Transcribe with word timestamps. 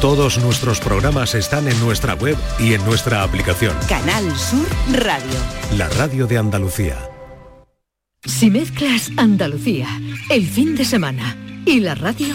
Todos 0.00 0.38
nuestros 0.38 0.80
programas 0.80 1.34
están 1.34 1.68
en 1.68 1.78
nuestra 1.78 2.14
web 2.14 2.34
y 2.58 2.72
en 2.72 2.82
nuestra 2.86 3.22
aplicación. 3.22 3.76
Canal 3.86 4.34
Sur 4.34 4.66
Radio. 4.92 5.38
La 5.76 5.90
radio 5.90 6.26
de 6.26 6.38
Andalucía. 6.38 6.96
Si 8.24 8.50
mezclas 8.50 9.10
Andalucía, 9.18 9.88
el 10.30 10.46
fin 10.46 10.74
de 10.74 10.86
semana 10.86 11.36
y 11.66 11.80
la 11.80 11.94
radio 11.94 12.34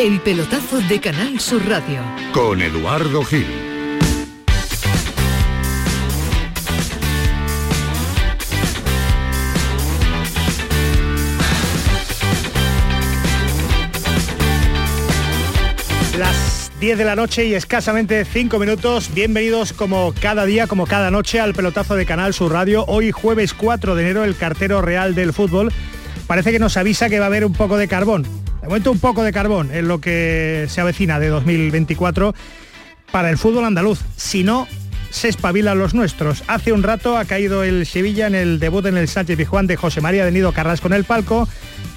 El 0.00 0.20
pelotazo 0.20 0.80
de 0.80 1.00
Canal 1.00 1.38
Sur 1.38 1.64
Radio. 1.68 2.00
Con 2.32 2.60
Eduardo 2.60 3.22
Gil. 3.22 3.46
Las 16.18 16.72
10 16.80 16.98
de 16.98 17.04
la 17.04 17.14
noche 17.14 17.46
y 17.46 17.54
escasamente 17.54 18.24
5 18.24 18.58
minutos. 18.58 19.14
Bienvenidos 19.14 19.72
como 19.72 20.12
cada 20.20 20.44
día, 20.44 20.66
como 20.66 20.88
cada 20.88 21.12
noche 21.12 21.38
al 21.38 21.54
pelotazo 21.54 21.94
de 21.94 22.04
Canal 22.04 22.34
Sur 22.34 22.50
Radio. 22.50 22.84
Hoy 22.88 23.12
jueves 23.12 23.54
4 23.54 23.94
de 23.94 24.02
enero, 24.02 24.24
el 24.24 24.36
cartero 24.36 24.82
real 24.82 25.14
del 25.14 25.32
fútbol 25.32 25.72
parece 26.26 26.50
que 26.50 26.58
nos 26.58 26.76
avisa 26.76 27.08
que 27.08 27.20
va 27.20 27.26
a 27.26 27.28
haber 27.28 27.44
un 27.44 27.52
poco 27.52 27.76
de 27.76 27.86
carbón 27.86 28.43
de 28.64 28.68
momento 28.68 28.92
un 28.92 28.98
poco 28.98 29.22
de 29.22 29.30
carbón 29.30 29.70
en 29.74 29.88
lo 29.88 30.00
que 30.00 30.64
se 30.70 30.80
avecina 30.80 31.20
de 31.20 31.28
2024 31.28 32.34
para 33.12 33.28
el 33.28 33.36
fútbol 33.36 33.66
andaluz. 33.66 34.00
Si 34.16 34.42
no, 34.42 34.66
se 35.10 35.28
espabilan 35.28 35.78
los 35.78 35.92
nuestros. 35.92 36.42
Hace 36.46 36.72
un 36.72 36.82
rato 36.82 37.18
ha 37.18 37.26
caído 37.26 37.62
el 37.62 37.84
Sevilla 37.84 38.26
en 38.26 38.34
el 38.34 38.58
debut 38.58 38.86
en 38.86 38.96
el 38.96 39.06
Sánchez 39.06 39.36
Pijuán 39.36 39.66
de 39.66 39.76
José 39.76 40.00
María 40.00 40.24
de 40.24 40.32
Nido 40.32 40.52
Carrasco 40.52 40.86
en 40.86 40.94
el 40.94 41.04
palco 41.04 41.46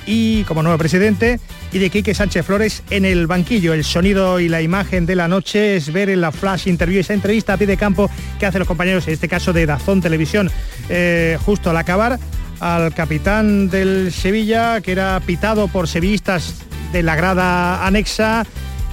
y 0.06 0.44
como 0.44 0.62
nuevo 0.62 0.78
presidente 0.78 1.40
y 1.72 1.80
de 1.80 1.90
Quique 1.90 2.14
Sánchez 2.14 2.46
Flores 2.46 2.84
en 2.90 3.06
el 3.06 3.28
banquillo. 3.28 3.74
El 3.74 3.86
sonido 3.86 4.42
y 4.42 4.50
la 4.50 4.62
imagen 4.62 5.06
de 5.06 5.16
la 5.16 5.30
noche 5.30 5.78
es 5.78 5.94
ver 5.94 6.10
en 6.10 6.20
la 6.20 6.34
flash 6.34 6.68
interview 6.68 7.00
esa 7.00 7.14
entrevista 7.14 7.54
a 7.54 7.58
pie 7.58 7.68
de 7.68 7.78
campo 7.78 8.12
que 8.42 8.46
hacen 8.46 8.60
los 8.60 8.68
compañeros, 8.68 9.08
en 9.08 9.14
este 9.14 9.30
caso 9.30 9.54
de 9.54 9.66
Dazón 9.66 10.02
Televisión, 10.02 10.52
eh, 10.90 11.38
justo 11.46 11.70
al 11.70 11.78
acabar 11.78 12.20
al 12.60 12.94
capitán 12.94 13.70
del 13.70 14.12
Sevilla, 14.12 14.82
que 14.82 14.92
era 14.92 15.20
pitado 15.20 15.68
por 15.68 15.88
sevillistas 15.88 16.56
de 16.92 17.04
la 17.04 17.16
grada 17.16 17.86
anexa 17.86 18.46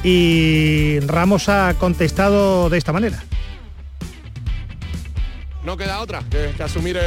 y 0.03 1.01
Ramos 1.01 1.49
ha 1.49 1.75
contestado 1.79 2.69
de 2.69 2.79
esta 2.79 2.93
manera. 2.93 3.23
No 5.65 5.77
queda 5.77 6.01
otra 6.01 6.23
que, 6.31 6.63
asumir 6.63 6.99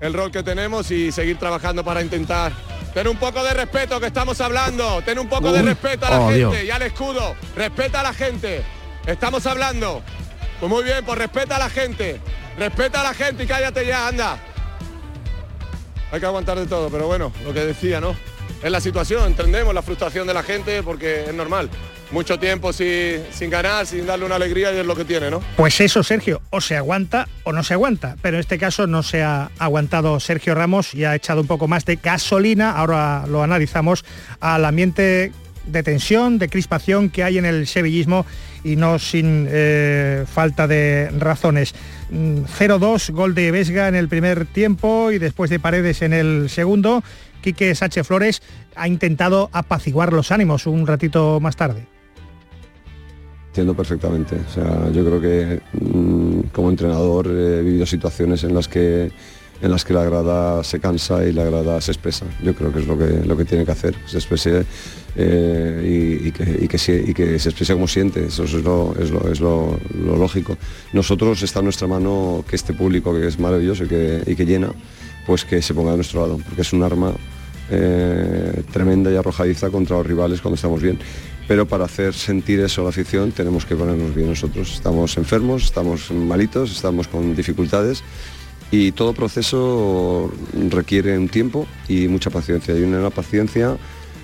el, 0.00 0.14
rol 0.14 0.30
que 0.30 0.44
tenemos 0.44 0.90
y 0.90 1.10
seguir 1.10 1.38
trabajando 1.38 1.84
para 1.84 2.00
intentar. 2.00 2.52
Tener 2.94 3.08
un 3.08 3.16
poco 3.16 3.42
de 3.42 3.52
respeto 3.54 4.00
que 4.00 4.06
estamos 4.06 4.40
hablando, 4.40 5.02
tener 5.02 5.18
un 5.18 5.28
poco 5.28 5.52
de 5.52 5.62
respeto 5.62 6.06
a 6.06 6.10
la 6.10 6.20
oh, 6.20 6.30
gente 6.30 6.64
y 6.64 6.70
al 6.70 6.82
escudo, 6.82 7.34
respeta 7.56 8.00
a 8.00 8.02
la 8.04 8.14
gente, 8.14 8.62
estamos 9.06 9.44
hablando. 9.46 10.02
Pues 10.60 10.70
muy 10.70 10.84
bien, 10.84 11.04
pues 11.04 11.18
respeta 11.18 11.56
a 11.56 11.58
la 11.58 11.70
gente, 11.70 12.20
respeta 12.56 13.00
a 13.00 13.04
la 13.04 13.14
gente 13.14 13.44
y 13.44 13.46
cállate 13.46 13.84
ya, 13.84 14.08
anda 14.08 14.38
hay 16.10 16.20
que 16.20 16.26
aguantar 16.26 16.58
de 16.58 16.66
todo, 16.66 16.88
pero 16.90 17.06
bueno, 17.06 17.32
lo 17.44 17.52
que 17.52 17.64
decía, 17.64 18.00
¿no? 18.00 18.14
Es 18.62 18.70
la 18.70 18.80
situación, 18.80 19.26
entendemos 19.26 19.74
la 19.74 19.82
frustración 19.82 20.26
de 20.26 20.34
la 20.34 20.42
gente 20.42 20.82
porque 20.82 21.24
es 21.24 21.34
normal. 21.34 21.70
Mucho 22.10 22.38
tiempo 22.38 22.72
sin, 22.72 23.20
sin 23.30 23.50
ganar, 23.50 23.86
sin 23.86 24.06
darle 24.06 24.24
una 24.24 24.36
alegría 24.36 24.72
y 24.72 24.78
es 24.78 24.86
lo 24.86 24.96
que 24.96 25.04
tiene, 25.04 25.30
¿no? 25.30 25.42
Pues 25.56 25.78
eso, 25.80 26.02
Sergio, 26.02 26.40
o 26.50 26.60
se 26.60 26.74
aguanta 26.74 27.28
o 27.44 27.52
no 27.52 27.62
se 27.62 27.74
aguanta. 27.74 28.16
Pero 28.22 28.38
en 28.38 28.40
este 28.40 28.58
caso 28.58 28.86
no 28.86 29.02
se 29.02 29.22
ha 29.22 29.50
aguantado 29.58 30.18
Sergio 30.18 30.54
Ramos 30.54 30.94
y 30.94 31.04
ha 31.04 31.14
echado 31.14 31.42
un 31.42 31.46
poco 31.46 31.68
más 31.68 31.84
de 31.84 31.96
gasolina, 31.96 32.72
ahora 32.72 33.26
lo 33.28 33.42
analizamos, 33.42 34.06
al 34.40 34.64
ambiente 34.64 35.32
de 35.68 35.82
tensión, 35.82 36.38
de 36.38 36.48
crispación 36.48 37.10
que 37.10 37.24
hay 37.24 37.38
en 37.38 37.44
el 37.44 37.66
sevillismo 37.66 38.26
y 38.64 38.76
no 38.76 38.98
sin 38.98 39.46
eh, 39.48 40.24
falta 40.26 40.66
de 40.66 41.10
razones. 41.18 41.74
0-2, 42.10 43.12
mm, 43.12 43.14
gol 43.14 43.34
de 43.34 43.50
Vesga 43.50 43.88
en 43.88 43.94
el 43.94 44.08
primer 44.08 44.46
tiempo 44.46 45.10
y 45.10 45.18
después 45.18 45.50
de 45.50 45.60
Paredes 45.60 46.02
en 46.02 46.12
el 46.12 46.48
segundo. 46.50 47.02
Quique 47.40 47.74
Sánchez 47.74 48.06
Flores 48.06 48.42
ha 48.74 48.88
intentado 48.88 49.48
apaciguar 49.52 50.12
los 50.12 50.32
ánimos 50.32 50.66
un 50.66 50.86
ratito 50.86 51.38
más 51.40 51.56
tarde. 51.56 51.86
Entiendo 53.48 53.74
perfectamente. 53.74 54.36
O 54.36 54.52
sea, 54.52 54.90
yo 54.90 55.04
creo 55.04 55.20
que 55.20 55.60
mm, 55.72 56.40
como 56.52 56.70
entrenador 56.70 57.26
he 57.26 57.62
vivido 57.62 57.86
situaciones 57.86 58.44
en 58.44 58.54
las 58.54 58.68
que 58.68 59.10
en 59.60 59.70
las 59.70 59.84
que 59.84 59.92
la 59.92 60.04
grada 60.04 60.62
se 60.62 60.78
cansa 60.80 61.24
y 61.26 61.32
la 61.32 61.44
grada 61.44 61.80
se 61.80 61.92
expresa. 61.92 62.26
Yo 62.42 62.54
creo 62.54 62.72
que 62.72 62.80
es 62.80 62.86
lo 62.86 62.96
que, 62.96 63.24
lo 63.26 63.36
que 63.36 63.44
tiene 63.44 63.64
que 63.64 63.72
hacer, 63.72 63.94
se 64.06 64.18
exprese 64.18 64.64
eh, 65.16 66.22
y, 66.24 66.30
que, 66.30 66.78
se, 66.78 67.00
exprese 67.00 67.72
como 67.72 67.88
siente, 67.88 68.26
eso 68.26 68.44
es, 68.44 68.52
lo, 68.52 68.94
es, 68.98 69.40
lo, 69.40 69.78
lógico. 70.16 70.56
Nosotros 70.92 71.42
está 71.42 71.58
en 71.58 71.66
nuestra 71.66 71.88
mano 71.88 72.44
que 72.48 72.56
este 72.56 72.72
público 72.72 73.12
que 73.12 73.26
es 73.26 73.38
maravilloso 73.38 73.84
y 73.84 73.88
que, 73.88 74.46
llena, 74.46 74.70
pues 75.26 75.44
que 75.44 75.60
se 75.60 75.74
ponga 75.74 75.92
a 75.92 75.96
nuestro 75.96 76.20
lado, 76.20 76.38
porque 76.38 76.62
es 76.62 76.72
un 76.72 76.84
arma 76.84 77.12
eh, 77.70 78.62
tremenda 78.72 79.10
y 79.10 79.16
arrojadiza 79.16 79.70
contra 79.70 79.96
los 79.96 80.06
rivales 80.06 80.40
cuando 80.40 80.54
estamos 80.54 80.80
bien. 80.80 80.98
Pero 81.48 81.66
para 81.66 81.86
hacer 81.86 82.12
sentir 82.12 82.60
eso 82.60 82.82
la 82.82 82.90
afición 82.90 83.32
tenemos 83.32 83.64
que 83.64 83.74
ponernos 83.74 84.14
bien 84.14 84.28
nosotros. 84.28 84.74
Estamos 84.74 85.16
enfermos, 85.16 85.64
estamos 85.64 86.10
malitos, 86.10 86.70
estamos 86.70 87.08
con 87.08 87.34
dificultades 87.34 88.04
y 88.70 88.92
todo 88.92 89.12
proceso 89.12 90.30
requiere 90.68 91.16
un 91.16 91.28
tiempo 91.28 91.66
y 91.88 92.08
mucha 92.08 92.30
paciencia. 92.30 92.76
Y 92.76 92.82
una 92.82 93.10
paciencia, 93.10 93.76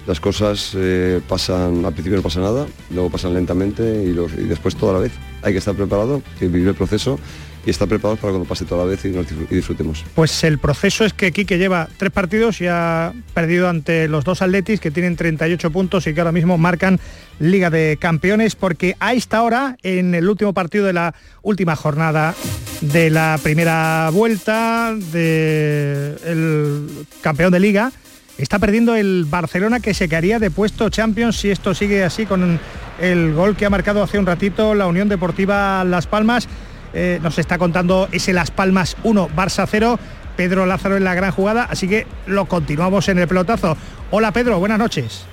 las 0.06 0.20
cosas 0.20 0.72
eh, 0.76 1.20
pasan, 1.26 1.84
al 1.84 1.92
principio 1.92 2.16
no 2.16 2.22
pasa 2.22 2.40
nada, 2.40 2.66
luego 2.90 3.10
pasan 3.10 3.34
lentamente 3.34 4.04
y, 4.04 4.12
después 4.46 4.76
toda 4.76 4.94
la 4.94 4.98
vez. 4.98 5.12
Hay 5.42 5.52
que 5.52 5.58
estar 5.58 5.74
preparado, 5.74 6.22
que 6.38 6.48
vivir 6.48 6.68
el 6.68 6.74
proceso 6.74 7.18
y 7.66 7.70
estar 7.70 7.88
preparados 7.88 8.18
para 8.18 8.32
cuando 8.32 8.48
pase 8.48 8.64
toda 8.64 8.84
la 8.84 8.90
vez 8.90 9.04
y, 9.04 9.10
disfrutemos. 9.54 10.04
Pues 10.14 10.44
el 10.44 10.58
proceso 10.58 11.04
es 11.04 11.12
que 11.12 11.32
Quique 11.32 11.58
lleva 11.58 11.88
tres 11.96 12.12
partidos 12.12 12.60
y 12.60 12.66
ha 12.66 13.12
perdido 13.32 13.68
ante 13.68 14.08
los 14.08 14.24
dos 14.24 14.42
Atletis 14.42 14.80
que 14.80 14.90
tienen 14.90 15.16
38 15.16 15.70
puntos 15.70 16.06
y 16.06 16.14
que 16.14 16.20
ahora 16.20 16.32
mismo 16.32 16.58
marcan 16.58 17.00
Liga 17.38 17.70
de 17.70 17.96
Campeones 18.00 18.54
porque 18.54 18.96
a 19.00 19.14
esta 19.14 19.42
hora, 19.42 19.76
en 19.82 20.14
el 20.14 20.28
último 20.28 20.52
partido 20.52 20.86
de 20.86 20.92
la 20.92 21.14
última 21.42 21.76
jornada 21.76 22.34
de 22.80 23.10
la 23.10 23.38
primera 23.42 24.10
vuelta 24.12 24.94
del 24.94 26.88
campeón 27.22 27.52
de 27.52 27.60
Liga, 27.60 27.92
está 28.36 28.58
perdiendo 28.58 28.96
el 28.96 29.26
Barcelona 29.28 29.80
que 29.80 29.94
se 29.94 30.08
quedaría 30.08 30.38
de 30.38 30.50
puesto 30.50 30.90
Champions 30.90 31.36
si 31.36 31.50
esto 31.50 31.74
sigue 31.74 32.04
así 32.04 32.26
con 32.26 32.58
el 33.00 33.32
gol 33.32 33.56
que 33.56 33.66
ha 33.66 33.70
marcado 33.70 34.02
hace 34.02 34.18
un 34.18 34.26
ratito 34.26 34.74
la 34.74 34.86
Unión 34.86 35.08
Deportiva 35.08 35.84
Las 35.84 36.06
Palmas 36.06 36.48
eh, 36.94 37.18
nos 37.22 37.38
está 37.38 37.58
contando 37.58 38.08
ese 38.12 38.32
Las 38.32 38.50
Palmas 38.50 38.96
1, 39.02 39.28
Barça 39.36 39.66
0. 39.68 39.98
Pedro 40.36 40.66
Lázaro 40.66 40.96
en 40.96 41.04
la 41.04 41.14
gran 41.14 41.30
jugada, 41.30 41.64
así 41.64 41.86
que 41.86 42.08
lo 42.26 42.46
continuamos 42.46 43.08
en 43.08 43.18
el 43.18 43.28
pelotazo. 43.28 43.76
Hola 44.10 44.32
Pedro, 44.32 44.58
buenas 44.58 44.78
noches. 44.78 45.26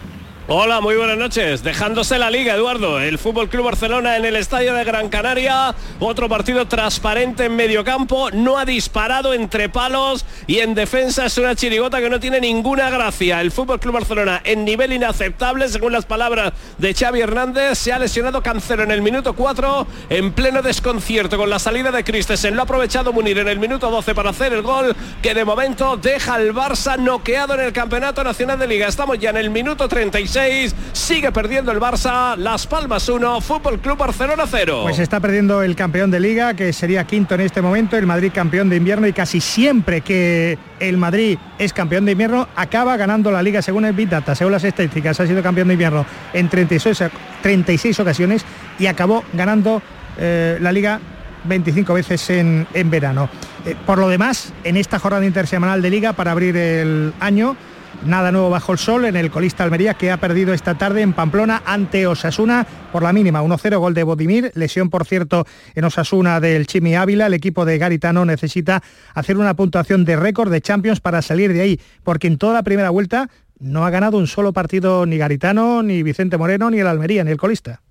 Hola, 0.47 0.81
muy 0.81 0.95
buenas 0.95 1.19
noches. 1.19 1.63
Dejándose 1.63 2.17
la 2.17 2.31
liga, 2.31 2.55
Eduardo. 2.55 2.99
El 2.99 3.19
Fútbol 3.19 3.47
Club 3.47 3.65
Barcelona 3.65 4.17
en 4.17 4.25
el 4.25 4.35
estadio 4.35 4.73
de 4.73 4.83
Gran 4.83 5.07
Canaria. 5.07 5.75
Otro 5.99 6.27
partido 6.27 6.67
transparente 6.67 7.45
en 7.45 7.55
medio 7.55 7.83
campo. 7.83 8.31
No 8.31 8.57
ha 8.57 8.65
disparado 8.65 9.35
entre 9.35 9.69
palos 9.69 10.25
y 10.47 10.57
en 10.57 10.73
defensa 10.73 11.27
es 11.27 11.37
una 11.37 11.55
chirigota 11.55 12.01
que 12.01 12.09
no 12.09 12.19
tiene 12.19 12.41
ninguna 12.41 12.89
gracia. 12.89 13.39
El 13.39 13.51
Fútbol 13.51 13.79
Club 13.79 13.93
Barcelona 13.93 14.41
en 14.43 14.65
nivel 14.65 14.91
inaceptable, 14.93 15.69
según 15.69 15.93
las 15.93 16.05
palabras 16.05 16.53
de 16.79 16.95
Xavi 16.95 17.21
Hernández. 17.21 17.77
Se 17.77 17.93
ha 17.93 17.99
lesionado 17.99 18.41
Cancelo 18.41 18.81
en 18.81 18.91
el 18.91 19.03
minuto 19.03 19.33
4 19.33 19.87
en 20.09 20.33
pleno 20.33 20.63
desconcierto 20.63 21.37
con 21.37 21.51
la 21.51 21.59
salida 21.59 21.91
de 21.91 22.03
Christensen. 22.03 22.55
Lo 22.55 22.63
ha 22.63 22.65
aprovechado 22.65 23.13
Munir 23.13 23.37
en 23.37 23.47
el 23.47 23.59
minuto 23.59 23.91
12 23.91 24.15
para 24.15 24.31
hacer 24.31 24.53
el 24.53 24.63
gol 24.63 24.95
que 25.21 25.35
de 25.35 25.45
momento 25.45 25.97
deja 25.97 26.33
al 26.33 26.51
Barça 26.51 26.97
noqueado 26.97 27.53
en 27.53 27.59
el 27.59 27.71
Campeonato 27.71 28.23
Nacional 28.23 28.57
de 28.57 28.67
Liga. 28.67 28.87
Estamos 28.87 29.19
ya 29.19 29.29
en 29.29 29.37
el 29.37 29.51
minuto 29.51 29.87
36 29.87 30.30
36. 30.31 30.75
Sigue 30.93 31.31
perdiendo 31.31 31.71
el 31.73 31.79
Barça, 31.79 32.37
Las 32.37 32.65
Palmas 32.65 33.09
1, 33.09 33.41
Fútbol 33.41 33.79
Club 33.79 33.97
Barcelona 33.97 34.45
0. 34.49 34.81
Pues 34.83 34.99
está 34.99 35.19
perdiendo 35.19 35.61
el 35.61 35.75
campeón 35.75 36.09
de 36.09 36.21
liga, 36.21 36.53
que 36.53 36.71
sería 36.71 37.05
quinto 37.05 37.35
en 37.35 37.41
este 37.41 37.61
momento, 37.61 37.97
el 37.97 38.05
Madrid 38.05 38.31
campeón 38.33 38.69
de 38.69 38.77
invierno 38.77 39.07
y 39.07 39.13
casi 39.13 39.41
siempre 39.41 39.99
que 40.01 40.57
el 40.79 40.97
Madrid 40.97 41.37
es 41.59 41.73
campeón 41.73 42.05
de 42.05 42.13
invierno 42.13 42.47
acaba 42.55 42.95
ganando 42.95 43.29
la 43.29 43.43
liga 43.43 43.61
según 43.61 43.83
el 43.83 43.93
Big 43.93 44.07
Data, 44.07 44.33
según 44.33 44.53
las 44.53 44.63
estadísticas, 44.63 45.19
ha 45.19 45.27
sido 45.27 45.43
campeón 45.43 45.67
de 45.67 45.73
invierno 45.73 46.05
en 46.31 46.47
36, 46.47 47.03
36 47.41 47.99
ocasiones 47.99 48.45
y 48.79 48.85
acabó 48.85 49.25
ganando 49.33 49.81
eh, 50.17 50.57
la 50.61 50.71
liga 50.71 51.01
25 51.43 51.93
veces 51.93 52.29
en, 52.29 52.67
verano. 52.85 53.29
Eh, 53.65 53.75
por 53.85 53.97
lo 53.97 54.07
demás, 54.07 54.53
en 54.63 54.77
esta 54.77 54.97
jornada 54.97 55.25
intersemanal 55.25 55.81
de 55.81 55.89
liga 55.89 56.13
para 56.13 56.31
abrir 56.31 56.55
el 56.55 57.13
año, 57.19 57.57
Nada 58.05 58.31
nuevo 58.31 58.49
bajo 58.49 58.71
el 58.71 58.77
sol 58.79 59.05
en 59.05 59.15
el 59.15 59.29
colista 59.29 59.63
Almería 59.63 59.93
que 59.93 60.11
ha 60.11 60.17
perdido 60.17 60.53
esta 60.53 60.75
tarde 60.75 61.01
en 61.01 61.13
Pamplona 61.13 61.61
ante 61.65 62.07
Osasuna 62.07 62.65
por 62.91 63.03
la 63.03 63.13
mínima. 63.13 63.43
1-0 63.43 63.77
gol 63.77 63.93
de 63.93 64.03
Bodimir. 64.03 64.51
Lesión, 64.55 64.89
por 64.89 65.05
cierto, 65.05 65.45
en 65.75 65.83
Osasuna 65.83 66.39
del 66.39 66.65
Chimi 66.65 66.95
Ávila. 66.95 67.27
El 67.27 67.33
equipo 67.35 67.63
de 67.63 67.77
Garitano 67.77 68.25
necesita 68.25 68.81
hacer 69.13 69.37
una 69.37 69.53
puntuación 69.53 70.03
de 70.03 70.15
récord 70.15 70.51
de 70.51 70.61
Champions 70.61 70.99
para 70.99 71.21
salir 71.21 71.53
de 71.53 71.61
ahí, 71.61 71.79
porque 72.03 72.27
en 72.27 72.37
toda 72.37 72.53
la 72.53 72.63
primera 72.63 72.89
vuelta 72.89 73.29
no 73.59 73.85
ha 73.85 73.91
ganado 73.91 74.17
un 74.17 74.27
solo 74.27 74.53
partido 74.53 75.05
ni 75.05 75.17
Garitano, 75.17 75.83
ni 75.83 76.01
Vicente 76.01 76.37
Moreno, 76.37 76.71
ni 76.71 76.79
el 76.79 76.87
Almería, 76.87 77.23
ni 77.23 77.31
el 77.31 77.37
colista. 77.37 77.81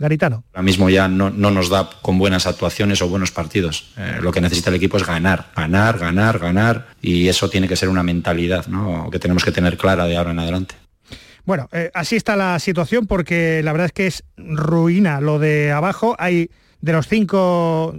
Garitano. 0.00 0.44
Ahora 0.52 0.62
mismo 0.62 0.88
ya 0.88 1.08
no, 1.08 1.30
nos 1.30 1.68
da 1.68 1.90
con 2.00 2.18
buenas 2.18 2.46
actuaciones 2.46 3.02
o 3.02 3.08
buenos 3.08 3.30
partidos. 3.30 3.92
Eh, 3.98 4.18
lo 4.22 4.32
que 4.32 4.40
necesita 4.40 4.70
el 4.70 4.76
equipo 4.76 4.96
es 4.96 5.06
ganar, 5.06 5.50
ganar, 5.54 5.98
ganar, 5.98 6.38
ganar 6.38 6.86
y 7.02 7.28
eso 7.28 7.50
tiene 7.50 7.68
que 7.68 7.76
ser 7.76 7.90
una 7.90 8.02
mentalidad 8.02 8.66
¿no? 8.66 9.10
que 9.10 9.18
tenemos 9.18 9.44
que 9.44 9.52
tener 9.52 9.76
clara 9.76 10.06
de 10.06 10.16
ahora 10.16 10.30
en 10.30 10.38
adelante. 10.38 10.74
Bueno, 11.44 11.68
eh, 11.72 11.90
así 11.92 12.16
está 12.16 12.34
la 12.34 12.58
situación 12.58 13.06
porque 13.06 13.60
la 13.62 13.72
verdad 13.72 13.86
es 13.86 13.92
que 13.92 14.06
es 14.06 14.24
ruina 14.36 15.20
lo 15.20 15.38
de 15.38 15.70
abajo. 15.70 16.16
Hay 16.18 16.50
de 16.80 16.92
los 16.92 17.06
cinco 17.06 17.94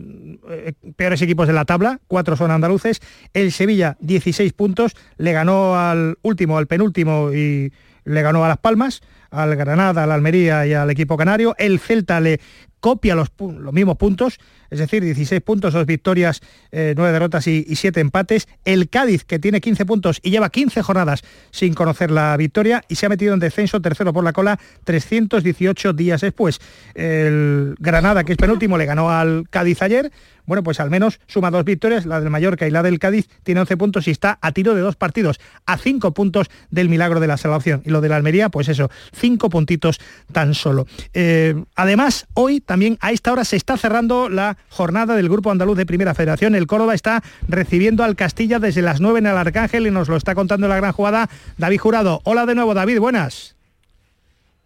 eh, 0.49 0.73
peores 0.95 1.21
equipos 1.21 1.45
de 1.45 1.53
la 1.53 1.65
tabla, 1.65 1.99
cuatro 2.07 2.35
son 2.35 2.49
andaluces. 2.49 2.99
El 3.33 3.51
Sevilla, 3.51 3.97
16 3.99 4.53
puntos, 4.53 4.95
le 5.17 5.33
ganó 5.33 5.79
al 5.79 6.17
último, 6.23 6.57
al 6.57 6.67
penúltimo 6.67 7.31
y 7.31 7.71
le 8.05 8.21
ganó 8.23 8.43
a 8.43 8.47
Las 8.47 8.57
Palmas 8.57 9.01
al 9.31 9.55
Granada, 9.55 10.03
al 10.03 10.11
Almería 10.11 10.67
y 10.67 10.73
al 10.73 10.89
equipo 10.89 11.17
canario. 11.17 11.55
El 11.57 11.79
Celta 11.79 12.19
le 12.19 12.39
copia 12.81 13.15
los, 13.15 13.31
los 13.39 13.73
mismos 13.73 13.95
puntos, 13.95 14.39
es 14.69 14.79
decir, 14.79 15.03
16 15.03 15.41
puntos, 15.41 15.73
dos 15.73 15.85
victorias, 15.85 16.41
eh, 16.71 16.93
nueve 16.97 17.13
derrotas 17.13 17.47
y, 17.47 17.65
y, 17.67 17.75
siete 17.77 18.01
empates. 18.01 18.47
El 18.65 18.89
Cádiz, 18.89 19.23
que 19.23 19.39
tiene 19.39 19.61
15 19.61 19.85
puntos 19.85 20.19
y 20.21 20.31
lleva 20.31 20.49
15 20.49 20.81
jornadas 20.81 21.23
sin 21.51 21.73
conocer 21.73 22.11
la 22.11 22.35
victoria 22.35 22.83
y 22.89 22.95
se 22.95 23.05
ha 23.05 23.09
metido 23.09 23.33
en 23.33 23.39
descenso, 23.39 23.81
tercero 23.81 24.11
por 24.11 24.23
la 24.23 24.33
cola, 24.33 24.59
318 24.83 25.93
días 25.93 26.21
después. 26.21 26.59
El 26.95 27.75
Granada, 27.79 28.23
que 28.23 28.33
es 28.33 28.37
penúltimo, 28.37 28.77
le 28.77 28.85
ganó 28.85 29.11
al 29.11 29.45
Cádiz 29.49 29.81
ayer, 29.81 30.11
bueno, 30.45 30.63
pues 30.63 30.79
al 30.79 30.89
menos 30.89 31.19
suma 31.27 31.51
dos 31.51 31.63
victorias, 31.63 32.05
la 32.05 32.19
del 32.19 32.29
Mallorca 32.29 32.67
y 32.67 32.71
la 32.71 32.83
del 32.83 32.99
Cádiz, 32.99 33.29
tiene 33.43 33.61
11 33.61 33.77
puntos 33.77 34.07
y 34.07 34.11
está 34.11 34.39
a 34.41 34.51
tiro 34.51 34.75
de 34.75 34.81
dos 34.81 34.95
partidos, 34.95 35.39
a 35.65 35.77
cinco 35.77 36.13
puntos 36.13 36.47
del 36.69 36.89
milagro 36.89 37.19
de 37.19 37.27
la 37.27 37.37
salvación. 37.37 37.81
Y 37.85 37.89
lo 37.89 38.01
de 38.01 38.09
la 38.09 38.17
Almería, 38.17 38.49
pues 38.49 38.67
eso, 38.67 38.89
cinco 39.13 39.49
puntitos 39.49 39.99
tan 40.31 40.53
solo. 40.53 40.87
Eh, 41.13 41.55
además, 41.75 42.27
hoy 42.33 42.59
también 42.71 42.97
a 43.01 43.11
esta 43.11 43.33
hora 43.33 43.43
se 43.43 43.57
está 43.57 43.75
cerrando 43.75 44.29
la 44.29 44.55
jornada 44.69 45.17
del 45.17 45.27
Grupo 45.27 45.51
Andaluz 45.51 45.75
de 45.75 45.85
Primera 45.85 46.15
Federación. 46.15 46.55
El 46.55 46.67
Córdoba 46.67 46.95
está 46.95 47.21
recibiendo 47.49 48.05
al 48.05 48.15
Castilla 48.15 48.59
desde 48.59 48.81
las 48.81 49.01
9 49.01 49.19
en 49.19 49.25
el 49.25 49.35
Arcángel 49.35 49.87
y 49.87 49.91
nos 49.91 50.07
lo 50.07 50.15
está 50.15 50.35
contando 50.35 50.69
la 50.69 50.77
gran 50.77 50.93
jugada 50.93 51.29
David 51.57 51.79
Jurado. 51.79 52.21
Hola 52.23 52.45
de 52.45 52.55
nuevo, 52.55 52.73
David, 52.73 52.99
buenas. 52.99 53.57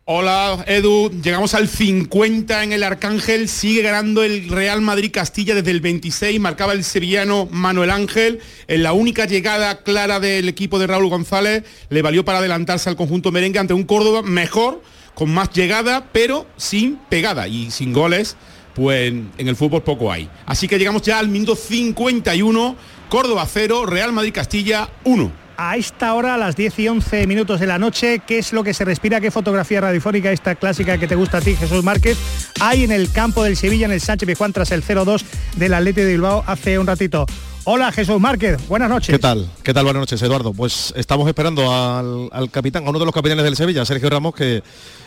Hola 0.03 0.63
Edu, 0.67 1.09
llegamos 1.19 1.55
al 1.55 1.67
50 1.67 2.63
en 2.63 2.73
el 2.73 2.83
Arcángel, 2.83 3.49
sigue 3.49 3.81
ganando 3.81 4.23
el 4.23 4.49
Real 4.49 4.81
Madrid 4.81 5.09
Castilla 5.11 5.55
desde 5.55 5.71
el 5.71 5.81
26, 5.81 6.39
marcaba 6.39 6.73
el 6.73 6.83
sevillano 6.83 7.47
Manuel 7.49 7.89
Ángel, 7.89 8.39
en 8.67 8.83
la 8.83 8.93
única 8.93 9.25
llegada 9.25 9.81
clara 9.81 10.19
del 10.19 10.47
equipo 10.47 10.77
de 10.77 10.85
Raúl 10.85 11.09
González 11.09 11.63
le 11.89 12.03
valió 12.03 12.23
para 12.23 12.37
adelantarse 12.37 12.87
al 12.87 12.97
conjunto 12.97 13.31
merengue 13.31 13.57
ante 13.57 13.73
un 13.73 13.83
Córdoba 13.83 14.21
mejor, 14.21 14.83
con 15.15 15.33
más 15.33 15.49
llegada, 15.51 16.09
pero 16.11 16.45
sin 16.57 16.97
pegada 17.09 17.47
y 17.47 17.71
sin 17.71 17.93
goles, 17.93 18.37
pues 18.75 19.11
en 19.11 19.47
el 19.47 19.55
fútbol 19.55 19.81
poco 19.81 20.11
hay. 20.11 20.29
Así 20.45 20.67
que 20.67 20.77
llegamos 20.77 21.01
ya 21.01 21.17
al 21.17 21.29
minuto 21.29 21.55
51, 21.55 22.75
Córdoba 23.09 23.47
0, 23.51 23.87
Real 23.87 24.11
Madrid 24.11 24.33
Castilla 24.33 24.89
1 25.05 25.45
a 25.57 25.77
esta 25.77 26.13
hora, 26.13 26.35
a 26.35 26.37
las 26.37 26.55
10 26.55 26.79
y 26.79 26.87
11 26.87 27.27
minutos 27.27 27.59
de 27.59 27.67
la 27.67 27.79
noche, 27.79 28.21
qué 28.25 28.39
es 28.39 28.53
lo 28.53 28.63
que 28.63 28.73
se 28.73 28.85
respira, 28.85 29.21
qué 29.21 29.31
fotografía 29.31 29.81
radiofónica 29.81 30.31
esta 30.31 30.55
clásica 30.55 30.97
que 30.97 31.07
te 31.07 31.15
gusta 31.15 31.37
a 31.37 31.41
ti, 31.41 31.55
Jesús 31.55 31.83
Márquez, 31.83 32.17
hay 32.59 32.83
en 32.83 32.91
el 32.91 33.11
campo 33.11 33.43
del 33.43 33.55
Sevilla, 33.55 33.85
en 33.85 33.91
el 33.91 34.01
Sánchez 34.01 34.27
Pizjuán, 34.27 34.53
tras 34.53 34.71
el 34.71 34.83
0-2 34.83 35.23
del 35.55 35.73
Atlético 35.73 36.05
de 36.05 36.11
Bilbao 36.13 36.43
hace 36.45 36.77
un 36.79 36.87
ratito. 36.87 37.25
Hola 37.67 37.91
Jesús 37.91 38.19
Márquez, 38.19 38.67
buenas 38.67 38.89
noches. 38.89 39.09
¿Qué 39.09 39.17
tal? 39.17 39.49
¿Qué 39.63 39.73
tal? 39.73 39.85
Buenas 39.85 40.01
noches, 40.01 40.21
Eduardo. 40.21 40.53
Pues 40.53 40.93
estamos 40.95 41.27
esperando 41.27 41.73
al, 41.73 42.51
capitán, 42.51 42.85
a 42.85 42.89
uno 42.91 42.99
de 42.99 43.05
los 43.05 43.13
capitanes 43.13 43.43
del 43.43 43.55
Sevilla, 43.55 43.83
Sergio 43.85 44.07
Ramos, 44.07 44.35
que 44.35 44.61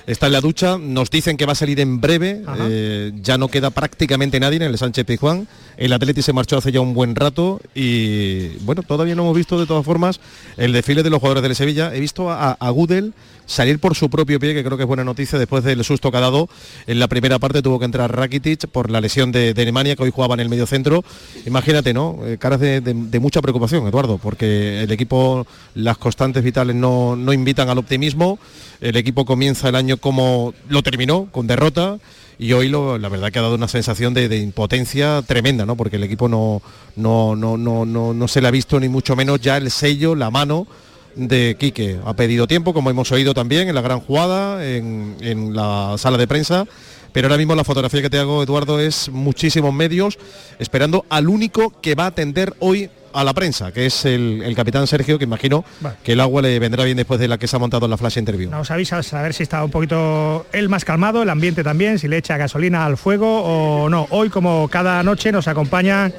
está 0.08 0.26
en 0.26 0.32
la 0.32 0.40
ducha. 0.40 0.78
Nos 0.78 1.10
dicen 1.10 1.36
que 1.36 1.46
va 1.46 1.52
a 1.52 1.54
salir 1.54 1.78
en 1.80 2.00
breve. 2.00 2.42
Eh, 2.68 3.12
ya 3.22 3.38
no 3.38 3.48
queda 3.48 3.70
prácticamente 3.70 4.40
nadie 4.40 4.56
en 4.56 4.62
el 4.62 4.78
Sánchez 4.78 5.04
Pizjuán. 5.04 5.46
El 5.76 5.92
Atleti 5.92 6.22
se 6.22 6.32
marchó 6.32 6.56
hace 6.56 6.72
ya 6.72 6.80
un 6.80 6.94
buen 6.94 7.14
rato 7.14 7.60
y 7.74 8.56
bueno, 8.64 8.82
todavía 8.82 9.14
no 9.14 9.22
hemos 9.22 9.36
visto 9.36 9.60
de 9.60 9.66
todas 9.66 9.84
formas 9.84 10.18
el 10.56 10.72
desfile 10.72 11.02
de 11.02 11.10
los 11.10 11.20
jugadores 11.20 11.42
del 11.42 11.54
Sevilla. 11.54 11.94
He 11.94 12.00
visto 12.00 12.30
a, 12.30 12.52
a 12.52 12.70
Gudel 12.70 13.12
salir 13.48 13.80
por 13.80 13.96
su 13.96 14.10
propio 14.10 14.38
pie, 14.38 14.54
que 14.54 14.62
creo 14.62 14.76
que 14.76 14.84
es 14.84 14.86
buena 14.86 15.02
noticia 15.02 15.38
después 15.38 15.64
del 15.64 15.82
susto 15.82 16.12
que 16.12 16.18
ha 16.18 16.20
dado. 16.20 16.48
En 16.86 17.00
la 17.00 17.08
primera 17.08 17.38
parte 17.38 17.62
tuvo 17.62 17.78
que 17.78 17.86
entrar 17.86 18.14
Rakitic 18.14 18.68
por 18.68 18.90
la 18.90 19.00
lesión 19.00 19.32
de, 19.32 19.54
Alemania, 19.56 19.96
que 19.96 20.04
hoy 20.04 20.12
jugaba 20.14 20.34
en 20.34 20.40
el 20.40 20.48
medio 20.48 20.66
centro. 20.66 21.02
Imagínate, 21.46 21.92
¿no? 21.94 22.20
Eh, 22.24 22.36
caras 22.38 22.60
de, 22.60 23.20
mucha 23.20 23.40
preocupación, 23.40 23.86
Eduardo, 23.88 24.18
porque 24.18 24.82
el 24.82 24.92
equipo, 24.92 25.46
las 25.74 25.98
constantes 25.98 26.44
vitales 26.44 26.76
no, 26.76 27.16
no 27.16 27.32
invitan 27.32 27.68
al 27.70 27.78
optimismo. 27.78 28.38
El 28.80 28.96
equipo 28.96 29.24
comienza 29.24 29.68
el 29.68 29.74
año 29.74 29.96
como 29.96 30.54
lo 30.68 30.82
terminó, 30.82 31.26
con 31.32 31.46
derrota 31.46 31.98
y 32.38 32.52
hoy 32.52 32.68
la 32.68 33.08
verdad 33.08 33.32
que 33.32 33.40
ha 33.40 33.42
dado 33.42 33.56
una 33.56 33.66
sensación 33.66 34.14
de, 34.14 34.36
impotencia 34.36 35.22
tremenda, 35.26 35.66
¿no? 35.66 35.76
Porque 35.76 35.96
el 35.96 36.04
equipo 36.04 36.28
no, 36.28 36.62
no, 36.94 37.34
no, 37.34 37.56
no, 37.56 37.84
no, 37.84 38.28
se 38.28 38.40
le 38.40 38.46
ha 38.46 38.52
visto 38.52 38.78
ni 38.78 38.88
mucho 38.88 39.16
menos 39.16 39.40
ya 39.40 39.56
el 39.56 39.72
sello, 39.72 40.14
la 40.14 40.30
mano 40.30 40.68
de 41.16 41.56
Quique. 41.58 41.98
Ha 42.04 42.14
pedido 42.14 42.46
tiempo, 42.46 42.72
como 42.72 42.90
hemos 42.90 43.10
oído 43.10 43.34
también 43.34 43.68
en 43.68 43.74
la 43.74 43.80
gran 43.80 43.98
jugada, 43.98 44.64
en, 44.64 45.16
la 45.52 45.96
sala 45.98 46.16
de 46.16 46.28
prensa. 46.28 46.64
Pero 47.12 47.26
ahora 47.26 47.38
mismo 47.38 47.56
la 47.56 47.64
fotografía 47.64 48.02
que 48.02 48.10
te 48.10 48.18
hago, 48.18 48.44
Eduardo, 48.44 48.78
es 48.78 49.08
muchísimos 49.08 49.74
medios 49.74 50.16
esperando 50.60 51.06
al 51.08 51.28
único 51.28 51.72
que 51.80 51.96
va 51.96 52.04
a 52.04 52.08
atender 52.08 52.54
hoy 52.60 52.88
a 53.12 53.24
la 53.24 53.32
prensa, 53.34 53.72
que 53.72 53.86
es 53.86 54.04
el, 54.04 54.52
capitán 54.56 54.86
Sergio, 54.86 55.18
que 55.18 55.24
imagino 55.24 55.64
que 56.02 56.12
el 56.12 56.20
agua 56.20 56.42
le 56.42 56.58
vendrá 56.58 56.84
bien 56.84 56.96
después 56.96 57.20
de 57.20 57.28
la 57.28 57.38
que 57.38 57.46
se 57.46 57.56
ha 57.56 57.58
montado 57.58 57.86
en 57.86 57.90
la 57.90 57.96
flash 57.96 58.18
interview. 58.18 58.50
Nos 58.50 58.70
avisas 58.70 59.12
a 59.14 59.22
ver 59.22 59.34
si 59.34 59.42
está 59.42 59.64
un 59.64 59.70
poquito 59.70 60.46
él 60.52 60.68
más 60.68 60.84
calmado, 60.84 61.22
el 61.22 61.30
ambiente 61.30 61.62
también, 61.64 61.98
si 61.98 62.08
le 62.08 62.16
echa 62.16 62.36
gasolina 62.36 62.84
al 62.84 62.96
fuego 62.96 63.42
o 63.42 63.88
no. 63.88 64.06
Hoy, 64.10 64.30
como 64.30 64.68
cada 64.68 65.02
noche, 65.02 65.32
nos 65.32 65.48
acompañan 65.48 66.12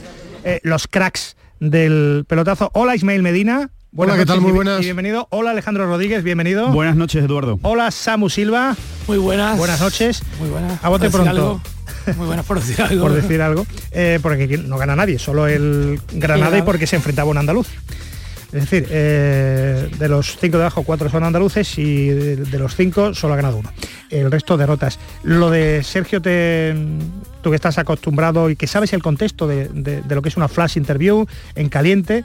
eh, 0.43 0.59
los 0.63 0.87
cracks 0.87 1.35
del 1.59 2.25
pelotazo. 2.27 2.71
Hola 2.73 2.95
Ismael 2.95 3.21
Medina. 3.21 3.69
Buenas 3.91 4.15
Hola, 4.15 4.23
¿qué 4.23 4.27
tal? 4.27 4.41
Muy 4.41 4.51
buenas. 4.51 4.81
bienvenido. 4.81 5.27
Hola 5.31 5.51
Alejandro 5.51 5.87
Rodríguez, 5.87 6.23
bienvenido. 6.23 6.67
Buenas 6.69 6.95
noches, 6.95 7.23
Eduardo. 7.23 7.59
Hola 7.63 7.89
Samu 7.89 8.29
Silva. 8.29 8.75
Muy 9.07 9.17
buenas. 9.17 9.57
Buenas 9.57 9.81
noches. 9.81 10.21
Muy 10.39 10.49
buenas. 10.49 10.83
A 10.83 10.89
bote 10.89 11.09
pronto. 11.09 11.59
Muy 12.17 12.27
buenas 12.27 12.45
por 12.45 12.59
decir 12.59 12.81
algo. 12.81 13.03
por 13.03 13.13
decir 13.13 13.41
algo. 13.41 13.65
Eh, 13.91 14.19
porque 14.21 14.57
no 14.57 14.77
gana 14.77 14.95
nadie, 14.95 15.19
solo 15.19 15.47
el 15.47 15.99
Granada 16.13 16.57
y 16.57 16.61
porque 16.61 16.87
se 16.87 16.95
enfrentaba 16.95 17.27
a 17.27 17.31
un 17.31 17.37
andaluz. 17.37 17.67
Es 18.51 18.61
decir, 18.61 18.87
eh, 18.89 19.91
de 19.99 20.09
los 20.09 20.37
cinco 20.39 20.57
de 20.57 20.63
abajo, 20.63 20.81
cuatro 20.83 21.07
son 21.09 21.23
andaluces 21.23 21.77
y 21.77 22.09
de, 22.09 22.57
los 22.57 22.75
cinco 22.75 23.13
solo 23.13 23.33
ha 23.33 23.37
ganado 23.37 23.57
uno. 23.57 23.71
El 24.09 24.31
resto 24.31 24.57
derrotas. 24.57 24.97
Lo 25.21 25.51
de 25.51 25.83
Sergio, 25.83 26.19
te, 26.19 26.73
tú 27.43 27.51
que 27.51 27.55
estás 27.55 27.77
acostumbrado 27.77 28.49
y 28.49 28.55
que 28.55 28.65
sabes 28.65 28.91
el 28.93 29.03
contexto 29.03 29.47
de, 29.47 29.67
de 29.67 30.15
lo 30.15 30.23
que 30.23 30.29
es 30.29 30.37
una 30.37 30.47
flash 30.47 30.77
interview 30.77 31.27
en 31.53 31.69
caliente, 31.69 32.23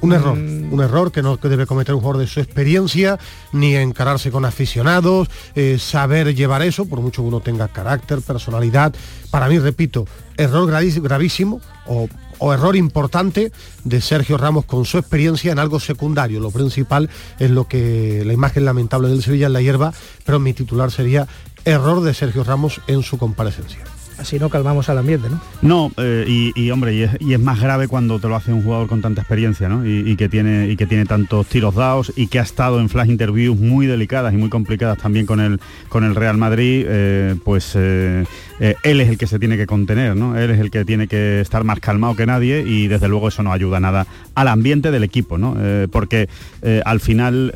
un 0.00 0.12
error, 0.12 0.36
mm. 0.36 0.72
un 0.72 0.80
error 0.80 1.12
que 1.12 1.22
no 1.22 1.36
debe 1.36 1.66
cometer 1.66 1.94
un 1.94 2.00
jugador 2.00 2.20
de 2.20 2.26
su 2.26 2.40
experiencia, 2.40 3.18
ni 3.52 3.76
encararse 3.76 4.30
con 4.30 4.44
aficionados, 4.44 5.28
eh, 5.54 5.78
saber 5.78 6.34
llevar 6.34 6.62
eso, 6.62 6.86
por 6.86 7.00
mucho 7.00 7.22
que 7.22 7.28
uno 7.28 7.40
tenga 7.40 7.68
carácter, 7.68 8.20
personalidad. 8.22 8.94
Para 9.30 9.48
mí, 9.48 9.58
repito, 9.58 10.06
error 10.36 10.70
gravísimo 10.70 11.60
o, 11.86 12.08
o 12.38 12.52
error 12.52 12.74
importante 12.74 13.52
de 13.84 14.00
Sergio 14.00 14.36
Ramos 14.36 14.64
con 14.64 14.84
su 14.84 14.98
experiencia 14.98 15.52
en 15.52 15.58
algo 15.58 15.78
secundario. 15.78 16.40
Lo 16.40 16.50
principal 16.50 17.08
es 17.38 17.50
lo 17.50 17.68
que 17.68 18.22
la 18.24 18.32
imagen 18.32 18.64
lamentable 18.64 19.08
del 19.08 19.22
Sevilla 19.22 19.46
en 19.46 19.52
la 19.52 19.62
hierba, 19.62 19.92
pero 20.24 20.40
mi 20.40 20.52
titular 20.52 20.90
sería 20.90 21.28
error 21.64 22.00
de 22.02 22.14
Sergio 22.14 22.42
Ramos 22.44 22.80
en 22.86 23.02
su 23.02 23.18
comparecencia. 23.18 23.80
Así 24.20 24.38
no 24.38 24.50
calmamos 24.50 24.86
al 24.90 24.98
ambiente, 24.98 25.28
¿no? 25.30 25.40
No, 25.62 25.92
eh, 25.96 26.52
y, 26.54 26.70
hombre, 26.70 26.94
y 26.94 27.32
es, 27.32 27.40
más 27.40 27.58
grave 27.58 27.88
cuando 27.88 28.18
te 28.18 28.28
lo 28.28 28.36
hace 28.36 28.52
un 28.52 28.62
jugador 28.62 28.86
con 28.86 29.00
tanta 29.00 29.22
experiencia, 29.22 29.66
¿no? 29.66 29.86
Y, 29.86 30.14
que 30.16 30.28
tiene 30.28 30.68
y 30.68 30.76
que 30.76 30.84
tiene 30.84 31.06
tantos 31.06 31.46
tiros 31.46 31.74
dados 31.74 32.12
y 32.14 32.26
que 32.26 32.38
ha 32.38 32.42
estado 32.42 32.80
en 32.80 32.90
flash 32.90 33.08
interviews 33.08 33.58
muy 33.58 33.86
delicadas 33.86 34.34
y 34.34 34.36
muy 34.36 34.50
complicadas 34.50 34.98
también 34.98 35.24
con 35.24 35.40
el 35.40 35.58
con 35.88 36.04
el 36.04 36.14
Real 36.14 36.36
Madrid, 36.36 36.84
eh, 36.86 37.34
pues 37.44 37.72
eh, 37.76 38.26
él 38.58 39.00
es 39.00 39.08
el 39.08 39.16
que 39.16 39.26
se 39.26 39.38
tiene 39.38 39.56
que 39.56 39.66
contener, 39.66 40.14
¿no? 40.14 40.36
Él 40.36 40.50
es 40.50 40.60
el 40.60 40.70
que 40.70 40.84
tiene 40.84 41.08
que 41.08 41.40
estar 41.40 41.64
más 41.64 41.80
calmado 41.80 42.14
que 42.14 42.26
nadie 42.26 42.60
y 42.60 42.88
desde 42.88 43.08
luego 43.08 43.28
eso 43.28 43.42
no 43.42 43.52
ayuda 43.52 43.80
nada 43.80 44.06
al 44.40 44.48
ambiente 44.48 44.90
del 44.90 45.04
equipo, 45.04 45.38
¿no? 45.38 45.56
porque 45.90 46.28
al 46.84 47.00
final 47.00 47.52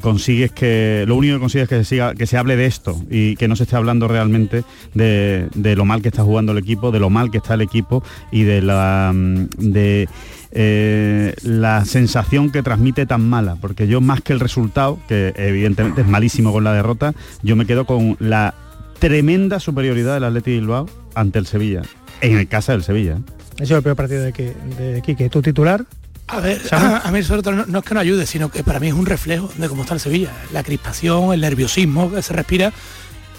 consigues 0.00 0.50
que 0.52 1.04
lo 1.06 1.16
único 1.16 1.34
que 1.34 1.40
consigues 1.40 1.64
es 1.64 1.68
que 1.68 1.76
se 1.76 1.84
siga, 1.84 2.14
que 2.14 2.26
se 2.26 2.36
hable 2.36 2.56
de 2.56 2.66
esto 2.66 3.00
y 3.10 3.36
que 3.36 3.48
no 3.48 3.56
se 3.56 3.64
esté 3.64 3.76
hablando 3.76 4.08
realmente 4.08 4.64
de, 4.94 5.74
lo 5.76 5.84
mal 5.84 6.02
que 6.02 6.08
está 6.08 6.22
jugando 6.22 6.52
el 6.52 6.58
equipo, 6.58 6.90
de 6.90 7.00
lo 7.00 7.10
mal 7.10 7.30
que 7.30 7.38
está 7.38 7.54
el 7.54 7.62
equipo 7.62 8.02
y 8.30 8.42
de 8.44 8.62
la 8.62 9.12
mm, 9.14 9.46
de 9.58 10.08
eh, 10.52 11.34
la 11.42 11.84
sensación 11.84 12.50
que 12.50 12.62
transmite 12.62 13.06
tan 13.06 13.28
mala, 13.28 13.56
porque 13.60 13.86
yo 13.86 14.00
más 14.00 14.20
que 14.20 14.32
el 14.32 14.40
resultado, 14.40 14.98
que 15.08 15.32
evidentemente 15.36 16.02
es 16.02 16.06
malísimo 16.06 16.52
con 16.52 16.64
la 16.64 16.74
derrota, 16.74 17.14
yo 17.42 17.56
me 17.56 17.64
quedo 17.64 17.86
con 17.86 18.16
la 18.20 18.54
tremenda 18.98 19.60
superioridad 19.60 20.14
del 20.14 20.24
Atleti 20.24 20.52
Bilbao 20.52 20.88
ante 21.14 21.38
el 21.38 21.46
Sevilla, 21.46 21.82
en 22.20 22.36
el 22.36 22.48
casa 22.48 22.72
del 22.72 22.82
Sevilla. 22.82 23.12
¿eh? 23.12 23.32
Ese 23.54 23.64
es 23.64 23.70
el 23.70 23.82
peor 23.82 23.96
partido 23.96 24.22
de, 24.22 24.32
que, 24.32 24.52
de 24.78 25.02
Quique. 25.02 25.28
¿Tu 25.30 25.40
titular? 25.40 25.84
A 26.28 26.40
ver, 26.40 26.62
a, 26.70 27.10
mí 27.12 27.22
sobre 27.22 27.42
todo 27.42 27.66
no, 27.66 27.78
es 27.78 27.84
que 27.84 27.94
no 27.94 28.00
ayude, 28.00 28.26
sino 28.26 28.50
que 28.50 28.64
para 28.64 28.80
mí 28.80 28.88
es 28.88 28.94
un 28.94 29.04
reflejo 29.04 29.50
de 29.56 29.68
cómo 29.68 29.82
está 29.82 29.94
el 29.94 30.00
Sevilla. 30.00 30.32
La 30.52 30.62
crispación, 30.62 31.32
el 31.34 31.40
nerviosismo 31.40 32.10
que 32.10 32.22
se 32.22 32.32
respira 32.32 32.72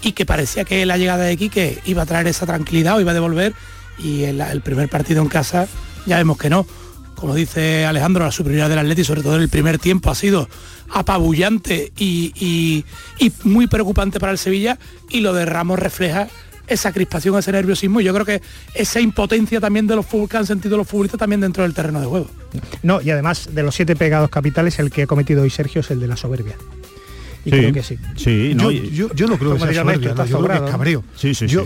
y 0.00 0.12
que 0.12 0.26
parecía 0.26 0.64
que 0.64 0.86
la 0.86 0.96
llegada 0.96 1.24
de 1.24 1.36
Quique 1.36 1.80
iba 1.86 2.02
a 2.02 2.06
traer 2.06 2.28
esa 2.28 2.46
tranquilidad 2.46 2.96
o 2.96 3.00
iba 3.00 3.10
a 3.10 3.14
devolver 3.14 3.54
y 3.98 4.24
el, 4.24 4.40
el 4.40 4.60
primer 4.60 4.88
partido 4.88 5.22
en 5.22 5.28
casa 5.28 5.66
ya 6.06 6.18
vemos 6.18 6.38
que 6.38 6.50
no. 6.50 6.66
Como 7.14 7.34
dice 7.34 7.86
Alejandro, 7.86 8.24
la 8.24 8.32
superioridad 8.32 8.68
del 8.68 8.80
Atleti, 8.80 9.04
sobre 9.04 9.22
todo 9.22 9.36
en 9.36 9.42
el 9.42 9.48
primer 9.48 9.78
tiempo, 9.78 10.10
ha 10.10 10.14
sido 10.14 10.48
apabullante 10.90 11.92
y, 11.98 12.84
muy 13.44 13.66
preocupante 13.66 14.20
para 14.20 14.32
el 14.32 14.38
Sevilla 14.38 14.78
y 15.10 15.20
lo 15.20 15.32
de 15.32 15.46
Ramos 15.46 15.78
refleja 15.78 16.28
esa 16.66 16.92
crispación, 16.92 17.38
ese 17.38 17.52
nerviosismo 17.52 18.00
y 18.00 18.04
yo 18.04 18.14
creo 18.14 18.26
que 18.26 18.42
esa 18.74 19.00
impotencia 19.00 19.60
también 19.60 19.86
de 19.86 19.96
los 19.96 20.06
que 20.06 20.36
han 20.36 20.46
sentido 20.46 20.76
los 20.76 20.88
futbolistas 20.88 21.18
también 21.18 21.40
dentro 21.40 21.62
del 21.62 21.74
terreno 21.74 22.00
de 22.00 22.06
juego. 22.06 22.30
No, 22.82 23.00
y 23.00 23.10
además 23.10 23.48
de 23.52 23.62
los 23.62 23.74
siete 23.74 23.96
pegados 23.96 24.30
capitales, 24.30 24.78
el 24.78 24.90
que 24.90 25.02
ha 25.02 25.06
cometido 25.06 25.42
hoy 25.42 25.50
Sergio 25.50 25.80
es 25.80 25.90
el 25.90 26.00
de 26.00 26.06
la 26.06 26.16
soberbia 26.16 26.56
y 27.44 27.50
creo 27.50 27.72
que 27.72 27.82
sí. 27.82 27.98
sí 28.16 28.52
no, 28.54 28.70
yo, 28.70 29.08
no 29.26 29.38
creo 29.38 29.54
que 29.54 29.60
sea 29.60 29.74
soberbia, 29.74 30.14
yo 30.24 30.40
creo 30.40 30.48
que 30.48 30.64
es 30.64 30.70
cabreo. 30.70 31.04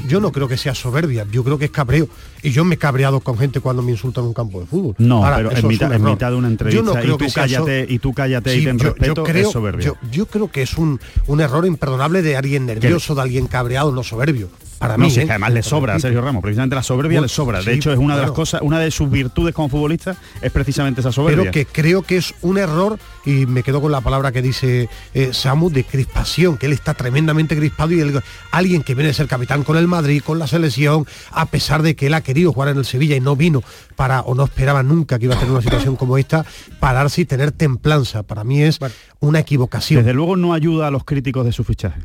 yo, 0.09 0.21
no 0.21 0.33
creo 0.33 0.49
que 0.49 0.57
sea 0.57 0.75
soberbia, 0.75 1.27
yo 1.31 1.45
creo 1.45 1.59
que 1.59 1.67
es 1.67 1.71
cabreo. 1.71 2.09
Y 2.43 2.51
yo 2.51 2.65
me 2.65 2.75
he 2.75 2.79
cabreado 2.79 3.21
con 3.21 3.39
gente 3.39 3.61
cuando 3.61 3.83
me 3.83 3.93
insultan 3.93 4.25
en 4.25 4.29
un 4.29 4.35
campo 4.35 4.61
de 4.61 4.67
fútbol. 4.67 4.95
No, 4.99 5.23
pero 5.37 5.53
en 5.53 5.67
mitad, 5.67 5.93
en 5.93 6.05
mitad, 6.05 6.31
de 6.31 6.37
una 6.37 6.49
entrevista 6.49 6.77
yo 6.77 6.83
no 6.85 7.01
creo 7.01 7.15
y, 7.15 7.19
tú 7.19 7.25
que 7.25 7.33
cállate, 7.33 7.87
y 7.89 7.99
tú 7.99 8.13
cállate 8.13 8.57
y 8.57 8.65
ten 8.65 8.79
respeto, 8.79 9.25
creo, 9.25 9.47
es 9.47 9.53
soberbia. 9.53 9.95
Yo, 10.11 10.27
creo 10.27 10.51
que 10.51 10.63
es 10.63 10.77
un, 10.77 11.01
un 11.27 11.41
error 11.41 11.67
imperdonable 11.67 12.23
de 12.23 12.37
alguien 12.37 12.67
nervioso, 12.67 13.15
de 13.15 13.23
alguien 13.23 13.47
cabreado, 13.47 13.93
no 13.93 14.03
soberbio. 14.03 14.49
Para 14.79 14.97
mí, 14.97 15.09
¿eh? 15.09 15.27
además 15.29 15.53
le 15.53 15.63
sobra 15.63 15.95
a 15.95 15.99
Sergio 15.99 16.21
Ramos, 16.21 16.41
precisamente 16.41 16.77
la 16.77 16.83
soberbia 16.83 17.21
le 17.21 17.29
sobra. 17.29 17.63
De 17.63 17.75
hecho, 17.75 17.93
es 17.93 17.99
una 17.99 18.17
de 18.17 18.23
las 18.23 18.31
cosas, 18.31 18.63
una 18.63 18.79
de 18.79 18.91
sus 18.91 19.11
virtudes 19.11 19.55
como 19.55 19.69
futbolista 19.69 20.17
es 20.41 20.53
precisamente 20.53 21.01
esa 21.01 21.11
soberbia. 21.11 21.51
Pero 21.51 21.53
que 21.53 21.67
creo 21.67 22.03
que 22.03 22.17
es 22.17 22.35
un 22.43 22.59
error, 22.59 22.99
y 23.25 23.47
me 23.47 23.63
quedo 23.63 23.81
con 23.81 23.91
la 23.91 24.01
palabra 24.01 24.31
que 24.31 24.41
dice 24.41 24.89
eh, 25.15 25.31
Samu, 25.33 25.71
de 25.71 25.83
crispación, 25.83 26.57
que 26.59 26.67
él 26.67 26.73
está 26.73 26.95
tremendamente 26.95 27.57
crispado 27.57 27.93
y 27.93 28.05
alguien 28.53 28.83
que 28.83 28.95
viene 28.95 29.11
a 29.11 29.15
ser 29.15 29.27
capitán 29.27 29.65
con 29.65 29.77
el 29.77 29.89
Madrid, 29.89 30.23
con 30.25 30.39
la 30.39 30.47
selección, 30.47 31.07
a 31.33 31.47
pesar 31.47 31.83
de 31.83 31.97
que 31.97 32.07
él 32.07 32.15
ha 32.15 32.21
querido 32.21 32.53
jugar 32.53 32.69
en 32.69 32.79
el 32.79 32.85
Sevilla 32.85 33.17
y 33.17 33.21
no 33.21 33.35
vino 33.35 33.63
para, 33.97 34.21
o 34.21 34.35
no 34.35 34.45
esperaba 34.45 34.85
nunca 34.85 35.19
que 35.19 35.25
iba 35.25 35.35
a 35.35 35.39
tener 35.39 35.53
una 35.53 35.63
situación 35.63 35.97
como 35.97 36.19
esta, 36.19 36.47
pararse 36.79 37.23
y 37.23 37.25
tener 37.25 37.51
templanza. 37.51 38.23
Para 38.23 38.45
mí 38.45 38.63
es 38.63 38.79
una 39.19 39.41
equivocación. 39.41 40.05
Desde 40.05 40.15
luego 40.15 40.37
no 40.37 40.55
ayuda 40.55 40.87
a 40.87 40.91
los 40.91 41.05
críticos 41.05 41.45
de 41.45 41.53
su 41.53 41.65
fichaje 41.65 42.01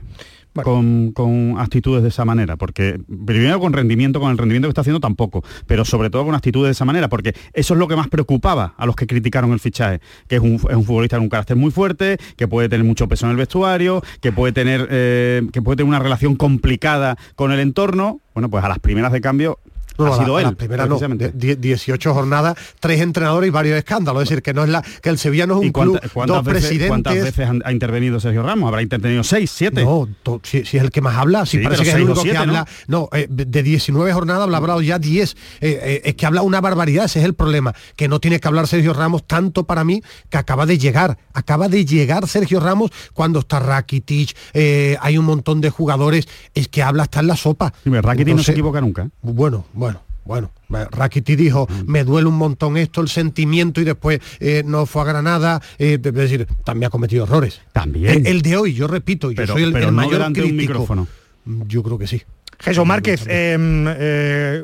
con, 0.62 1.56
actitudes 1.58 2.04
de 2.04 2.10
esa 2.10 2.26
manera, 2.26 2.58
porque 2.58 3.00
primero 3.26 3.60
con 3.60 3.74
rendimiento, 3.74 4.20
con 4.20 4.32
el 4.32 4.38
rendimiento 4.38 4.68
que 4.68 4.72
está 4.72 4.82
haciendo 4.82 5.00
tampoco, 5.00 5.44
pero 5.66 5.86
sobre 5.86 6.10
todo 6.10 6.26
con 6.26 6.36
actitudes 6.36 6.68
de 6.68 6.72
esa 6.72 6.86
manera, 6.86 7.10
porque 7.10 7.34
eso 7.54 7.74
es 7.74 7.80
lo 7.80 7.88
que 7.88 7.96
más 7.96 8.08
preocupaba 8.08 8.74
a 8.78 8.86
los 8.86 8.96
que 8.96 9.08
criticaron 9.08 9.52
el 9.52 9.60
fichaje, 9.60 10.00
que 10.28 10.36
es 10.36 10.42
un, 10.42 10.60
futbolista 10.60 11.18
con 11.18 11.24
un 11.24 11.30
carácter 11.30 11.58
muy 11.58 11.72
fuerte, 11.72 12.18
que 12.36 12.48
puede 12.48 12.70
tener 12.70 12.86
mucho 12.86 13.08
peso 13.08 13.26
en 13.26 13.32
el 13.32 13.38
vestuario, 13.38 14.02
que 14.22 14.32
puede 14.32 14.54
tener, 14.54 14.88
eh, 14.92 15.42
que 15.52 15.62
puede 15.62 15.78
tener 15.78 15.90
una 15.90 16.00
relación 16.00 16.36
complicada 16.36 17.18
con 17.36 17.52
el 17.52 17.60
entorno. 17.60 18.20
Bueno, 18.34 18.50
pues 18.50 18.64
a 18.64 18.70
las 18.70 18.80
primeras 18.80 19.12
de 19.12 19.22
cambio 19.22 19.60
ha 19.98 20.18
sido 20.18 20.40
él. 20.40 20.56
primera 20.56 20.86
no, 20.86 20.98
18 20.98 22.14
jornadas, 22.14 22.58
tres 22.80 23.02
entrenadores 23.02 23.48
y 23.48 23.52
varios 23.52 23.78
escándalos. 23.78 24.24
Es 24.24 24.30
decir, 24.30 24.44
que 24.44 24.54
no 24.54 24.64
es 24.64 24.70
la 24.70 24.82
que 25.02 25.10
el 25.10 25.18
Sevilla 25.18 25.48
no 25.48 25.56
es 25.56 25.68
un 25.68 25.72
club, 25.72 26.00
dos 26.26 26.44
veces, 26.44 26.66
presidentes. 26.66 26.88
¿Cuántas 26.88 27.16
veces 27.16 27.50
ha 27.64 27.72
intervenido 27.72 28.20
Sergio 28.20 28.44
Ramos? 28.44 28.68
¿Habrá 28.68 28.82
intervenido 28.82 29.24
seis, 29.24 29.52
siete? 29.52 29.84
No, 29.84 30.08
si, 30.44 30.60
es 30.60 30.74
el 30.74 30.92
que 30.92 31.02
más 31.02 31.18
habla, 31.18 31.46
si 31.46 31.60
parece 31.60 31.84
que 31.84 31.90
es 31.90 31.96
el 31.96 32.04
único 32.04 32.24
que 32.24 32.38
habla. 32.38 32.68
No, 32.88 33.10
eh, 33.12 33.28
de 33.30 33.64
19 33.64 34.12
jornadas 34.14 34.44
habla 34.44 34.58
hablado 34.58 34.82
ya 34.82 35.00
10. 35.00 35.32
Eh, 35.32 35.36
eh, 35.62 36.02
es 36.06 36.16
que 36.16 36.26
habla 36.26 36.42
una 36.42 36.62
barbaridad, 36.62 37.06
ese 37.06 37.20
es 37.20 37.26
el 37.26 37.34
problema. 37.34 37.74
Que 37.96 38.08
no 38.08 38.20
tiene 38.20 38.40
que 38.40 38.48
hablar 38.48 38.68
Sergio 38.68 38.94
Ramos 38.94 39.26
tanto 39.26 39.66
para 39.66 39.84
mí 39.84 40.02
que 40.30 40.38
acaba 40.38 40.66
de 40.66 40.78
llegar. 40.78 41.18
Acaba 41.34 41.68
de 41.68 41.86
llegar 41.86 42.28
Sergio 42.28 42.60
Ramos 42.60 42.92
cuando 43.14 43.40
está 43.40 43.60
Rakitic, 43.60 44.36
hay 44.54 45.18
un 45.18 45.26
montón 45.26 45.62
de 45.62 45.70
jugadores, 45.70 46.28
es 46.54 46.68
que 46.68 46.84
habla 46.84 47.04
hasta 47.04 47.20
en 47.20 47.28
la 47.28 47.36
sopa. 47.36 47.74
Rakitic 47.86 48.36
no 48.36 48.44
se 48.44 48.52
equivoca 48.52 48.82
nunca. 48.82 49.10
Bueno, 49.22 49.66
bueno, 49.74 49.83
bueno, 50.25 50.51
Rakiti 50.70 51.36
dijo, 51.36 51.68
mm. 51.70 51.92
me 51.92 52.03
duele 52.03 52.27
un 52.27 52.38
montón 52.38 52.77
esto, 52.77 53.01
el 53.01 53.10
sentimiento, 53.10 53.82
y 53.82 53.84
después 53.84 54.20
eh, 54.39 54.63
no 54.65 54.86
fue 54.86 55.01
a 55.01 55.06
Granada, 55.06 55.62
eh, 55.77 56.00
es 56.01 56.13
decir, 56.13 56.48
también 56.63 56.88
ha 56.88 56.89
cometido 56.89 57.25
errores. 57.25 57.62
También. 57.74 58.25
El, 58.25 58.42
de 58.42 58.58
hoy, 58.58 58.74
yo 58.74 58.88
repito, 58.88 59.32
yo 59.32 59.46
soy 59.46 59.63
el, 59.63 59.92
mayor 59.92 60.32
crítico. 60.34 60.53
micrófono. 60.53 61.08
Yo 61.68 61.84
creo 61.84 61.98
que 61.98 62.08
sí. 62.08 62.22
Jesús 62.60 62.86
Márquez, 62.86 63.25
em, 63.27 63.86
eh, 63.89 64.63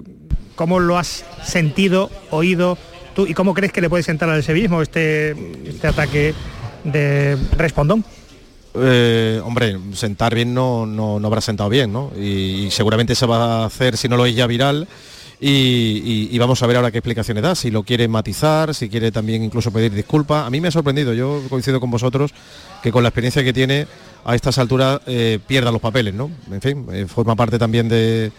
¿cómo 0.56 0.80
lo 0.80 0.98
has 0.98 1.26
sentido, 1.44 2.10
oído 2.30 2.78
tú 3.14 3.28
y 3.28 3.34
cómo 3.34 3.54
crees 3.54 3.74
que 3.74 3.82
le 3.82 3.90
puede 3.90 4.04
sentar 4.04 4.30
al 4.30 4.44
sevillismo 4.44 4.82
este, 4.82 5.32
este 5.68 5.88
ataque 5.88 6.34
de 6.84 7.38
Respondón? 7.58 8.06
hombre, 9.44 9.78
sentar 9.92 10.34
bien 10.34 10.54
no, 10.54 10.86
no, 10.86 11.20
habrá 11.26 11.42
sentado 11.42 11.70
bien, 11.70 11.92
¿no? 11.92 12.14
y, 12.18 12.70
seguramente 12.72 13.14
se 13.14 13.26
va 13.26 13.64
a 13.64 13.66
hacer, 13.66 13.98
si 13.98 14.08
no 14.08 14.16
lo 14.16 14.26
es 14.26 14.36
ya 14.36 14.48
viral, 14.48 14.88
y, 15.42 16.38
vamos 16.38 16.62
a 16.62 16.68
ver 16.68 16.76
ahora 16.78 16.92
qué 16.92 16.98
explicaciones 16.98 17.44
da, 17.44 17.56
si 17.56 17.72
lo 17.72 17.84
quiere 17.84 18.08
matizar, 18.08 18.76
si 18.76 18.90
quiere 18.90 19.12
también 19.12 19.44
incluso 19.44 19.72
pedir 19.72 19.94
disculpas. 19.94 20.46
A 20.46 20.50
mí 20.50 20.60
me 20.60 20.68
ha 20.68 20.72
sorprendido, 20.72 21.14
yo 21.14 21.42
coincido 21.50 21.80
con 21.80 21.90
vosotros, 21.90 22.34
que 22.84 22.92
con 22.92 23.04
la 23.04 23.10
experiencia 23.10 23.44
que 23.44 23.54
tiene 23.54 23.88
a 24.26 24.36
estas 24.36 24.58
alturas 24.58 25.00
eh, 25.08 25.40
pierda 25.48 25.72
los 25.72 25.82
papeles, 25.82 26.14
¿no? 26.14 26.30
En 26.52 26.62
fin, 26.62 26.86
eh, 26.92 27.06
forma 27.08 27.36
parte 27.36 27.58
también 27.58 27.88
de, 27.88 28.32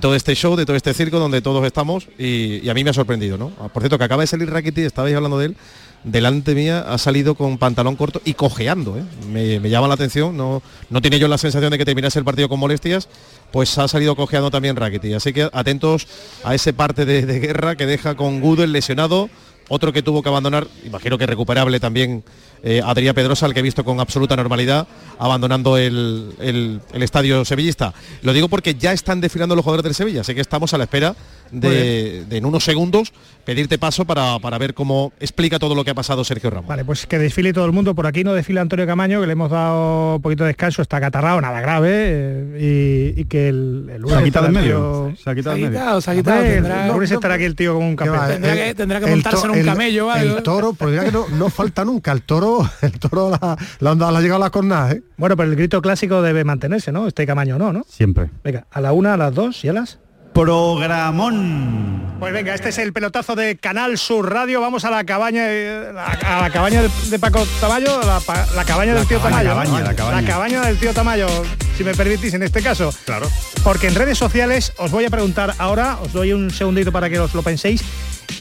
todo 0.00 0.14
este 0.14 0.34
show, 0.34 0.54
de 0.54 0.66
todo 0.66 0.76
este 0.76 0.92
circo 0.92 1.18
donde 1.18 1.40
todos 1.40 1.64
estamos 1.64 2.08
y, 2.18 2.68
a 2.68 2.74
mí 2.74 2.84
me 2.84 2.90
ha 2.90 2.94
sorprendido, 2.94 3.38
¿no? 3.38 3.52
Ah, 3.58 3.68
por 3.68 3.82
cierto, 3.82 3.96
que 3.96 4.04
acaba 4.04 4.22
de 4.22 4.26
salir 4.26 4.50
Rakiti, 4.50 4.82
estabais 4.82 5.16
hablando 5.16 5.38
de 5.38 5.46
él, 5.46 5.56
delante 6.04 6.54
mía 6.54 6.80
ha 6.80 6.98
salido 6.98 7.34
con 7.34 7.58
pantalón 7.58 7.96
corto 7.96 8.20
y 8.24 8.34
cojeando, 8.34 8.96
¿eh? 8.98 9.04
me, 9.28 9.70
llama 9.70 9.88
la 9.88 9.94
atención, 9.94 10.36
no, 10.36 10.62
no 10.90 11.00
tiene 11.00 11.18
yo 11.18 11.28
la 11.28 11.38
sensación 11.38 11.70
de 11.70 11.78
que 11.78 11.84
terminase 11.84 12.18
el 12.18 12.24
partido 12.24 12.48
con 12.48 12.58
molestias, 12.58 13.08
pues 13.52 13.76
ha 13.78 13.86
salido 13.88 14.16
cojeando 14.16 14.50
también 14.50 14.76
Rackety. 14.76 15.14
Así 15.14 15.32
que 15.32 15.48
atentos 15.52 16.08
a 16.44 16.54
ese 16.54 16.72
parte 16.72 17.04
de, 17.04 17.40
guerra 17.40 17.76
que 17.76 17.86
deja 17.86 18.14
con 18.16 18.40
Gudel 18.40 18.72
lesionado, 18.72 19.30
otro 19.68 19.92
que 19.92 20.02
tuvo 20.02 20.22
que 20.22 20.28
abandonar, 20.28 20.66
imagino 20.84 21.16
que 21.16 21.26
recuperable 21.26 21.78
también 21.78 22.24
eh, 22.62 22.82
Adrián 22.84 23.14
Pedrosa, 23.14 23.46
al 23.46 23.54
que 23.54 23.60
he 23.60 23.62
visto 23.62 23.84
con 23.84 24.00
absoluta 24.00 24.36
normalidad, 24.36 24.86
abandonando 25.18 25.76
el, 25.76 26.34
el, 26.40 27.02
estadio 27.02 27.44
sevillista. 27.44 27.94
Lo 28.22 28.32
digo 28.32 28.48
porque 28.48 28.74
ya 28.74 28.92
están 28.92 29.20
desfilando 29.20 29.54
los 29.54 29.64
jugadores 29.64 29.84
del 29.84 29.94
Sevilla, 29.94 30.22
así 30.22 30.34
que 30.34 30.40
estamos 30.40 30.74
a 30.74 30.78
la 30.78 30.84
espera 30.84 31.14
de, 31.52 32.24
en 32.30 32.44
unos 32.44 32.64
segundos 32.64 33.12
pedirte 33.44 33.78
paso 33.78 34.04
para, 34.04 34.38
ver 34.58 34.74
cómo 34.74 35.12
explica 35.20 35.58
todo 35.58 35.74
lo 35.74 35.84
que 35.84 35.90
ha 35.90 35.94
pasado 35.94 36.24
Sergio 36.24 36.50
Ramos. 36.50 36.68
Vale, 36.68 36.84
pues 36.84 37.06
que 37.06 37.18
desfile 37.18 37.52
todo 37.52 37.66
el 37.66 37.72
mundo. 37.72 37.94
Por 37.94 38.06
aquí 38.06 38.24
no 38.24 38.34
desfila 38.34 38.60
Antonio 38.60 38.86
Camaño, 38.86 39.20
que 39.20 39.26
le 39.26 39.32
hemos 39.32 39.50
dado 39.50 40.16
un 40.16 40.22
poquito 40.22 40.44
de 40.44 40.48
descanso, 40.48 40.82
está 40.82 41.00
catarrado, 41.00 41.40
nada 41.40 41.60
grave, 41.60 41.90
eh, 41.92 43.14
y, 43.16 43.24
que 43.24 43.48
el, 43.48 43.90
el 43.92 44.08
Se 44.08 44.14
ha 44.14 44.22
quitado 44.22 44.46
en 44.46 44.52
medio. 44.52 45.14
Se 45.22 45.30
ha 45.30 45.34
quitado 45.34 45.56
en 45.56 45.62
medio. 45.62 46.00
Se 46.00 46.10
ha 46.10 46.14
quitado, 46.14 46.42
tendrá, 46.42 46.86
el 46.86 46.92
lunes 46.92 47.10
estará 47.10 47.34
aquí 47.34 47.44
el 47.44 47.56
tío 47.56 47.74
con 47.74 47.84
un 47.84 47.96
campeón. 47.96 48.28
Tendrá, 48.28 48.54
que, 48.54 48.74
tendrá 48.74 49.00
que 49.00 49.06
montarse 49.06 49.46
en 49.46 49.50
un 49.50 49.64
camello. 49.64 50.14
El, 50.14 50.42
toro, 50.42 50.72
pues 50.72 51.00
que 51.00 51.12
no, 51.12 51.28
no, 51.28 51.48
falta 51.48 51.84
nunca. 51.84 52.12
El 52.12 52.22
toro, 52.22 52.68
el 52.80 52.98
toro 52.98 53.30
la, 53.30 53.56
la, 53.80 54.08
ha 54.08 54.20
llegado 54.20 54.36
a 54.36 54.46
la 54.46 54.50
cornada, 54.50 54.92
¿eh? 54.92 55.02
Bueno, 55.16 55.36
pero 55.36 55.50
el 55.50 55.56
grito 55.56 55.82
clásico 55.82 56.22
debe 56.22 56.44
mantenerse, 56.44 56.92
¿no? 56.92 57.06
Este 57.06 57.26
Camaño 57.26 57.58
no, 57.58 57.72
¿no? 57.72 57.84
Siempre. 57.88 58.30
Venga, 58.44 58.66
a 58.70 58.80
la 58.80 58.92
una, 58.92 59.14
a 59.14 59.16
las 59.16 59.34
dos 59.34 59.64
y 59.64 59.68
a 59.68 59.72
las 59.72 59.98
programón. 60.32 62.16
Pues 62.18 62.32
venga, 62.32 62.54
este 62.54 62.68
es 62.68 62.78
el 62.78 62.92
pelotazo 62.92 63.34
de 63.34 63.56
Canal 63.56 63.98
Sur 63.98 64.32
Radio. 64.32 64.60
Vamos 64.60 64.84
a 64.84 64.90
la 64.90 65.02
cabaña, 65.02 65.46
a 65.46 66.40
la 66.40 66.50
cabaña 66.50 66.82
de, 66.82 67.18
Paco 67.18 67.44
Tamayo, 67.60 68.00
la, 68.00 68.22
la 68.54 68.64
cabaña 68.64 68.94
del 68.94 69.06
tío 69.08 69.18
Tamayo. 69.18 69.48
la, 69.54 69.94
cabaña. 69.94 70.20
la 70.20 70.26
cabaña 70.26 70.60
del 70.62 70.78
tío 70.78 70.94
Tamayo. 70.94 71.26
si 71.76 71.82
me 71.82 71.94
permitís 71.94 72.34
en 72.34 72.44
este 72.44 72.62
caso. 72.62 72.94
Claro. 73.04 73.28
Porque 73.64 73.88
en 73.88 73.96
redes 73.96 74.18
sociales 74.18 74.72
os 74.76 74.92
voy 74.92 75.04
a 75.04 75.10
preguntar 75.10 75.54
ahora, 75.58 75.98
os 76.00 76.12
doy 76.12 76.32
un 76.32 76.50
segundito 76.50 76.92
para 76.92 77.10
que 77.10 77.18
os 77.18 77.34
lo 77.34 77.42
penséis. 77.42 77.82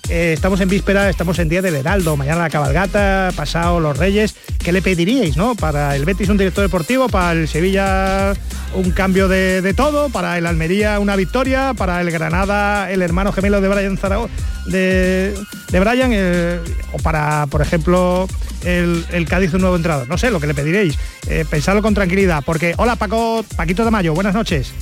Eh, 0.10 0.34
estamos 0.34 0.60
en 0.62 0.70
víspera, 0.70 1.10
estamos 1.10 1.40
en 1.40 1.50
día 1.50 1.62
del 1.62 1.76
Heraldo, 1.76 2.18
mañana 2.18 2.42
la 2.42 2.50
cabalgata, 2.50 3.32
pasado 3.36 3.80
los 3.80 3.98
Reyes. 3.98 4.36
¿Qué 4.60 4.72
le 4.72 4.82
pediríais, 4.82 5.38
no? 5.38 5.56
Para 5.56 5.96
el 5.96 6.06
Betis 6.06 6.30
un 6.30 6.38
director 6.38 6.64
deportivo, 6.64 7.10
para 7.10 7.32
el 7.34 7.48
Sevilla 7.48 8.34
un 8.74 8.92
cambio 8.92 9.28
de, 9.28 9.62
de 9.62 9.74
todo, 9.74 10.10
para 10.10 10.38
el 10.38 10.46
Almería 10.46 11.00
una 11.00 11.16
victoria, 11.16 11.74
para 11.76 12.00
el 12.02 12.12
Granada 12.12 12.92
el 12.92 13.02
hermano 13.02 13.32
gemelo 13.34 13.60
de 13.60 13.68
Brian 13.68 13.98
Zaragoza, 13.98 14.34
de, 14.68 15.34
de 15.72 15.80
Brian, 15.80 16.12
eh, 16.14 16.60
o 16.94 16.98
para, 17.00 17.48
por 17.48 17.62
ejemplo, 17.62 18.28
el, 18.64 19.06
el 19.12 19.28
Cádiz 19.28 19.54
un 19.54 19.62
nuevo 19.62 19.76
entrenador. 19.76 20.08
No 20.08 20.18
sé 20.18 20.32
lo 20.32 20.40
que 20.40 20.48
le 20.48 20.54
pediréis. 20.54 20.98
Eh, 21.28 21.46
pensadlo 21.50 21.82
con 21.82 21.94
tranquilidad, 21.94 22.44
porque 22.46 22.74
hola 22.78 22.96
Paco, 22.96 23.44
Paquito 23.56 23.84
de 23.84 23.92
Mayo, 23.92 24.14
buenas 24.14 24.34
noches. 24.34 24.74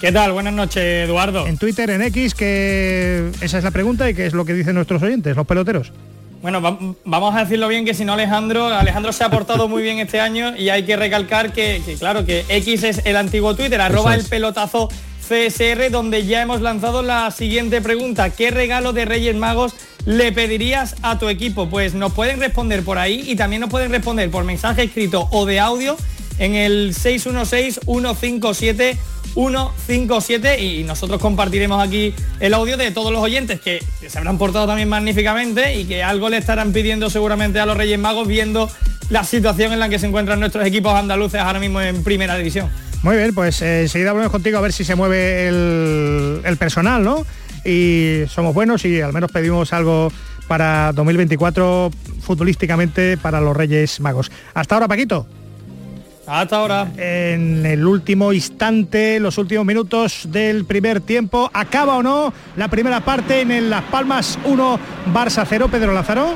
¿Qué 0.00 0.12
tal? 0.12 0.32
Buenas 0.32 0.54
noches, 0.54 0.82
Eduardo. 1.08 1.46
En 1.46 1.58
Twitter, 1.58 1.90
en 1.90 2.02
X, 2.02 2.34
que 2.34 3.30
esa 3.40 3.58
es 3.58 3.64
la 3.64 3.70
pregunta 3.72 4.08
y 4.08 4.14
qué 4.14 4.26
es 4.26 4.32
lo 4.32 4.44
que 4.44 4.54
dicen 4.54 4.74
nuestros 4.76 5.02
oyentes, 5.02 5.34
los 5.36 5.46
peloteros. 5.46 5.92
Bueno, 6.40 6.62
va- 6.62 6.78
vamos 7.04 7.34
a 7.34 7.40
decirlo 7.40 7.66
bien 7.66 7.84
que 7.84 7.94
si 7.94 8.04
no 8.04 8.12
Alejandro, 8.12 8.66
Alejandro 8.68 9.12
se 9.12 9.24
ha 9.24 9.30
portado 9.30 9.66
muy 9.66 9.82
bien 9.82 9.98
este 9.98 10.20
año 10.20 10.56
y 10.56 10.68
hay 10.68 10.84
que 10.84 10.96
recalcar 10.96 11.52
que, 11.52 11.82
que, 11.84 11.94
claro, 11.94 12.24
que 12.24 12.44
X 12.48 12.84
es 12.84 13.02
el 13.06 13.16
antiguo 13.16 13.56
Twitter, 13.56 13.80
arroba 13.80 14.14
es. 14.14 14.22
el 14.22 14.30
pelotazo 14.30 14.88
CSR, 15.28 15.90
donde 15.90 16.24
ya 16.26 16.42
hemos 16.42 16.60
lanzado 16.60 17.02
la 17.02 17.28
siguiente 17.32 17.80
pregunta. 17.82 18.30
¿Qué 18.30 18.52
regalo 18.52 18.92
de 18.92 19.04
Reyes 19.04 19.34
Magos 19.34 19.74
le 20.06 20.30
pedirías 20.30 20.94
a 21.02 21.18
tu 21.18 21.28
equipo? 21.28 21.68
Pues 21.68 21.94
nos 21.94 22.12
pueden 22.12 22.38
responder 22.38 22.84
por 22.84 22.98
ahí 22.98 23.24
y 23.26 23.34
también 23.34 23.60
nos 23.60 23.68
pueden 23.70 23.90
responder 23.90 24.30
por 24.30 24.44
mensaje 24.44 24.84
escrito 24.84 25.26
o 25.32 25.44
de 25.44 25.58
audio 25.58 25.96
en 26.38 26.54
el 26.54 26.94
616-157-157 29.38 30.60
y 30.60 30.84
nosotros 30.84 31.20
compartiremos 31.20 31.80
aquí 31.86 32.14
el 32.40 32.54
audio 32.54 32.76
de 32.76 32.90
todos 32.90 33.12
los 33.12 33.22
oyentes 33.22 33.60
que, 33.60 33.84
se 34.06 34.18
habrán 34.18 34.38
portado 34.38 34.66
también 34.66 34.88
magníficamente 34.88 35.76
y 35.76 35.84
que 35.84 36.02
algo 36.02 36.28
le 36.28 36.38
estarán 36.38 36.72
pidiendo 36.72 37.08
seguramente 37.08 37.60
a 37.60 37.66
los 37.66 37.76
Reyes 37.76 37.98
Magos 37.98 38.26
viendo 38.26 38.68
la 39.10 39.24
situación 39.24 39.72
en 39.72 39.78
la 39.78 39.88
que 39.88 39.98
se 39.98 40.06
encuentran 40.06 40.40
nuestros 40.40 40.66
equipos 40.66 40.92
andaluces 40.94 41.40
ahora 41.40 41.60
mismo 41.60 41.80
en 41.80 42.02
primera 42.02 42.36
división. 42.36 42.68
Muy 43.02 43.16
bien, 43.16 43.32
pues 43.32 43.62
eh, 43.62 43.82
enseguida 43.82 44.10
hablamos 44.10 44.32
contigo 44.32 44.58
a 44.58 44.60
ver 44.60 44.72
si 44.72 44.84
se 44.84 44.96
mueve 44.96 45.48
el, 45.48 46.40
el 46.44 46.56
personal, 46.56 47.04
¿no? 47.04 47.24
Y 47.64 48.22
somos 48.28 48.54
buenos 48.54 48.84
y 48.84 49.00
al 49.00 49.12
menos 49.12 49.30
pedimos 49.30 49.72
algo 49.72 50.10
para 50.48 50.92
2024 50.94 51.90
futbolísticamente 52.22 53.16
para 53.16 53.40
los 53.40 53.56
Reyes 53.56 54.00
Magos. 54.00 54.32
Hasta 54.54 54.74
ahora, 54.74 54.88
Paquito. 54.88 55.26
Hasta 56.28 56.56
ahora. 56.56 56.88
En 56.96 57.64
el 57.64 57.86
último 57.86 58.32
instante, 58.32 59.18
los 59.18 59.38
últimos 59.38 59.64
minutos 59.64 60.28
del 60.30 60.64
primer 60.66 61.00
tiempo, 61.00 61.50
¿acaba 61.54 61.96
o 61.96 62.02
no 62.02 62.32
la 62.56 62.68
primera 62.68 63.00
parte 63.00 63.40
en 63.40 63.50
el 63.50 63.70
Las 63.70 63.84
Palmas 63.84 64.38
1, 64.44 64.78
Barça 65.12 65.46
0, 65.48 65.68
Pedro 65.70 65.92
Lázaro? 65.92 66.34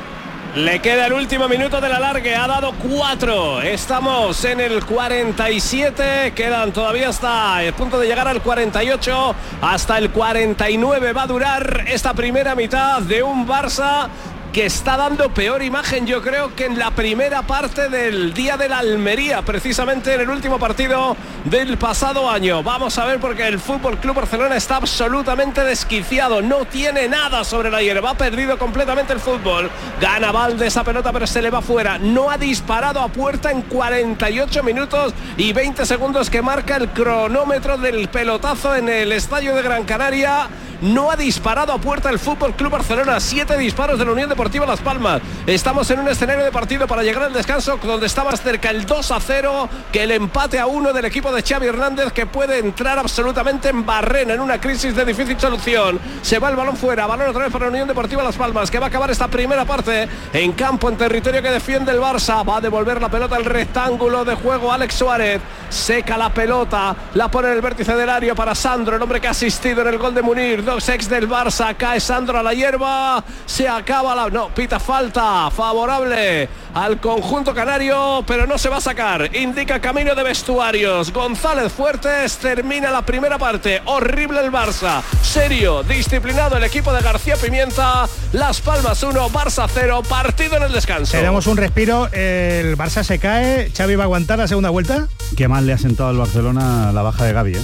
Le 0.55 0.81
queda 0.81 1.07
el 1.07 1.15
último 1.15 1.49
minuto 1.49 1.81
de 1.81 1.89
la 1.89 1.99
largue, 1.99 2.37
ha 2.37 2.47
dado 2.47 2.73
cuatro. 2.73 3.63
Estamos 3.63 4.45
en 4.45 4.61
el 4.61 4.85
47, 4.85 6.33
quedan 6.35 6.73
todavía 6.73 7.09
hasta 7.09 7.63
el 7.63 7.73
punto 7.73 7.99
de 7.99 8.07
llegar 8.07 8.29
al 8.29 8.43
48, 8.43 9.35
hasta 9.63 9.97
el 9.97 10.11
49 10.11 11.13
va 11.15 11.23
a 11.23 11.27
durar 11.27 11.85
esta 11.87 12.13
primera 12.13 12.55
mitad 12.55 13.01
de 13.01 13.23
un 13.23 13.49
Barça 13.49 14.09
que 14.53 14.67
está 14.67 14.99
dando 14.99 15.33
peor 15.33 15.63
imagen 15.63 16.07
yo 16.07 16.21
creo 16.21 16.55
que 16.55 16.67
en 16.67 16.79
la 16.79 16.91
primera 16.91 17.41
parte 17.43 17.89
del 17.89 18.35
día 18.35 18.59
de 18.59 18.69
la 18.69 18.79
Almería, 18.79 19.41
precisamente 19.41 20.13
en 20.13 20.21
el 20.21 20.29
último 20.29 20.59
partido 20.59 21.17
del 21.47 21.79
pasado 21.79 22.29
año. 22.29 22.63
Vamos 22.63 22.99
a 22.99 23.07
ver 23.07 23.19
porque 23.19 23.47
el 23.47 23.59
Fútbol 23.59 23.99
Club 23.99 24.17
Barcelona 24.17 24.57
está 24.57 24.77
absolutamente 24.77 25.65
desquiciado, 25.65 26.43
no 26.43 26.67
tiene 26.67 27.09
nada 27.09 27.45
sobre 27.45 27.71
la 27.71 27.81
hierba, 27.81 28.11
ha 28.11 28.15
perdido 28.15 28.59
completamente 28.59 29.15
el 29.15 29.21
fútbol. 29.21 29.71
Gana 30.01 30.33
Valde 30.33 30.67
esa 30.67 30.85
pelota 30.85 31.13
pero 31.13 31.27
se 31.27 31.41
le 31.41 31.49
va 31.49 31.63
fuera. 31.63 31.99
No 31.99 32.31
ha 32.31 32.37
disparado 32.37 33.01
a 33.01 33.09
puerta 33.09 33.51
en 33.51 33.63
48 33.63 34.63
minutos 34.63 35.15
y 35.39 35.55
20 35.55 35.87
segundos 35.87 36.29
que 36.29 36.43
marca 36.43 36.77
el 36.77 36.91
cronómetro 36.91 37.79
del 37.79 38.09
pelotazo 38.09 38.77
en 38.77 38.91
el 38.91 39.13
estadio 39.13 39.57
de 39.57 39.63
Gran 39.63 39.85
Canaria. 39.85 40.49
No 40.83 41.13
ha 41.13 41.17
disparado 41.17 41.73
a 41.73 41.79
puerta 41.79 42.11
el 42.11 42.19
Fútbol 42.19 42.55
Club 42.55 42.73
Barcelona. 42.73 43.21
Siete 43.21 43.57
disparos 43.57 44.01
de 44.01 44.05
la 44.05 44.11
Unión 44.11 44.29
Deportiva 44.43 44.67
Las 44.67 44.81
Palmas. 44.81 45.23
Estamos 45.47 45.89
en 45.93 46.01
un 46.01 46.09
escenario 46.09 46.43
de 46.43 46.51
partido 46.51 46.89
para 46.89 47.05
llegar 47.05 47.23
al 47.23 47.33
descanso 47.33 47.79
donde 47.81 48.07
está 48.07 48.25
más 48.25 48.43
cerca 48.43 48.71
el 48.71 48.85
2 48.85 49.13
a 49.13 49.21
0 49.21 49.69
que 49.93 50.03
el 50.03 50.11
empate 50.11 50.59
a 50.59 50.67
1 50.67 50.93
del 50.93 51.05
equipo 51.05 51.31
de 51.31 51.45
Xavi 51.45 51.69
Hernández 51.69 52.13
que 52.13 52.27
puede 52.27 52.59
entrar 52.59 52.99
absolutamente 52.99 53.69
en 53.69 53.87
barrena 53.87 54.35
en 54.35 54.41
una 54.41 54.61
crisis 54.61 54.97
de 54.97 55.05
difícil 55.05 55.39
solución. 55.39 56.01
Se 56.23 56.41
va 56.41 56.49
el 56.49 56.57
balón 56.57 56.77
fuera, 56.77 57.07
balón 57.07 57.29
otra 57.29 57.45
vez 57.45 57.53
para 57.53 57.67
la 57.67 57.71
Unión 57.71 57.87
Deportiva 57.87 58.25
Las 58.25 58.35
Palmas 58.35 58.69
que 58.69 58.81
va 58.81 58.87
a 58.87 58.89
acabar 58.89 59.13
esta 59.13 59.29
primera 59.29 59.65
parte 59.65 60.09
en 60.33 60.51
campo, 60.55 60.89
en 60.89 60.97
territorio 60.97 61.41
que 61.41 61.51
defiende 61.53 61.93
el 61.93 62.01
Barça. 62.01 62.45
Va 62.45 62.57
a 62.57 62.61
devolver 62.61 63.01
la 63.01 63.09
pelota 63.09 63.37
al 63.37 63.45
rectángulo 63.45 64.25
de 64.25 64.35
juego 64.35 64.73
Alex 64.73 64.93
Suárez. 64.97 65.41
Seca 65.69 66.19
la 66.19 66.35
pelota, 66.35 66.97
la 67.15 67.31
pone 67.31 67.47
en 67.47 67.55
el 67.55 67.61
vértice 67.61 67.95
del 67.95 68.11
área 68.11 68.35
para 68.35 68.57
Sandro, 68.57 68.97
el 68.97 69.03
hombre 69.03 69.21
que 69.21 69.29
ha 69.29 69.31
asistido 69.31 69.83
en 69.83 69.87
el 69.87 69.99
gol 69.99 70.13
de 70.13 70.23
Munir. 70.23 70.65
Dos 70.65 70.89
ex 70.89 71.09
del 71.09 71.29
Barça, 71.29 71.77
cae 71.77 72.01
Sandro 72.01 72.41
a 72.41 72.43
la 72.43 72.53
hierba. 72.53 73.23
Se 73.47 73.69
acaba 73.69 74.17
la. 74.17 74.32
No, 74.33 74.49
pita 74.49 74.81
falta 74.81 75.51
favorable 75.51 76.49
al 76.73 76.99
conjunto 77.01 77.55
canario, 77.55 78.25
pero 78.27 78.47
no 78.47 78.57
se 78.57 78.71
va 78.71 78.79
a 78.79 78.81
sacar. 78.81 79.37
Indica 79.37 79.79
camino 79.79 80.15
de 80.15 80.23
vestuarios. 80.23 81.13
González 81.13 81.71
Fuertes 81.71 82.39
termina 82.39 82.91
la 82.91 83.03
primera 83.03 83.37
parte. 83.37 83.83
Horrible 83.85 84.41
el 84.41 84.51
Barça. 84.51 85.03
Serio, 85.21 85.83
disciplinado 85.83 86.57
el 86.57 86.65
equipo 86.65 86.95
de 86.95 87.03
García 87.03 87.37
Pimienta. 87.37 88.09
Las 88.33 88.63
Palmas 88.63 89.03
1, 89.03 89.29
Barça 89.29 89.69
0. 89.71 90.03
Partido 90.09 90.57
en 90.57 90.63
el 90.63 90.73
descanso. 90.73 91.13
Te 91.13 91.23
damos 91.23 91.47
un 91.47 91.59
respiro, 91.59 92.09
el 92.13 92.79
Barça 92.79 93.05
se 93.05 93.19
cae, 93.19 93.71
Xavi 93.71 93.97
va 93.97 94.05
a 94.05 94.07
aguantar 94.07 94.39
la 94.39 94.49
segunda 94.49 94.71
vuelta. 94.71 95.09
¿Qué 95.37 95.47
más 95.47 95.63
le 95.63 95.75
ha 95.75 95.79
sentado 95.79 96.09
al 96.09 96.17
Barcelona 96.17 96.91
la 96.93 97.03
baja 97.03 97.27
de 97.27 97.35
Gaby? 97.35 97.57
¿eh? 97.57 97.63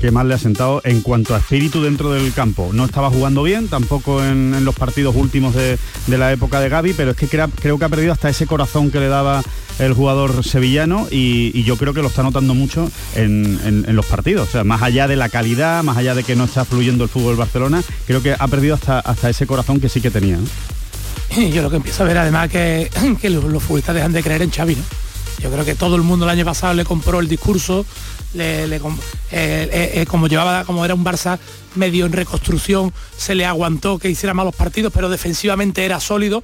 ¿Qué 0.00 0.10
más 0.10 0.26
le 0.26 0.34
ha 0.34 0.38
sentado 0.38 0.82
en 0.84 1.00
cuanto 1.00 1.34
a 1.34 1.38
espíritu 1.38 1.82
dentro 1.82 2.12
del 2.12 2.32
campo? 2.32 2.70
No 2.72 2.84
estaba 2.84 3.10
jugando 3.10 3.42
bien, 3.42 3.68
tampoco 3.68 4.22
en, 4.22 4.64
los 4.64 4.74
partidos 4.74 5.16
últimos 5.16 5.54
de, 5.54 5.78
de 6.06 6.18
la 6.18 6.32
época 6.32 6.60
de 6.60 6.68
Gaby, 6.68 6.92
pero 6.92 7.12
es 7.12 7.16
que 7.16 7.28
creo 7.28 7.78
que 7.78 7.84
ha 7.84 7.88
perdido 7.88 8.12
hasta 8.12 8.28
ese 8.28 8.46
corazón 8.46 8.90
que 8.90 9.00
le 9.00 9.08
daba 9.08 9.42
el 9.78 9.94
jugador 9.94 10.44
sevillano 10.44 11.06
y, 11.10 11.62
yo 11.64 11.76
creo 11.76 11.94
que 11.94 12.02
lo 12.02 12.08
está 12.08 12.22
notando 12.22 12.54
mucho 12.54 12.90
en, 13.14 13.58
en- 13.64 13.96
los 13.96 14.06
partidos. 14.06 14.48
O 14.48 14.52
sea, 14.52 14.64
más 14.64 14.82
allá 14.82 15.08
de 15.08 15.16
la 15.16 15.28
calidad, 15.28 15.82
más 15.82 15.96
allá 15.96 16.14
de 16.14 16.22
que 16.22 16.36
no 16.36 16.44
está 16.44 16.64
fluyendo 16.64 17.04
el 17.04 17.10
fútbol 17.10 17.36
Barcelona, 17.36 17.82
creo 18.06 18.22
que 18.22 18.36
ha 18.38 18.48
perdido 18.48 18.74
hasta, 18.74 19.00
hasta 19.00 19.30
ese 19.30 19.46
corazón 19.46 19.80
que 19.80 19.88
sí 19.88 20.00
que 20.00 20.10
tenía. 20.10 20.38
Yo 21.52 21.62
lo 21.62 21.70
que 21.70 21.76
empiezo 21.76 22.04
a 22.04 22.06
ver 22.06 22.18
además 22.18 22.48
que, 22.50 22.90
que 23.20 23.30
los, 23.30 23.44
los 23.44 23.62
futbolistas 23.62 23.94
dejan 23.94 24.12
de 24.12 24.22
creer 24.22 24.42
en 24.42 24.50
Xavi, 24.50 24.76
¿no? 24.76 24.82
Yo 25.42 25.50
creo 25.50 25.64
que 25.64 25.74
todo 25.74 25.96
el 25.96 26.02
mundo 26.02 26.24
el 26.24 26.30
año 26.30 26.44
pasado 26.44 26.72
le 26.74 26.84
compró 26.84 27.20
el 27.20 27.28
discurso, 27.28 27.84
le, 28.36 28.76
eh, 28.76 28.80
eh, 29.30 29.90
eh, 29.94 30.06
como 30.06 30.28
llevaba, 30.28 30.64
como 30.64 30.84
era 30.84 30.94
un 30.94 31.04
Barça 31.04 31.38
medio 31.74 32.06
en 32.06 32.12
reconstrucción, 32.12 32.92
se 33.16 33.34
le 33.34 33.44
aguantó 33.44 33.98
que 33.98 34.08
hiciera 34.08 34.34
malos 34.34 34.54
partidos, 34.54 34.92
pero 34.92 35.08
defensivamente 35.08 35.84
era 35.84 36.00
sólido 36.00 36.42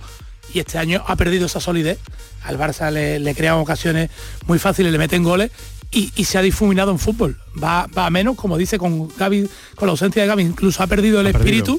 y 0.53 0.59
este 0.59 0.79
año 0.79 1.05
ha 1.07 1.17
perdido 1.17 1.47
esa 1.47 1.61
solidez. 1.61 1.99
Al 2.45 2.59
Barça 2.59 2.91
le, 2.91 3.19
le 3.19 3.35
crean 3.35 3.57
ocasiones 3.57 4.11
muy 4.47 4.59
fáciles, 4.59 4.91
le 4.91 4.99
meten 4.99 5.23
goles 5.23 5.51
y, 5.91 6.11
y 6.17 6.25
se 6.25 6.39
ha 6.39 6.43
difuminado 6.43 6.91
en 6.91 6.99
fútbol. 6.99 7.39
Va, 7.63 7.87
va 7.97 8.07
a 8.07 8.11
menos, 8.11 8.37
como 8.37 8.59
dice 8.59 8.79
con 8.79 9.09
Gaby, 9.17 9.49
con 9.77 9.87
la 9.87 9.93
ausencia 9.93 10.23
de 10.23 10.29
Gaby, 10.29 10.43
incluso 10.43 10.83
ha 10.83 10.87
perdido 10.87 11.21
el 11.21 11.29
Ha 11.29 11.33
perdido. 11.33 11.79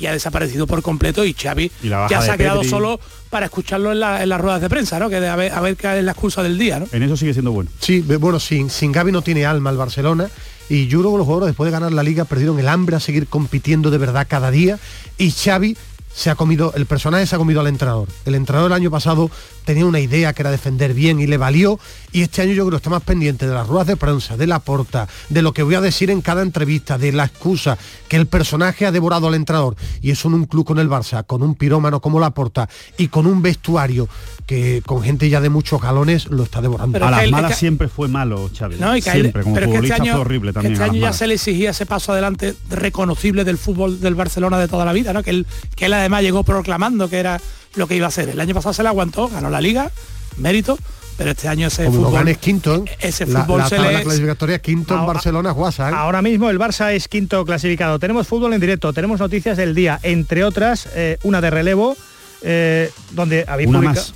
Y 0.00 0.06
ha 0.06 0.12
desaparecido 0.12 0.66
por 0.66 0.82
completo 0.82 1.24
y 1.24 1.34
Xavi 1.34 1.70
Y 1.82 1.88
ya 1.88 2.08
se 2.22 2.30
ha 2.30 2.36
quedado 2.36 2.64
solo 2.64 2.98
para 3.28 3.46
escucharlo 3.46 3.92
en, 3.92 4.00
la- 4.00 4.22
en 4.22 4.28
las 4.28 4.40
ruedas 4.40 4.60
de 4.60 4.68
prensa, 4.68 4.98
¿no? 4.98 5.08
Que 5.10 5.20
de 5.20 5.28
a 5.28 5.36
ver, 5.36 5.52
a 5.52 5.60
ver 5.60 5.76
qué 5.76 5.98
es 5.98 6.04
la 6.04 6.12
excusa 6.12 6.42
del 6.42 6.58
día, 6.58 6.80
¿no? 6.80 6.86
En 6.92 7.02
eso 7.02 7.16
sigue 7.16 7.32
siendo 7.32 7.52
bueno. 7.52 7.70
Sí, 7.80 8.00
bueno, 8.00 8.40
sin, 8.40 8.70
sin 8.70 8.90
Gaby 8.92 9.12
no 9.12 9.22
tiene 9.22 9.46
alma 9.46 9.70
el 9.70 9.76
Barcelona. 9.76 10.28
Y 10.68 10.86
yo 10.86 11.00
creo 11.00 11.12
que 11.12 11.18
los 11.18 11.26
jugadores 11.26 11.48
después 11.48 11.66
de 11.66 11.72
ganar 11.72 11.92
la 11.92 12.02
liga 12.02 12.24
perdieron 12.24 12.58
el 12.58 12.68
hambre 12.68 12.96
a 12.96 13.00
seguir 13.00 13.26
compitiendo 13.26 13.90
de 13.90 13.98
verdad 13.98 14.26
cada 14.28 14.50
día. 14.50 14.78
Y 15.18 15.30
Xavi 15.32 15.76
se 16.14 16.30
ha 16.30 16.34
comido, 16.34 16.72
el 16.74 16.86
personaje 16.86 17.26
se 17.26 17.34
ha 17.34 17.38
comido 17.38 17.60
al 17.60 17.66
entrenador. 17.66 18.08
El 18.24 18.34
entrenador 18.36 18.70
el 18.70 18.76
año 18.76 18.90
pasado 18.90 19.30
tenía 19.64 19.86
una 19.86 20.00
idea 20.00 20.32
que 20.32 20.42
era 20.42 20.50
defender 20.50 20.94
bien 20.94 21.20
y 21.20 21.26
le 21.26 21.36
valió. 21.36 21.78
Y 22.12 22.22
este 22.22 22.42
año 22.42 22.52
yo 22.52 22.64
creo 22.64 22.70
que 22.72 22.76
está 22.76 22.90
más 22.90 23.02
pendiente 23.02 23.46
de 23.46 23.54
las 23.54 23.66
ruedas 23.66 23.86
de 23.86 23.96
prensa, 23.96 24.36
de 24.36 24.46
la 24.46 24.58
porta, 24.58 25.08
de 25.28 25.42
lo 25.42 25.52
que 25.52 25.62
voy 25.62 25.76
a 25.76 25.80
decir 25.80 26.10
en 26.10 26.20
cada 26.22 26.42
entrevista, 26.42 26.98
de 26.98 27.12
la 27.12 27.24
excusa 27.24 27.78
que 28.08 28.16
el 28.16 28.26
personaje 28.26 28.86
ha 28.86 28.92
devorado 28.92 29.28
al 29.28 29.34
entrenador. 29.34 29.76
Y 30.00 30.10
eso 30.10 30.28
en 30.28 30.34
un 30.34 30.46
club 30.46 30.66
con 30.66 30.78
el 30.78 30.88
Barça, 30.88 31.24
con 31.24 31.42
un 31.42 31.54
pirómano 31.54 32.00
como 32.00 32.18
la 32.18 32.30
porta 32.30 32.68
y 32.98 33.08
con 33.08 33.26
un 33.26 33.42
vestuario 33.42 34.08
que 34.46 34.82
con 34.84 35.02
gente 35.02 35.28
ya 35.28 35.40
de 35.40 35.48
muchos 35.48 35.80
galones 35.80 36.26
lo 36.26 36.42
está 36.42 36.60
devorando. 36.60 36.94
Pero 36.94 37.06
a 37.06 37.10
las 37.12 37.30
malas 37.30 37.56
siempre 37.56 37.88
fue 37.88 38.08
malo, 38.08 38.50
Xavi. 38.56 38.76
No, 38.80 39.00
siempre, 39.00 39.44
como 39.44 39.54
pero 39.54 39.66
es 39.66 39.70
que 39.70 39.76
futbolista 39.76 39.94
este 39.94 40.02
año, 40.02 40.12
fue 40.14 40.20
horrible 40.22 40.50
que 40.50 40.54
también. 40.54 40.72
este 40.72 40.84
año 40.84 41.00
ya 41.00 41.12
se 41.12 41.26
le 41.28 41.34
exigía 41.34 41.70
ese 41.70 41.86
paso 41.86 42.12
adelante 42.12 42.56
reconocible 42.68 43.44
del 43.44 43.58
fútbol 43.58 44.00
del 44.00 44.16
Barcelona 44.16 44.58
de 44.58 44.66
toda 44.66 44.84
la 44.84 44.92
vida, 44.92 45.12
¿no? 45.12 45.22
Que 45.22 45.30
él, 45.30 45.46
que 45.76 45.86
él 45.86 45.92
además 45.92 46.22
llegó 46.22 46.42
proclamando 46.42 47.08
que 47.08 47.18
era 47.18 47.40
lo 47.74 47.86
que 47.86 47.96
iba 47.96 48.06
a 48.06 48.08
hacer. 48.08 48.28
El 48.28 48.40
año 48.40 48.54
pasado 48.54 48.72
se 48.72 48.82
le 48.82 48.88
aguantó, 48.88 49.28
ganó 49.28 49.50
la 49.50 49.60
liga, 49.60 49.90
mérito, 50.36 50.78
pero 51.16 51.30
este 51.32 51.48
año 51.48 51.66
ese 51.68 51.84
Como 51.84 51.96
fútbol, 51.98 52.12
lo 52.12 52.18
ganes 52.18 52.38
quinto, 52.38 52.84
ese 52.98 53.26
la, 53.26 53.42
fútbol 53.44 53.58
la 53.60 53.68
se 53.68 53.78
le- 53.78 54.02
clasificatoria 54.02 54.58
quinto 54.60 54.94
en 54.94 55.00
Ahora- 55.00 55.12
Barcelona, 55.14 55.50
Guasa, 55.52 55.90
¿eh? 55.90 55.92
Ahora 55.94 56.22
mismo 56.22 56.48
el 56.50 56.58
Barça 56.58 56.92
es 56.92 57.08
quinto 57.08 57.44
clasificado. 57.44 57.98
Tenemos 57.98 58.26
fútbol 58.26 58.52
en 58.54 58.60
directo, 58.60 58.92
tenemos 58.92 59.20
noticias 59.20 59.56
del 59.56 59.74
día, 59.74 59.98
entre 60.02 60.44
otras, 60.44 60.88
eh, 60.94 61.18
una 61.22 61.40
de 61.40 61.50
relevo, 61.50 61.96
eh, 62.42 62.90
donde, 63.12 63.44
habéis 63.46 63.68
Una 63.68 63.78
publica- 63.80 63.94
más. 64.00 64.14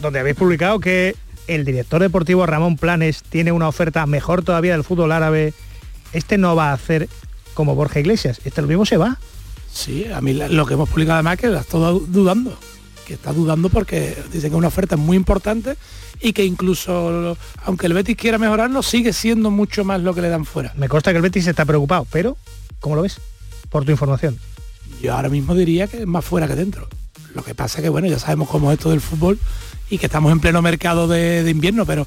donde 0.00 0.18
habéis 0.20 0.36
publicado 0.36 0.80
que 0.80 1.14
el 1.46 1.64
director 1.64 2.00
deportivo 2.00 2.44
Ramón 2.46 2.76
Planes 2.76 3.22
tiene 3.28 3.52
una 3.52 3.68
oferta 3.68 4.04
mejor 4.06 4.42
todavía 4.42 4.72
del 4.72 4.82
fútbol 4.82 5.12
árabe. 5.12 5.52
Este 6.12 6.38
no 6.38 6.56
va 6.56 6.70
a 6.70 6.72
hacer 6.72 7.08
como 7.54 7.74
Borja 7.74 8.00
Iglesias, 8.00 8.40
este 8.44 8.62
lo 8.62 8.68
mismo 8.68 8.84
se 8.86 8.96
va. 8.96 9.18
Sí, 9.72 10.06
a 10.12 10.20
mí 10.22 10.32
la- 10.32 10.48
lo 10.48 10.64
que 10.66 10.74
hemos 10.74 10.88
publicado 10.88 11.16
además 11.16 11.34
es 11.34 11.40
que 11.40 11.46
la 11.48 11.60
está 11.60 11.76
dudando, 11.78 12.58
que 13.06 13.14
está 13.14 13.32
dudando 13.32 13.68
porque 13.68 14.16
dice 14.32 14.42
que 14.42 14.46
es 14.48 14.52
una 14.52 14.68
oferta 14.68 14.96
muy 14.96 15.16
importante 15.16 15.76
y 16.20 16.32
que 16.32 16.44
incluso 16.44 17.36
aunque 17.64 17.86
el 17.86 17.94
Betis 17.94 18.16
quiera 18.16 18.36
mejorarlo, 18.36 18.82
sigue 18.82 19.12
siendo 19.12 19.50
mucho 19.50 19.84
más 19.84 20.00
lo 20.00 20.14
que 20.14 20.22
le 20.22 20.28
dan 20.28 20.44
fuera. 20.44 20.72
Me 20.76 20.88
consta 20.88 21.12
que 21.12 21.16
el 21.16 21.22
Betis 21.22 21.46
está 21.46 21.64
preocupado, 21.64 22.06
pero 22.10 22.36
¿cómo 22.80 22.96
lo 22.96 23.02
ves? 23.02 23.20
Por 23.70 23.84
tu 23.84 23.92
información. 23.92 24.38
Yo 25.00 25.14
ahora 25.14 25.28
mismo 25.28 25.54
diría 25.54 25.86
que 25.86 25.98
es 25.98 26.06
más 26.06 26.24
fuera 26.24 26.48
que 26.48 26.54
dentro. 26.54 26.88
Lo 27.34 27.44
que 27.44 27.54
pasa 27.54 27.80
que 27.80 27.88
bueno, 27.88 28.08
ya 28.08 28.18
sabemos 28.18 28.48
cómo 28.48 28.72
es 28.72 28.78
esto 28.78 28.90
del 28.90 29.00
fútbol 29.00 29.38
y 29.88 29.98
que 29.98 30.06
estamos 30.06 30.32
en 30.32 30.40
pleno 30.40 30.60
mercado 30.62 31.06
de, 31.06 31.44
de 31.44 31.50
invierno, 31.50 31.86
pero 31.86 32.04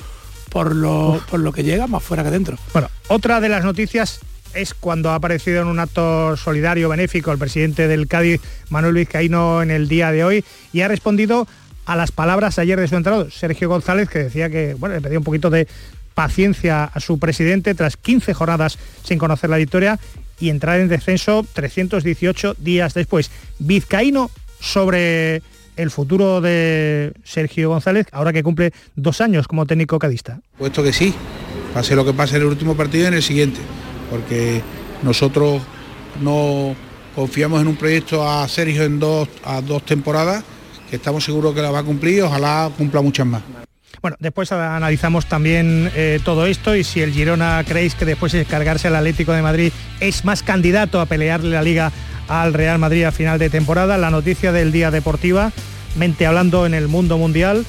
por 0.49 0.75
lo, 0.75 1.21
por 1.29 1.39
lo 1.39 1.53
que 1.53 1.63
llega, 1.63 1.87
más 1.87 2.03
fuera 2.03 2.23
que 2.23 2.31
dentro. 2.31 2.57
Bueno, 2.73 2.89
otra 3.07 3.39
de 3.39 3.49
las 3.49 3.63
noticias 3.63 4.19
es 4.53 4.73
cuando 4.73 5.09
ha 5.09 5.15
aparecido 5.15 5.61
en 5.61 5.67
un 5.67 5.79
acto 5.79 6.35
solidario 6.37 6.89
benéfico 6.89 7.31
el 7.31 7.37
presidente 7.37 7.87
del 7.87 8.07
Cádiz, 8.07 8.41
Manuel 8.69 8.93
Vizcaíno, 8.93 9.61
en 9.61 9.71
el 9.71 9.87
día 9.87 10.11
de 10.11 10.23
hoy 10.23 10.45
y 10.73 10.81
ha 10.81 10.87
respondido 10.87 11.47
a 11.85 11.95
las 11.95 12.11
palabras 12.11 12.59
ayer 12.59 12.79
de 12.79 12.87
su 12.87 12.95
entrenador, 12.95 13.31
Sergio 13.31 13.69
González, 13.69 14.09
que 14.09 14.19
decía 14.19 14.49
que 14.49 14.75
bueno, 14.75 14.95
le 14.95 15.01
pedía 15.01 15.17
un 15.17 15.23
poquito 15.23 15.49
de 15.49 15.67
paciencia 16.13 16.83
a 16.83 16.99
su 16.99 17.17
presidente 17.17 17.73
tras 17.73 17.97
15 17.97 18.33
jornadas 18.33 18.77
sin 19.03 19.17
conocer 19.17 19.49
la 19.49 19.57
victoria 19.57 19.99
y 20.39 20.49
entrar 20.49 20.79
en 20.79 20.87
descenso 20.87 21.45
318 21.53 22.55
días 22.59 22.93
después. 22.93 23.31
Vizcaíno 23.59 24.29
sobre 24.59 25.41
el 25.77 25.91
futuro 25.91 26.41
de 26.41 27.13
Sergio 27.23 27.69
González, 27.69 28.07
ahora 28.11 28.33
que 28.33 28.43
cumple 28.43 28.73
dos 28.95 29.21
años 29.21 29.47
como 29.47 29.65
técnico 29.65 29.97
cadista. 29.97 30.41
Puesto 30.57 30.83
que 30.83 30.91
sí, 30.91 31.13
pase 31.73 31.95
lo 31.95 32.03
que 32.03 32.13
pase 32.13 32.35
en 32.35 32.41
el 32.41 32.49
último 32.49 32.75
partido 32.75 33.05
y 33.05 33.07
en 33.07 33.13
el 33.13 33.23
siguiente, 33.23 33.59
porque 34.09 34.61
nosotros 35.03 35.61
no 36.21 36.75
confiamos 37.15 37.61
en 37.61 37.67
un 37.67 37.75
proyecto 37.75 38.27
a 38.27 38.47
Sergio 38.47 38.83
en 38.83 38.99
dos, 38.99 39.27
a 39.43 39.61
dos 39.61 39.83
temporadas, 39.83 40.43
que 40.89 40.95
estamos 40.95 41.23
seguros 41.23 41.53
que 41.53 41.61
la 41.61 41.71
va 41.71 41.79
a 41.79 41.83
cumplir 41.83 42.15
y 42.17 42.21
ojalá 42.21 42.69
cumpla 42.77 43.01
muchas 43.01 43.25
más. 43.25 43.41
Bueno, 44.01 44.15
después 44.19 44.51
analizamos 44.51 45.25
también 45.25 45.91
eh, 45.93 46.19
todo 46.23 46.45
esto 46.45 46.75
y 46.75 46.85
si 46.85 47.01
el 47.01 47.11
Girona 47.11 47.63
creéis 47.67 47.95
que 47.95 48.05
después 48.05 48.31
de 48.31 48.45
cargarse 48.45 48.87
al 48.87 48.95
Atlético 48.95 49.33
de 49.33 49.41
Madrid 49.41 49.73
es 49.99 50.23
más 50.23 50.41
candidato 50.41 51.01
a 51.01 51.05
pelearle 51.05 51.49
la 51.49 51.61
liga 51.61 51.91
al 52.29 52.53
Real 52.53 52.79
Madrid 52.79 53.03
a 53.03 53.11
final 53.11 53.39
de 53.39 53.49
temporada. 53.49 53.97
La 53.97 54.09
noticia 54.09 54.53
del 54.53 54.71
día 54.71 54.89
deportiva, 54.89 55.51
mente 55.97 56.25
hablando 56.25 56.65
en 56.65 56.73
el 56.73 56.87
mundo 56.87 57.17
mundial, 57.17 57.65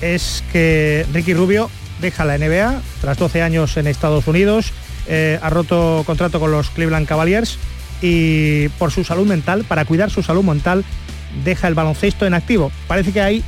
es 0.00 0.44
que 0.52 1.04
Ricky 1.12 1.34
Rubio 1.34 1.68
deja 2.00 2.24
la 2.24 2.38
NBA 2.38 2.80
tras 3.00 3.18
12 3.18 3.42
años 3.42 3.76
en 3.76 3.86
Estados 3.88 4.28
Unidos, 4.28 4.72
eh, 5.08 5.38
ha 5.42 5.50
roto 5.50 6.02
contrato 6.06 6.40
con 6.40 6.50
los 6.50 6.70
Cleveland 6.70 7.06
Cavaliers 7.06 7.58
y 8.02 8.68
por 8.78 8.90
su 8.92 9.04
salud 9.04 9.26
mental, 9.26 9.64
para 9.64 9.84
cuidar 9.84 10.10
su 10.10 10.22
salud 10.22 10.44
mental, 10.44 10.84
deja 11.44 11.68
el 11.68 11.74
baloncesto 11.74 12.26
en 12.26 12.34
activo. 12.34 12.70
Parece 12.86 13.12
que 13.12 13.20
hay 13.20 13.44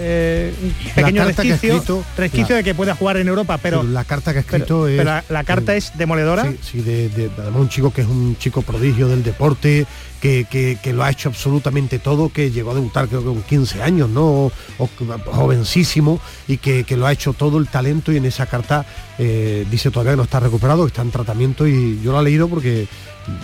eh, 0.00 0.52
un 0.62 0.72
pequeño 0.94 1.24
resquicio, 1.24 1.74
escrito- 1.76 2.04
resquicio 2.16 2.50
la- 2.50 2.56
de 2.58 2.64
que 2.64 2.74
pueda 2.74 2.94
jugar 2.94 3.16
en 3.16 3.26
Europa, 3.28 3.58
pero, 3.58 3.82
la 3.82 4.04
carta 4.04 4.32
que 4.32 4.40
ha 4.40 4.42
pero- 4.42 4.56
escrito 4.58 4.88
es 4.88 4.96
pero 4.98 5.10
la, 5.10 5.24
la 5.28 5.44
carta 5.44 5.74
es 5.74 5.92
demoledora. 5.98 6.44
Sí, 6.44 6.56
sí, 6.62 6.80
de, 6.82 7.08
de- 7.08 7.30
además 7.38 7.60
un 7.62 7.68
chico 7.68 7.92
que 7.92 8.02
es 8.02 8.06
un 8.06 8.36
chico 8.38 8.62
prodigio 8.62 9.08
del 9.08 9.22
deporte, 9.24 9.86
que, 10.20 10.46
que- 10.50 10.78
que 10.82 10.92
lo 10.92 11.04
ha 11.04 11.10
hecho 11.10 11.28
absolutamente 11.28 11.98
todo, 11.98 12.28
que 12.30 12.50
llegó 12.50 12.72
a 12.72 12.74
debutar 12.74 13.08
creo 13.08 13.20
que 13.20 13.26
con 13.26 13.42
15 13.42 13.82
años, 13.82 14.08
¿no? 14.08 14.24
O, 14.46 14.52
o 14.78 14.88
jovencísimo, 15.26 16.20
y 16.46 16.58
que, 16.58 16.84
que 16.84 16.96
lo 16.96 17.06
ha 17.06 17.12
hecho 17.12 17.32
todo 17.32 17.58
el 17.58 17.68
talento 17.68 18.12
y 18.12 18.16
en 18.16 18.24
esa 18.26 18.46
carta 18.46 18.84
eh, 19.18 19.66
dice 19.70 19.90
todavía 19.90 20.12
que 20.12 20.16
no 20.18 20.22
está 20.24 20.40
recuperado, 20.40 20.86
está 20.86 21.02
en 21.02 21.10
tratamiento 21.10 21.66
y 21.66 22.00
yo 22.02 22.12
lo 22.12 22.20
he 22.20 22.24
leído 22.24 22.48
porque 22.48 22.86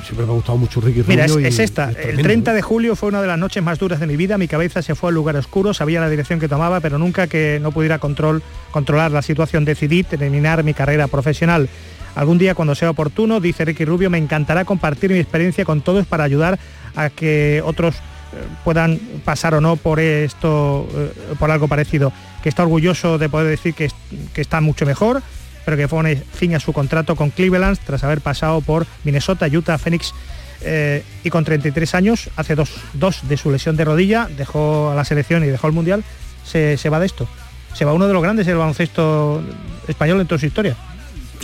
siempre 0.05 0.25
me 0.25 0.33
ha 0.33 0.35
gustado 0.35 0.57
mucho 0.57 0.81
Ricky 0.81 1.03
Mira, 1.07 1.27
es, 1.27 1.33
Rubio 1.35 1.47
es 1.47 1.59
esta. 1.59 1.91
es 1.91 1.97
el 1.97 2.03
tremendo, 2.03 2.23
30 2.23 2.51
¿no? 2.51 2.55
de 2.57 2.63
julio 2.63 2.97
fue 2.97 3.09
una 3.11 3.21
de 3.21 3.27
las 3.29 3.39
noches 3.39 3.63
más 3.63 3.79
duras 3.79 4.01
de 4.01 4.07
mi 4.07 4.17
vida. 4.17 4.39
Mi 4.39 4.49
cabeza 4.49 4.81
se 4.83 4.95
fue 4.95 5.11
al 5.11 5.15
lugar 5.15 5.37
oscuro, 5.37 5.75
sabía 5.75 6.01
la 6.01 6.09
dirección 6.09 6.41
que 6.41 6.49
tomaba, 6.49 6.81
pero 6.81 6.99
nunca 6.99 7.27
que 7.27 7.59
no 7.61 7.71
pudiera 7.73 7.99
control, 7.99 8.43
controlar 8.71 9.11
la 9.11 9.21
situación. 9.23 9.65
Decidí 9.67 10.03
terminar 10.03 10.65
mi 10.65 10.73
carrera 10.75 11.07
profesional. 11.09 11.69
Algún 12.15 12.39
día, 12.39 12.55
cuando 12.55 12.75
sea 12.75 12.91
oportuno, 12.91 13.41
dice 13.41 13.65
Ricky 13.65 13.85
Rubio, 13.85 14.11
me 14.11 14.19
encantará 14.19 14.65
compartir 14.65 15.11
mi 15.11 15.19
experiencia 15.19 15.65
con 15.65 15.81
todos 15.81 16.07
para 16.07 16.25
ayudar 16.25 16.59
a 16.95 17.11
que 17.11 17.63
otros 17.65 17.97
eh, 17.97 18.01
puedan 18.63 18.99
pasar 19.25 19.55
o 19.55 19.61
no 19.61 19.77
por 19.77 20.01
esto, 20.01 20.89
eh, 20.95 21.13
por 21.39 21.51
algo 21.51 21.69
parecido. 21.69 22.13
Que 22.43 22.49
está 22.49 22.63
orgulloso 22.63 23.19
de 23.19 23.29
poder 23.29 23.49
decir 23.49 23.75
que, 23.75 23.91
que 24.33 24.41
está 24.41 24.61
mucho 24.61 24.87
mejor, 24.87 25.23
pero 25.65 25.77
que 25.77 25.89
pone 25.89 26.17
fin 26.17 26.55
a 26.55 26.61
su 26.61 26.73
contrato 26.73 27.17
con 27.17 27.31
Cleveland 27.31 27.79
tras 27.85 28.05
haber 28.05 28.21
pasado 28.21 28.61
por 28.61 28.87
Minnesota, 29.03 29.47
Utah, 29.47 29.79
Phoenix 29.79 30.15
eh, 30.61 31.03
y 31.23 31.31
con 31.31 31.45
33 31.45 31.95
años, 31.95 32.31
hace 32.37 32.55
dos, 32.55 32.71
dos 32.93 33.29
de 33.29 33.37
su 33.37 33.51
lesión 33.51 33.77
de 33.77 33.85
rodilla, 33.85 34.29
dejó 34.37 34.91
a 34.91 34.95
la 34.95 35.05
selección 35.05 35.45
y 35.45 35.49
dejó 35.49 35.67
el 35.67 35.73
Mundial, 35.73 36.05
se, 36.45 36.77
se 36.77 36.89
va 36.91 37.01
de 37.01 37.07
esto. 37.07 37.29
Se 37.75 37.85
va 37.85 37.93
uno 37.93 38.07
de 38.07 38.13
los 38.13 38.23
grandes 38.23 38.47
del 38.47 38.57
baloncesto 38.57 39.43
español 39.89 40.21
en 40.21 40.27
toda 40.27 40.39
su 40.39 40.47
historia. 40.47 40.77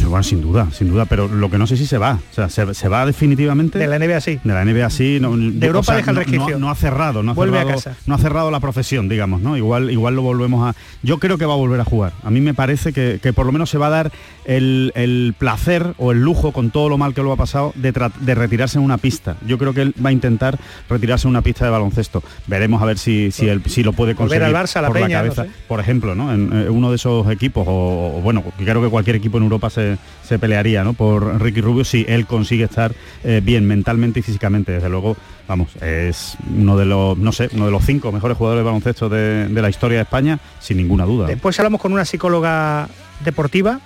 Bueno, 0.09 0.23
sin 0.23 0.41
duda, 0.41 0.69
sin 0.73 0.89
duda, 0.89 1.05
pero 1.05 1.29
lo 1.29 1.51
que 1.51 1.59
no 1.59 1.67
sé 1.67 1.77
si 1.77 1.87
se 1.87 1.99
va. 1.99 2.19
O 2.31 2.35
sea, 2.35 2.49
se, 2.49 2.75
se 2.75 2.89
va 2.89 3.07
definitivamente. 3.07 3.79
De 3.79 3.87
la 3.87 3.99
NBA 3.99 4.21
sí. 4.21 4.41
De 4.43 4.53
la 4.55 4.65
NBA 4.65 4.91
sí. 4.91 5.19
No, 5.21 5.37
De 5.37 5.67
Europa 5.67 5.95
deja 5.95 6.11
el 6.11 6.17
resquicio. 6.17 6.51
No, 6.53 6.59
no 6.67 6.71
ha 6.71 6.75
cerrado, 6.75 7.23
no 7.23 7.33
ha 7.33 7.35
Vuelve 7.35 7.59
a 7.59 7.63
cerrado, 7.63 7.77
casa. 7.83 7.97
no 8.07 8.15
ha 8.15 8.19
cerrado 8.19 8.51
la 8.51 8.61
profesión, 8.61 9.09
digamos, 9.09 9.41
¿no? 9.41 9.57
Igual, 9.57 9.91
igual 9.91 10.17
lo 10.17 10.23
volvemos 10.23 10.67
a. 10.69 10.75
Yo 11.03 11.19
creo 11.19 11.39
que 11.39 11.47
va 11.47 11.55
a 11.55 11.57
volver 11.57 11.81
a 11.81 11.85
jugar. 11.85 12.13
A 12.25 12.31
mí 12.31 12.41
me 12.41 12.55
parece 12.55 12.93
que, 12.93 13.21
que 13.23 13.33
por 13.33 13.47
lo 13.47 13.53
menos 13.53 13.71
se 13.71 13.79
va 13.79 13.89
a 13.89 13.91
dar 13.91 14.13
el, 14.45 14.93
el 14.95 15.35
placer 15.39 15.95
o 15.99 16.13
el 16.13 16.21
lujo 16.23 16.53
con 16.53 16.71
todo 16.71 16.89
lo 16.89 16.99
mal 16.99 17.15
que 17.15 17.23
lo 17.23 17.33
ha 17.33 17.37
pasado 17.37 17.73
de, 17.77 17.93
de 18.21 18.35
retirarse 18.35 18.79
en 18.79 18.85
una 18.85 18.99
pista. 18.99 19.37
Yo 19.47 19.59
creo 19.59 19.75
que 19.75 19.83
él 19.83 19.95
va 20.05 20.09
a 20.11 20.13
intentar 20.13 20.59
retirarse 20.89 21.27
en 21.27 21.31
una 21.31 21.43
pista 21.43 21.65
de 21.65 21.71
baloncesto. 21.71 22.23
Veremos 22.47 22.83
a 22.83 22.85
ver 22.87 22.99
si, 22.99 23.31
si, 23.31 23.49
él, 23.49 23.63
si 23.67 23.83
lo 23.83 23.93
puede 23.93 24.15
conseguir 24.15 24.43
al 24.45 24.55
Barça, 24.55 24.77
a 24.77 24.83
la 24.83 24.89
por 24.89 24.97
Peña, 24.97 25.23
la 25.23 25.29
no 25.29 25.35
cabeza. 25.35 25.45
sé. 25.45 25.61
Por 25.69 25.81
ejemplo, 25.81 26.15
¿no? 26.15 26.33
En 26.33 26.51
eh, 26.53 26.71
uno 26.71 26.91
de 26.91 26.97
esos 26.97 27.31
equipos, 27.31 27.67
o, 27.69 28.17
o, 28.19 28.21
bueno, 28.23 28.43
creo 28.59 28.83
que 28.83 28.89
cualquier 28.89 29.17
equipo 29.17 29.37
en 29.39 29.45
Europa 29.45 29.71
se, 29.71 29.80
se 30.23 30.39
pelearía, 30.39 30.85
¿no? 30.85 30.93
Por 30.93 31.41
Ricky 31.43 31.61
Rubio 31.61 31.85
si 31.85 32.05
él 32.09 32.27
consigue 32.27 32.65
estar 32.65 32.93
eh, 33.25 33.41
bien 33.43 33.67
mentalmente 33.67 34.21
y 34.21 34.23
físicamente. 34.23 34.73
Desde 34.73 34.89
luego, 34.89 35.17
vamos, 35.49 35.75
es 35.83 36.37
uno 36.57 36.77
de 36.77 36.85
los, 36.85 37.19
no 37.19 37.33
sé, 37.33 37.51
uno 37.53 37.67
de 37.67 37.73
los 37.73 37.85
cinco 37.85 38.13
mejores 38.13 38.37
jugadores 38.37 38.61
de 38.61 38.65
baloncesto 38.65 39.09
de, 39.09 39.49
de 39.49 39.63
la 39.63 39.69
historia 39.69 39.99
de 39.99 40.03
España, 40.03 40.39
sin 40.61 40.77
ninguna 40.77 41.05
duda. 41.05 41.27
Después 41.27 41.59
hablamos 41.59 41.81
con 41.81 41.93
una 41.93 42.05
psicóloga 42.05 42.89
deportiva 43.25 43.81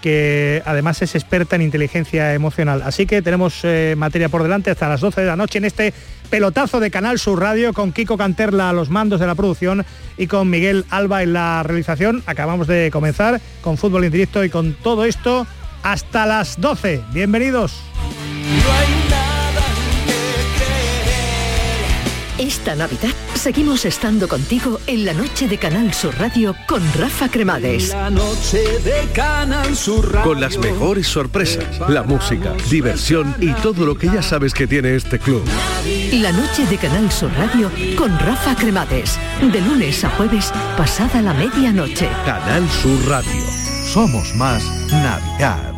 que 0.00 0.62
además 0.64 1.02
es 1.02 1.14
experta 1.14 1.56
en 1.56 1.62
inteligencia 1.62 2.34
emocional. 2.34 2.82
Así 2.84 3.06
que 3.06 3.22
tenemos 3.22 3.60
eh, 3.62 3.94
materia 3.96 4.28
por 4.28 4.42
delante 4.42 4.70
hasta 4.70 4.88
las 4.88 5.00
12 5.00 5.20
de 5.20 5.26
la 5.26 5.36
noche 5.36 5.58
en 5.58 5.64
este 5.64 5.92
pelotazo 6.30 6.80
de 6.80 6.90
Canal 6.90 7.18
Sur 7.18 7.40
Radio 7.40 7.72
con 7.72 7.92
Kiko 7.92 8.16
Canterla 8.16 8.70
a 8.70 8.72
los 8.72 8.90
mandos 8.90 9.20
de 9.20 9.26
la 9.26 9.34
producción 9.34 9.84
y 10.16 10.26
con 10.26 10.50
Miguel 10.50 10.84
Alba 10.90 11.22
en 11.22 11.32
la 11.32 11.62
realización. 11.62 12.22
Acabamos 12.26 12.66
de 12.66 12.90
comenzar 12.92 13.40
con 13.62 13.76
fútbol 13.76 14.04
en 14.04 14.12
directo 14.12 14.44
y 14.44 14.50
con 14.50 14.74
todo 14.74 15.04
esto 15.04 15.46
hasta 15.82 16.26
las 16.26 16.60
12. 16.60 17.02
Bienvenidos. 17.12 17.80
Esta 22.38 22.76
Navidad 22.76 23.10
seguimos 23.34 23.84
estando 23.84 24.28
contigo 24.28 24.78
en 24.86 25.04
la 25.04 25.12
noche 25.12 25.48
de 25.48 25.58
Canal 25.58 25.92
Sur 25.92 26.16
Radio 26.20 26.54
con 26.68 26.80
Rafa 26.96 27.28
Cremades. 27.28 27.88
La 27.88 28.10
noche 28.10 28.78
de 28.84 29.08
Canal 29.12 29.74
Sur 29.74 30.12
Radio. 30.12 30.30
Con 30.30 30.40
las 30.40 30.56
mejores 30.56 31.08
sorpresas, 31.08 31.80
la 31.88 32.04
música, 32.04 32.54
diversión 32.70 33.34
y 33.40 33.50
todo 33.54 33.84
lo 33.84 33.98
que 33.98 34.06
ya 34.06 34.22
sabes 34.22 34.54
que 34.54 34.68
tiene 34.68 34.94
este 34.94 35.18
club. 35.18 35.42
La 36.12 36.30
noche 36.30 36.64
de 36.66 36.76
Canal 36.76 37.10
Sur 37.10 37.32
Radio 37.32 37.72
con 37.96 38.16
Rafa 38.20 38.54
Cremades. 38.54 39.18
De 39.40 39.60
lunes 39.60 40.04
a 40.04 40.10
jueves, 40.10 40.52
pasada 40.76 41.20
la 41.20 41.34
medianoche. 41.34 42.08
Canal 42.24 42.68
Sur 42.70 43.04
Radio. 43.08 43.44
Somos 43.92 44.32
más 44.36 44.62
Navidad. 44.92 45.77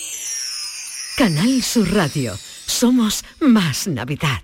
Canal 1.21 1.61
Sur 1.61 1.93
Radio. 1.93 2.35
Somos 2.65 3.23
más 3.39 3.87
Navidad. 3.87 4.41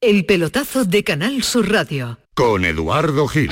El 0.00 0.24
pelotazo 0.24 0.84
de 0.84 1.02
Canal 1.02 1.42
Sur 1.42 1.68
Radio. 1.72 2.20
Con 2.34 2.64
Eduardo 2.64 3.26
Gil. 3.26 3.50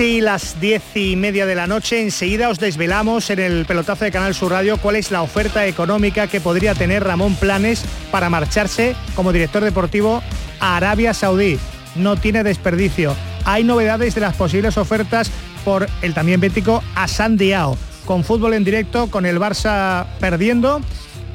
Las 0.00 0.58
diez 0.58 0.82
y 0.94 1.14
media 1.14 1.44
de 1.44 1.54
la 1.54 1.66
noche, 1.66 2.00
enseguida 2.00 2.48
os 2.48 2.58
desvelamos 2.58 3.28
en 3.28 3.38
el 3.38 3.66
pelotazo 3.66 4.06
de 4.06 4.10
Canal 4.10 4.34
Sur 4.34 4.50
Radio 4.50 4.78
cuál 4.78 4.96
es 4.96 5.10
la 5.10 5.20
oferta 5.20 5.66
económica 5.66 6.26
que 6.26 6.40
podría 6.40 6.74
tener 6.74 7.04
Ramón 7.04 7.34
Planes 7.34 7.84
para 8.10 8.30
marcharse 8.30 8.96
como 9.14 9.30
director 9.30 9.62
deportivo 9.62 10.22
a 10.58 10.78
Arabia 10.78 11.12
Saudí. 11.12 11.58
No 11.96 12.16
tiene 12.16 12.42
desperdicio. 12.44 13.14
Hay 13.44 13.62
novedades 13.62 14.14
de 14.14 14.22
las 14.22 14.36
posibles 14.36 14.78
ofertas 14.78 15.30
por 15.66 15.86
el 16.00 16.14
también 16.14 16.40
bético 16.40 16.82
Asan 16.94 17.36
Diao, 17.36 17.76
con 18.06 18.24
fútbol 18.24 18.54
en 18.54 18.64
directo, 18.64 19.10
con 19.10 19.26
el 19.26 19.38
Barça 19.38 20.06
perdiendo 20.18 20.80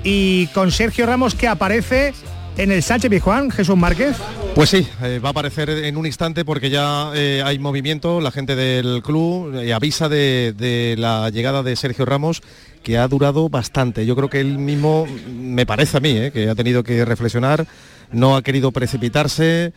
y 0.04 0.48
con 0.48 0.72
Sergio 0.72 1.06
Ramos 1.06 1.36
que 1.36 1.48
aparece 1.48 2.16
en 2.58 2.72
el 2.72 2.82
Sánchez 2.82 3.12
Pizjuán, 3.12 3.52
Jesús 3.52 3.78
Márquez. 3.78 4.18
Pues 4.56 4.70
sí, 4.70 4.88
eh, 5.04 5.20
va 5.20 5.30
a 5.30 5.32
aparecer 5.32 5.70
en 5.70 5.98
un 5.98 6.06
instante 6.06 6.46
porque 6.46 6.70
ya 6.70 7.12
eh, 7.14 7.44
hay 7.44 7.60
movimiento, 7.60 8.22
la 8.22 8.32
gente 8.32 8.56
del 8.56 9.02
club 9.04 9.54
eh, 9.54 9.74
avisa 9.74 10.08
de, 10.08 10.96
la 10.98 11.30
llegada 11.30 11.62
de 11.62 11.76
Sergio 11.76 12.06
Ramos 12.06 12.42
que 12.82 12.98
ha 12.98 13.06
durado 13.10 13.50
bastante. 13.50 14.06
Yo 14.06 14.16
creo 14.16 14.30
que 14.30 14.40
él 14.40 14.58
mismo, 14.58 15.08
me 15.28 15.66
parece 15.66 15.98
a 15.98 16.00
mí, 16.00 16.32
que 16.32 16.48
ha 16.50 16.56
tenido 16.56 16.84
que 16.84 17.04
reflexionar, 17.04 17.68
no 18.14 18.38
ha 18.38 18.44
querido 18.44 18.72
precipitarse. 18.72 19.74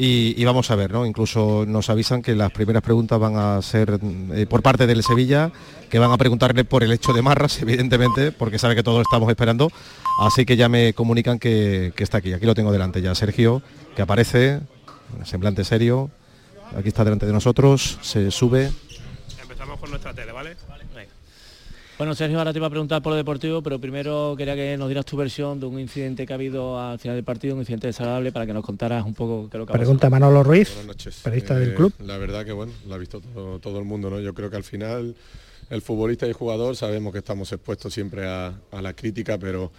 Y, 0.00 0.44
vamos 0.44 0.70
a 0.70 0.76
ver, 0.76 0.92
¿no? 0.92 1.06
Incluso 1.06 1.64
nos 1.66 1.90
avisan 1.90 2.22
que 2.22 2.36
las 2.36 2.52
primeras 2.52 2.84
preguntas 2.84 3.18
van 3.18 3.34
a 3.36 3.60
ser 3.62 3.98
por 4.48 4.62
parte 4.62 4.86
del 4.86 5.02
Sevilla, 5.02 5.50
que 5.90 5.98
van 5.98 6.12
a 6.12 6.16
preguntarle 6.16 6.64
por 6.64 6.84
el 6.84 6.92
hecho 6.92 7.12
de 7.12 7.20
Marras, 7.20 7.60
evidentemente, 7.62 8.30
porque 8.30 8.60
sabe 8.60 8.76
que 8.76 8.84
todos 8.84 9.00
estamos 9.00 9.28
esperando. 9.28 9.72
Así 10.20 10.44
que 10.44 10.56
ya 10.56 10.68
me 10.68 10.92
comunican 10.92 11.40
que, 11.40 11.92
que 11.96 12.04
está 12.04 12.18
aquí. 12.18 12.32
Aquí 12.32 12.46
lo 12.46 12.54
tengo 12.54 12.70
delante 12.70 13.02
ya, 13.02 13.12
Sergio, 13.16 13.60
que 13.94 14.02
aparece, 14.02 14.60
semblante 15.24 15.64
serio. 15.64 16.10
Aquí 16.76 16.88
está 16.88 17.04
delante 17.04 17.26
de 17.26 17.32
nosotros, 17.32 17.98
se 18.02 18.30
sube. 18.30 18.70
Empezamos 19.42 19.78
con 19.80 19.90
nuestra 19.90 20.12
tele, 20.12 20.32
¿vale? 20.32 20.56
Bueno, 21.96 22.14
Sergio, 22.14 22.38
ahora 22.38 22.52
te 22.52 22.58
iba 22.60 22.68
a 22.68 22.70
preguntar 22.70 23.02
por 23.02 23.10
lo 23.10 23.16
deportivo, 23.16 23.60
pero 23.60 23.80
primero 23.80 24.34
quería 24.38 24.54
que 24.54 24.76
nos 24.76 24.86
dieras 24.86 25.04
tu 25.04 25.16
versión 25.16 25.58
de 25.58 25.66
un 25.66 25.80
incidente 25.80 26.24
que 26.26 26.32
ha 26.32 26.36
habido 26.36 26.78
al 26.80 26.96
final 27.00 27.16
del 27.16 27.24
partido, 27.24 27.54
un 27.56 27.62
incidente 27.62 27.88
desagradable, 27.88 28.30
para 28.30 28.46
que 28.46 28.52
nos 28.52 28.64
contaras 28.64 29.04
un 29.04 29.14
poco 29.14 29.48
qué 29.50 29.56
es 29.56 29.58
lo 29.58 29.66
que 29.66 29.72
ha 29.72 29.76
Pregunta 29.76 30.08
Manolo 30.08 30.44
Ruiz, 30.44 30.70
periodista 31.24 31.56
Eh, 31.56 31.60
del 31.60 31.74
club. 31.74 31.92
La 32.04 32.16
verdad 32.16 32.44
que 32.44 32.52
bueno, 32.52 32.72
lo 32.86 32.94
ha 32.94 32.98
visto 32.98 33.20
todo, 33.20 33.58
todo 33.58 33.80
el 33.80 33.84
mundo, 33.84 34.10
¿no? 34.10 34.20
Yo 34.20 34.32
creo 34.32 34.48
que 34.48 34.56
al 34.56 34.62
final 34.62 35.16
el 35.70 35.82
futbolista 35.82 36.24
y 36.26 36.28
el 36.28 36.34
jugador 36.36 36.76
sabemos 36.76 37.12
que 37.12 37.18
estamos 37.18 37.50
expuestos 37.50 37.92
siempre 37.92 38.28
a, 38.28 38.54
a 38.70 38.80
la 38.80 38.92
crítica, 38.92 39.36
pero 39.36 39.72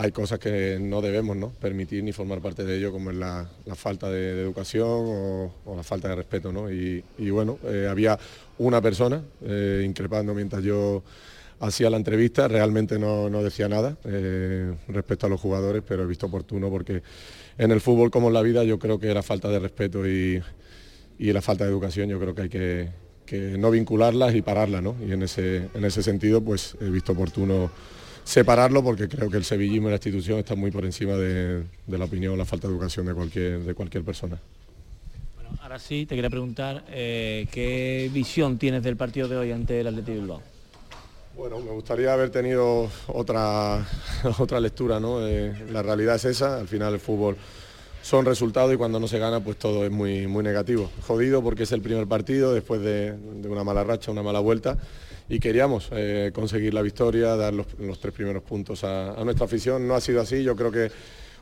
hay 0.00 0.12
cosas 0.12 0.38
que 0.38 0.78
no 0.80 1.02
debemos 1.02 1.36
¿no? 1.36 1.50
permitir 1.50 2.04
ni 2.04 2.12
formar 2.12 2.40
parte 2.40 2.64
de 2.64 2.76
ello, 2.76 2.92
como 2.92 3.10
es 3.10 3.16
la, 3.16 3.48
falta 3.74 4.08
de, 4.08 4.42
educación 4.42 4.86
o, 4.86 5.74
la 5.74 5.82
falta 5.82 6.08
de 6.08 6.14
respeto. 6.14 6.52
¿no? 6.52 6.70
Y, 6.70 7.02
y 7.18 7.30
bueno, 7.30 7.58
eh, 7.64 7.88
había 7.90 8.16
una 8.58 8.80
persona 8.80 9.20
eh, 9.42 9.82
increpando 9.84 10.34
mientras 10.34 10.62
yo 10.62 11.02
hacía 11.58 11.90
la 11.90 11.96
entrevista, 11.96 12.46
realmente 12.46 12.96
no, 12.96 13.28
no 13.28 13.42
decía 13.42 13.68
nada 13.68 13.96
eh, 14.04 14.72
respecto 14.86 15.26
a 15.26 15.28
los 15.28 15.40
jugadores, 15.40 15.82
pero 15.84 16.04
he 16.04 16.06
visto 16.06 16.26
oportuno 16.26 16.70
porque 16.70 17.02
en 17.58 17.72
el 17.72 17.80
fútbol 17.80 18.12
como 18.12 18.28
en 18.28 18.34
la 18.34 18.42
vida 18.42 18.62
yo 18.62 18.78
creo 18.78 19.00
que 19.00 19.12
la 19.12 19.24
falta 19.24 19.48
de 19.48 19.58
respeto 19.58 20.06
y, 20.06 20.40
y 21.18 21.32
la 21.32 21.42
falta 21.42 21.64
de 21.64 21.70
educación 21.70 22.08
yo 22.08 22.20
creo 22.20 22.36
que 22.36 22.42
hay 22.42 22.48
que, 22.48 22.88
que 23.26 23.58
no 23.58 23.72
vincularlas 23.72 24.32
y 24.36 24.42
pararlas, 24.42 24.80
¿no? 24.80 24.94
Y 25.04 25.10
en 25.10 25.24
ese, 25.24 25.70
en 25.74 25.84
ese 25.84 26.04
sentido 26.04 26.40
pues 26.40 26.76
he 26.80 26.88
visto 26.88 27.10
oportuno 27.10 27.72
separarlo 28.28 28.84
porque 28.84 29.08
creo 29.08 29.30
que 29.30 29.38
el 29.38 29.44
sevillismo 29.44 29.88
y 29.88 29.90
la 29.90 29.96
institución 29.96 30.38
están 30.38 30.58
muy 30.58 30.70
por 30.70 30.84
encima 30.84 31.14
de, 31.14 31.62
de 31.86 31.98
la 31.98 32.04
opinión 32.04 32.34
o 32.34 32.36
la 32.36 32.44
falta 32.44 32.68
de 32.68 32.74
educación 32.74 33.06
de 33.06 33.14
cualquier, 33.14 33.60
de 33.60 33.74
cualquier 33.74 34.04
persona. 34.04 34.38
Ahora 35.62 35.78
sí, 35.78 36.04
te 36.04 36.14
quería 36.14 36.28
preguntar 36.28 36.84
eh, 36.90 37.46
qué 37.50 38.10
visión 38.12 38.58
tienes 38.58 38.82
del 38.82 38.96
partido 38.96 39.28
de 39.28 39.38
hoy 39.38 39.50
ante 39.50 39.80
el 39.80 39.86
Atlético 39.86 40.12
de 40.12 40.18
Bilbao. 40.20 40.42
Bueno, 41.38 41.58
me 41.60 41.70
gustaría 41.70 42.12
haber 42.12 42.28
tenido 42.28 42.90
otra, 43.06 43.86
otra 44.38 44.60
lectura, 44.60 45.00
¿no? 45.00 45.26
Eh, 45.26 45.54
la 45.70 45.82
realidad 45.82 46.16
es 46.16 46.26
esa, 46.26 46.58
al 46.60 46.68
final 46.68 46.92
el 46.92 47.00
fútbol 47.00 47.38
son 48.08 48.24
resultados 48.24 48.72
y 48.72 48.78
cuando 48.78 48.98
no 48.98 49.06
se 49.06 49.18
gana 49.18 49.40
pues 49.40 49.58
todo 49.58 49.84
es 49.84 49.90
muy, 49.90 50.26
muy 50.26 50.42
negativo. 50.42 50.90
Jodido 51.06 51.42
porque 51.42 51.64
es 51.64 51.72
el 51.72 51.82
primer 51.82 52.06
partido 52.06 52.54
después 52.54 52.80
de, 52.80 53.14
una 53.46 53.64
mala 53.64 53.84
racha, 53.84 54.10
una 54.10 54.22
mala 54.22 54.40
vuelta 54.40 54.78
y 55.28 55.38
queríamos 55.38 55.90
eh, 55.92 56.30
conseguir 56.32 56.72
la 56.72 56.80
victoria, 56.80 57.36
dar 57.36 57.52
los, 57.52 57.66
tres 58.00 58.14
primeros 58.14 58.42
puntos 58.42 58.82
a 58.82 59.22
nuestra 59.24 59.44
afición. 59.44 59.86
No 59.86 59.94
ha 59.94 60.00
sido 60.00 60.22
así, 60.22 60.42
yo 60.42 60.56
creo 60.56 60.72
que 60.72 60.90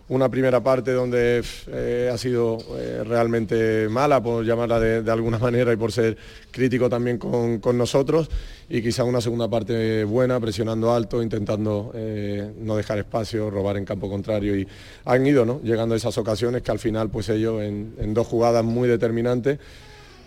una 0.09 0.29
primera 0.29 0.63
parte 0.63 0.93
donde 0.93 1.43
eh, 1.69 2.11
ha 2.13 2.17
sido 2.17 2.59
eh, 2.77 3.03
realmente 3.05 3.89
mala, 3.89 4.23
por 4.23 4.45
llamarla 4.45 4.79
de, 4.79 5.11
alguna 5.11 5.39
manera 5.41 5.73
y 5.73 5.77
por 5.77 5.91
ser 5.91 6.17
crítico 6.51 6.89
también 6.89 7.19
con, 7.19 7.61
nosotros, 7.77 8.31
y 8.69 8.81
quizá 8.83 9.05
una 9.05 9.21
segunda 9.21 9.49
parte 9.49 10.05
buena, 10.05 10.39
presionando 10.39 10.95
alto, 10.95 11.23
intentando 11.23 11.91
eh, 11.95 12.53
no 12.61 12.77
dejar 12.77 12.99
espacio, 12.99 13.51
robar 13.51 13.77
en 13.77 13.85
campo 13.85 14.09
contrario, 14.09 14.57
y 14.57 14.67
han 15.05 15.27
ido 15.27 15.45
¿no? 15.45 15.61
llegando 15.63 15.95
a 15.95 15.99
esas 15.99 16.17
ocasiones 16.19 16.63
que 16.63 16.71
al 16.71 16.79
final 16.79 17.11
pues 17.11 17.29
ellos 17.29 17.63
en 17.63 18.15
dos 18.15 18.27
jugadas 18.27 18.65
muy 18.65 18.89
determinantes 18.89 19.59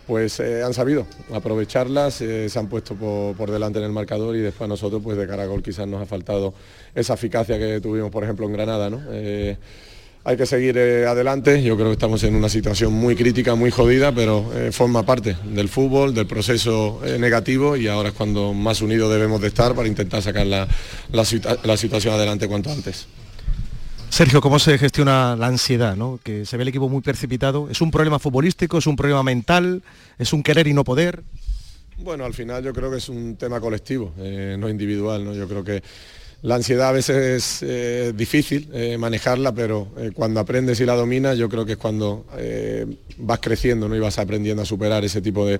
pues 0.09 0.39
eh, 0.39 0.63
han 0.63 0.73
sabido 0.73 1.05
aprovecharlas, 1.31 2.19
eh, 2.21 2.49
se 2.49 2.57
han 2.57 2.67
puesto 2.67 2.95
por, 2.95 3.35
por 3.35 3.51
delante 3.51 3.77
en 3.77 3.85
el 3.85 3.91
marcador 3.91 4.35
y 4.35 4.39
después 4.39 4.65
a 4.65 4.67
nosotros 4.67 5.03
pues 5.03 5.15
de 5.15 5.27
cara 5.27 5.43
a 5.43 5.45
gol 5.45 5.61
quizás 5.61 5.87
nos 5.87 6.01
ha 6.01 6.07
faltado 6.07 6.51
esa 6.95 7.13
eficacia 7.13 7.59
que 7.59 7.79
tuvimos 7.79 8.09
por 8.09 8.23
ejemplo 8.23 8.47
en 8.47 8.53
Granada. 8.53 8.89
¿no? 8.89 9.03
Eh, 9.11 9.55
hay 10.23 10.35
que 10.35 10.47
seguir 10.47 10.79
adelante, 10.79 11.61
yo 11.61 11.75
creo 11.75 11.89
que 11.89 11.93
estamos 11.93 12.23
en 12.23 12.33
una 12.33 12.49
situación 12.49 12.91
muy 12.91 13.15
crítica, 13.15 13.53
muy 13.53 13.69
jodida, 13.69 14.11
pero 14.11 14.51
forma 14.71 15.05
parte 15.05 15.35
del 15.45 15.69
fútbol, 15.69 16.13
del 16.13 16.25
proceso 16.25 16.99
negativo 17.19 17.77
y 17.77 17.87
ahora 17.87 18.09
es 18.09 18.15
cuando 18.15 18.53
más 18.53 18.81
unidos 18.81 19.11
debemos 19.11 19.39
de 19.41 19.47
estar 19.47 19.75
para 19.75 19.87
intentar 19.87 20.21
sacar 20.21 20.45
la, 20.45 20.67
la 21.11 21.77
situación 21.77 22.15
adelante 22.15 22.47
cuanto 22.47 22.71
antes. 22.71 23.07
Sergio, 24.09 24.41
¿cómo 24.41 24.59
se 24.59 24.77
gestiona 24.77 25.35
la 25.35 25.47
ansiedad? 25.47 25.95
¿no? 25.95 26.19
Que 26.23 26.45
se 26.45 26.57
ve 26.57 26.63
el 26.63 26.69
equipo 26.69 26.89
muy 26.89 27.01
precipitado. 27.01 27.69
¿Es 27.69 27.79
un 27.81 27.91
problema 27.91 28.19
futbolístico? 28.19 28.77
¿Es 28.77 28.87
un 28.87 28.95
problema 28.95 29.23
mental? 29.23 29.81
¿Es 30.17 30.33
un 30.33 30.43
querer 30.43 30.67
y 30.67 30.73
no 30.73 30.83
poder? 30.83 31.23
Bueno, 31.97 32.25
al 32.25 32.33
final 32.33 32.63
yo 32.63 32.73
creo 32.73 32.89
que 32.89 32.97
es 32.97 33.09
un 33.09 33.35
tema 33.35 33.59
colectivo, 33.59 34.13
eh, 34.17 34.55
no 34.57 34.69
individual. 34.69 35.33
Yo 35.35 35.47
creo 35.47 35.63
que 35.63 35.83
la 36.41 36.55
ansiedad 36.55 36.89
a 36.89 36.93
veces 36.93 37.15
es 37.17 37.69
eh, 37.69 38.13
difícil 38.15 38.69
eh, 38.73 38.97
manejarla, 38.97 39.53
pero 39.53 39.89
cuando 40.13 40.39
aprendes 40.39 40.79
y 40.79 40.85
la 40.85 40.95
dominas, 40.95 41.37
yo 41.37 41.49
creo 41.49 41.65
que 41.65 41.73
es 41.73 41.77
cuando 41.77 42.25
vas 43.17 43.39
creciendo 43.39 43.89
¿no? 43.89 43.95
y 43.95 43.99
vas 43.99 44.17
aprendiendo 44.17 44.63
a 44.63 44.65
superar 44.65 45.03
ese 45.03 45.21
tipo 45.21 45.45
de, 45.45 45.59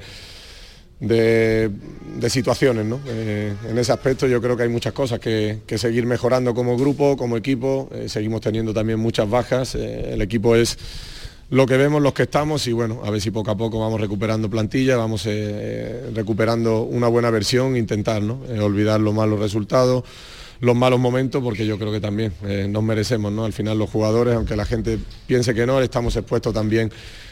de, 0.99 1.71
situaciones. 2.29 2.85
¿no? 2.85 2.99
Eh, 3.07 3.53
en 3.69 3.77
ese 3.77 3.91
aspecto 3.91 4.27
yo 4.27 4.41
creo 4.41 4.57
que 4.57 4.63
hay 4.63 4.69
muchas 4.69 4.93
cosas 4.93 5.19
que, 5.19 5.61
seguir 5.77 6.05
mejorando 6.05 6.53
como 6.53 6.77
grupo, 6.77 7.17
como 7.17 7.37
equipo. 7.37 7.89
Eh, 7.93 8.09
seguimos 8.09 8.41
teniendo 8.41 8.73
también 8.73 8.99
muchas 8.99 9.29
bajas. 9.29 9.75
Eh, 9.75 10.13
el 10.13 10.21
equipo 10.21 10.55
es 10.55 10.77
lo 11.49 11.65
que 11.65 11.77
vemos, 11.77 12.01
los 12.01 12.13
que 12.13 12.23
estamos 12.23 12.67
y 12.67 12.73
bueno, 12.73 13.01
a 13.03 13.09
ver 13.09 13.21
si 13.21 13.31
poco 13.31 13.49
a 13.49 13.57
poco 13.57 13.79
vamos 13.79 13.99
recuperando 13.99 14.49
plantilla, 14.49 14.97
vamos 14.97 15.27
recuperando 16.13 16.83
una 16.83 17.07
buena 17.07 17.31
versión, 17.31 17.75
intentar 17.75 18.21
¿no? 18.21 18.41
Olvidar 18.61 18.99
los 18.99 19.15
malos 19.15 19.39
resultados, 19.39 20.03
los 20.61 20.75
malos 20.75 20.99
momentos, 20.99 21.41
porque 21.43 21.65
yo 21.65 21.77
creo 21.77 21.91
que 21.91 22.01
también 22.01 22.33
eh, 22.43 22.67
nos 22.69 22.83
merecemos, 22.83 23.31
¿no? 23.31 23.45
Al 23.45 23.53
final 23.53 23.77
los 23.77 23.89
jugadores, 23.89 24.35
aunque 24.35 24.55
la 24.55 24.65
gente 24.65 24.99
piense 25.25 25.53
que 25.53 25.65
no, 25.65 25.81
estamos 25.81 26.15
expuestos 26.15 26.53
también 26.53 26.91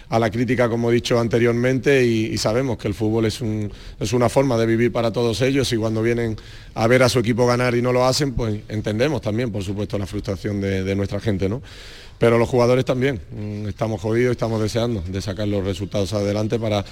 a 0.09 0.19
la 0.19 0.29
crítica, 0.29 0.69
como 0.69 0.89
he 0.89 0.93
dicho 0.93 1.19
anteriormente, 1.19 2.05
y, 2.05 2.37
sabemos 2.37 2.77
que 2.77 2.87
el 2.87 2.93
fútbol 2.93 3.25
es, 3.25 3.41
es 3.99 4.13
una 4.13 4.29
forma 4.29 4.57
de 4.57 4.65
vivir 4.65 4.91
para 4.91 5.11
todos 5.11 5.41
ellos 5.41 5.71
y 5.73 5.77
cuando 5.77 6.01
vienen 6.01 6.37
a 6.75 6.87
ver 6.87 7.03
a 7.03 7.09
su 7.09 7.19
equipo 7.19 7.45
ganar 7.45 7.75
y 7.75 7.81
no 7.81 7.91
lo 7.91 8.05
hacen, 8.05 8.33
pues 8.33 8.61
entendemos 8.69 9.21
también, 9.21 9.51
por 9.51 9.63
supuesto, 9.63 9.97
la 9.97 10.05
frustración 10.05 10.61
de, 10.61 10.95
nuestra 10.95 11.19
gente, 11.19 11.49
¿no? 11.49 11.61
Pero 12.17 12.37
los 12.37 12.47
jugadores 12.47 12.85
también, 12.85 13.19
mm, 13.31 13.67
estamos 13.67 14.01
jodidos 14.01 14.31
estamos 14.31 14.61
deseando 14.61 15.03
de 15.05 15.21
sacar 15.21 15.47
los 15.47 15.63
resultados 15.63 16.13
adelante 16.13 16.57
para 16.57 16.83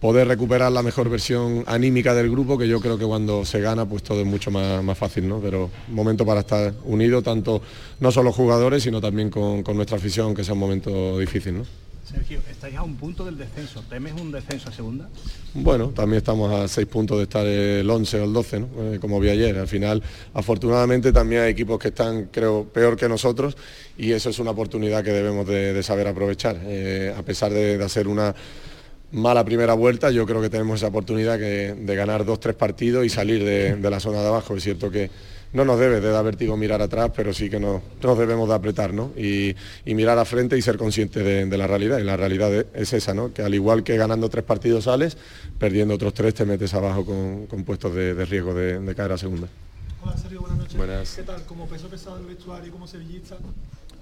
poder 0.00 0.28
recuperar 0.28 0.70
la 0.70 0.82
mejor 0.82 1.08
versión 1.08 1.64
anímica 1.66 2.14
del 2.14 2.30
grupo, 2.30 2.58
que 2.58 2.68
yo 2.68 2.80
creo 2.80 2.98
que 2.98 3.06
cuando 3.06 3.44
se 3.44 3.60
gana 3.60 3.86
pues 3.86 4.02
todo 4.02 4.20
es 4.20 4.26
mucho 4.26 4.50
más, 4.50 4.98
fácil, 4.98 5.28
¿no? 5.28 5.40
Pero 5.40 5.70
momento 5.88 6.26
para 6.26 6.40
estar 6.40 6.74
unidos, 6.84 7.24
tanto 7.24 7.62
no 8.00 8.12
solo 8.12 8.32
jugadores, 8.32 8.82
sino 8.82 9.00
también 9.00 9.30
con, 9.30 9.62
nuestra 9.74 9.96
afición, 9.96 10.34
que 10.34 10.44
sea 10.44 10.54
un 10.54 10.60
momento 10.60 11.18
difícil, 11.18 11.58
¿no? 11.58 11.64
Sergio, 12.04 12.38
estáis 12.50 12.76
a 12.76 12.82
un 12.82 12.96
punto 12.96 13.24
del 13.24 13.38
descenso. 13.38 13.82
¿Temes 13.88 14.12
un 14.20 14.30
descenso 14.30 14.68
a 14.68 14.72
segunda? 14.72 15.08
Bueno, 15.54 15.88
también 15.88 16.18
estamos 16.18 16.52
a 16.52 16.68
seis 16.68 16.86
puntos 16.86 17.16
de 17.16 17.22
estar 17.22 17.46
el 17.46 17.88
11 17.88 18.20
o 18.20 18.24
el 18.24 18.32
12, 18.34 18.60
¿no? 18.60 18.66
Eh, 18.76 18.98
como 19.00 19.18
vi 19.20 19.30
ayer. 19.30 19.56
Al 19.56 19.66
final, 19.66 20.02
afortunadamente, 20.34 21.12
también 21.12 21.42
hay 21.42 21.52
equipos 21.52 21.78
que 21.78 21.88
están, 21.88 22.26
creo, 22.26 22.64
peor 22.64 22.96
que 22.98 23.08
nosotros 23.08 23.56
y 23.96 24.12
eso 24.12 24.28
es 24.28 24.38
una 24.38 24.50
oportunidad 24.50 25.02
que 25.02 25.12
debemos 25.12 25.46
de, 25.46 25.82
saber 25.82 26.06
aprovechar. 26.06 26.60
Eh, 26.64 27.14
a 27.16 27.22
pesar 27.22 27.52
de 27.54 27.82
hacer 27.82 28.06
una 28.06 28.34
mala 29.14 29.44
primera 29.44 29.74
vuelta, 29.74 30.10
yo 30.10 30.26
creo 30.26 30.42
que 30.42 30.50
tenemos 30.50 30.80
esa 30.80 30.88
oportunidad 30.88 31.38
de 31.38 31.94
ganar 31.96 32.24
dos, 32.24 32.40
tres 32.40 32.54
partidos 32.56 33.06
y 33.06 33.08
salir 33.08 33.44
de, 33.44 33.90
la 33.90 34.00
zona 34.00 34.20
de 34.20 34.26
abajo. 34.26 34.56
Es 34.56 34.64
cierto 34.64 34.90
que 34.90 35.10
no 35.52 35.64
nos 35.64 35.78
debe 35.78 36.00
de 36.00 36.10
dar 36.10 36.24
vértigo 36.24 36.56
mirar 36.56 36.82
atrás, 36.82 37.12
pero 37.14 37.32
sí 37.32 37.48
que 37.48 37.60
nos, 37.60 37.80
debemos 38.18 38.48
de 38.48 38.54
apretar 38.54 38.92
¿no? 38.92 39.12
y, 39.16 39.54
mirar 39.86 40.18
a 40.18 40.24
frente 40.24 40.58
y 40.58 40.62
ser 40.62 40.76
conscientes 40.76 41.48
de, 41.48 41.56
la 41.56 41.66
realidad. 41.68 41.98
Y 41.98 42.02
la 42.02 42.16
realidad 42.16 42.52
es 42.74 42.92
esa, 42.92 43.14
¿no? 43.14 43.32
que 43.32 43.42
al 43.42 43.54
igual 43.54 43.84
que 43.84 43.96
ganando 43.96 44.28
tres 44.28 44.44
partidos 44.44 44.84
sales, 44.84 45.16
perdiendo 45.58 45.94
otros 45.94 46.12
tres 46.12 46.34
te 46.34 46.44
metes 46.44 46.74
abajo 46.74 47.06
con, 47.06 47.64
puestos 47.64 47.94
de, 47.94 48.24
riesgo 48.24 48.52
de, 48.52 48.94
caer 48.96 49.12
a 49.12 49.18
segunda. 49.18 49.46
Hola 50.02 50.16
Sergio, 50.16 50.40
buenas 50.40 50.58
noches. 50.58 51.14
¿Qué 51.16 51.22
tal? 51.22 51.42
Como 51.44 51.66
peso 51.66 51.88
pesado 51.88 52.18
el 52.18 52.26
vestuario 52.26 52.72
como 52.72 52.86
sevillista, 52.86 53.36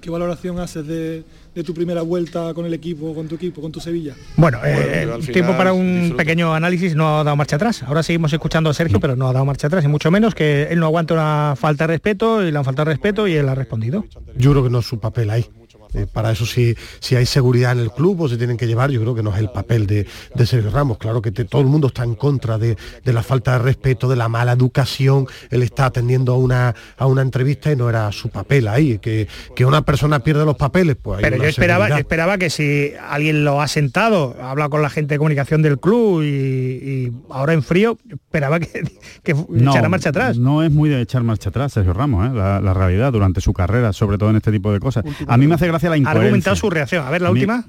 ¿Qué 0.02 0.10
valoración 0.10 0.58
haces 0.58 0.84
de, 0.84 1.22
tu 1.62 1.72
primera 1.72 2.02
vuelta 2.02 2.52
con 2.54 2.66
el 2.66 2.74
equipo, 2.74 3.14
con 3.14 3.28
tu 3.28 3.36
equipo, 3.36 3.62
con 3.62 3.70
tu 3.70 3.78
Sevilla? 3.78 4.16
Bueno, 4.36 4.58
eh, 4.64 5.08
tiempo 5.32 5.56
para 5.56 5.72
un 5.72 6.14
pequeño 6.16 6.52
análisis, 6.52 6.96
no 6.96 7.20
ha 7.20 7.24
dado 7.24 7.36
marcha 7.36 7.54
atrás. 7.54 7.84
Ahora 7.84 8.02
seguimos 8.02 8.32
escuchando 8.32 8.68
a 8.68 8.74
Sergio, 8.74 8.98
pero 8.98 9.14
no 9.14 9.28
ha 9.28 9.32
dado 9.32 9.44
marcha 9.44 9.68
atrás, 9.68 9.84
y 9.84 9.88
mucho 9.88 10.10
menos 10.10 10.34
que 10.34 10.64
él 10.70 10.80
no 10.80 10.86
aguanta 10.86 11.14
una 11.14 11.54
falta 11.56 11.86
de 11.86 11.92
respeto, 11.92 12.44
y 12.44 12.50
le 12.50 12.58
han 12.58 12.64
faltado 12.64 12.90
respeto 12.90 13.28
y 13.28 13.36
él 13.36 13.48
ha 13.48 13.54
respondido. 13.54 14.04
Yo 14.36 14.50
creo 14.50 14.64
que 14.64 14.70
no 14.70 14.80
es 14.80 14.86
su 14.86 14.98
papel 14.98 15.30
ahí. 15.30 15.46
Eh, 15.94 16.06
para 16.10 16.32
eso 16.32 16.46
si, 16.46 16.74
si 17.00 17.16
hay 17.16 17.26
seguridad 17.26 17.72
en 17.72 17.80
el 17.80 17.90
club 17.90 18.20
o 18.22 18.28
se 18.28 18.36
tienen 18.36 18.56
que 18.56 18.66
llevar, 18.66 18.90
yo 18.90 19.00
creo 19.00 19.14
que 19.14 19.22
no 19.22 19.32
es 19.34 19.38
el 19.38 19.50
papel 19.50 19.86
de, 19.86 20.06
de 20.34 20.46
Sergio 20.46 20.70
Ramos. 20.70 20.98
Claro 20.98 21.20
que 21.20 21.30
todo 21.32 21.60
el 21.60 21.68
mundo 21.68 21.88
está 21.88 22.04
en 22.04 22.14
contra 22.14 22.58
de, 22.58 22.76
la 23.04 23.22
falta 23.22 23.52
de 23.52 23.58
respeto, 23.58 24.08
de 24.08 24.16
la 24.16 24.28
mala 24.28 24.52
educación. 24.52 25.26
Él 25.50 25.62
está 25.62 25.86
atendiendo 25.86 26.32
a 26.32 26.38
una, 26.38 26.74
a 26.96 27.06
una 27.06 27.22
entrevista 27.22 27.70
y 27.72 27.76
no 27.76 27.88
era 27.88 28.10
su 28.12 28.30
papel 28.30 28.68
ahí. 28.68 28.98
Que, 28.98 29.28
que 29.54 29.64
una 29.64 29.82
persona 29.82 30.20
pierde 30.20 30.44
los 30.44 30.56
papeles, 30.56 30.96
pues 31.00 31.20
Pero 31.20 31.36
yo 31.36 31.44
esperaba, 31.44 31.88
esperaba 31.98 32.38
que 32.38 32.50
si 32.50 32.92
alguien 33.08 33.44
lo 33.44 33.60
ha 33.60 33.68
sentado, 33.68 34.36
habla 34.40 34.68
con 34.68 34.82
la 34.82 34.90
gente 34.90 35.14
de 35.14 35.18
comunicación 35.18 35.62
del 35.62 35.78
club 35.78 36.22
y, 36.22 37.12
ahora 37.30 37.52
en 37.52 37.62
frío, 37.62 37.98
esperaba 38.08 38.60
que, 38.60 38.82
que 39.22 39.32
echara 39.32 39.88
marcha 39.88 40.10
atrás. 40.10 40.38
No 40.38 40.62
es 40.62 40.70
muy 40.70 40.88
de 40.88 41.00
echar 41.00 41.22
marcha 41.22 41.50
atrás, 41.50 41.72
Sergio 41.72 41.92
Ramos, 41.92 42.30
¿eh? 42.30 42.34
la, 42.34 42.60
la, 42.60 42.74
realidad 42.74 43.12
durante 43.12 43.40
su 43.40 43.52
carrera, 43.52 43.92
sobre 43.92 44.18
todo 44.18 44.30
en 44.30 44.36
este 44.36 44.50
tipo 44.50 44.72
de 44.72 44.80
cosas. 44.80 45.04
A 45.26 45.36
mí 45.36 45.46
me 45.46 45.54
hace 45.54 45.66
gracia 45.66 45.81
ha 45.88 46.10
argumentado 46.10 46.56
su 46.56 46.70
reacción. 46.70 47.06
A 47.06 47.10
ver, 47.10 47.22
la 47.22 47.30
última. 47.30 47.64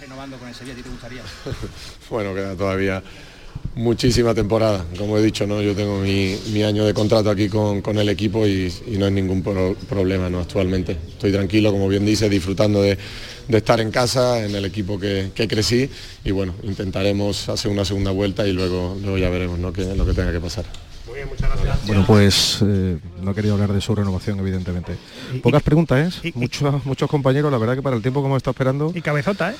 renovando 0.00 0.38
con 0.38 0.48
el 0.48 0.54
Sevilla, 0.54 0.74
te 0.74 0.88
gustaría? 0.88 1.22
bueno, 2.10 2.34
queda 2.34 2.56
todavía 2.56 3.02
muchísima 3.74 4.34
temporada. 4.34 4.84
Como 4.96 5.18
he 5.18 5.22
dicho, 5.22 5.46
¿no? 5.46 5.62
yo 5.62 5.74
tengo 5.74 6.00
mi, 6.00 6.62
año 6.62 6.84
de 6.84 6.94
contrato 6.94 7.30
aquí 7.30 7.48
con, 7.48 7.82
el 7.98 8.08
equipo 8.08 8.46
y, 8.46 8.72
no 8.98 9.06
hay 9.06 9.12
ningún 9.12 9.42
problema 9.42 10.28
¿no? 10.28 10.40
actualmente. 10.40 10.96
Estoy 11.08 11.32
tranquilo, 11.32 11.72
como 11.72 11.88
bien 11.88 12.04
dice, 12.04 12.28
disfrutando 12.28 12.82
de, 12.82 12.98
estar 13.48 13.80
en 13.80 13.90
casa, 13.90 14.44
en 14.44 14.54
el 14.54 14.64
equipo 14.64 14.98
que, 14.98 15.30
crecí 15.48 15.88
y 16.24 16.30
bueno, 16.30 16.54
intentaremos 16.62 17.48
hacer 17.48 17.70
una 17.70 17.84
segunda 17.84 18.10
vuelta 18.10 18.46
y 18.46 18.52
luego, 18.52 18.96
luego 19.00 19.18
ya 19.18 19.28
veremos 19.30 19.58
¿no? 19.58 19.72
qué, 19.72 19.94
lo 19.96 20.06
que 20.06 20.14
tenga 20.14 20.32
que 20.32 20.40
pasar. 20.40 20.64
Bueno, 21.86 22.04
pues 22.06 22.58
eh, 22.62 22.98
no 23.20 23.34
querido 23.34 23.54
hablar 23.54 23.72
de 23.72 23.80
su 23.80 23.94
renovación, 23.94 24.38
evidentemente. 24.38 24.96
Pocas 25.42 25.62
preguntas, 25.62 26.20
¿eh? 26.22 26.32
muchos, 26.34 26.84
muchos 26.84 27.10
compañeros, 27.10 27.50
la 27.50 27.58
verdad 27.58 27.74
que 27.74 27.82
para 27.82 27.96
el 27.96 28.02
tiempo 28.02 28.22
como 28.22 28.36
está 28.36 28.50
esperando... 28.50 28.92
Y 28.94 29.02
cabezota, 29.02 29.52
¿eh? 29.52 29.56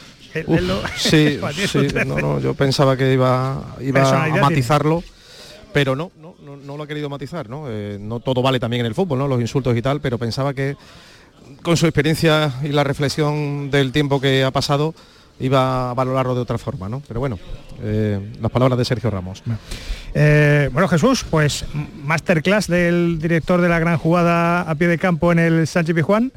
sí, 0.97 1.39
sí 1.67 1.89
no, 2.07 2.41
yo 2.41 2.55
pensaba 2.55 2.97
que 2.97 3.13
iba, 3.13 3.77
iba 3.81 4.25
a 4.25 4.29
matizarlo, 4.37 5.03
pero 5.73 5.97
no, 5.97 6.13
no, 6.21 6.35
no, 6.57 6.77
lo 6.77 6.83
ha 6.83 6.87
querido 6.87 7.09
matizar, 7.09 7.49
¿no? 7.49 7.65
Eh, 7.69 7.99
no 8.01 8.21
todo 8.21 8.43
vale 8.43 8.61
también 8.61 8.81
en 8.81 8.87
el 8.87 8.95
fútbol, 8.95 9.19
¿no? 9.19 9.29
Los 9.29 9.41
insultos 9.41 9.77
y 9.77 9.83
tal, 9.83 10.01
pero 10.01 10.19
pensaba 10.19 10.55
que 10.55 10.77
con 11.63 11.77
su 11.77 11.87
experiencia 11.87 12.53
y 12.63 12.69
la 12.69 12.85
reflexión 12.85 13.71
del 13.71 13.93
tiempo 13.93 14.21
que 14.21 14.45
ha 14.45 14.51
pasado, 14.51 14.95
iba 15.43 15.91
a 15.91 15.95
valorarlo 15.95 16.35
de 16.35 16.41
otra 16.41 16.57
forma, 16.57 16.89
¿no? 16.89 17.03
Pero 17.07 17.21
bueno, 17.21 17.39
eh, 17.83 18.19
las 18.41 18.51
palabras 18.51 18.79
de 18.79 18.85
Sergio 18.85 19.11
Ramos. 19.11 19.43
Eh, 20.15 20.71
bueno, 20.73 20.89
Jesús, 20.89 21.25
pues 21.29 21.65
masterclass 22.05 22.69
del 22.69 23.19
director 23.21 23.61
de 23.61 23.69
la 23.69 23.79
gran 23.79 23.99
jugada 23.99 24.63
a 24.63 24.75
pie 24.75 24.89
de 24.89 24.99
campo 24.99 25.33
en 25.33 25.39
el 25.39 25.67
Sánchez 25.67 25.95
Pijuán. 25.95 26.33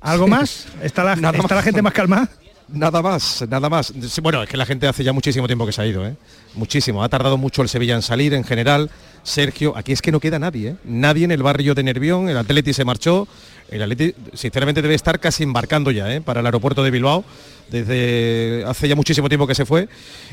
¿Algo 0.00 0.28
más? 0.28 0.66
¿Está 0.82 1.02
la, 1.04 1.12
¿está 1.32 1.54
la 1.54 1.62
gente 1.62 1.82
más 1.82 1.92
calmada? 1.92 2.28
Nada 2.72 3.02
más, 3.02 3.44
nada 3.48 3.68
más. 3.68 3.92
Bueno, 4.22 4.42
es 4.44 4.48
que 4.48 4.56
la 4.56 4.64
gente 4.64 4.86
hace 4.86 5.02
ya 5.02 5.12
muchísimo 5.12 5.46
tiempo 5.48 5.66
que 5.66 5.72
se 5.72 5.82
ha 5.82 5.86
ido, 5.86 6.06
¿eh? 6.06 6.14
Muchísimo. 6.54 7.02
Ha 7.02 7.08
tardado 7.08 7.36
mucho 7.36 7.62
el 7.62 7.68
Sevilla 7.68 7.96
en 7.96 8.02
salir 8.02 8.32
en 8.32 8.44
general. 8.44 8.90
Sergio, 9.24 9.76
aquí 9.76 9.92
es 9.92 10.00
que 10.00 10.12
no 10.12 10.20
queda 10.20 10.38
nadie, 10.38 10.70
¿eh? 10.70 10.76
Nadie 10.84 11.24
en 11.24 11.32
el 11.32 11.42
barrio 11.42 11.74
de 11.74 11.82
Nervión, 11.82 12.28
el 12.28 12.36
Atleti 12.36 12.72
se 12.72 12.84
marchó. 12.84 13.26
El 13.70 13.82
Atleti, 13.82 14.14
sinceramente, 14.34 14.82
debe 14.82 14.94
estar 14.94 15.18
casi 15.18 15.42
embarcando 15.42 15.90
ya, 15.90 16.14
¿eh? 16.14 16.20
Para 16.20 16.40
el 16.40 16.46
aeropuerto 16.46 16.84
de 16.84 16.92
Bilbao. 16.92 17.24
Desde 17.70 18.64
hace 18.66 18.88
ya 18.88 18.96
muchísimo 18.96 19.28
tiempo 19.28 19.46
que 19.46 19.54
se 19.54 19.64
fue. 19.64 19.88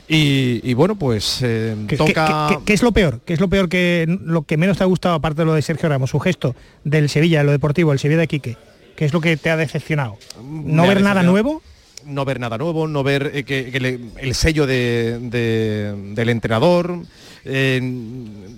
Y, 0.08 0.73
bueno, 0.73 0.95
pues 0.95 1.39
eh, 1.43 1.76
toca. 1.97 2.60
¿qué, 2.65 2.73
es 2.73 2.82
lo 2.82 2.91
peor? 2.91 3.19
¿Qué 3.26 3.34
es 3.34 3.39
lo 3.39 3.47
peor 3.47 3.69
que 3.69 4.06
lo 4.08 4.43
que 4.43 4.58
menos 4.58 4.78
te 4.78 4.84
ha 4.84 4.88
gustado, 4.88 5.15
aparte 5.15 5.41
de 5.41 5.45
lo 5.45 5.54
de 5.54 5.62
Sergio 5.62 5.89
Ramos, 5.89 6.10
su 6.10 6.19
gesto 6.19 6.56
del 6.84 7.10
Sevilla, 7.10 7.43
lo 7.43 7.52
deportivo, 7.52 7.93
el 7.93 8.00
Sevilla 8.00 8.21
de 8.21 8.28
Quique? 8.28 8.58
¿Qué 8.95 9.06
es 9.06 9.13
lo 9.13 9.21
que 9.21 9.38
te 9.38 9.50
ha 9.50 9.58
decepcionado? 9.58 10.17
¿No 10.41 10.88
ver 10.88 11.02
nada 11.02 11.23
nuevo? 11.23 11.62
no 12.08 12.26
ver 12.26 12.39
nada 12.39 12.58
nuevo, 12.58 12.88
no 12.88 13.04
ver 13.04 13.32
eh, 13.34 13.43
que, 13.43 14.00
el 14.17 14.36
sello 14.36 14.65
del 14.65 16.30
entrenador, 16.30 17.02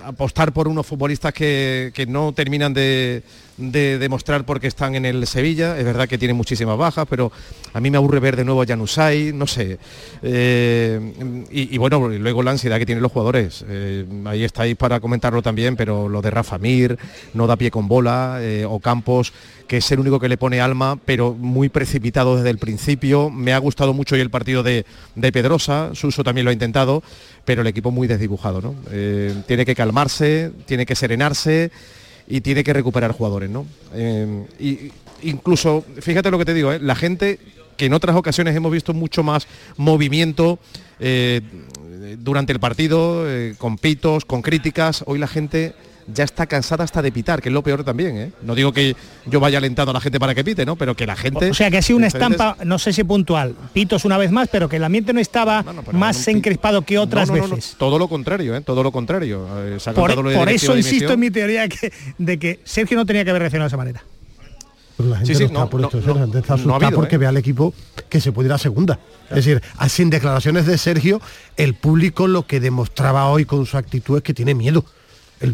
apostar 0.03 0.51
por 0.53 0.67
unos 0.67 0.85
futbolistas 0.85 1.33
que, 1.33 2.05
no 2.07 2.33
terminan 2.33 2.73
de, 2.73 3.23
demostrar 3.57 4.45
porque 4.45 4.67
están 4.67 4.95
en 4.95 5.05
el 5.05 5.25
Sevilla. 5.27 5.77
Es 5.77 5.85
verdad 5.85 6.07
que 6.07 6.17
tiene 6.17 6.33
muchísimas 6.33 6.77
bajas, 6.77 7.05
pero 7.09 7.31
a 7.73 7.79
mí 7.79 7.89
me 7.89 7.97
aburre 7.97 8.19
ver 8.19 8.35
de 8.35 8.45
nuevo 8.45 8.61
a 8.61 8.65
Janusay, 8.65 9.33
no 9.33 9.47
sé. 9.47 9.77
Eh, 10.21 11.47
y, 11.51 11.77
bueno, 11.77 12.07
luego 12.07 12.43
la 12.43 12.51
ansiedad 12.51 12.77
que 12.77 12.85
tienen 12.85 13.01
los 13.01 13.11
jugadores. 13.11 13.65
Eh, 13.67 14.05
ahí 14.25 14.43
estáis 14.43 14.75
para 14.75 14.99
comentarlo 14.99 15.41
también, 15.41 15.75
pero 15.75 16.09
lo 16.09 16.21
de 16.21 16.31
Rafa 16.31 16.57
Mir, 16.57 16.97
no 17.33 17.47
da 17.47 17.55
pie 17.55 17.71
con 17.71 17.87
bola, 17.87 18.39
o 18.67 18.79
Campos 18.79 19.33
que 19.69 19.77
es 19.77 19.91
el 19.91 19.99
único 19.99 20.19
que 20.19 20.27
le 20.27 20.35
pone 20.35 20.59
alma, 20.61 20.99
pero 21.05 21.35
muy 21.35 21.69
precipitado 21.69 22.35
desde 22.35 22.49
el 22.49 22.57
principio. 22.57 23.29
Me 23.29 23.53
ha 23.53 23.59
gustado 23.59 23.93
mucho 23.93 24.15
hoy 24.15 24.21
el 24.21 24.31
partido 24.31 24.63
de, 24.63 24.83
Pedrosa, 25.31 25.91
Suso 25.93 26.23
también 26.23 26.43
lo 26.45 26.49
ha 26.49 26.53
intentado, 26.53 27.03
pero 27.45 27.61
el 27.61 27.67
equipo 27.67 27.91
muy 27.91 28.07
desdibujado. 28.07 28.61
¿no? 28.61 28.73
Eh, 28.89 29.31
tiene 29.45 29.67
que 29.67 29.75
calmarse, 29.75 30.51
tiene 30.65 30.87
que 30.87 30.95
serenarse 30.95 31.69
y 32.27 32.41
tiene 32.41 32.63
que 32.63 32.73
recuperar 32.73 33.11
jugadores. 33.11 33.51
¿no? 33.51 33.67
Eh, 33.93 34.43
y, 34.59 34.91
incluso, 35.21 35.85
fíjate 36.01 36.31
lo 36.31 36.39
que 36.39 36.45
te 36.45 36.55
digo, 36.55 36.73
¿eh? 36.73 36.79
la 36.81 36.95
gente 36.95 37.37
que 37.77 37.85
en 37.85 37.93
otras 37.93 38.15
ocasiones 38.15 38.55
hemos 38.55 38.71
visto 38.71 38.95
mucho 38.95 39.21
más 39.21 39.45
movimiento 39.77 40.57
durante 42.17 42.53
el 42.53 42.59
partido, 42.59 43.23
con 43.59 43.77
pitos, 43.77 44.25
con 44.25 44.41
críticas, 44.41 45.03
hoy 45.05 45.19
la 45.19 45.27
gente 45.27 45.75
ya 46.13 46.23
está 46.23 46.47
cansada 46.47 46.83
hasta 46.83 47.01
de 47.01 47.11
pitar, 47.11 47.41
que 47.41 47.49
es 47.49 47.53
lo 47.53 47.61
peor 47.61 47.83
también. 47.83 48.17
¿eh? 48.17 48.31
No 48.41 48.55
digo 48.55 48.71
que 48.71 48.95
yo 49.25 49.39
vaya 49.39 49.57
alentando 49.57 49.91
a 49.91 49.93
la 49.93 50.01
gente 50.01 50.19
para 50.19 50.35
que 50.35 50.43
pite, 50.43 50.65
¿no? 50.65 50.75
Pero 50.75 50.95
que 50.95 51.05
la 51.05 51.15
gente... 51.15 51.49
O 51.49 51.53
sea, 51.53 51.69
que 51.69 51.77
ha 51.77 51.81
sido 51.81 51.97
una 51.97 52.07
estampa, 52.07 52.57
no 52.63 52.79
sé 52.79 52.93
si 52.93 53.03
puntual, 53.03 53.55
pitos 53.73 54.05
una 54.05 54.17
vez 54.17 54.31
más, 54.31 54.49
pero 54.51 54.69
que 54.69 54.77
el 54.77 54.83
ambiente 54.83 55.13
no 55.13 55.19
estaba 55.19 55.63
más 55.91 56.27
encrespado 56.27 56.81
que 56.83 56.97
otras 56.97 57.29
veces. 57.31 57.75
todo 57.77 57.97
lo 57.99 58.07
contrario, 58.07 58.55
¿eh? 58.55 58.61
Todo 58.61 58.83
lo 58.83 58.91
contrario. 58.91 59.47
Eh, 59.65 59.77
por, 59.93 60.49
eso 60.49 60.77
insisto 60.77 61.13
en 61.13 61.19
mi 61.19 61.31
teoría 61.31 61.67
de 62.17 62.39
que 62.39 62.59
Sergio 62.63 62.97
no 62.97 63.05
tenía 63.05 63.23
que 63.23 63.29
haber 63.29 63.41
reaccionado 63.41 63.65
de 63.65 63.69
esa 63.69 63.77
manera. 63.77 64.03
Pero 64.97 65.09
la 65.11 65.17
gente 65.19 65.33
no 65.33 65.45
está 65.45 65.65
por 65.67 65.81
esto, 65.81 66.01
la 66.13 66.21
gente 66.21 66.39
está 66.39 66.53
asustada 66.55 66.91
porque 66.91 67.17
ve 67.17 67.25
al 67.25 67.37
equipo 67.37 67.73
que 68.09 68.19
se 68.19 68.33
puede 68.33 68.49
ir 68.49 68.53
a 68.53 68.57
segunda. 68.57 68.99
Es 69.29 69.37
decir, 69.37 69.61
sin 69.87 70.09
declaraciones 70.09 70.65
de 70.65 70.77
Sergio, 70.77 71.21
el 71.55 71.73
público 71.75 72.27
lo 72.27 72.45
que 72.45 72.59
demostraba 72.59 73.29
hoy 73.29 73.45
con 73.45 73.65
su 73.65 73.77
actitud 73.77 74.17
es 74.17 74.23
que 74.23 74.33
tiene 74.33 74.53
miedo 74.53 74.83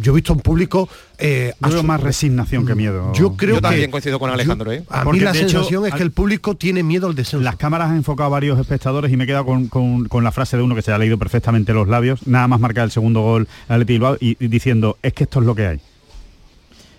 Yo 0.02 0.12
he 0.12 0.15
visto 0.15 0.34
a 0.34 0.36
un 0.36 0.41
público... 0.41 0.89
eh, 1.17 1.54
Yo 1.62 1.69
veo 1.69 1.80
asu- 1.82 1.86
más 1.86 2.02
resignación 2.02 2.65
que 2.65 2.74
miedo. 2.76 3.13
Yo 3.13 3.36
creo 3.38 3.56
Yo 3.56 3.62
también 3.62 3.86
que- 3.86 3.91
coincido 3.91 4.17
con 4.19 4.30
yo- 4.30 4.34
Alejandro, 4.34 4.71
¿eh? 4.71 4.84
A 4.89 5.06
mí 5.06 5.19
la 5.19 5.32
hecho, 5.32 5.39
sensación 5.41 5.86
es 5.86 5.93
que 5.93 6.04
el 6.04 6.12
público 6.12 6.56
tiene 6.56 6.82
miedo 6.84 7.08
al 7.08 7.15
descenso. 7.15 7.43
Las 7.43 7.56
cámaras 7.56 7.89
han 7.91 7.98
enfocado 7.98 8.28
a 8.28 8.30
varios 8.30 8.60
espectadores 8.60 9.12
y 9.12 9.17
me 9.17 9.26
he 9.26 9.28
quedado 9.28 9.45
con, 9.45 9.67
con- 9.67 10.08
con 10.08 10.24
la 10.24 10.32
frase 10.32 10.58
de 10.58 10.63
uno 10.63 10.74
que 10.76 10.82
se 10.82 10.91
ha 10.91 10.98
leído 10.98 11.17
perfectamente 11.17 11.74
los 11.74 11.88
labios, 11.88 12.26
nada 12.28 12.48
más 12.48 12.60
marcar 12.60 12.86
el 12.86 12.91
segundo 12.91 13.21
gol 13.21 13.48
al 13.67 13.86
Bilbao 13.86 14.17
y, 14.19 14.38
y 14.43 14.48
diciendo, 14.48 14.98
es 15.04 15.13
que 15.13 15.26
esto 15.26 15.39
es 15.39 15.45
lo 15.45 15.54
que 15.56 15.67
hay. 15.67 15.80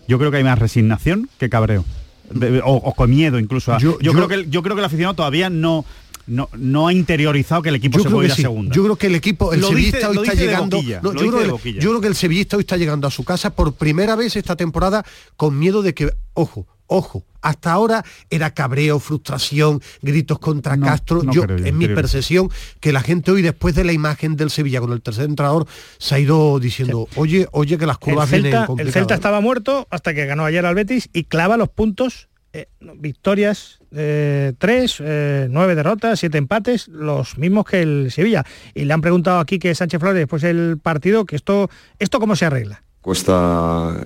Yo 0.08 0.18
creo 0.18 0.30
que 0.30 0.36
hay 0.38 0.44
más 0.44 0.58
resignación 0.58 1.28
que 1.38 1.48
cabreo. 1.48 1.84
De- 2.30 2.60
o, 2.60 2.72
o 2.74 2.94
con 2.94 3.08
miedo 3.10 3.38
incluso. 3.38 3.76
Yo, 3.78 3.98
Yo- 3.98 4.00
yo- 4.00 4.12
creo 4.12 4.28
que 4.28 4.34
el, 4.34 4.50
yo 4.50 4.62
creo 4.62 4.74
que 4.74 4.80
el 4.80 4.86
aficionado 4.86 5.14
todavía 5.14 5.48
no, 5.48 5.84
no, 6.26 6.48
no 6.56 6.88
ha 6.88 6.92
interiorizado 6.92 7.62
que 7.62 7.68
el 7.68 7.76
equipo 7.76 7.98
yo 7.98 8.04
se 8.04 8.10
puede 8.10 8.26
ir 8.26 8.32
a 8.32 8.36
segunda. 8.36 8.74
Yo 8.74 8.82
creo 8.82 8.96
que 8.96 9.06
el 9.06 9.14
equipo, 9.14 9.52
el 9.52 9.60
Lo 9.60 9.68
sevillista 9.68 10.08
dice- 10.08 10.18
hoy 10.20 10.28
está 10.28 10.34
llegando. 10.38 10.76
boquilla, 10.78 11.00
no, 11.02 11.12
lo 11.12 11.22
yo, 11.22 11.30
creo 11.30 11.42
que, 11.44 11.50
boquilla. 11.50 11.80
yo 11.80 11.88
creo 11.90 12.00
que 12.00 12.08
el 12.08 12.14
sevillista 12.16 12.56
hoy 12.56 12.60
está 12.62 12.76
llegando 12.76 13.06
a 13.06 13.10
su 13.10 13.24
casa 13.24 13.50
por 13.54 13.74
primera 13.74 14.16
vez 14.16 14.36
esta 14.36 14.56
temporada 14.56 15.04
con 15.36 15.58
miedo 15.58 15.82
de 15.82 15.94
que, 15.94 16.10
ojo, 16.34 16.66
ojo, 16.88 17.24
hasta 17.42 17.72
ahora 17.72 18.04
era 18.30 18.52
cabreo, 18.54 18.98
frustración, 19.00 19.80
gritos 20.02 20.38
contra 20.40 20.76
Castro. 20.78 21.22
no 21.22 21.32
yo, 21.32 21.42
creo 21.42 21.58
en 21.58 21.78
mi 21.78 21.86
percepción, 21.88 22.48
que 22.80 22.92
la 22.92 23.00
gente 23.02 23.30
hoy, 23.30 23.42
después 23.42 23.74
de 23.76 23.84
la 23.84 23.92
imagen 23.92 24.34
del 24.36 24.50
Sevilla 24.50 24.80
con 24.80 24.92
el 24.92 25.00
tercer 25.02 25.24
entrenador, 25.26 25.66
se 25.98 26.14
ha 26.16 26.18
ido 26.18 26.58
diciendo, 26.58 27.08
oye, 27.16 27.46
oye, 27.52 27.78
que 27.78 27.86
las 27.86 27.96
El 27.96 28.00
curvas 28.00 28.30
vienen 28.30 28.50
Celta, 28.50 28.60
el 28.62 28.66
complicadas. 28.66 28.94
Celta 28.94 29.14
estaba 29.14 29.40
muerto 29.40 29.86
hasta 29.90 30.12
que 30.14 30.26
ganó 30.26 30.44
ayer 30.44 30.64
al 30.66 30.74
Betis 30.74 31.08
y 31.12 31.24
clava 31.24 31.56
los 31.56 31.68
puntos, 31.68 32.28
eh, 32.52 32.66
victorias, 32.80 33.75
eh, 33.92 34.52
tres, 34.58 34.96
eh, 35.00 35.48
nueve 35.50 35.74
derrotas, 35.74 36.20
siete 36.20 36.38
empates, 36.38 36.88
los 36.88 37.38
mismos 37.38 37.66
que 37.66 37.82
el 37.82 38.10
Sevilla. 38.10 38.44
Y 38.74 38.84
le 38.84 38.92
han 38.92 39.00
preguntado 39.00 39.38
aquí 39.38 39.58
que 39.58 39.74
Sánchez 39.74 40.00
Flores 40.00 40.18
después 40.18 40.42
del 40.42 40.78
partido 40.78 41.24
que 41.24 41.36
esto, 41.36 41.70
esto 41.98 42.20
cómo 42.20 42.36
se 42.36 42.46
arregla. 42.46 42.82
Cuesta 43.00 44.02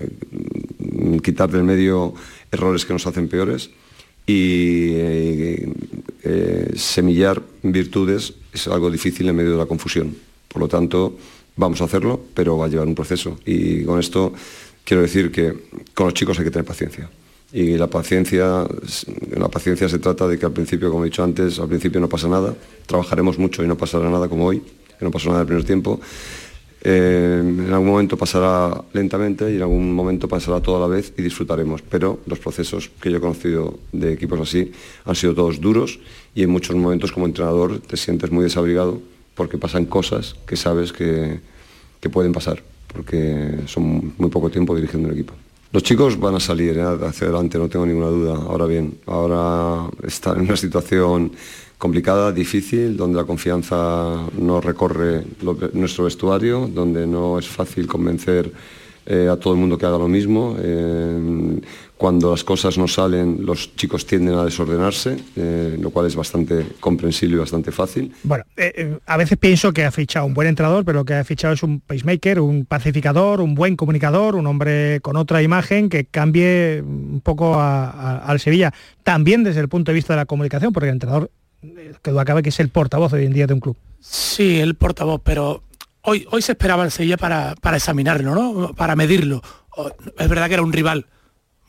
quitar 1.23 1.49
del 1.49 1.63
medio 1.63 2.13
errores 2.51 2.85
que 2.85 2.93
nos 2.93 3.07
hacen 3.07 3.27
peores 3.27 3.71
y 4.27 4.91
eh, 4.93 5.73
eh, 6.23 6.71
semillar 6.75 7.41
virtudes 7.63 8.33
es 8.53 8.67
algo 8.67 8.91
difícil 8.91 9.27
en 9.29 9.35
medio 9.35 9.51
de 9.51 9.57
la 9.57 9.65
confusión. 9.65 10.15
Por 10.47 10.61
lo 10.61 10.67
tanto, 10.67 11.17
vamos 11.55 11.81
a 11.81 11.85
hacerlo, 11.85 12.21
pero 12.33 12.57
va 12.57 12.65
a 12.65 12.69
llevar 12.69 12.87
un 12.87 12.95
proceso. 12.95 13.39
Y 13.45 13.83
con 13.83 13.99
esto 13.99 14.33
quiero 14.83 15.01
decir 15.01 15.31
que 15.31 15.53
con 15.93 16.07
los 16.07 16.13
chicos 16.13 16.37
hay 16.39 16.45
que 16.45 16.51
tener 16.51 16.65
paciencia. 16.65 17.09
Y 17.53 17.77
la 17.77 17.87
paciencia, 17.87 18.65
la 19.35 19.49
paciencia 19.49 19.89
se 19.89 19.99
trata 19.99 20.27
de 20.27 20.39
que 20.39 20.45
al 20.45 20.53
principio, 20.53 20.89
como 20.89 21.03
he 21.03 21.09
dicho 21.09 21.23
antes, 21.23 21.59
al 21.59 21.67
principio 21.67 21.99
no 21.99 22.07
pasa 22.07 22.29
nada, 22.29 22.55
trabajaremos 22.85 23.37
mucho 23.37 23.63
y 23.63 23.67
no 23.67 23.77
pasará 23.77 24.09
nada 24.09 24.29
como 24.29 24.45
hoy, 24.45 24.61
que 24.97 25.03
no 25.03 25.11
pasó 25.11 25.29
nada 25.29 25.41
el 25.41 25.47
primer 25.47 25.65
tiempo. 25.65 25.99
Eh, 26.83 27.39
en 27.43 27.71
algún 27.71 27.89
momento 27.89 28.17
pasará 28.17 28.81
lentamente 28.93 29.51
y 29.51 29.57
en 29.57 29.61
algún 29.61 29.93
momento 29.93 30.27
pasará 30.27 30.61
toda 30.61 30.79
la 30.79 30.87
vez 30.87 31.13
y 31.17 31.21
disfrutaremos. 31.21 31.81
Pero 31.81 32.21
los 32.25 32.39
procesos 32.39 32.89
que 33.01 33.11
yo 33.11 33.17
he 33.17 33.21
conocido 33.21 33.79
de 33.91 34.13
equipos 34.13 34.39
así 34.39 34.71
han 35.05 35.15
sido 35.15 35.35
todos 35.35 35.59
duros 35.59 35.99
y 36.33 36.43
en 36.43 36.49
muchos 36.49 36.75
momentos 36.75 37.11
como 37.11 37.25
entrenador 37.25 37.79
te 37.79 37.97
sientes 37.97 38.31
muy 38.31 38.43
desabrigado 38.43 39.01
porque 39.35 39.57
pasan 39.57 39.85
cosas 39.85 40.35
que 40.47 40.55
sabes 40.55 40.93
que, 40.93 41.39
que 41.99 42.09
pueden 42.09 42.31
pasar, 42.31 42.63
porque 42.91 43.59
son 43.67 44.13
muy 44.17 44.29
poco 44.29 44.49
tiempo 44.49 44.75
dirigiendo 44.75 45.09
un 45.09 45.13
equipo. 45.13 45.33
Los 45.73 45.83
chicos 45.83 46.19
van 46.19 46.35
a 46.35 46.39
salir 46.41 46.77
¿eh? 46.77 46.81
hacia 46.83 47.27
adelante, 47.27 47.57
no 47.57 47.69
tengo 47.69 47.85
ninguna 47.85 48.07
duda. 48.07 48.33
Ahora 48.35 48.65
bien, 48.65 48.97
ahora 49.05 49.89
están 50.03 50.39
en 50.39 50.41
una 50.41 50.57
situación 50.57 51.31
complicada, 51.77 52.33
difícil, 52.33 52.97
donde 52.97 53.17
la 53.17 53.23
confianza 53.23 54.27
no 54.37 54.59
recorre 54.59 55.23
nuestro 55.71 56.03
vestuario, 56.03 56.67
donde 56.67 57.07
no 57.07 57.39
es 57.39 57.47
fácil 57.47 57.87
convencer 57.87 58.51
eh, 59.05 59.29
a 59.31 59.37
todo 59.37 59.53
el 59.53 59.61
mundo 59.61 59.77
que 59.77 59.85
haga 59.85 59.97
lo 59.97 60.09
mismo. 60.09 60.57
Eh, 60.59 61.61
cuando 62.01 62.31
las 62.31 62.43
cosas 62.43 62.79
no 62.79 62.87
salen, 62.87 63.45
los 63.45 63.75
chicos 63.75 64.07
tienden 64.07 64.33
a 64.33 64.43
desordenarse, 64.43 65.17
eh, 65.35 65.77
lo 65.79 65.91
cual 65.91 66.07
es 66.07 66.15
bastante 66.15 66.65
comprensible 66.79 67.35
y 67.35 67.39
bastante 67.39 67.71
fácil. 67.71 68.11
Bueno, 68.23 68.43
eh, 68.57 68.73
eh, 68.75 68.97
a 69.05 69.17
veces 69.17 69.37
pienso 69.37 69.71
que 69.71 69.85
ha 69.85 69.91
fichado 69.91 70.25
un 70.25 70.33
buen 70.33 70.47
entrenador, 70.47 70.83
pero 70.83 70.97
lo 71.01 71.05
que 71.05 71.13
ha 71.13 71.23
fichado 71.23 71.53
es 71.53 71.61
un 71.61 71.79
pacemaker, 71.79 72.39
un 72.39 72.65
pacificador, 72.65 73.39
un 73.39 73.53
buen 73.53 73.75
comunicador, 73.75 74.35
un 74.35 74.47
hombre 74.47 74.99
con 75.01 75.15
otra 75.15 75.43
imagen 75.43 75.89
que 75.89 76.05
cambie 76.05 76.81
un 76.81 77.21
poco 77.23 77.53
a- 77.59 77.91
a- 77.91 78.17
al 78.25 78.39
Sevilla. 78.39 78.73
También 79.03 79.43
desde 79.43 79.59
el 79.61 79.69
punto 79.69 79.91
de 79.91 79.95
vista 79.95 80.13
de 80.13 80.17
la 80.17 80.25
comunicación, 80.25 80.73
porque 80.73 80.87
el 80.89 80.93
entrenador, 80.93 81.29
que 82.01 82.09
duda 82.09 82.25
cabe 82.25 82.41
que 82.41 82.49
es 82.49 82.59
el 82.59 82.69
portavoz 82.69 83.13
hoy 83.13 83.25
en 83.25 83.33
día 83.33 83.45
de 83.45 83.53
un 83.53 83.59
club. 83.59 83.77
Sí, 83.99 84.59
el 84.59 84.73
portavoz, 84.73 85.21
pero 85.23 85.61
hoy, 86.01 86.25
hoy 86.31 86.41
se 86.41 86.53
esperaba 86.53 86.83
el 86.83 86.89
Sevilla 86.89 87.17
para, 87.17 87.53
para 87.61 87.77
examinarlo, 87.77 88.33
¿no? 88.33 88.73
Para 88.73 88.95
medirlo. 88.95 89.43
Es 90.17 90.27
verdad 90.27 90.47
que 90.47 90.55
era 90.55 90.63
un 90.63 90.73
rival 90.73 91.05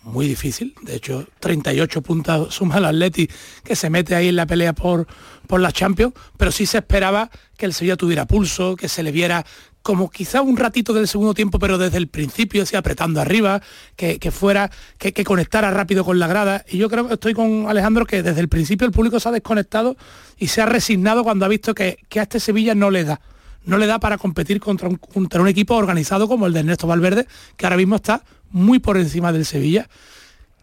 muy 0.05 0.27
difícil, 0.27 0.75
de 0.83 0.97
hecho 0.97 1.27
38 1.41 2.03
puntos 2.03 2.55
suma 2.55 2.79
el 2.79 2.87
Atleti 2.87 3.29
que 3.63 3.77
se 3.77 3.89
mete 3.89 4.15
ahí 4.15 4.29
en 4.29 4.37
la 4.37 4.47
pelea 4.47 4.73
por, 4.73 5.07
por 5.47 5.61
la 5.61 5.73
Champions, 5.73 6.15
pero 6.37 6.51
sí 6.51 6.67
se 6.67 6.79
esperaba 6.79 7.31
que 7.57 7.67
el 7.67 7.73
Sevilla 7.73 7.97
tuviera 7.97 8.27
pulso, 8.27 8.75
que 8.75 8.89
se 8.89 9.03
le 9.03 9.13
viera 9.13 9.45
como 9.83 10.11
quizá 10.11 10.43
un 10.43 10.57
ratito 10.57 10.93
del 10.93 11.09
segundo 11.09 11.35
tiempo, 11.35 11.59
pero 11.59 11.77
desde 11.77 11.99
el 11.99 12.09
principio, 12.09 12.63
así 12.63 12.77
apretando 12.77 13.21
arriba, 13.21 13.61
que, 13.97 14.19
que 14.19 14.31
fuera, 14.31 14.71
que, 14.99 15.13
que 15.13 15.25
conectara 15.25 15.71
rápido 15.71 16.05
con 16.05 16.19
la 16.19 16.29
grada. 16.29 16.65
Y 16.69 16.79
yo 16.79 16.89
creo 16.89 17.09
que 17.09 17.15
estoy 17.15 17.35
con 17.35 17.67
Alejandro 17.69 18.07
que 18.07 18.23
desde 18.23 18.41
el 18.41 18.49
principio 18.49 18.87
el 18.87 18.93
público 18.93 19.19
se 19.19 19.29
ha 19.29 19.33
desconectado 19.33 19.97
y 20.39 20.49
se 20.49 20.63
ha 20.63 20.67
resignado 20.67 21.25
cuando 21.25 21.45
ha 21.45 21.49
visto 21.49 21.75
que, 21.75 21.99
que 22.09 22.21
a 22.21 22.23
este 22.23 22.41
Sevilla 22.41 22.75
no 22.75 22.91
le 22.91 23.05
da. 23.05 23.21
No 23.65 23.79
le 23.79 23.87
da 23.87 24.01
para 24.01 24.19
competir 24.19 24.59
contra 24.59 24.89
contra 24.97 25.41
un 25.41 25.47
equipo 25.47 25.77
organizado 25.77 26.27
como 26.27 26.47
el 26.47 26.53
de 26.53 26.61
Ernesto 26.61 26.87
Valverde, 26.89 27.27
que 27.57 27.67
ahora 27.67 27.77
mismo 27.77 27.97
está 27.97 28.25
muy 28.53 28.79
por 28.79 28.97
encima 28.97 29.33
del 29.33 29.45
Sevilla. 29.45 29.89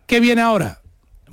¿Qué 0.08 0.20
viene 0.20 0.42
ahora? 0.42 0.82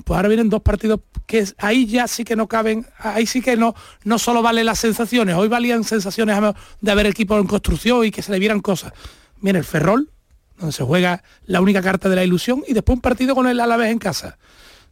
Pues 0.04 0.16
ahora 0.16 0.28
vienen 0.28 0.50
dos 0.50 0.62
partidos 0.62 1.00
que 1.26 1.38
es- 1.38 1.54
ahí 1.58 1.86
ya 1.86 2.06
sí 2.06 2.24
que 2.24 2.36
no 2.36 2.46
caben, 2.48 2.86
ahí 2.98 3.26
sí 3.26 3.40
que 3.40 3.56
no, 3.56 3.74
no 4.04 4.18
solo 4.18 4.42
valen 4.42 4.66
las 4.66 4.78
sensaciones, 4.78 5.34
hoy 5.36 5.48
valían 5.48 5.84
sensaciones 5.84 6.36
de 6.80 6.90
haber 6.90 7.06
equipos 7.06 7.40
en 7.40 7.46
construcción 7.46 8.04
y 8.04 8.10
que 8.10 8.22
se 8.22 8.30
le 8.32 8.38
vieran 8.38 8.60
cosas. 8.60 8.92
Viene 9.40 9.58
el 9.58 9.64
Ferrol, 9.64 10.10
donde 10.58 10.72
se 10.72 10.84
juega 10.84 11.22
la 11.46 11.60
única 11.60 11.82
carta 11.82 12.08
de 12.08 12.16
la 12.16 12.24
ilusión, 12.24 12.62
y 12.68 12.74
después 12.74 12.96
un 12.96 13.00
partido 13.02 13.34
con 13.34 13.46
el 13.48 13.58
Alavés 13.60 13.90
en 13.90 13.98
casa. 13.98 14.38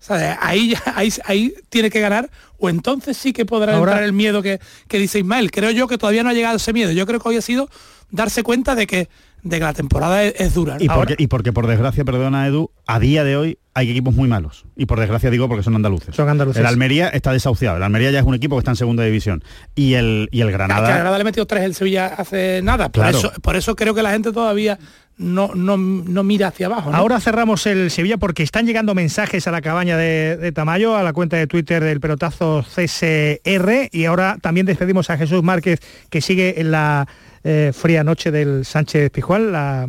O 0.01 0.05
sea, 0.07 0.39
ahí, 0.43 0.71
ya, 0.71 0.83
ahí, 0.97 1.13
ahí 1.25 1.55
tiene 1.71 1.89
que 1.91 2.01
ganar, 2.01 2.31
o 2.59 2.69
entonces 2.69 3.17
sí 3.17 3.33
que 3.33 3.47
podrá 3.47 3.77
Ahora- 3.77 3.93
entrar 3.93 4.05
el 4.05 4.13
miedo 4.13 4.43
que, 4.43 4.61
que 4.89 4.99
dice 4.99 5.19
Ismael. 5.21 5.51
Creo 5.51 5.71
yo 5.71 5.87
que 5.87 5.97
todavía 5.99 6.23
no 6.23 6.31
ha 6.31 6.35
llegado 6.35 6.57
ese 6.57 6.73
miedo. 6.73 6.91
Yo 6.93 7.07
creo 7.07 7.21
que 7.21 7.29
hoy 7.29 7.37
ha 7.37 7.43
sido 7.43 7.71
darse 8.11 8.43
cuenta 8.43 8.75
de 8.75 8.87
que, 8.87 9.09
de 9.45 9.59
que 9.59 9.65
la 9.65 9.75
temporada 9.75 10.25
es, 10.25 10.35
es 10.39 10.55
dura. 10.55 10.77
Y 10.81 10.89
porque, 10.89 11.15
y 11.19 11.27
porque 11.29 11.53
por 11.53 11.67
desgracia, 11.67 12.05
perdona 12.05 12.47
Edu, 12.47 12.71
a 12.87 12.99
día 12.99 13.23
de 13.25 13.37
hoy 13.37 13.59
hay 13.75 13.91
equipos 13.91 14.15
muy 14.15 14.27
malos. 14.29 14.65
Y 14.75 14.87
por 14.87 14.99
desgracia 14.99 15.31
digo 15.31 15.49
porque 15.49 15.63
son 15.63 15.75
andaluces. 15.75 16.15
Son 16.17 16.29
andaluces. 16.29 16.61
El 16.61 16.67
Almería 16.67 17.09
está 17.09 17.33
desahuciado. 17.33 17.77
El 17.77 17.83
Almería 17.83 18.11
ya 18.11 18.21
es 18.21 18.25
un 18.25 18.35
equipo 18.35 18.57
que 18.57 18.61
está 18.61 18.71
en 18.71 18.77
segunda 18.77 19.05
división. 19.05 19.45
Y 19.75 19.95
el, 19.95 20.29
y 20.33 20.41
el 20.41 20.49
Que 20.49 20.55
a 20.55 20.59
Granada... 20.59 20.89
Granada 20.89 21.19
le 21.19 21.23
ha 21.23 21.25
metido 21.25 21.47
tres 21.47 21.63
el 21.65 21.75
Sevilla 21.75 22.07
hace 22.07 22.63
nada. 22.63 22.89
Por, 22.89 23.03
Claro. 23.03 23.19
eso, 23.19 23.33
por 23.43 23.57
eso 23.57 23.77
creo 23.77 23.95
que 23.95 24.03
la 24.03 24.13
gente 24.13 24.33
todavía 24.33 24.79
no, 25.19 25.51
no, 25.55 25.77
no 25.77 26.23
mira 26.25 26.49
hacia 26.49 26.67
abajo. 26.67 26.91
¿no? 26.91 26.97
Ahora 26.97 27.21
cerramos 27.21 27.67
el 27.67 27.91
Sevilla 27.91 28.17
porque 28.17 28.43
están 28.43 28.65
llegando 28.67 28.95
mensajes 28.95 29.47
a 29.47 29.51
la 29.51 29.61
cabaña 29.61 29.97
de, 29.97 30.37
de 30.37 30.53
Tamayo, 30.53 30.97
a 30.97 31.03
la 31.03 31.13
cuenta 31.13 31.37
de 31.37 31.47
Twitter 31.47 31.83
del 31.85 32.01
pelotazo 32.01 32.65
CSR 32.65 33.89
y 33.93 34.05
ahora 34.07 34.39
también 34.41 34.67
despedimos 34.67 35.11
a 35.11 35.19
Jesús 35.19 35.43
Márquez 35.43 35.81
que 36.11 36.21
sigue 36.21 36.61
en 36.61 36.71
la 36.71 37.07
eh, 37.45 37.73
fría 37.75 38.03
noche 38.03 38.31
del 38.31 38.65
Sánchez 38.65 39.11
Pijual, 39.11 39.53
la 39.53 39.87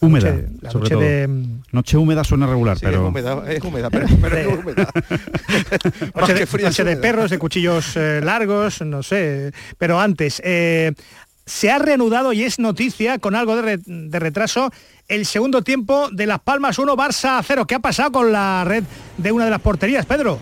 Húmeda, 0.00 0.32
noche- 0.32 0.48
la 0.60 0.70
sobre 0.70 0.82
noche 0.84 0.94
todo. 0.94 1.02
de 1.02 1.46
Noche 1.72 1.96
húmeda 1.96 2.24
suena 2.24 2.46
regular, 2.46 2.76
Sí, 2.78 2.84
pero... 2.84 3.02
es 3.02 3.08
húmeda, 3.08 3.42
es 3.52 3.62
húmeda, 3.64 3.88
pero, 3.90 4.06
pero 4.20 4.36
es 4.36 4.46
húmeda. 4.58 4.88
Noche, 6.14 6.34
que 6.34 6.40
de, 6.40 6.46
fría, 6.46 6.68
es 6.68 6.72
noche 6.78 6.84
de 6.84 6.90
húmeda. 6.92 7.00
perros, 7.00 7.30
de 7.30 7.38
cuchillos 7.38 7.96
eh, 7.96 8.20
largos, 8.22 8.80
no 8.82 9.02
sé. 9.02 9.52
Pero 9.78 10.00
antes, 10.00 10.40
eh, 10.44 10.92
se 11.46 11.70
ha 11.70 11.78
reanudado 11.78 12.32
y 12.32 12.42
es 12.44 12.58
noticia 12.58 13.18
con 13.18 13.34
algo 13.34 13.56
de, 13.56 13.62
re- 13.62 13.78
de 13.84 14.18
retraso 14.18 14.70
el 15.08 15.24
segundo 15.26 15.62
tiempo 15.62 16.08
de 16.10 16.26
Las 16.26 16.40
Palmas 16.40 16.78
1, 16.78 16.96
Barça 16.96 17.42
0. 17.44 17.66
¿Qué 17.66 17.74
ha 17.76 17.80
pasado 17.80 18.12
con 18.12 18.32
la 18.32 18.64
red 18.64 18.84
de 19.18 19.32
una 19.32 19.44
de 19.46 19.50
las 19.50 19.60
porterías, 19.60 20.04
Pedro? 20.06 20.38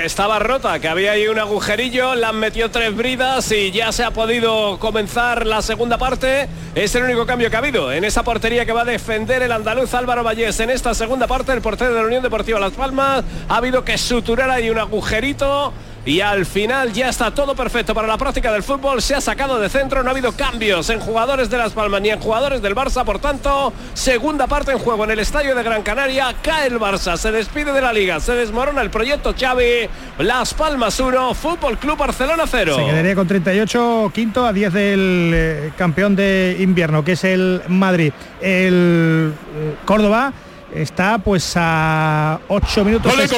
Que 0.00 0.06
estaba 0.06 0.38
rota, 0.38 0.78
que 0.78 0.86
había 0.86 1.12
ahí 1.12 1.26
un 1.26 1.40
agujerillo, 1.40 2.14
la 2.14 2.28
han 2.28 2.38
metido 2.38 2.70
tres 2.70 2.94
bridas 2.94 3.50
y 3.50 3.72
ya 3.72 3.90
se 3.90 4.04
ha 4.04 4.12
podido 4.12 4.78
comenzar 4.78 5.44
la 5.44 5.60
segunda 5.60 5.98
parte. 5.98 6.48
Es 6.76 6.94
el 6.94 7.02
único 7.02 7.26
cambio 7.26 7.50
que 7.50 7.56
ha 7.56 7.58
habido 7.58 7.90
en 7.90 8.04
esa 8.04 8.22
portería 8.22 8.64
que 8.64 8.70
va 8.70 8.82
a 8.82 8.84
defender 8.84 9.42
el 9.42 9.50
andaluz 9.50 9.92
Álvaro 9.94 10.22
Vallés. 10.22 10.60
En 10.60 10.70
esta 10.70 10.94
segunda 10.94 11.26
parte, 11.26 11.52
el 11.52 11.62
portero 11.62 11.92
de 11.92 12.00
la 12.00 12.06
Unión 12.06 12.22
Deportiva 12.22 12.60
Las 12.60 12.74
Palmas 12.74 13.24
ha 13.48 13.56
habido 13.56 13.84
que 13.84 13.98
suturar 13.98 14.50
ahí 14.50 14.70
un 14.70 14.78
agujerito 14.78 15.72
y 16.04 16.20
al 16.20 16.46
final 16.46 16.92
ya 16.92 17.08
está 17.08 17.32
todo 17.32 17.54
perfecto 17.54 17.94
para 17.94 18.06
la 18.08 18.16
práctica 18.16 18.52
del 18.52 18.62
fútbol. 18.62 19.02
Se 19.02 19.14
ha 19.14 19.20
sacado 19.20 19.58
de 19.60 19.68
centro, 19.68 20.02
no 20.02 20.08
ha 20.08 20.12
habido 20.12 20.32
cambios 20.32 20.88
en 20.90 21.00
jugadores 21.00 21.50
de 21.50 21.58
Las 21.58 21.72
Palmas 21.72 22.00
ni 22.00 22.10
en 22.10 22.20
jugadores 22.20 22.62
del 22.62 22.74
Barça. 22.74 23.04
Por 23.04 23.18
tanto, 23.18 23.72
segunda 23.94 24.46
parte 24.46 24.72
en 24.72 24.78
juego 24.78 25.04
en 25.04 25.10
el 25.10 25.18
estadio 25.18 25.54
de 25.54 25.62
Gran 25.62 25.82
Canaria. 25.82 26.34
Cae 26.42 26.68
el 26.68 26.78
Barça, 26.78 27.16
se 27.16 27.30
despide 27.30 27.72
de 27.72 27.80
la 27.80 27.92
liga, 27.92 28.20
se 28.20 28.32
desmorona 28.32 28.82
el 28.82 28.90
proyecto 28.90 29.34
Xavi. 29.38 29.88
Las 30.18 30.54
Palmas 30.54 30.98
1, 30.98 31.34
Fútbol 31.34 31.78
Club 31.78 31.98
Barcelona 31.98 32.44
0. 32.46 32.76
Se 32.76 32.84
quedaría 32.84 33.14
con 33.14 33.26
38, 33.26 34.10
quinto 34.14 34.46
a 34.46 34.52
10 34.52 34.72
del 34.72 35.30
eh, 35.34 35.72
campeón 35.76 36.16
de 36.16 36.56
invierno, 36.60 37.04
que 37.04 37.12
es 37.12 37.24
el 37.24 37.62
Madrid. 37.68 38.12
El 38.40 39.34
eh, 39.56 39.74
Córdoba 39.84 40.32
está 40.74 41.18
pues 41.18 41.52
a 41.56 42.40
8 42.48 42.84
minutos 42.84 43.12
Gol 43.12 43.28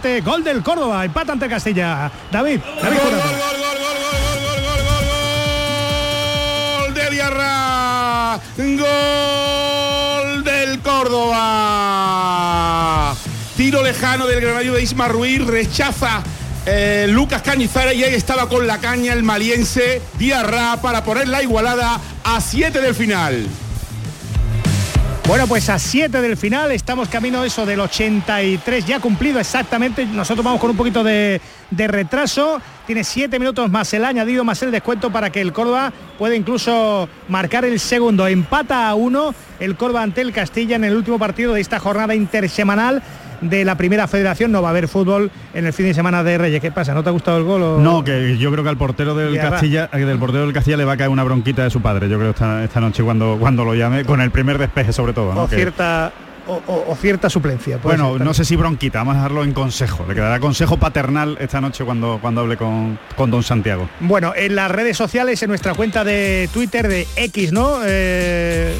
de. 0.00 0.20
Gol 0.20 0.44
del 0.44 0.62
Córdoba, 0.62 1.04
empata 1.04 1.32
ante 1.32 1.48
Castilla. 1.48 2.10
David, 2.30 2.60
David 2.82 2.98
gol, 2.98 3.10
gol, 3.10 3.20
gol, 3.20 3.36
gol, 3.58 3.78
gol, 3.78 3.98
gol, 4.18 4.38
gol, 4.42 4.60
gol, 4.62 4.82
gol, 4.88 5.04
gol 6.86 6.94
de 6.94 7.10
Diarra. 7.10 8.40
Gol 8.56 10.44
del 10.44 10.80
Córdoba. 10.80 11.38
Tiro 13.56 13.82
lejano 13.82 14.26
del 14.26 14.40
granario 14.40 14.74
de 14.74 14.82
Isma 14.82 15.08
Ruiz, 15.08 15.44
rechaza 15.44 16.22
eh, 16.64 17.06
Lucas 17.08 17.42
Cañizara 17.42 17.92
y 17.94 18.04
ahí 18.04 18.14
estaba 18.14 18.48
con 18.48 18.66
la 18.66 18.78
caña 18.78 19.12
el 19.12 19.22
maliense 19.22 20.02
Diarra 20.18 20.76
para 20.82 21.02
poner 21.02 21.26
la 21.26 21.42
igualada 21.42 22.00
a 22.24 22.40
7 22.40 22.80
del 22.80 22.94
final. 22.94 23.48
Bueno, 25.28 25.46
pues 25.46 25.68
a 25.68 25.78
7 25.78 26.22
del 26.22 26.38
final, 26.38 26.72
estamos 26.72 27.10
camino 27.10 27.44
eso 27.44 27.66
del 27.66 27.80
83, 27.80 28.86
ya 28.86 28.98
cumplido 28.98 29.38
exactamente. 29.38 30.06
Nosotros 30.06 30.42
vamos 30.42 30.58
con 30.58 30.70
un 30.70 30.76
poquito 30.78 31.04
de, 31.04 31.38
retraso. 31.70 32.62
Tiene 32.86 33.04
7 33.04 33.38
minutos 33.38 33.70
más 33.70 33.92
el 33.92 34.06
añadido, 34.06 34.42
más 34.42 34.62
el 34.62 34.70
descuento 34.70 35.12
para 35.12 35.28
que 35.28 35.42
el 35.42 35.52
Córdoba 35.52 35.92
pueda 36.16 36.34
incluso 36.34 37.10
marcar 37.28 37.66
el 37.66 37.78
segundo. 37.78 38.26
Empata 38.26 38.88
a 38.88 38.94
1 38.94 39.34
el 39.60 39.76
Córdoba 39.76 40.02
ante 40.02 40.22
el 40.22 40.32
Castilla 40.32 40.76
en 40.76 40.84
el 40.84 40.96
último 40.96 41.18
partido 41.18 41.52
de 41.52 41.60
esta 41.60 41.78
jornada 41.78 42.14
intersemanal 42.14 43.02
de 43.40 43.64
la 43.64 43.76
primera 43.76 44.06
federación. 44.06 44.52
No 44.52 44.62
va 44.62 44.68
a 44.68 44.70
haber 44.70 44.88
fútbol 44.88 45.30
en 45.54 45.66
el 45.66 45.72
fin 45.72 45.86
de 45.86 45.94
semana 45.94 46.22
de 46.22 46.38
Reyes. 46.38 46.60
¿Qué 46.60 46.70
pasa? 46.72 46.94
¿No 46.94 47.02
te 47.02 47.08
ha 47.08 47.12
gustado 47.12 47.38
el 47.38 47.44
gol? 47.44 47.62
o- 47.62 47.78
No, 47.78 48.02
que 48.04 48.36
yo 48.38 48.50
creo 48.50 48.62
que 48.64 48.70
al 48.70 48.76
portero 48.76 49.14
del. 49.14 49.36
Castilla, 49.38 49.88
eh, 49.92 49.98
del 49.98 50.18
portero 50.18 50.44
del 50.44 50.52
Castilla 50.52 50.76
le 50.76 50.84
va 50.84 50.92
a 50.92 50.96
caer 50.96 51.10
una 51.10 51.24
bronquita 51.24 51.62
de 51.64 51.70
su 51.70 51.80
padre. 51.80 52.08
Yo 52.08 52.18
creo 52.18 52.30
esta, 52.30 52.64
esta 52.64 52.80
noche 52.80 53.02
cuando 53.02 53.36
cuando 53.40 53.64
lo 53.64 53.74
llame, 53.74 54.04
con 54.04 54.20
el 54.20 54.30
primer 54.30 54.58
despeje 54.58 54.92
sobre 54.92 55.12
todo. 55.12 55.34
¿no? 55.34 55.44
o 55.44 55.48
Que- 55.48 55.56
cierta 55.56 56.12
o, 56.48 56.60
o- 56.66 56.92
o 56.92 56.96
cierta 56.96 57.30
suplencia. 57.30 57.78
bueno, 57.82 58.14
ser 58.16 58.22
no 58.26 58.34
sé 58.34 58.44
si 58.44 58.56
bronquita, 58.56 58.98
vamos 58.98 59.12
a 59.14 59.16
dejarlo 59.18 59.44
en 59.44 59.52
consejo. 59.52 60.04
Le 60.08 60.14
quedará 60.14 60.40
consejo 60.40 60.76
paternal 60.78 61.36
esta 61.40 61.60
noche 61.60 61.84
cuando, 61.84 62.18
cuando 62.20 62.40
hable 62.40 62.56
con, 62.56 62.98
con 63.16 63.30
don 63.30 63.42
Santiago. 63.42 63.88
Bueno, 64.00 64.32
en 64.34 64.56
las 64.56 64.70
redes 64.70 64.96
sociales, 64.96 65.42
en 65.42 65.48
nuestra 65.50 65.74
cuenta 65.74 66.04
de 66.04 66.48
Twitter 66.52 66.88
de 66.88 67.06
X, 67.16 67.52
¿no? 67.52 67.78
Eh, 67.84 68.74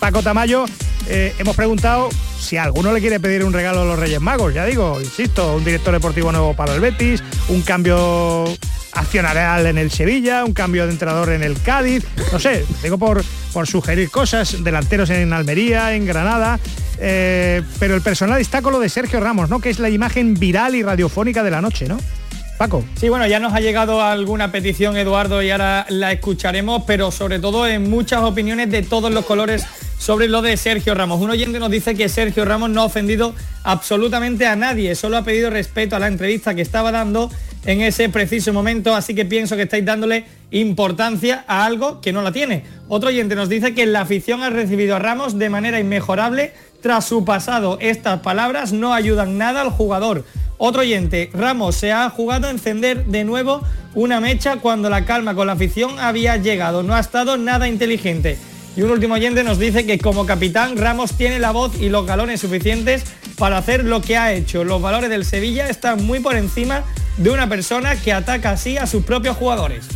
Paco 0.00 0.22
Tamayo, 0.22 0.64
eh, 1.08 1.34
hemos 1.38 1.54
preguntado 1.56 2.08
si 2.38 2.56
alguno 2.56 2.92
le 2.92 3.00
quiere 3.00 3.20
pedir 3.20 3.44
un 3.44 3.52
regalo 3.52 3.82
a 3.82 3.84
los 3.84 3.98
Reyes 3.98 4.20
Magos, 4.20 4.52
ya 4.54 4.64
digo, 4.64 5.00
insisto, 5.00 5.54
un 5.54 5.64
director 5.64 5.92
deportivo 5.92 6.32
nuevo 6.32 6.54
para 6.54 6.74
el 6.74 6.80
Betis, 6.80 7.22
un 7.48 7.62
cambio 7.62 8.46
accionarial 8.92 9.66
en 9.66 9.78
el 9.78 9.90
Sevilla, 9.90 10.44
un 10.44 10.52
cambio 10.52 10.86
de 10.86 10.92
entrenador 10.92 11.30
en 11.30 11.42
el 11.42 11.60
Cádiz, 11.60 12.04
no 12.32 12.38
sé, 12.38 12.64
digo 12.82 12.98
por, 12.98 13.24
por 13.52 13.66
sugerir 13.66 14.10
cosas, 14.10 14.62
delanteros 14.62 15.10
en 15.10 15.32
Almería, 15.32 15.94
en 15.94 16.06
Granada, 16.06 16.58
eh, 16.98 17.62
pero 17.78 17.94
el 17.94 18.02
personal 18.02 18.40
está 18.40 18.62
con 18.62 18.72
lo 18.72 18.80
de 18.80 18.88
Sergio 18.88 19.20
Ramos, 19.20 19.48
¿no? 19.48 19.60
Que 19.60 19.70
es 19.70 19.78
la 19.78 19.90
imagen 19.90 20.34
viral 20.34 20.74
y 20.74 20.82
radiofónica 20.82 21.42
de 21.42 21.50
la 21.50 21.60
noche, 21.60 21.86
¿no? 21.86 21.98
Paco. 22.58 22.84
Sí, 22.96 23.08
bueno, 23.08 23.26
ya 23.26 23.40
nos 23.40 23.54
ha 23.54 23.60
llegado 23.60 24.02
alguna 24.02 24.52
petición, 24.52 24.96
Eduardo, 24.96 25.42
y 25.42 25.50
ahora 25.50 25.86
la 25.88 26.12
escucharemos, 26.12 26.84
pero 26.86 27.10
sobre 27.10 27.38
todo 27.38 27.66
en 27.66 27.90
muchas 27.90 28.22
opiniones 28.22 28.70
de 28.70 28.82
todos 28.82 29.12
los 29.12 29.24
colores 29.24 29.64
sobre 29.98 30.28
lo 30.28 30.42
de 30.42 30.56
Sergio 30.56 30.94
Ramos. 30.94 31.20
Un 31.20 31.30
oyente 31.30 31.58
nos 31.58 31.70
dice 31.70 31.94
que 31.94 32.08
Sergio 32.08 32.44
Ramos 32.44 32.70
no 32.70 32.82
ha 32.82 32.84
ofendido 32.84 33.34
absolutamente 33.64 34.46
a 34.46 34.54
nadie, 34.54 34.94
solo 34.94 35.16
ha 35.16 35.24
pedido 35.24 35.48
respeto 35.50 35.96
a 35.96 35.98
la 35.98 36.08
entrevista 36.08 36.54
que 36.54 36.62
estaba 36.62 36.92
dando 36.92 37.30
en 37.64 37.80
ese 37.80 38.08
preciso 38.08 38.52
momento, 38.52 38.94
así 38.94 39.14
que 39.14 39.24
pienso 39.24 39.56
que 39.56 39.62
estáis 39.62 39.84
dándole 39.84 40.24
importancia 40.50 41.44
a 41.46 41.64
algo 41.64 42.00
que 42.00 42.12
no 42.12 42.22
la 42.22 42.32
tiene. 42.32 42.64
Otro 42.88 43.08
oyente 43.08 43.34
nos 43.34 43.48
dice 43.48 43.74
que 43.74 43.86
la 43.86 44.02
afición 44.02 44.42
ha 44.42 44.50
recibido 44.50 44.96
a 44.96 44.98
Ramos 44.98 45.38
de 45.38 45.48
manera 45.48 45.78
inmejorable 45.78 46.52
tras 46.80 47.04
su 47.04 47.24
pasado. 47.24 47.78
Estas 47.80 48.20
palabras 48.20 48.72
no 48.72 48.92
ayudan 48.92 49.38
nada 49.38 49.60
al 49.60 49.70
jugador. 49.70 50.24
Otro 50.58 50.82
oyente, 50.82 51.30
Ramos 51.32 51.76
se 51.76 51.92
ha 51.92 52.08
jugado 52.10 52.48
a 52.48 52.50
encender 52.50 53.06
de 53.06 53.24
nuevo 53.24 53.62
una 53.94 54.20
mecha 54.20 54.56
cuando 54.56 54.90
la 54.90 55.04
calma 55.04 55.34
con 55.34 55.46
la 55.46 55.54
afición 55.54 55.98
había 55.98 56.36
llegado. 56.36 56.82
No 56.82 56.94
ha 56.94 57.00
estado 57.00 57.36
nada 57.36 57.68
inteligente. 57.68 58.38
Y 58.74 58.82
un 58.82 58.90
último 58.90 59.14
oyente 59.14 59.44
nos 59.44 59.58
dice 59.58 59.84
que 59.84 59.98
como 59.98 60.24
capitán 60.24 60.78
Ramos 60.78 61.12
tiene 61.12 61.38
la 61.38 61.50
voz 61.50 61.78
y 61.78 61.90
los 61.90 62.06
galones 62.06 62.40
suficientes 62.40 63.04
para 63.36 63.58
hacer 63.58 63.84
lo 63.84 64.00
que 64.00 64.16
ha 64.16 64.32
hecho. 64.32 64.64
Los 64.64 64.80
valores 64.80 65.10
del 65.10 65.24
Sevilla 65.24 65.68
están 65.68 66.04
muy 66.04 66.20
por 66.20 66.36
encima 66.36 66.82
de 67.18 67.30
una 67.30 67.48
persona 67.48 67.96
que 67.96 68.12
ataca 68.12 68.52
así 68.52 68.78
a 68.78 68.86
sus 68.86 69.04
propios 69.04 69.36
jugadores. 69.36 69.86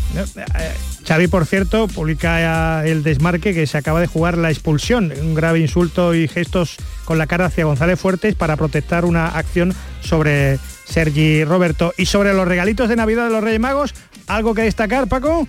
Xavi, 1.06 1.28
por 1.28 1.46
cierto, 1.46 1.88
publica 1.88 2.84
el 2.84 3.02
desmarque 3.02 3.54
que 3.54 3.66
se 3.66 3.78
acaba 3.78 4.00
de 4.00 4.08
jugar 4.08 4.36
la 4.36 4.50
expulsión, 4.50 5.12
un 5.22 5.34
grave 5.34 5.60
insulto 5.60 6.14
y 6.14 6.28
gestos 6.28 6.76
con 7.04 7.16
la 7.16 7.26
cara 7.26 7.46
hacia 7.46 7.64
González 7.64 7.98
Fuertes 7.98 8.34
para 8.34 8.56
protestar 8.56 9.04
una 9.04 9.28
acción 9.28 9.74
sobre 10.00 10.58
Sergi 10.84 11.44
Roberto. 11.44 11.94
Y 11.96 12.06
sobre 12.06 12.34
los 12.34 12.46
regalitos 12.46 12.88
de 12.88 12.96
Navidad 12.96 13.24
de 13.24 13.30
los 13.30 13.42
Reyes 13.42 13.60
Magos, 13.60 13.94
¿algo 14.26 14.54
que 14.54 14.62
destacar, 14.62 15.06
Paco? 15.06 15.46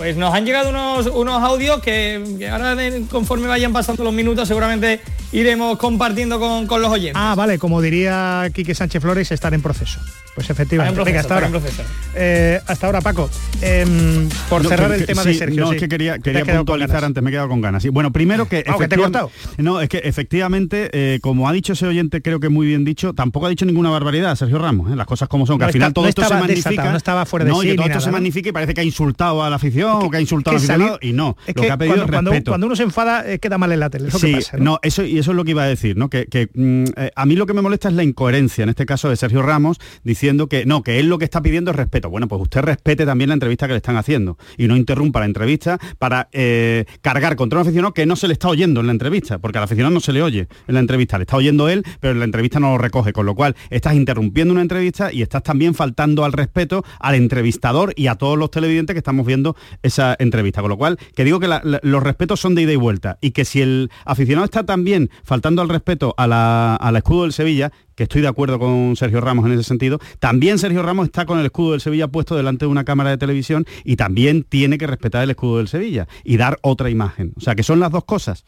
Pues 0.00 0.16
nos 0.16 0.32
han 0.34 0.46
llegado 0.46 0.70
unos, 0.70 1.08
unos 1.08 1.42
audios 1.42 1.82
que, 1.82 2.24
que 2.38 2.48
ahora 2.48 2.74
de- 2.74 3.02
conforme 3.10 3.48
vayan 3.48 3.70
pasando 3.70 4.02
los 4.02 4.14
minutos 4.14 4.48
seguramente 4.48 5.02
iremos 5.30 5.76
compartiendo 5.76 6.40
con, 6.40 6.66
con 6.66 6.80
los 6.80 6.90
oyentes. 6.90 7.20
Ah, 7.22 7.34
vale, 7.36 7.58
como 7.58 7.82
diría 7.82 8.48
Quique 8.54 8.74
Sánchez 8.74 9.02
Flores, 9.02 9.30
estar 9.30 9.52
en 9.52 9.60
proceso. 9.60 10.00
Pues 10.34 10.48
efectivamente. 10.48 10.98
Venga, 11.04 11.04
proceso, 11.04 11.20
hasta 11.20 11.34
ahora. 11.34 11.46
en 11.46 11.52
proceso. 11.52 11.82
Eh, 12.14 12.60
hasta 12.66 12.86
ahora, 12.86 13.00
Paco. 13.02 13.28
Em, 13.60 14.28
por 14.48 14.62
No, 14.62 14.68
cerrar 14.70 14.88
que- 14.88 14.94
el 14.94 15.00
que- 15.00 15.06
tema 15.08 15.22
sí, 15.22 15.28
de 15.30 15.34
Sergio. 15.34 15.60
No, 15.64 15.68
sí. 15.70 15.74
es 15.76 15.82
que 15.82 15.88
quería, 15.88 16.18
quería 16.18 16.44
puntualizar 16.46 17.04
antes, 17.04 17.22
me 17.22 17.28
he 17.28 17.32
quedado 17.32 17.48
con 17.48 17.60
ganas. 17.60 17.82
Sí, 17.82 17.90
bueno, 17.90 18.10
primero 18.10 18.48
que... 18.48 18.64
Ah, 18.66 18.76
que 18.78 18.88
te 18.88 18.94
he 18.94 18.98
cortado. 18.98 19.30
No, 19.58 19.80
es 19.82 19.88
que 19.90 19.98
efectivamente, 19.98 20.88
eh, 20.92 21.18
como 21.20 21.46
ha 21.48 21.52
dicho 21.52 21.74
ese 21.74 21.86
oyente, 21.86 22.22
creo 22.22 22.40
que 22.40 22.48
muy 22.48 22.66
bien 22.66 22.84
dicho, 22.86 23.12
tampoco 23.12 23.46
ha 23.46 23.48
dicho 23.50 23.66
ninguna 23.66 23.90
barbaridad 23.90 24.34
Sergio 24.36 24.58
Ramos, 24.58 24.90
¿eh? 24.90 24.96
las 24.96 25.06
cosas 25.06 25.28
como 25.28 25.46
son, 25.46 25.58
que 25.58 25.64
No 25.64 25.66
al 25.66 25.72
final 25.72 25.88
está- 25.88 25.94
todo 25.94 26.04
no 26.04 26.08
esto 26.08 26.22
se 26.24 26.34
magnifica... 26.34 26.90
no 26.90 26.96
estaba 26.96 27.26
fuera 27.26 27.44
de 27.44 27.50
no, 27.50 27.58
y 27.58 27.66
sí 27.66 27.70
ni 27.72 27.76
todo 27.76 27.86
esto 27.86 27.94
nada, 27.96 28.00
se 28.00 28.06
¿no? 28.06 28.12
magnifica 28.12 28.48
y 28.48 28.52
parece 28.52 28.72
que 28.72 28.80
ha 28.80 28.84
insultado 28.84 29.42
a 29.44 29.50
la 29.50 29.56
afición 29.56 29.89
o 29.98 30.10
que 30.10 30.16
ha 30.16 30.20
insultado 30.20 30.56
al 30.56 30.62
aficionado, 30.62 30.98
y 31.02 31.12
no, 31.12 31.36
Es 31.46 31.54
lo 31.56 31.62
que 31.62 31.70
ha 31.70 31.76
pedido 31.76 31.94
cuando, 31.96 32.04
es 32.06 32.10
cuando- 32.10 32.30
respeto. 32.30 32.50
cuando 32.50 32.66
uno 32.66 32.76
se 32.76 32.82
enfada 32.84 33.30
eh, 33.30 33.38
queda 33.38 33.58
mal 33.58 33.72
en 33.72 33.80
la 33.80 33.90
tele. 33.90 34.08
Es 34.08 34.14
lo 34.14 34.18
sí, 34.20 34.26
que 34.28 34.34
pasa. 34.36 34.56
¿no? 34.58 34.78
eso 34.82 35.02
y 35.04 35.18
eso 35.18 35.30
es 35.32 35.36
lo 35.36 35.44
que 35.44 35.50
iba 35.52 35.62
a 35.62 35.66
decir, 35.66 35.96
¿no? 35.96 36.08
Que, 36.08 36.26
que, 36.26 36.48
mm, 36.54 36.84
eh, 36.96 37.10
a 37.14 37.26
mí 37.26 37.34
lo 37.36 37.46
que 37.46 37.54
me 37.54 37.62
molesta 37.62 37.88
es 37.88 37.94
la 37.94 38.02
incoherencia, 38.02 38.62
en 38.62 38.68
este 38.70 38.86
caso 38.86 39.08
de 39.08 39.16
Sergio 39.16 39.42
Ramos, 39.42 39.78
diciendo 40.04 40.48
que 40.48 40.64
no, 40.66 40.82
que 40.82 40.98
él 40.98 41.08
lo 41.08 41.18
que 41.18 41.24
está 41.24 41.42
pidiendo 41.42 41.70
es 41.70 41.76
respeto. 41.76 42.10
Bueno, 42.10 42.28
pues 42.28 42.40
usted 42.42 42.60
respete 42.62 43.04
también 43.06 43.28
la 43.28 43.34
entrevista 43.34 43.66
que 43.66 43.72
le 43.72 43.78
están 43.78 43.96
haciendo 43.96 44.38
y 44.56 44.68
no 44.68 44.76
interrumpa 44.76 45.20
la 45.20 45.26
entrevista 45.26 45.78
para 45.98 46.28
eh, 46.32 46.84
cargar 47.00 47.36
contra 47.36 47.58
un 47.58 47.62
aficionado 47.66 47.94
que 47.94 48.06
no 48.06 48.16
se 48.16 48.26
le 48.26 48.32
está 48.34 48.48
oyendo 48.48 48.80
en 48.80 48.86
la 48.86 48.92
entrevista, 48.92 49.38
porque 49.38 49.58
al 49.58 49.64
aficionado 49.64 49.92
no 49.94 50.00
se 50.00 50.12
le 50.12 50.22
oye 50.22 50.48
en 50.68 50.74
la 50.74 50.80
entrevista, 50.80 51.18
le 51.18 51.22
está 51.22 51.36
oyendo 51.36 51.68
él, 51.68 51.84
pero 52.00 52.12
en 52.12 52.18
la 52.18 52.24
entrevista 52.24 52.60
no 52.60 52.72
lo 52.72 52.78
recoge, 52.78 53.12
con 53.12 53.26
lo 53.26 53.34
cual 53.34 53.56
estás 53.70 53.94
interrumpiendo 53.94 54.52
una 54.52 54.62
entrevista 54.62 55.12
y 55.12 55.22
estás 55.22 55.42
también 55.42 55.74
faltando 55.74 56.24
al 56.24 56.32
respeto 56.32 56.84
al 56.98 57.14
entrevistador 57.14 57.92
y 57.96 58.06
a 58.08 58.14
todos 58.16 58.38
los 58.38 58.50
televidentes 58.50 58.94
que 58.94 58.98
estamos 58.98 59.26
viendo 59.26 59.56
esa 59.82 60.16
entrevista. 60.18 60.60
Con 60.60 60.70
lo 60.70 60.76
cual, 60.78 60.98
que 61.14 61.24
digo 61.24 61.40
que 61.40 61.48
la- 61.48 61.60
la- 61.64 61.80
los 61.82 62.02
respetos 62.02 62.40
son 62.40 62.54
de 62.54 62.62
ida 62.62 62.72
y 62.72 62.76
vuelta 62.76 63.18
y 63.20 63.30
que 63.32 63.44
si 63.44 63.60
el 63.62 63.90
aficionado 64.04 64.44
está 64.44 64.64
también 64.64 65.10
faltando 65.24 65.62
al 65.62 65.68
respeto 65.68 66.14
a 66.16 66.26
la- 66.26 66.76
al 66.76 66.96
escudo 66.96 67.22
del 67.22 67.32
Sevilla, 67.32 67.72
que 67.94 68.04
estoy 68.04 68.22
de 68.22 68.28
acuerdo 68.28 68.58
con 68.58 68.96
Sergio 68.96 69.20
Ramos 69.20 69.44
en 69.46 69.52
ese 69.52 69.64
sentido, 69.64 69.98
también 70.18 70.58
Sergio 70.58 70.82
Ramos 70.82 71.06
está 71.06 71.26
con 71.26 71.38
el 71.38 71.46
escudo 71.46 71.72
del 71.72 71.80
Sevilla 71.80 72.08
puesto 72.08 72.34
delante 72.36 72.64
de 72.64 72.70
una 72.70 72.84
cámara 72.84 73.10
de 73.10 73.18
televisión 73.18 73.66
y 73.84 73.96
también 73.96 74.44
tiene 74.44 74.78
que 74.78 74.86
respetar 74.86 75.22
el 75.22 75.30
escudo 75.30 75.58
del 75.58 75.68
Sevilla 75.68 76.08
y 76.24 76.36
dar 76.36 76.58
otra 76.62 76.88
imagen. 76.90 77.32
O 77.36 77.40
sea, 77.40 77.54
que 77.54 77.62
son 77.62 77.78
las 77.80 77.90
dos 77.90 78.04
cosas. 78.04 78.44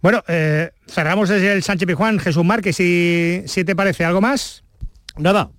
Bueno, 0.00 0.22
eh, 0.28 0.70
cerramos 0.88 1.28
desde 1.28 1.52
el 1.52 1.62
Sánchez 1.62 1.86
Pijuán. 1.86 2.18
Jesús 2.18 2.44
Márquez, 2.44 2.74
si, 2.76 3.42
si 3.46 3.64
te 3.64 3.76
parece 3.76 4.04
algo 4.04 4.20
más. 4.20 4.64
Nada, 5.16 5.50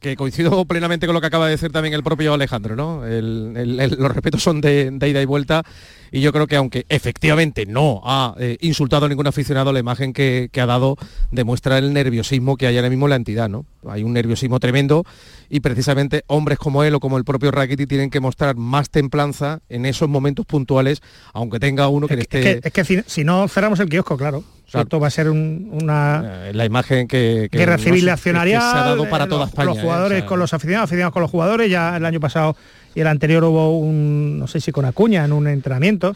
que 0.00 0.16
coincido 0.16 0.64
plenamente 0.64 1.06
con 1.06 1.14
lo 1.14 1.20
que 1.20 1.26
acaba 1.26 1.46
de 1.46 1.52
decir 1.52 1.72
también 1.72 1.94
el 1.94 2.02
propio 2.02 2.34
Alejandro, 2.34 2.76
¿no? 2.76 3.02
Los 3.04 4.14
respetos 4.14 4.42
son 4.42 4.60
de, 4.60 4.90
de 4.90 5.08
ida 5.08 5.20
y 5.20 5.24
vuelta 5.24 5.64
y 6.10 6.20
yo 6.20 6.32
creo 6.32 6.46
que 6.46 6.56
aunque 6.56 6.86
efectivamente 6.88 7.66
no 7.66 8.00
ha 8.04 8.34
eh, 8.38 8.56
insultado 8.60 9.06
a 9.06 9.08
ningún 9.08 9.26
aficionado, 9.26 9.72
la 9.72 9.80
imagen 9.80 10.12
que, 10.12 10.48
que 10.52 10.60
ha 10.60 10.66
dado 10.66 10.96
demuestra 11.30 11.78
el 11.78 11.92
nerviosismo 11.92 12.56
que 12.56 12.66
hay 12.66 12.76
ahora 12.76 12.90
mismo 12.90 13.06
en 13.06 13.10
la 13.10 13.16
entidad, 13.16 13.48
¿no? 13.48 13.66
Hay 13.88 14.02
un 14.02 14.12
nerviosismo 14.12 14.60
tremendo 14.60 15.04
y 15.48 15.60
precisamente 15.60 16.24
hombres 16.26 16.58
como 16.58 16.84
él 16.84 16.94
o 16.94 17.00
como 17.00 17.18
el 17.18 17.24
propio 17.24 17.50
Rakitic 17.50 17.88
tienen 17.88 18.10
que 18.10 18.20
mostrar 18.20 18.56
más 18.56 18.90
templanza 18.90 19.60
en 19.68 19.86
esos 19.86 20.08
momentos 20.08 20.46
puntuales, 20.46 21.00
aunque 21.32 21.58
tenga 21.60 21.88
uno 21.88 22.06
que 22.06 22.16
le 22.16 22.22
Es 22.22 22.28
esté... 22.28 22.60
que, 22.60 22.68
es 22.68 22.72
que 22.72 22.84
si, 22.84 23.02
si 23.06 23.24
no 23.24 23.48
cerramos 23.48 23.80
el 23.80 23.88
kiosco, 23.88 24.16
claro. 24.16 24.44
Esto 24.70 25.00
va 25.00 25.06
a 25.06 25.10
ser 25.10 25.30
una... 25.30 26.48
Eh, 26.48 26.52
la 26.52 26.66
imagen 26.66 27.08
que... 27.08 27.48
guerra 27.50 27.78
civil 27.78 28.06
accionaria 28.10 28.60
se 28.60 28.66
ha 28.66 28.84
dado 28.84 29.08
para 29.08 29.26
toda 29.26 29.40
los, 29.40 29.48
España. 29.48 29.66
Los 29.66 29.78
jugadores 29.78 30.16
¿eh? 30.16 30.18
O 30.18 30.20
sea, 30.20 30.28
con 30.28 30.38
los 30.38 30.52
aficionados, 30.52 30.84
aficionados 30.84 31.12
con 31.14 31.22
los 31.22 31.30
jugadores. 31.30 31.70
Ya 31.70 31.96
el 31.96 32.04
año 32.04 32.20
pasado 32.20 32.54
y 32.94 33.00
el 33.00 33.06
anterior 33.06 33.44
hubo 33.44 33.78
un, 33.78 34.38
no 34.38 34.46
sé 34.46 34.60
si 34.60 34.70
con 34.70 34.84
Acuña 34.84 35.24
en 35.24 35.32
un 35.32 35.48
entrenamiento. 35.48 36.14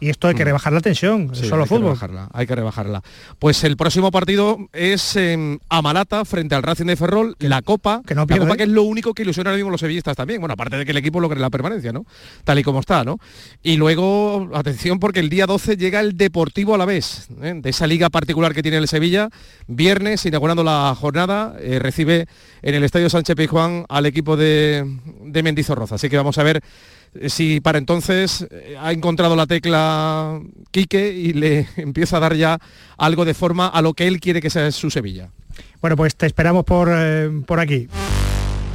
Y 0.00 0.08
esto 0.10 0.28
hay 0.28 0.34
que 0.34 0.44
rebajar 0.44 0.72
la 0.72 0.80
tensión, 0.80 1.26
Mm. 1.26 1.34
Sí, 1.34 1.48
solo 1.48 1.62
hay 1.62 1.68
que 1.68 1.68
fútbol. 1.68 1.84
rebajarla, 1.86 2.28
hay 2.32 2.46
que 2.46 2.54
rebajarla. 2.54 3.02
Pues 3.38 3.64
el 3.64 3.76
próximo 3.76 4.10
partido 4.10 4.58
es 4.72 5.16
en 5.16 5.60
Amalata 5.68 6.24
frente 6.24 6.54
al 6.54 6.62
Racing 6.62 6.86
de 6.86 6.96
Ferrol, 6.96 7.36
la 7.38 7.62
Copa, 7.62 8.02
que 8.06 8.14
no 8.14 8.22
la 8.22 8.26
pierde. 8.26 8.44
Copa 8.46 8.56
que 8.56 8.64
es 8.64 8.68
lo 8.68 8.82
único 8.82 9.14
que 9.14 9.22
ilusiona 9.22 9.50
ahora 9.50 9.56
mismo 9.56 9.68
a 9.68 9.72
los 9.72 9.80
sevillistas 9.80 10.16
también. 10.16 10.40
Bueno, 10.40 10.54
aparte 10.54 10.76
de 10.76 10.84
que 10.84 10.90
el 10.90 10.96
equipo 10.98 11.20
logre 11.20 11.40
la 11.40 11.50
permanencia, 11.50 11.92
¿no? 11.92 12.04
Tal 12.44 12.58
y 12.58 12.62
como 12.62 12.80
está, 12.80 13.04
¿no? 13.04 13.18
Y 13.62 13.76
luego, 13.76 14.50
atención, 14.54 14.98
porque 14.98 15.20
el 15.20 15.28
día 15.30 15.46
12 15.46 15.76
llega 15.76 16.00
el 16.00 16.16
Deportivo 16.16 16.74
a 16.74 16.78
la 16.78 16.84
vez, 16.84 17.28
¿eh? 17.42 17.54
de 17.56 17.70
esa 17.70 17.86
liga 17.86 18.10
particular 18.10 18.54
que 18.54 18.62
tiene 18.62 18.78
el 18.78 18.88
Sevilla, 18.88 19.28
viernes, 19.66 20.24
inaugurando 20.26 20.62
la 20.64 20.94
jornada, 20.98 21.54
eh, 21.60 21.78
recibe 21.78 22.26
en 22.62 22.74
el 22.74 22.84
Estadio 22.84 23.08
Sánchez 23.10 23.36
Pizjuán 23.36 23.84
al 23.88 24.06
equipo 24.06 24.36
de, 24.36 24.84
de 25.24 25.42
Mendizorroza. 25.42 25.96
Así 25.96 26.08
que 26.08 26.16
vamos 26.16 26.38
a 26.38 26.42
ver 26.42 26.56
eh, 26.56 26.62
si 27.28 27.60
para 27.60 27.78
entonces 27.78 28.46
eh, 28.50 28.76
ha 28.80 28.92
encontrado 28.92 29.36
la 29.36 29.46
tecla 29.46 30.40
Quique 30.70 31.12
y 31.12 31.32
le 31.32 31.68
empieza 31.76 32.16
a 32.16 32.20
dar 32.20 32.34
ya 32.34 32.58
algo 32.96 33.24
de 33.24 33.34
forma 33.34 33.68
a 33.68 33.82
lo 33.82 33.94
que 33.94 34.06
él 34.06 34.20
quiere 34.20 34.40
que 34.40 34.50
sea 34.50 34.70
su 34.72 34.90
Sevilla. 34.90 35.30
Bueno, 35.80 35.96
pues 35.96 36.16
te 36.16 36.26
esperamos 36.26 36.64
por, 36.64 36.90
eh, 36.92 37.30
por 37.46 37.60
aquí. 37.60 37.88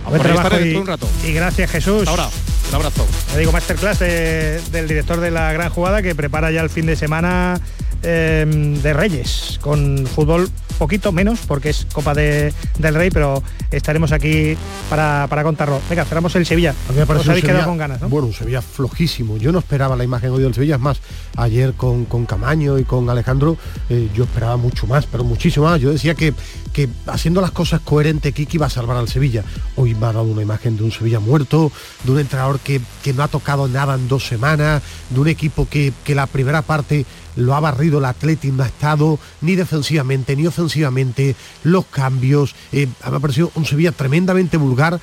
Buen 0.06 0.18
Por 0.18 0.28
ahí 0.28 0.34
trabajo 0.34 0.48
estaré 0.48 0.72
y, 0.72 0.76
un 0.76 0.88
rato. 0.88 1.08
y 1.28 1.34
gracias 1.34 1.70
Jesús. 1.72 2.08
Hasta 2.08 2.12
ahora, 2.12 2.30
un 2.70 2.76
abrazo. 2.76 3.06
Le 3.34 3.40
digo 3.40 3.52
masterclass 3.52 4.00
de- 4.00 4.62
del 4.72 4.88
director 4.88 5.20
de 5.20 5.32
la 5.32 5.52
gran 5.54 5.70
jugada 5.70 6.02
que 6.02 6.14
prepara 6.16 6.52
ya 6.52 6.62
el 6.62 6.70
fin 6.70 6.86
de 6.86 6.96
semana 6.96 7.60
eh, 8.02 8.46
de 8.82 8.94
Reyes 8.94 9.60
con 9.62 10.08
fútbol 10.08 10.50
poquito 10.78 11.12
menos 11.12 11.40
porque 11.46 11.70
es 11.72 11.86
Copa 11.92 12.14
de- 12.14 12.54
del 12.78 12.96
Rey, 12.96 13.10
pero 13.12 13.44
estaremos 13.72 14.14
aquí 14.14 14.56
para, 14.90 15.28
para 15.30 15.44
contarlo. 15.44 15.82
Venga, 15.90 16.06
cerramos 16.06 16.34
el 16.38 16.46
Sevilla. 16.46 16.74
A 16.88 16.92
mí 16.94 16.98
me 17.00 17.02
habéis 17.04 17.44
quedado 17.44 17.66
con 17.66 17.78
ganas, 17.78 18.00
¿no? 18.00 18.08
Bueno, 18.08 18.28
un 18.28 18.34
Sevilla 18.34 18.62
flojísimo. 18.62 19.36
Yo 19.36 19.52
no 19.52 19.60
esperaba 19.60 19.98
la 19.98 20.06
imagen 20.06 20.30
hoy 20.32 20.42
del 20.42 20.54
Sevilla. 20.54 20.76
Es 20.76 20.82
más, 20.82 21.02
ayer 21.36 21.74
con, 21.74 22.06
con 22.06 22.26
Camaño 22.26 22.80
y 22.80 22.86
con 22.86 23.10
Alejandro 23.10 23.58
eh, 23.90 24.08
yo 24.16 24.24
esperaba 24.24 24.56
mucho 24.56 24.88
más, 24.88 25.06
pero 25.06 25.26
muchísimo 25.26 25.66
más. 25.66 25.82
Yo 25.82 25.92
decía 25.92 26.16
que, 26.16 26.34
que 26.72 26.88
haciendo 27.08 27.42
las 27.42 27.52
cosas 27.52 27.82
coherentes 27.82 28.34
Kiki 28.34 28.56
iba 28.56 28.68
a 28.68 28.70
salvar 28.70 28.96
al 28.96 29.10
Sevilla. 29.10 29.44
Hoy 29.76 29.94
me 29.96 30.06
ha 30.06 30.14
dado 30.14 30.24
una 30.24 30.42
imagen 30.42 30.78
de 30.78 30.84
un 30.84 30.94
Sevilla 30.94 31.20
muerto, 31.20 31.70
de 32.06 32.12
un 32.14 32.20
entrenador 32.20 32.59
que, 32.64 32.82
que 33.04 33.14
no 33.14 33.24
ha 33.24 33.28
tocado 33.28 33.68
nada 33.68 33.96
en 33.96 34.08
dos 34.08 34.28
semanas, 34.28 34.82
de 35.10 35.20
un 35.20 35.28
equipo 35.28 35.68
que, 35.70 35.94
que 36.04 36.16
la 36.16 36.28
primera 36.28 36.62
parte 36.62 37.06
lo 37.36 37.56
ha 37.56 37.60
barrido 37.60 38.00
el 38.00 38.06
Atleti, 38.06 38.52
no 38.52 38.64
ha 38.64 38.68
estado 38.68 39.20
ni 39.42 39.56
defensivamente 39.56 40.36
ni 40.36 40.46
ofensivamente, 40.48 41.36
los 41.64 41.86
cambios, 41.86 42.56
eh, 42.72 42.88
me 43.10 43.18
ha 43.18 43.20
parecido 43.20 43.52
un 43.56 43.66
Sevilla 43.66 43.92
tremendamente 43.92 44.58
vulgar 44.58 45.00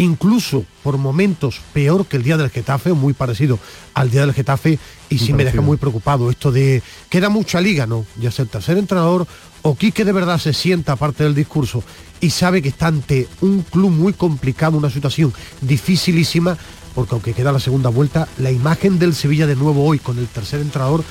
incluso 0.00 0.64
por 0.82 0.96
momentos 0.96 1.60
peor 1.74 2.06
que 2.06 2.16
el 2.16 2.22
día 2.22 2.38
del 2.38 2.48
Getafe, 2.48 2.94
muy 2.94 3.12
parecido 3.12 3.58
al 3.92 4.10
día 4.10 4.22
del 4.22 4.32
Getafe, 4.32 4.78
y 5.10 5.18
sí 5.18 5.34
me 5.34 5.44
deja 5.44 5.60
muy 5.60 5.76
preocupado 5.76 6.30
esto 6.30 6.50
de 6.50 6.82
queda 7.10 7.28
mucha 7.28 7.60
liga, 7.60 7.86
¿no? 7.86 8.06
Ya 8.18 8.30
sea 8.30 8.44
el 8.44 8.48
tercer 8.48 8.78
entrenador 8.78 9.26
o 9.60 9.74
Quique 9.74 10.06
de 10.06 10.12
verdad 10.12 10.38
se 10.38 10.54
sienta 10.54 10.96
parte 10.96 11.24
del 11.24 11.34
discurso 11.34 11.84
y 12.18 12.30
sabe 12.30 12.62
que 12.62 12.70
está 12.70 12.86
ante 12.86 13.28
un 13.42 13.60
club 13.62 13.90
muy 13.90 14.14
complicado, 14.14 14.78
una 14.78 14.88
situación 14.88 15.34
dificilísima, 15.60 16.56
porque 16.94 17.14
aunque 17.14 17.32
queda 17.32 17.52
la 17.52 17.60
segunda 17.60 17.90
vuelta, 17.90 18.28
la 18.38 18.50
imagen 18.50 18.98
del 18.98 19.14
Sevilla 19.14 19.46
de 19.46 19.56
nuevo 19.56 19.84
hoy 19.84 19.98
con 19.98 20.18
el 20.18 20.26
tercer 20.26 20.60
entrenador 20.60 21.04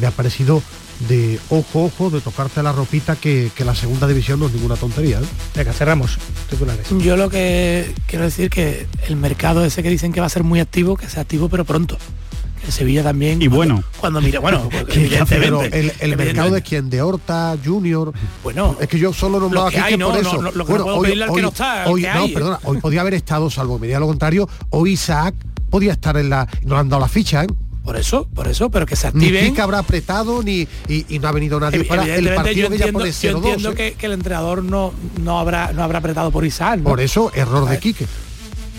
me 0.00 0.06
ha 0.06 0.10
parecido 0.10 0.62
de 1.08 1.38
ojo, 1.50 1.84
ojo, 1.84 2.10
de 2.10 2.20
tocarte 2.20 2.62
la 2.62 2.72
ropita 2.72 3.16
que, 3.16 3.50
que 3.54 3.64
la 3.64 3.74
segunda 3.74 4.06
división 4.06 4.40
no 4.40 4.46
es 4.46 4.52
ninguna 4.52 4.76
tontería. 4.76 5.18
¿eh? 5.18 5.24
Venga, 5.56 5.72
cerramos. 5.72 6.18
Titulares. 6.48 6.86
Yo 6.98 7.16
lo 7.16 7.28
que 7.28 7.92
quiero 8.06 8.24
decir 8.24 8.50
que 8.50 8.86
el 9.08 9.16
mercado 9.16 9.64
ese 9.64 9.82
que 9.82 9.90
dicen 9.90 10.12
que 10.12 10.20
va 10.20 10.26
a 10.26 10.30
ser 10.30 10.44
muy 10.44 10.60
activo, 10.60 10.96
que 10.96 11.08
sea 11.08 11.22
activo 11.22 11.48
pero 11.48 11.64
pronto. 11.64 11.98
Que 12.64 12.70
Sevilla 12.72 13.02
también. 13.02 13.42
Y 13.42 13.48
cuando- 13.48 13.56
bueno. 13.74 13.84
Cuando 14.00 14.20
mire, 14.20 14.38
bueno, 14.38 14.68
Que- 14.88 15.24
pero 15.28 15.62
el, 15.62 15.92
el 15.98 16.16
mercado 16.16 16.50
de 16.52 16.62
quién, 16.62 16.88
de 16.90 17.02
Horta, 17.02 17.56
Junior. 17.64 18.12
Bueno, 18.42 18.76
es 18.80 18.88
que 18.88 18.98
yo 18.98 19.12
solo 19.12 19.40
nombraba 19.40 19.70
que 19.70 19.78
aquí 19.78 19.92
hay, 19.94 19.98
que 19.98 20.04
por 20.04 20.14
no, 20.14 20.20
eso. 20.20 20.42
no, 20.42 20.50
lo- 20.52 20.66
que 20.66 20.72
no 20.72 20.84
puedo 20.84 21.02
pedirle 21.02 21.24
al 21.24 21.32
que 21.34 21.42
no 21.42 21.48
está, 21.48 21.84
hoy- 21.88 22.02
que 22.02 22.08
no, 22.14 22.28
perdona, 22.28 22.58
hoy 22.64 22.78
podía 22.78 23.00
haber 23.00 23.14
estado, 23.14 23.50
salvo 23.50 23.76
que 23.76 23.80
me 23.82 23.86
diga 23.88 23.98
lo 24.00 24.06
contrario, 24.06 24.48
hoy 24.70 24.92
Isaac 24.92 25.34
podía 25.70 25.92
estar 25.92 26.16
en 26.16 26.30
la. 26.30 26.46
No 26.64 26.74
le 26.74 26.80
han 26.80 26.88
dado 26.88 27.00
la 27.02 27.08
ficha, 27.08 27.44
¿eh? 27.44 27.48
Por 27.84 27.96
eso, 27.96 28.28
por 28.32 28.46
eso, 28.46 28.70
pero 28.70 28.86
que 28.86 28.94
se 28.94 29.08
Ni 29.12 29.24
activen. 29.24 29.50
Kika 29.50 29.64
habrá 29.64 29.78
apretado 29.78 30.40
ni 30.44 30.68
y, 30.86 31.04
y 31.08 31.18
no 31.18 31.26
ha 31.26 31.32
venido 31.32 31.58
nadie 31.58 31.82
para 31.82 32.04
el 32.04 32.32
partido 32.32 32.68
yo 32.68 32.70
que 32.70 32.78
ya 32.78 32.84
entiendo, 32.86 33.00
yo 33.06 33.12
0-2. 33.12 33.36
entiendo 33.38 33.70
¿eh? 33.70 33.74
que, 33.74 33.92
que 33.94 34.06
el 34.06 34.12
entrenador 34.12 34.62
no, 34.62 34.92
no 35.20 35.40
habrá 35.40 35.72
no 35.72 35.82
habrá 35.82 35.98
apretado 35.98 36.30
por 36.30 36.46
Isaac. 36.46 36.78
¿no? 36.78 36.84
Por 36.84 37.00
eso, 37.00 37.32
error 37.34 37.68
de 37.68 37.80
Quique. 37.80 38.06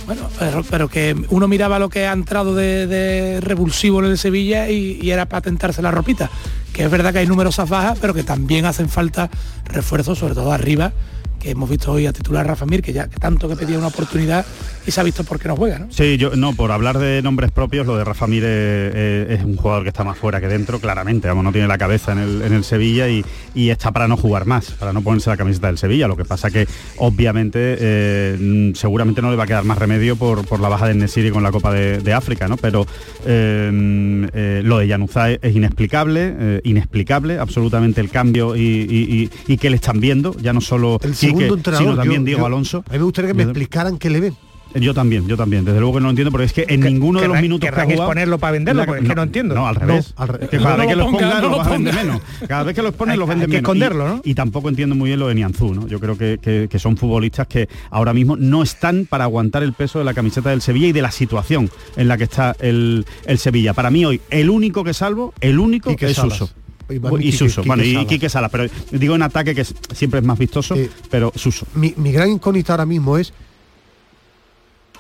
Bueno, 0.06 0.30
pero, 0.70 0.90
que 0.90 1.16
uno 1.30 1.48
miraba 1.48 1.80
lo 1.80 1.90
que 1.90 2.08
ha 2.08 2.12
entrado 2.12 2.56
de, 2.56 3.40
revulsivo 3.42 4.00
en 4.04 4.12
el 4.12 4.18
Sevilla 4.18 4.70
y, 4.70 5.00
y 5.02 5.12
era 5.12 5.28
para 5.28 5.42
tentarse 5.42 5.82
la 5.82 5.92
ropita. 5.92 6.30
Que 6.74 6.84
es 6.84 6.92
verdad 6.92 7.14
que 7.14 7.20
hay 7.20 7.28
numerosas 7.28 7.70
bajas, 7.70 7.98
pero 8.02 8.14
que 8.14 8.24
también 8.24 8.66
hacen 8.66 8.90
falta 8.90 9.30
refuerzos, 9.66 10.20
sobre 10.20 10.34
todo 10.34 10.52
arriba, 10.52 10.92
que 11.40 11.52
hemos 11.52 11.70
visto 11.70 11.92
hoy 11.92 12.08
a 12.08 12.14
titular 12.14 12.48
Rafa 12.48 12.66
Mir, 12.66 12.82
que 12.82 12.94
ya 12.94 13.08
tanto 13.08 13.48
que 13.48 13.56
pedía 13.56 13.78
una 13.78 13.88
oportunidad 13.88 14.46
y 14.86 14.92
se 14.92 15.00
ha 15.00 15.04
visto 15.04 15.24
por 15.24 15.40
qué 15.40 15.48
no 15.48 15.56
juega, 15.56 15.80
¿no? 15.80 15.88
Sí, 15.90 16.18
yo 16.18 16.36
no, 16.36 16.54
por 16.54 16.72
hablar 16.72 16.98
de 17.00 17.22
nombres 17.22 17.52
propios, 17.52 17.88
lo 17.88 17.96
de 17.98 18.04
Rafa 18.04 18.28
Mir 18.28 18.44
eh, 18.46 18.92
eh, 18.94 19.36
es 19.40 19.44
un 19.46 19.56
jugador 19.56 19.84
que 19.84 19.90
está 19.90 20.04
más 20.04 20.18
fuera 20.18 20.42
que 20.42 20.48
dentro, 20.48 20.80
claramente, 20.80 21.28
vamos, 21.28 21.44
no 21.44 21.52
tiene 21.52 21.68
la 21.68 21.78
cabeza 21.78 22.12
en 22.12 22.18
el, 22.20 22.42
en 22.42 22.54
el 22.54 22.64
Sevilla 22.64 23.08
y, 23.10 23.24
y 23.56 23.70
está 23.70 23.92
para 23.92 24.08
no 24.08 24.18
jugar 24.18 24.46
más, 24.46 24.72
para 24.72 24.92
no 24.94 25.02
ponerse 25.02 25.30
la 25.30 25.38
camiseta 25.38 25.68
del 25.68 25.78
Sevilla. 25.78 26.08
Lo 26.08 26.18
que 26.18 26.26
pasa 26.26 26.52
que 26.52 26.68
obviamente 26.98 27.78
eh, 27.80 28.72
seguramente 28.76 29.22
no 29.22 29.30
le 29.32 29.38
va 29.38 29.44
a 29.44 29.48
quedar 29.48 29.64
más 29.64 29.78
remedio 29.78 30.16
por, 30.16 30.46
por 30.46 30.60
la 30.60 30.70
baja 30.70 30.88
de 30.88 30.96
Nesiri 30.96 31.32
con 31.32 31.44
la 31.44 31.52
Copa 31.52 31.72
de, 31.72 32.00
de 32.00 32.14
África, 32.14 32.48
¿no? 32.48 32.58
Pero 32.58 32.86
eh, 33.26 33.70
mm, 33.72 34.26
eh, 34.34 34.62
lo 34.64 34.78
de 34.80 34.88
Yanuzá 34.88 35.32
es, 35.32 35.40
es 35.42 35.56
inexplicable, 35.56 36.36
eh, 36.38 36.62
inexplicable, 36.64 37.38
absolutamente 37.40 38.02
el 38.02 38.10
cambio 38.10 38.56
y, 38.56 38.62
y- 38.62 39.30
y- 39.48 39.54
y 39.54 39.58
que 39.58 39.70
le 39.70 39.76
están 39.78 40.00
viendo, 40.00 40.36
ya 40.42 40.54
no 40.54 40.62
solo 40.62 40.96
El 41.04 41.12
Quique, 41.14 41.28
segundo 41.28 41.56
entrenador. 41.56 41.88
sino 41.88 41.96
también 41.98 42.22
yo- 42.22 42.26
Diego 42.26 42.40
yo- 42.42 42.46
Alonso. 42.48 42.84
A 42.90 42.94
mí 42.94 42.98
me 42.98 43.04
gustaría 43.04 43.30
que 43.30 43.34
me 43.36 43.44
explicaran 43.44 43.98
qué 43.98 44.10
le 44.10 44.20
ven. 44.20 44.36
Yo 44.76 44.94
también, 44.94 45.28
yo 45.28 45.38
también. 45.38 45.66
Desde 45.66 45.80
luego 45.80 45.96
que 45.96 46.00
no 46.02 46.06
lo 46.08 46.10
entiendo, 46.12 46.32
porque 46.32 46.46
es 46.46 46.54
que 46.54 46.66
en 46.68 46.80
ninguno 46.82 47.22
de 47.22 47.28
los 47.28 47.40
minutos 47.42 47.62
que 47.62 47.68
ha 47.68 47.72
querrán 47.72 47.86
jugado... 47.88 48.04
exponerlo 48.04 48.38
para 48.40 48.52
venderlo, 48.54 48.86
porque 48.86 49.02
es 49.04 49.10
que 49.10 49.16
no 49.16 49.24
entiendo. 49.24 49.56
No, 49.56 49.68
al 49.68 49.76
No, 49.76 49.80
revés. 49.82 50.14
al 50.18 50.28
revés. 50.28 50.50
Que 50.50 50.58
cada 50.58 50.72
No 50.72 50.78
vez 50.78 50.88
que 50.88 50.96
lo 50.96 51.04
los 51.04 51.12
ponga, 51.12 51.20
pongan, 51.28 51.36
no 51.36 51.42
los 51.42 51.52
lo 51.52 51.58
vas 51.58 51.68
a 51.68 51.72
vender 51.72 51.94
menos. 51.96 52.22
Cada 52.48 52.64
vez 52.64 52.76
que 52.76 52.82
los 52.82 52.94
ponen, 52.94 53.20
los 53.20 53.28
venden 53.30 53.42
hay 53.44 53.48
que 53.52 53.58
menos. 53.58 53.64
esconderlo, 53.70 54.06
y, 54.06 54.10
¿no? 54.10 54.22
y 54.24 54.34
tampoco 54.36 54.70
entiendo 54.70 54.96
muy 54.96 55.10
bien 55.10 55.20
lo 55.20 55.28
de 55.28 55.36
Nianzú, 55.36 55.74
¿no? 55.74 55.88
Yo 55.88 56.00
creo 56.00 56.18
que, 56.18 56.40
que- 56.42 56.68
que 56.70 56.80
son 56.80 56.98
futbolistas 56.98 57.48
que 57.48 57.68
ahora 57.92 58.14
mismo 58.14 58.36
no 58.36 58.64
están 58.64 59.06
para 59.10 59.26
aguantar 59.26 59.64
el 59.64 59.74
peso 59.74 60.00
de 60.00 60.06
la 60.06 60.14
camiseta 60.14 60.50
del 60.50 60.62
Sevilla 60.62 60.88
y 60.88 60.92
de 60.92 61.02
la 61.02 61.12
situación 61.12 61.70
en 61.96 62.08
la 62.08 62.18
que 62.18 62.24
está 62.26 62.56
el, 62.60 63.06
el 63.26 63.38
Sevilla. 63.38 63.74
Para 63.74 63.90
mí 63.92 64.06
hoy, 64.06 64.22
el 64.30 64.50
único 64.50 64.84
que 64.84 64.94
salvo, 64.94 65.34
el 65.42 65.60
único 65.60 65.90
Quique 65.92 66.08
es 66.08 66.16
Salas. 66.16 66.38
Suso. 66.38 66.54
Y 66.90 66.96
Y 66.96 67.00
Quique- 67.00 67.32
Suso, 67.32 67.62
Quique 67.62 67.68
bueno, 67.68 67.84
y. 67.84 68.06
Quique 68.06 68.30
Salas, 68.30 68.52
pero 68.52 68.66
digo 68.92 69.16
en 69.16 69.22
ataque 69.22 69.56
que 69.56 69.62
es- 69.62 69.74
siempre 69.94 70.20
es 70.20 70.26
más 70.26 70.38
vistoso, 70.38 70.76
pero 71.10 71.32
Suso. 71.36 71.66
Mi, 71.76 71.94
mi 71.98 72.12
gran 72.12 72.30
incógnita 72.30 72.74
ahora 72.74 72.86
mismo 72.86 73.18
es 73.18 73.34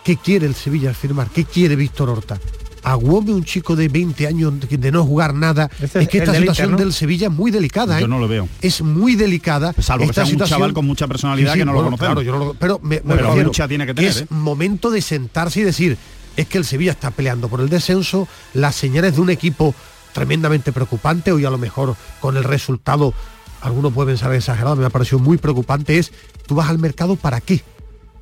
¿qué 0.03 0.17
quiere 0.17 0.45
el 0.45 0.55
Sevilla 0.55 0.93
firmar? 0.93 1.29
¿Qué 1.29 1.45
quiere 1.45 1.75
Víctor 1.75 2.09
Horta? 2.09 2.39
Aguome 2.83 3.31
un 3.33 3.45
chico 3.45 3.77
de 3.77 3.87
20 3.87 4.27
años 4.27 4.53
de, 4.69 4.91
no 4.91 5.05
jugar 5.05 5.33
nada. 5.33 5.69
Este 5.81 6.01
es 6.01 6.09
que 6.09 6.17
esta 6.17 6.33
situación 6.35 6.71
Inter, 6.71 6.71
¿no? 6.71 6.77
del 6.85 6.93
Sevilla 6.93 7.27
es 7.27 7.33
muy 7.33 7.49
delicada. 7.49 7.97
Yo 7.99 8.05
¿eh? 8.05 8.09
no 8.09 8.19
lo 8.19 8.27
veo. 8.27 8.49
Es 8.61 8.81
muy 8.81 9.15
delicada. 9.15 9.73
Salvo 9.79 10.05
que 10.07 10.13
sea 10.13 10.25
un 10.25 10.37
chaval 10.39 10.73
con 10.73 10.85
mucha 10.85 11.07
personalidad 11.07 11.53
Sí, 11.53 11.59
sí, 11.59 11.59
que 11.59 11.65
no 11.65 11.71
lo 11.71 11.83
conocemos. 11.83 11.99
Claro, 11.99 12.21
yo 12.21 12.33
no 12.33 12.39
lo- 12.39 12.53
pero 12.55 12.79
me, 12.83 12.95
me 12.95 13.15
Pero 13.15 13.27
refiero 13.27 13.47
mucha 13.47 13.67
tiene 13.69 13.85
que 13.85 13.93
tener, 13.93 14.11
es 14.11 14.21
¿eh? 14.23 14.27
momento 14.29 14.91
de 14.91 15.01
sentarse 15.01 15.61
y 15.61 15.63
decir, 15.63 15.97
es 16.35 16.47
que 16.47 16.57
el 16.57 16.65
Sevilla 16.65 16.91
está 16.91 17.11
peleando 17.11 17.47
por 17.47 17.61
el 17.61 17.69
descenso, 17.69 18.27
las 18.53 18.75
señales 18.75 19.15
de 19.15 19.21
un 19.21 19.29
equipo 19.29 19.73
tremendamente 20.11 20.73
preocupante, 20.73 21.31
hoy 21.31 21.45
a 21.45 21.49
lo 21.49 21.57
mejor 21.57 21.95
con 22.19 22.35
el 22.35 22.43
resultado, 22.43 23.13
algunos 23.61 23.93
pueden 23.93 24.15
pensar 24.15 24.33
exagerado, 24.33 24.75
me 24.75 24.85
ha 24.85 24.89
parecido 24.89 25.19
muy 25.19 25.37
preocupante, 25.37 25.97
es, 25.97 26.11
tú 26.45 26.55
vas 26.55 26.69
al 26.69 26.79
mercado 26.79 27.15
para 27.15 27.39
qué? 27.39 27.63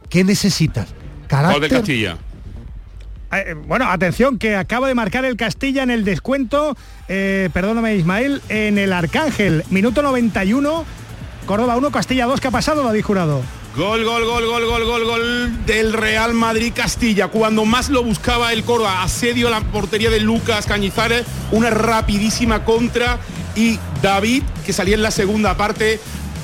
¿Qué 0.07 0.23
necesitas? 0.23 0.87
Gol 1.31 1.61
del 1.61 1.69
Carácter, 1.69 1.69
Castilla. 1.69 2.17
Eh, 3.31 3.55
bueno, 3.65 3.89
atención, 3.89 4.37
que 4.37 4.55
acaba 4.55 4.87
de 4.87 4.95
marcar 4.95 5.23
el 5.23 5.37
Castilla 5.37 5.83
en 5.83 5.89
el 5.89 6.03
descuento, 6.03 6.75
eh, 7.07 7.49
perdóname 7.53 7.95
Ismael, 7.95 8.41
en 8.49 8.77
el 8.77 8.91
Arcángel, 8.91 9.63
minuto 9.69 10.01
91, 10.01 10.85
Córdoba 11.45 11.77
1, 11.77 11.91
Castilla 11.91 12.25
2, 12.25 12.41
¿qué 12.41 12.49
ha 12.49 12.51
pasado, 12.51 12.83
David 12.83 13.03
Jurado? 13.03 13.41
Gol, 13.75 14.03
gol, 14.03 14.25
gol, 14.25 14.45
gol, 14.45 14.65
gol, 14.65 14.83
gol, 14.83 15.05
gol 15.05 15.65
del 15.65 15.93
Real 15.93 16.33
Madrid 16.33 16.73
Castilla. 16.75 17.29
Cuando 17.29 17.63
más 17.63 17.89
lo 17.89 18.03
buscaba 18.03 18.51
el 18.51 18.65
Córdoba, 18.65 19.01
asedio 19.01 19.47
a 19.47 19.51
la 19.51 19.61
portería 19.61 20.09
de 20.09 20.19
Lucas 20.19 20.65
Cañizares, 20.65 21.25
una 21.51 21.69
rapidísima 21.69 22.65
contra 22.65 23.17
y 23.55 23.79
David, 24.01 24.43
que 24.65 24.73
salía 24.73 24.95
en 24.95 25.01
la 25.01 25.11
segunda 25.11 25.55
parte, 25.55 26.01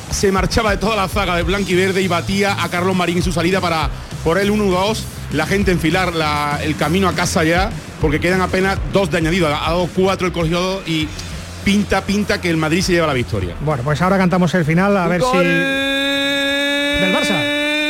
se 0.10 0.32
marchaba 0.32 0.72
de 0.72 0.78
toda 0.78 0.96
la 0.96 1.10
zaga 1.10 1.36
de 1.36 1.44
Blanquiverde 1.44 2.02
y 2.02 2.08
batía 2.08 2.64
a 2.64 2.70
Carlos 2.70 2.96
Marín 2.96 3.18
en 3.18 3.24
su 3.24 3.34
salida 3.34 3.60
para 3.60 3.90
por 4.24 4.38
el 4.38 4.52
1-2. 4.52 5.04
La 5.34 5.46
gente 5.46 5.72
enfilar 5.72 6.14
la- 6.16 6.60
el 6.64 6.76
camino 6.76 7.08
a 7.10 7.14
casa 7.14 7.44
ya, 7.44 7.70
porque 8.02 8.20
quedan 8.20 8.42
apenas 8.42 8.78
dos 8.94 9.12
de 9.12 9.18
añadido. 9.18 9.48
Ha 9.48 9.52
dado 9.52 9.88
cuatro 9.96 10.28
el 10.28 10.34
colegiado 10.34 10.82
y 10.86 11.08
pinta, 11.66 12.02
pinta 12.02 12.40
que 12.40 12.50
el 12.50 12.58
Madrid 12.58 12.82
se 12.82 12.94
lleva 12.94 13.08
la 13.08 13.14
victoria. 13.14 13.56
Bueno, 13.62 13.84
pues 13.84 14.02
ahora 14.02 14.18
cantamos 14.18 14.54
el 14.54 14.64
final 14.66 14.96
a 14.96 15.08
ver 15.08 15.22
si... 15.22 15.38
Del 15.38 17.14
Barça. 17.16 17.38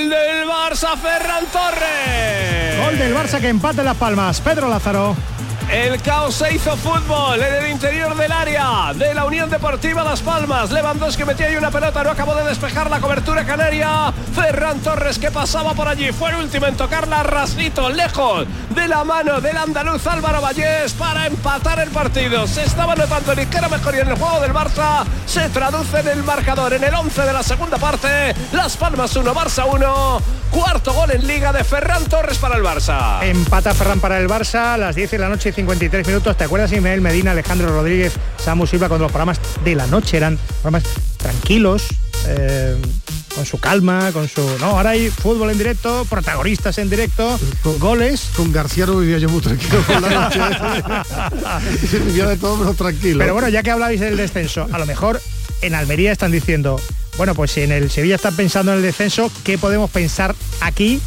Del 0.10 0.48
Barça, 0.48 0.98
Ferran 0.98 1.46
Torres. 1.52 2.80
Gol 2.86 2.98
del 2.98 3.16
Barça 3.16 3.40
que 3.40 3.50
empate 3.50 3.84
Las 3.84 3.96
Palmas. 3.98 4.42
Pedro 4.42 4.68
Lázaro. 4.68 5.16
El 5.72 6.02
caos 6.02 6.36
se 6.36 6.56
hizo 6.56 6.78
fútbol 6.78 7.42
en 7.42 7.54
el 7.66 7.72
interior 7.72 8.16
del 8.16 8.32
área 8.32 8.94
de 8.96 9.14
la 9.14 9.26
Unión 9.26 9.50
Deportiva 9.50 10.02
Las 10.02 10.22
Palmas. 10.22 10.72
Lewandowski 10.72 11.26
metía 11.26 11.48
ahí 11.48 11.58
una 11.58 11.70
pelota, 11.70 12.04
no 12.06 12.12
acabó 12.12 12.36
de 12.36 12.46
despejar 12.46 12.90
la 12.90 13.02
cobertura 13.02 13.46
canaria. 13.46 14.14
Ferran 14.34 14.80
Torres 14.80 15.20
que 15.20 15.30
pasaba 15.30 15.74
por 15.74 15.90
allí, 15.90 16.14
fue 16.14 16.30
el 16.30 16.38
último 16.38 16.68
en 16.68 16.78
tocarla 16.78 17.22
rasito, 17.24 17.90
lejos 17.90 18.48
de 18.70 18.88
la 18.88 19.04
mano 19.04 19.42
del 19.42 19.58
andaluz 19.58 20.08
Álvaro 20.08 20.40
Vallés 20.40 20.94
para 20.94 21.28
empatar 21.28 21.80
el 21.80 21.90
partido. 21.90 22.48
Se 22.48 22.64
estaba 22.64 22.96
notando 22.96 23.36
ligera 23.36 23.68
mejoría 23.68 24.04
en 24.04 24.10
el 24.10 24.18
juego 24.18 24.40
del 24.40 24.54
Barça. 24.54 25.04
Se 25.26 25.50
traduce 25.50 26.00
en 26.00 26.08
el 26.08 26.24
marcador 26.24 26.74
en 26.74 26.84
el 26.86 26.94
11 26.94 27.24
de 27.24 27.34
la 27.34 27.44
segunda 27.44 27.78
parte. 27.78 28.34
Las 28.54 28.78
Palmas 28.78 29.14
1, 29.16 29.34
Barça 29.36 29.66
1. 29.70 30.22
Cuarto 30.52 30.94
gol 30.94 31.12
en 31.12 31.28
liga 31.28 31.52
de 31.52 31.64
Ferran 31.64 32.06
Torres 32.06 32.38
para 32.38 32.56
el 32.56 32.64
Barça. 32.64 33.22
Empata 33.22 33.74
Ferran 33.74 34.00
para 34.00 34.18
el 34.18 34.30
Barça 34.30 34.76
a 34.76 34.78
las 34.78 34.96
10 34.96 35.12
de 35.12 35.18
la 35.20 35.28
noche 35.28 35.50
y 35.50 35.52
53 35.58 36.06
minutos. 36.06 36.38
¿Te 36.38 36.44
acuerdas, 36.44 36.72
Ismael 36.72 37.02
Medina, 37.02 37.32
Alejandro 37.32 37.70
Rodríguez, 37.70 38.14
Samu 38.38 38.68
Silva, 38.68 38.90
cuando 38.90 39.06
los 39.06 39.12
programas 39.12 39.40
de 39.64 39.74
la 39.74 39.88
noche 39.88 40.18
eran 40.18 40.38
programas 40.62 40.84
tranquilos, 41.18 41.88
eh, 42.28 42.76
con 43.34 43.44
su 43.44 43.60
calma, 43.60 44.12
con 44.12 44.28
su... 44.28 44.48
No, 44.60 44.68
ahora 44.68 44.92
hay 44.92 45.10
fútbol 45.10 45.50
en 45.50 45.58
directo, 45.58 46.06
protagonistas 46.08 46.78
en 46.78 46.92
directo, 46.92 47.40
goles. 47.80 48.30
Con 48.36 48.52
García 48.52 48.86
no 48.86 49.00
vivía 49.00 49.18
yo 49.18 49.30
muy 49.30 49.42
tranquilo 49.42 49.82
por 49.82 50.00
la 50.00 50.10
noche. 50.10 50.40
vivía 52.06 52.28
de 52.28 52.38
todo 52.38 52.58
menos 52.58 52.76
tranquilo. 52.76 53.18
Pero 53.18 53.34
bueno, 53.34 53.50
ya 53.50 53.64
que 53.64 53.72
hablabais 53.72 54.00
del 54.00 54.16
descenso, 54.16 54.68
a 54.72 54.78
lo 54.78 54.86
mejor 54.86 55.20
en 55.64 55.74
Almería 55.74 56.12
están 56.12 56.32
diciendo, 56.32 56.80
bueno, 57.18 57.34
pues 57.34 57.50
si 57.50 57.62
en 57.62 57.72
el 57.72 57.90
Sevilla 57.90 58.16
están 58.16 58.36
pensando 58.36 58.74
en 58.74 58.78
el 58.78 58.84
descenso, 58.84 59.32
¿qué 59.44 59.58
podemos 59.58 59.90
pensar 59.90 60.36
aquí? 60.62 61.02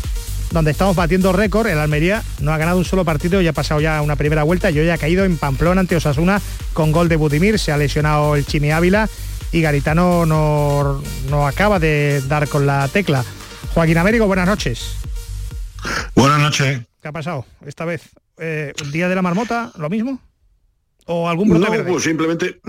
Donde 0.51 0.73
estamos 0.73 0.97
batiendo 0.97 1.33
récord, 1.33 1.69
el 1.69 1.79
Almería 1.79 2.25
no 2.41 2.53
ha 2.53 2.59
ganado 2.59 2.79
un 2.79 2.85
solo 2.85 3.05
partido, 3.05 3.41
ya 3.41 3.51
ha 3.51 3.53
pasado 3.53 3.81
ya 3.81 4.03
una 4.03 4.17
primera 4.17 4.43
vuelta 4.43 4.71
y 4.71 4.81
hoy 4.81 4.91
ha 4.91 4.99
caído 4.99 5.25
en 5.25 5.37
Pamplona 5.37 5.81
ante 5.81 5.95
Osasuna 5.95 6.41
con 6.73 6.91
gol 6.91 7.09
de 7.09 7.17
Budimir, 7.17 7.59
se 7.59 7.71
ha 7.71 7.77
lesionado 7.77 8.35
el 8.35 8.45
Chimi 8.45 8.73
Ávila 8.73 9.09
y 9.53 9.61
Garitano 9.61 10.27
no, 10.27 11.03
no 11.29 11.47
acaba 11.47 11.79
de 11.79 12.21
dar 12.29 12.49
con 12.49 12.67
la 12.67 12.89
tecla. 12.89 13.25
Joaquín 13.75 13.99
Américo, 13.99 14.27
buenas 14.27 14.47
noches. 14.47 14.97
Buenas 16.17 16.41
noches. 16.41 16.81
¿Qué 17.01 17.09
ha 17.09 17.13
pasado 17.13 17.47
esta 17.65 17.85
vez? 17.85 18.11
Eh, 18.39 18.73
¿Día 18.93 19.09
de 19.09 19.15
la 19.15 19.23
marmota? 19.23 19.73
¿Lo 19.79 19.89
mismo? 19.89 20.21
¿O 21.07 21.29
algún 21.29 21.49
brote 21.49 21.65
no, 21.65 21.71
verde? 21.71 21.91
pues 21.91 22.05
simplemente 22.05 22.61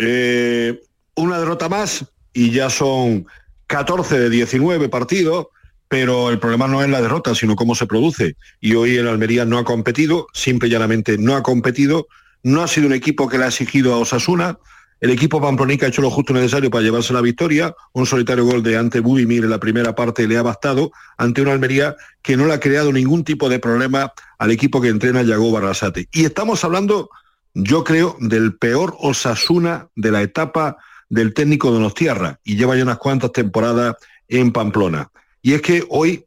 eh, 0.00 0.80
una 1.16 1.38
derrota 1.38 1.68
más 1.68 2.04
y 2.32 2.50
ya 2.50 2.70
son 2.70 3.26
14 3.66 4.18
de 4.18 4.30
19 4.30 4.88
partidos, 4.88 5.48
pero 5.88 6.30
el 6.30 6.38
problema 6.38 6.66
no 6.66 6.82
es 6.82 6.88
la 6.88 7.02
derrota, 7.02 7.34
sino 7.34 7.56
cómo 7.56 7.74
se 7.74 7.86
produce. 7.86 8.36
Y 8.60 8.74
hoy 8.74 8.96
el 8.96 9.08
Almería 9.08 9.44
no 9.44 9.58
ha 9.58 9.64
competido, 9.64 10.26
simple 10.32 10.68
y 10.68 10.72
llanamente 10.72 11.18
no 11.18 11.36
ha 11.36 11.42
competido, 11.42 12.06
no 12.42 12.62
ha 12.62 12.68
sido 12.68 12.86
un 12.86 12.92
equipo 12.92 13.28
que 13.28 13.38
le 13.38 13.44
ha 13.44 13.48
exigido 13.48 13.94
a 13.94 13.98
Osasuna, 13.98 14.58
el 15.04 15.10
equipo 15.10 15.38
pamplonica 15.38 15.84
ha 15.84 15.90
hecho 15.90 16.00
lo 16.00 16.10
justo 16.10 16.32
necesario 16.32 16.70
para 16.70 16.82
llevarse 16.82 17.12
la 17.12 17.20
victoria. 17.20 17.74
Un 17.92 18.06
solitario 18.06 18.46
gol 18.46 18.62
de 18.62 18.78
ante 18.78 19.00
Budimir 19.00 19.44
en 19.44 19.50
la 19.50 19.60
primera 19.60 19.94
parte 19.94 20.26
le 20.26 20.38
ha 20.38 20.42
bastado 20.42 20.92
ante 21.18 21.42
una 21.42 21.52
Almería 21.52 21.94
que 22.22 22.38
no 22.38 22.46
le 22.46 22.54
ha 22.54 22.58
creado 22.60 22.90
ningún 22.90 23.22
tipo 23.22 23.50
de 23.50 23.58
problema 23.58 24.14
al 24.38 24.50
equipo 24.50 24.80
que 24.80 24.88
entrena 24.88 25.22
Yago 25.22 25.52
Barrasate. 25.52 26.08
Y 26.10 26.24
estamos 26.24 26.64
hablando, 26.64 27.10
yo 27.52 27.84
creo, 27.84 28.16
del 28.18 28.56
peor 28.56 28.96
Osasuna 28.98 29.88
de 29.94 30.10
la 30.10 30.22
etapa 30.22 30.78
del 31.10 31.34
técnico 31.34 31.70
Donostiarra 31.70 32.40
y 32.42 32.56
lleva 32.56 32.74
ya 32.74 32.84
unas 32.84 32.96
cuantas 32.96 33.32
temporadas 33.32 33.96
en 34.28 34.52
Pamplona. 34.52 35.10
Y 35.44 35.52
es 35.52 35.62
que 35.62 35.84
hoy 35.90 36.24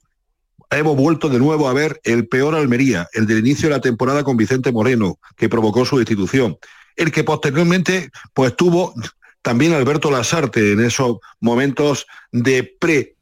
hemos 0.70 0.96
vuelto 0.96 1.28
de 1.28 1.40
nuevo 1.40 1.68
a 1.68 1.74
ver 1.74 2.00
el 2.04 2.28
peor 2.28 2.56
Almería, 2.56 3.10
el 3.14 3.26
del 3.26 3.40
inicio 3.40 3.68
de 3.68 3.76
la 3.76 3.82
temporada 3.82 4.24
con 4.24 4.38
Vicente 4.38 4.72
Moreno, 4.72 5.20
que 5.36 5.50
provocó 5.50 5.84
su 5.86 5.98
destitución 5.98 6.58
el 6.98 7.12
que 7.12 7.24
posteriormente 7.24 8.10
pues 8.34 8.56
tuvo 8.56 8.94
también 9.42 9.74
Alberto 9.74 10.12
Lasarte 10.12 10.74
en 10.74 10.82
esos 10.82 11.18
momentos 11.40 12.06
de 12.32 12.64
pre 12.64 13.16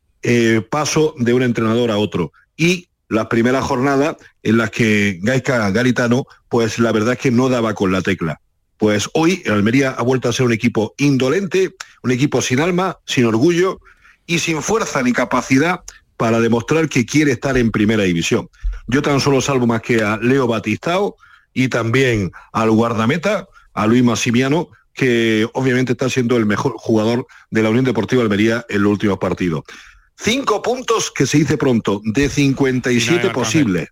paso 0.72 1.14
de 1.20 1.34
un 1.34 1.44
entrenador 1.44 1.92
a 1.92 1.98
otro. 1.98 2.32
Y 2.58 2.90
las 3.10 3.28
primeras 3.28 3.64
jornadas 3.64 4.16
en 4.42 4.58
las 4.58 4.72
que 4.72 5.20
Gaisca 5.22 5.70
Garitano, 5.70 6.26
pues 6.50 6.80
la 6.80 6.92
verdad 6.92 7.14
es 7.14 7.20
que 7.20 7.30
no 7.30 7.48
daba 7.48 7.76
con 7.76 7.92
la 7.92 8.02
tecla. 8.02 8.42
Pues 8.78 9.08
hoy 9.14 9.44
Almería 9.46 9.92
ha 9.92 10.02
vuelto 10.02 10.28
a 10.28 10.34
ser 10.34 10.48
un 10.48 10.54
equipo 10.54 10.96
indolente, 10.98 11.76
un 12.02 12.12
equipo 12.12 12.42
sin 12.42 12.60
alma, 12.60 12.98
sin 13.06 13.26
orgullo 13.26 13.80
y 14.26 14.40
sin 14.40 14.62
fuerza 14.62 15.02
ni 15.04 15.14
capacidad 15.14 15.82
para 16.18 16.40
demostrar 16.40 16.90
que 16.90 17.06
quiere 17.06 17.32
estar 17.32 17.58
en 17.58 17.72
primera 17.72 18.04
división. 18.04 18.50
Yo 18.88 19.02
tan 19.02 19.20
solo 19.20 19.42
salvo 19.42 19.68
más 19.68 19.82
que 19.82 20.02
a 20.02 20.18
Leo 20.18 20.48
Batistao 20.48 21.18
y 21.54 21.68
también 21.68 22.32
al 22.52 22.72
guardameta, 22.72 23.48
a 23.74 23.88
Luis 23.88 24.04
Massimiano, 24.04 24.70
que 24.94 25.48
obviamente 25.54 25.92
está 25.92 26.10
siendo 26.10 26.38
el 26.38 26.46
mejor 26.46 26.74
jugador 26.78 27.28
de 27.52 27.64
la 27.64 27.70
Unión 27.70 27.86
Deportiva 27.86 28.22
Almería 28.22 28.66
en 28.70 28.84
los 28.84 28.94
últimos 28.94 29.18
partidos. 29.18 29.64
Cinco 30.18 30.62
puntos 30.62 31.12
que 31.12 31.26
se 31.26 31.40
dice 31.40 31.58
pronto, 31.58 32.02
de 32.06 32.30
57 32.30 33.30
posibles. 33.32 33.90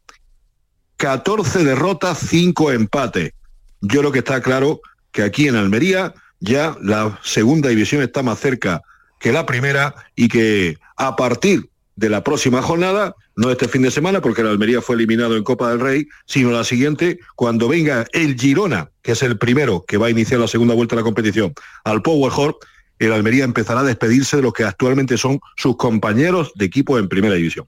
14 0.96 1.66
derrotas, 1.66 2.18
5 2.30 2.72
empates. 2.72 3.34
Yo 3.82 4.00
creo 4.00 4.12
que 4.14 4.20
está 4.20 4.42
claro 4.42 4.80
que 5.12 5.24
aquí 5.24 5.50
en 5.50 5.58
Almería 5.58 6.14
ya 6.40 6.78
la 6.82 7.20
segunda 7.24 7.68
división 7.70 8.02
está 8.02 8.24
más 8.24 8.40
cerca 8.40 8.82
que 9.24 9.32
la 9.32 9.46
primera 9.46 9.96
y 10.18 10.28
que 10.28 10.78
a 10.98 11.16
partir 11.16 11.70
de 11.96 12.10
la 12.10 12.26
próxima 12.26 12.62
jornada, 12.62 13.16
no 13.38 13.52
este 13.52 13.70
fin 13.70 13.82
de 13.82 13.90
semana, 13.90 14.20
porque 14.20 14.42
el 14.42 14.48
Almería 14.48 14.82
fue 14.82 14.98
eliminado 14.98 15.38
en 15.38 15.46
Copa 15.46 15.70
del 15.70 15.80
Rey, 15.80 16.08
sino 16.26 16.52
la 16.52 16.66
siguiente, 16.66 17.20
cuando 17.38 17.70
venga 17.70 18.06
el 18.12 18.38
Girona, 18.38 18.90
que 19.02 19.14
es 19.14 19.24
el 19.24 19.38
primero 19.38 19.86
que 19.88 19.96
va 19.96 20.08
a 20.08 20.10
iniciar 20.10 20.42
la 20.42 20.50
segunda 20.50 20.76
vuelta 20.76 20.98
de 20.98 21.02
la 21.02 21.06
competición, 21.06 21.54
al 21.86 22.02
Power 22.02 22.34
Hall, 22.36 22.56
el 23.00 23.14
Almería 23.14 23.46
empezará 23.46 23.80
a 23.80 23.84
despedirse 23.84 24.36
de 24.36 24.44
los 24.44 24.52
que 24.52 24.66
actualmente 24.66 25.18
son 25.18 25.40
sus 25.56 25.78
compañeros 25.78 26.52
de 26.56 26.66
equipo 26.66 27.00
en 27.00 27.08
primera 27.08 27.36
división. 27.36 27.66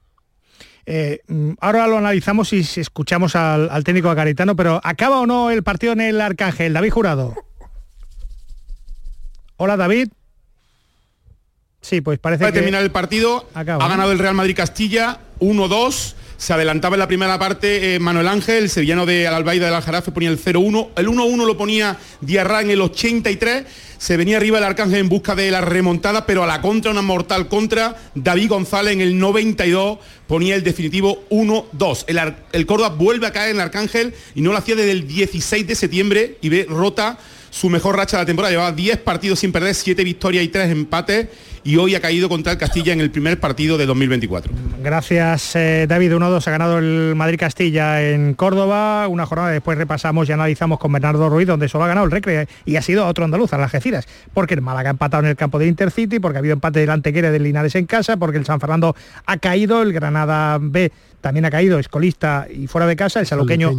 Eh, 0.84 1.20
ahora 1.60 1.86
lo 1.86 1.96
analizamos 1.96 2.52
y 2.52 2.58
escuchamos 2.58 3.34
al, 3.34 3.70
al 3.70 3.82
técnico 3.82 4.14
Garitano, 4.14 4.56
pero 4.56 4.78
¿acaba 4.84 5.20
o 5.20 5.26
no 5.26 5.50
el 5.50 5.62
partido 5.62 5.94
en 5.94 6.02
el 6.02 6.20
Arcángel? 6.20 6.74
David 6.74 6.90
Jurado. 6.90 7.34
Hola 9.56 9.78
David. 9.78 10.08
Sí, 11.88 12.00
pues 12.00 12.18
parece 12.18 12.40
Para 12.40 12.50
que... 12.50 12.58
terminar 12.58 12.82
el 12.82 12.90
partido, 12.90 13.48
Acaba, 13.54 13.84
ha 13.84 13.86
¿no? 13.86 13.92
ganado 13.94 14.10
el 14.10 14.18
Real 14.18 14.34
Madrid 14.34 14.56
Castilla 14.56 15.20
1-2. 15.38 16.14
Se 16.36 16.52
adelantaba 16.52 16.96
en 16.96 16.98
la 16.98 17.06
primera 17.06 17.38
parte 17.38 17.94
eh, 17.94 18.00
Manuel 18.00 18.26
Ángel, 18.26 18.64
el 18.64 18.70
sevillano 18.70 19.06
de 19.06 19.28
Albaida 19.28 19.66
del 19.66 19.74
Aljarafe 19.74 20.10
ponía 20.10 20.28
el 20.28 20.42
0-1. 20.42 20.88
El 20.96 21.06
1-1 21.06 21.46
lo 21.46 21.56
ponía 21.56 21.96
Diarra 22.20 22.60
en 22.60 22.70
el 22.70 22.82
83. 22.82 23.64
Se 23.98 24.16
venía 24.16 24.38
arriba 24.38 24.58
el 24.58 24.64
Arcángel 24.64 24.98
en 24.98 25.08
busca 25.08 25.36
de 25.36 25.48
la 25.52 25.60
remontada, 25.60 26.26
pero 26.26 26.42
a 26.42 26.46
la 26.48 26.60
contra, 26.60 26.90
una 26.90 27.02
mortal 27.02 27.46
contra. 27.46 27.96
David 28.16 28.48
González 28.48 28.94
en 28.94 29.00
el 29.00 29.16
92 29.16 29.98
ponía 30.26 30.56
el 30.56 30.64
definitivo 30.64 31.24
1-2. 31.30 32.04
El, 32.08 32.34
el 32.52 32.66
Córdoba 32.66 32.88
vuelve 32.90 33.28
a 33.28 33.32
caer 33.32 33.50
en 33.50 33.56
el 33.56 33.62
Arcángel 33.62 34.12
y 34.34 34.40
no 34.40 34.50
lo 34.50 34.58
hacía 34.58 34.74
desde 34.74 34.90
el 34.90 35.06
16 35.06 35.66
de 35.68 35.74
septiembre 35.76 36.38
y 36.42 36.48
ve 36.48 36.66
rota 36.68 37.16
su 37.48 37.70
mejor 37.70 37.96
racha 37.96 38.18
de 38.18 38.24
la 38.24 38.26
temporada. 38.26 38.50
Llevaba 38.50 38.72
10 38.72 38.98
partidos 38.98 39.38
sin 39.38 39.52
perder, 39.52 39.74
7 39.74 40.04
victorias 40.04 40.44
y 40.44 40.48
3 40.48 40.70
empates 40.70 41.28
y 41.66 41.76
hoy 41.78 41.96
ha 41.96 42.00
caído 42.00 42.28
contra 42.28 42.52
el 42.52 42.58
Castilla 42.58 42.92
en 42.92 43.00
el 43.00 43.10
primer 43.10 43.40
partido 43.40 43.76
de 43.76 43.86
2024. 43.86 44.52
Gracias 44.84 45.56
eh, 45.56 45.86
David, 45.88 46.12
1-2 46.12 46.46
ha 46.46 46.50
ganado 46.52 46.78
el 46.78 47.14
Madrid-Castilla 47.16 48.08
en 48.08 48.34
Córdoba, 48.34 49.08
una 49.08 49.26
jornada 49.26 49.50
después 49.50 49.76
repasamos 49.76 50.28
y 50.28 50.32
analizamos 50.32 50.78
con 50.78 50.92
Bernardo 50.92 51.28
Ruiz, 51.28 51.48
donde 51.48 51.68
solo 51.68 51.82
ha 51.82 51.88
ganado 51.88 52.06
el 52.06 52.12
Recre 52.12 52.46
y 52.64 52.76
ha 52.76 52.82
sido 52.82 53.04
otro 53.04 53.24
andaluz, 53.24 53.52
a 53.52 53.58
las 53.58 53.74
Algeciras, 53.74 54.06
porque 54.32 54.54
el 54.54 54.62
Málaga 54.62 54.90
ha 54.90 54.92
empatado 54.92 55.24
en 55.24 55.30
el 55.30 55.34
campo 55.34 55.58
de 55.58 55.66
Intercity, 55.66 56.20
porque 56.20 56.38
ha 56.38 56.40
habido 56.40 56.52
empate 56.52 56.78
del 56.78 56.90
Antequera 56.90 57.32
del 57.32 57.42
Linares 57.42 57.74
en 57.74 57.86
casa, 57.86 58.16
porque 58.16 58.38
el 58.38 58.44
San 58.44 58.60
Fernando 58.60 58.94
ha 59.26 59.36
caído, 59.38 59.82
el 59.82 59.92
Granada 59.92 60.58
B 60.60 60.92
también 61.20 61.46
ha 61.46 61.50
caído, 61.50 61.80
escolista 61.80 62.46
y 62.48 62.68
fuera 62.68 62.86
de 62.86 62.94
casa, 62.94 63.18
el 63.18 63.26
saluqueño 63.26 63.72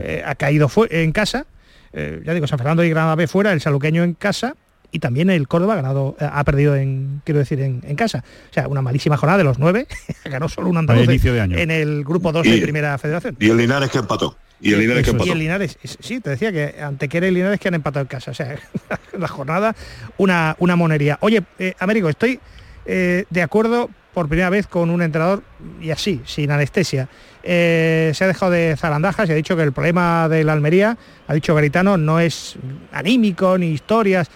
eh, 0.00 0.22
ha 0.22 0.34
caído 0.34 0.70
en 0.90 1.12
casa, 1.12 1.46
eh, 1.94 2.20
ya 2.26 2.34
digo, 2.34 2.46
San 2.46 2.58
Fernando 2.58 2.84
y 2.84 2.90
Granada 2.90 3.14
B 3.14 3.26
fuera, 3.26 3.54
el 3.54 3.62
saluqueño 3.62 4.04
en 4.04 4.12
casa 4.12 4.54
y 4.92 4.98
también 5.00 5.30
el 5.30 5.48
Córdoba 5.48 5.72
ha 5.72 5.76
ganado, 5.76 6.16
eh, 6.20 6.28
ha 6.30 6.44
perdido 6.44 6.76
en, 6.76 7.22
quiero 7.24 7.40
decir, 7.40 7.60
en, 7.60 7.80
en 7.84 7.96
casa. 7.96 8.22
O 8.50 8.52
sea, 8.54 8.68
una 8.68 8.82
malísima 8.82 9.16
jornada 9.16 9.38
de 9.38 9.44
los 9.44 9.58
nueve, 9.58 9.86
ganó 10.24 10.48
solo 10.48 10.68
un 10.68 10.76
andaluz 10.76 11.08
A 11.08 11.10
inicio 11.12 11.32
de 11.32 11.40
año. 11.40 11.58
en 11.58 11.70
el 11.70 12.04
grupo 12.04 12.30
2 12.30 12.46
Y- 12.46 12.50
de 12.52 12.62
Primera 12.62 12.96
Federación. 12.98 13.36
Y 13.40 13.50
el 13.50 13.56
Linares 13.56 13.90
que 13.90 13.98
empató. 13.98 14.36
Y 14.60 14.74
el 14.74 14.78
Linares 14.80 15.02
que 15.02 15.10
Y 15.10 15.12
empató. 15.14 15.32
el 15.32 15.38
Linares, 15.40 15.78
es- 15.82 15.98
sí, 16.00 16.20
te 16.20 16.30
decía 16.30 16.52
que 16.52 16.80
Antequera 16.80 17.26
y 17.26 17.30
Linares 17.32 17.58
que 17.58 17.66
han 17.68 17.74
empatado 17.74 18.02
en 18.02 18.08
casa. 18.08 18.30
O 18.30 18.34
sea, 18.34 18.54
la 19.18 19.26
jornada, 19.28 19.74
una, 20.18 20.54
una 20.60 20.76
monería. 20.76 21.16
Oye, 21.20 21.42
eh, 21.58 21.74
Américo, 21.80 22.08
estoy 22.08 22.38
eh, 22.86 23.24
de 23.30 23.42
acuerdo, 23.42 23.88
por 24.14 24.28
primera 24.28 24.50
vez 24.50 24.66
con 24.66 24.90
un 24.90 25.00
entrenador 25.00 25.42
y 25.80 25.90
así, 25.90 26.20
sin 26.26 26.50
anestesia. 26.50 27.08
Eh, 27.42 28.12
se 28.14 28.22
ha 28.24 28.26
dejado 28.28 28.52
de 28.52 28.76
zarandajas 28.76 29.26
y 29.28 29.32
ha 29.32 29.34
dicho 29.34 29.56
que 29.56 29.62
el 29.62 29.72
problema 29.72 30.28
de 30.28 30.44
la 30.44 30.52
Almería, 30.52 30.96
ha 31.26 31.34
dicho 31.34 31.54
Garitano, 31.54 31.96
no 31.96 32.20
es 32.20 32.56
anímico 32.92 33.56
ni 33.58 33.68
historias, 33.70 34.30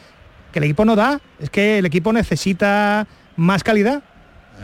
que 0.57 0.61
el 0.61 0.65
equipo 0.65 0.87
no 0.87 0.97
da, 0.97 1.21
es 1.39 1.51
que 1.51 1.77
el 1.81 1.85
equipo 1.85 2.15
necesita 2.15 3.07
más 3.37 3.63
calidad. 3.63 4.03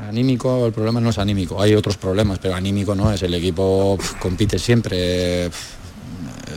Anímico, 0.09 0.65
el 0.65 0.73
problema 0.73 1.03
no 1.03 1.11
es 1.11 1.19
anímico, 1.19 1.61
hay 1.61 1.75
otros 1.75 1.99
problemas, 1.99 2.39
pero 2.39 2.55
anímico 2.55 2.95
no 2.95 3.13
es, 3.13 3.23
el 3.23 3.35
equipo 3.35 3.99
compite 4.19 4.59
siempre. 4.59 5.51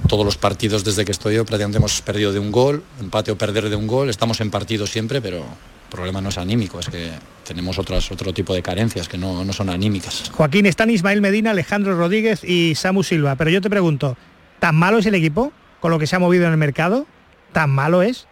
todos 0.08 0.24
los 0.24 0.38
partidos 0.38 0.86
desde 0.86 1.04
que 1.04 1.12
estoy 1.12 1.36
yo 1.36 1.44
prácticamente 1.44 1.80
hemos 1.80 2.02
perdido 2.02 2.32
de 2.32 2.40
un 2.40 2.50
gol, 2.50 2.82
empate 3.02 3.30
o 3.32 3.38
perder 3.38 3.68
de 3.68 3.76
un 3.76 3.88
gol, 3.88 4.10
estamos 4.10 4.40
en 4.40 4.52
partido 4.52 4.88
siempre, 4.88 5.22
pero 5.22 5.40
el 5.40 5.90
problema 5.92 6.22
no 6.22 6.30
es 6.30 6.38
anímico, 6.38 6.80
es 6.80 6.88
que 6.88 7.12
tenemos 7.46 7.78
otras, 7.78 8.10
otro 8.14 8.34
tipo 8.34 8.54
de 8.54 8.62
carencias 8.62 9.10
que 9.10 9.18
no, 9.18 9.44
no 9.44 9.52
son 9.52 9.70
anímicas. 9.70 10.32
Joaquín, 10.32 10.66
están 10.66 10.92
Ismael 10.92 11.20
Medina, 11.20 11.52
Alejandro 11.52 11.98
Rodríguez 11.98 12.42
y 12.46 12.76
Samu 12.76 13.04
Silva, 13.04 13.36
pero 13.36 13.50
yo 13.50 13.60
te 13.60 13.70
pregunto, 13.70 14.16
¿tan 14.62 14.76
malo 14.76 15.00
es 15.00 15.06
el 15.08 15.16
equipo 15.16 15.52
con 15.82 15.92
lo 15.92 16.00
que 16.00 16.08
se 16.08 16.16
ha 16.16 16.20
movido 16.20 16.46
en 16.46 16.52
el 16.52 16.58
mercado? 16.58 17.06
¿Tan 17.52 17.70
malo 17.70 18.02
es? 18.02 18.28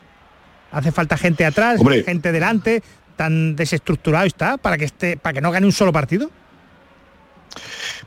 ¿Hace 0.73 0.91
falta 0.91 1.17
gente 1.17 1.45
atrás, 1.45 1.79
gente 2.03 2.31
delante? 2.31 2.81
¿Tan 3.15 3.55
desestructurado 3.55 4.25
está 4.25 4.57
para 4.57 4.77
que, 4.77 4.85
esté, 4.85 5.17
para 5.17 5.33
que 5.33 5.41
no 5.41 5.51
gane 5.51 5.67
un 5.67 5.71
solo 5.71 5.93
partido? 5.93 6.31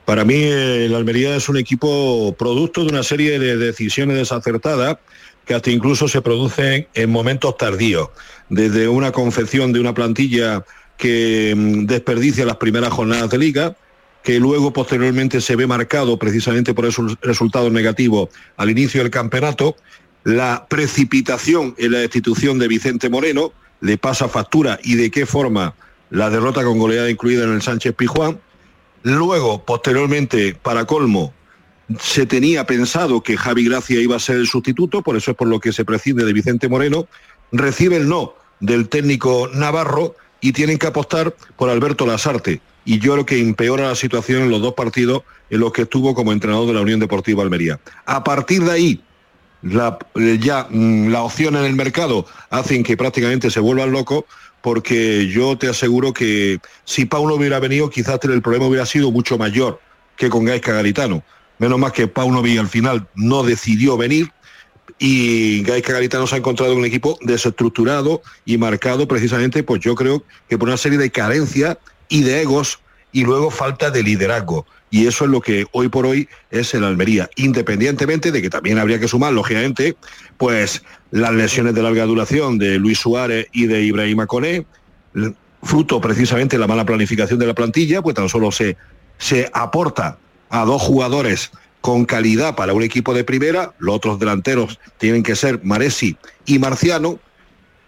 Para 0.05 0.25
mí 0.25 0.35
el 0.43 0.95
Almería 0.95 1.37
es 1.37 1.49
un 1.49 1.57
equipo 1.57 2.35
producto 2.37 2.83
de 2.83 2.89
una 2.89 3.05
serie 3.05 3.39
de 3.39 3.57
decisiones 3.57 4.17
desacertadas 4.17 4.99
que 5.45 5.55
hasta 5.55 5.71
incluso 5.71 6.09
se 6.09 6.21
producen 6.23 6.89
en 6.95 7.11
momentos 7.11 7.57
tardíos, 7.57 8.09
desde 8.49 8.89
una 8.89 9.13
confección 9.13 9.73
de 9.73 9.79
una 9.79 9.95
plantilla 9.95 10.65
que 10.97 11.55
mm, 11.57 11.87
desperdicia 11.87 12.45
las 12.45 12.57
primeras 12.57 12.91
jornadas 12.91 13.31
de 13.31 13.39
liga, 13.39 13.77
que 14.25 14.41
luego 14.41 14.73
posteriormente 14.73 15.41
se 15.41 15.55
ve 15.55 15.69
marcado 15.69 16.19
precisamente 16.19 16.75
por 16.75 16.85
esos 16.85 17.17
resultados 17.23 17.71
negativos 17.71 18.31
al 18.57 18.71
inicio 18.71 19.03
del 19.03 19.11
campeonato, 19.13 19.77
la 20.27 20.67
precipitación 20.69 21.77
en 21.79 21.93
la 21.93 21.99
destitución 21.99 22.59
de 22.59 22.67
Vicente 22.67 23.09
Moreno, 23.09 23.53
le 23.81 23.97
pasa 23.97 24.29
factura 24.29 24.77
y 24.83 24.97
de 24.97 25.09
qué 25.09 25.25
forma 25.25 25.77
la 26.11 26.31
derrota 26.31 26.65
con 26.65 26.81
goleada 26.81 27.09
incluida 27.09 27.45
en 27.45 27.53
el 27.53 27.63
Sánchez 27.63 27.95
Pijuán. 27.95 28.41
Luego, 29.05 29.65
posteriormente, 29.65 30.57
para 30.61 30.85
colmo, 30.85 31.33
se 32.01 32.27
tenía 32.27 32.67
pensado 32.67 33.23
que 33.23 33.37
Javi 33.37 33.67
Gracia 33.67 34.01
iba 34.01 34.17
a 34.17 34.19
ser 34.19 34.39
el 34.39 34.49
sustituto, 34.49 35.01
por 35.01 35.17
eso 35.17 35.31
es 35.31 35.37
por 35.37 35.47
lo 35.47 35.61
que 35.61 35.73
se 35.73 35.85
prescinde 35.85 36.25
de 36.25 36.33
Vicente 36.33 36.69
Moreno, 36.69 37.07
recibe 37.53 37.97
el 37.97 38.09
no 38.09 38.35
del 38.59 38.89
técnico 38.89 39.49
Navarro 39.55 40.17
y 40.41 40.51
tienen 40.51 40.79
que 40.79 40.89
apostar 40.89 41.37
por 41.57 41.71
Alberto 41.71 42.05
Lasarte. 42.05 42.61
Y 42.85 42.99
yo 42.99 43.13
creo 43.13 43.27
que 43.27 43.39
empeora 43.39 43.87
la 43.87 43.95
situación 43.95 44.43
en 44.43 44.51
los 44.51 44.61
dos 44.61 44.75
partidos 44.75 45.23
en 45.51 45.61
los 45.61 45.73
que 45.73 45.83
estuvo 45.83 46.17
como 46.17 46.33
entrenador 46.33 46.67
de 46.67 46.75
la 46.75 46.81
Unión 46.81 46.99
Deportiva 46.99 47.45
Almería. 47.45 47.79
A 48.07 48.25
partir 48.25 48.65
de 48.65 48.73
ahí, 48.73 49.01
la, 49.73 49.99
ya 50.41 50.67
mm, 50.71 51.09
la 51.09 51.23
opción 51.23 51.57
en 51.57 51.65
el 51.65 51.75
mercado 51.75 52.27
hacen 52.51 52.83
que 52.83 52.97
prácticamente 52.97 53.51
se 53.51 53.61
vuelvan 53.61 53.93
locos 53.93 54.25
porque 54.63 55.29
yo 55.29 55.57
te 55.57 55.69
aseguro 55.69 56.13
que 56.13 56.59
si 56.85 57.05
Paulo 57.05 57.37
hubiera 57.37 57.61
venido 57.61 57.91
quizás 57.91 58.19
el 58.25 58.43
problema 58.43 58.67
hubiera 58.67 58.87
sido 58.87 59.11
mucho 59.11 59.39
mayor 59.39 59.81
que 60.17 60.29
con 60.29 60.45
Gaisca 60.45 60.73
Garitano. 60.73 61.23
Menos 61.59 61.79
mal 61.79 61.93
que 61.93 62.07
Paunovic 62.07 62.59
al 62.59 62.69
final 62.69 63.07
no 63.15 63.43
decidió 63.43 63.97
venir 63.97 64.33
y 64.99 65.63
Gaisca 65.63 65.93
Garitano 65.93 66.27
se 66.27 66.37
ha 66.37 66.39
encontrado 66.39 66.73
en 66.73 66.79
un 66.79 66.85
equipo 66.85 67.19
desestructurado 67.23 68.23
y 68.45 68.59
marcado 68.59 69.07
precisamente, 69.07 69.63
pues 69.63 69.81
yo 69.81 69.95
creo 69.95 70.25
que 70.49 70.59
por 70.59 70.69
una 70.69 70.77
serie 70.77 70.99
de 70.99 71.11
carencias 71.11 71.79
y 72.09 72.23
de 72.23 72.43
egos 72.43 72.81
y 73.13 73.25
luego 73.25 73.51
falta 73.51 73.91
de 73.91 74.03
liderazgo. 74.03 74.67
Y 74.91 75.07
eso 75.07 75.25
es 75.25 75.31
lo 75.31 75.41
que 75.41 75.67
hoy 75.73 75.89
por 75.89 76.07
hoy 76.07 76.29
es 76.51 76.73
el 76.75 76.85
Almería, 76.85 77.29
independientemente 77.37 78.31
de 78.31 78.41
que 78.41 78.51
también 78.51 78.79
habría 78.79 79.01
que 79.01 79.09
sumar, 79.09 79.33
lógicamente, 79.33 79.97
pues 80.37 80.83
las 81.11 81.33
lesiones 81.33 81.75
de 81.75 81.83
larga 81.83 82.05
duración 82.05 82.59
de 82.59 82.79
Luis 82.79 82.99
Suárez 82.99 83.49
y 83.53 83.67
de 83.67 83.83
Ibrahima 83.83 84.27
Coné, 84.27 84.65
fruto 85.63 86.01
precisamente 86.01 86.57
de 86.57 86.61
la 86.61 86.67
mala 86.67 86.87
planificación 86.87 87.39
de 87.39 87.47
la 87.47 87.55
plantilla, 87.55 88.03
pues 88.03 88.15
tan 88.15 88.29
solo 88.29 88.53
se, 88.53 88.77
se 89.19 89.51
aporta 89.53 90.19
a 90.51 90.65
dos 90.65 90.81
jugadores 90.83 91.51
con 91.81 92.05
calidad 92.05 92.57
para 92.57 92.73
un 92.73 92.83
equipo 92.83 93.15
de 93.15 93.25
primera, 93.25 93.73
los 93.79 93.97
otros 93.97 94.19
delanteros 94.19 94.79
tienen 94.99 95.23
que 95.23 95.37
ser 95.37 95.61
Maresi 95.63 96.17
y 96.45 96.59
Marciano, 96.59 97.21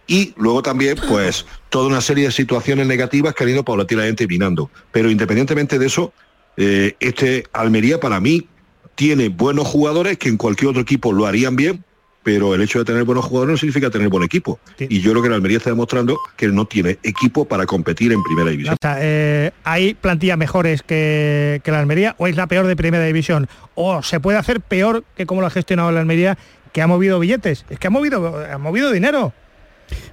y 0.09 0.33
luego 0.37 0.63
también, 0.63 0.97
pues, 1.07 1.47
toda 1.69 1.87
una 1.87 2.01
serie 2.01 2.25
de 2.25 2.33
situaciones 2.33 2.87
negativas 2.87 3.35
que 3.35 3.45
han 3.45 3.51
ido 3.51 3.65
paulatinamente 3.65 4.27
minando. 4.27 4.71
Pero 4.91 5.11
independientemente 5.11 5.79
de 5.79 5.87
eso, 5.87 6.13
eh, 6.57 6.97
este 6.99 7.45
Almería 7.53 8.01
para 8.01 8.19
mí 8.19 8.49
tiene 8.95 9.29
buenos 9.29 9.69
jugadores 9.69 10.19
que 10.19 10.31
en 10.31 10.39
cualquier 10.39 10.71
otro 10.71 10.83
equipo 10.83 11.13
lo 11.13 11.27
harían 11.27 11.55
bien, 11.55 11.85
pero 12.23 12.55
el 12.55 12.63
hecho 12.63 12.79
de 12.79 12.87
tener 12.87 13.05
buenos 13.05 13.27
jugadores 13.27 13.53
no 13.53 13.59
significa 13.59 13.91
tener 13.91 14.09
buen 14.09 14.25
equipo. 14.25 14.59
Y 14.79 15.01
yo 15.01 15.11
creo 15.13 15.23
que 15.23 15.29
la 15.29 15.37
Almería 15.37 15.59
está 15.59 15.71
demostrando 15.71 16.19
que 16.37 16.49
no 16.49 16.65
tiene 16.65 16.99
equipo 17.03 17.45
para 17.45 17.67
competir 17.67 18.11
en 18.11 18.23
primera 18.23 18.51
división. 18.51 18.77
Eh, 18.83 19.51
¿Hay 19.63 19.93
plantillas 19.93 20.39
mejores 20.39 20.83
que, 20.83 21.61
que, 21.63 21.71
la 21.71 21.81
Almería 21.81 22.17
o 22.19 22.27
es 22.27 22.35
la 22.35 22.47
peor 22.47 22.67
de 22.67 22.77
primera 22.77 23.05
división? 23.05 23.47
¿O 23.75 24.03
se 24.03 24.21
puede 24.21 24.39
hacer 24.39 24.63
peor 24.63 25.05
que 25.17 25.27
como 25.27 25.43
lo 25.43 25.47
ha 25.47 25.51
gestionado 25.51 25.93
la 25.93 26.01
Almería, 26.01 26.39
que 26.73 26.81
ha 26.81 26.87
movido 26.87 27.21
billetes? 27.21 27.67
Es 27.69 27.79
que 27.79 27.87
ha 27.87 27.91
movido, 27.91 28.43
ha 28.51 28.59
movido 28.59 28.91
dinero. 28.91 29.35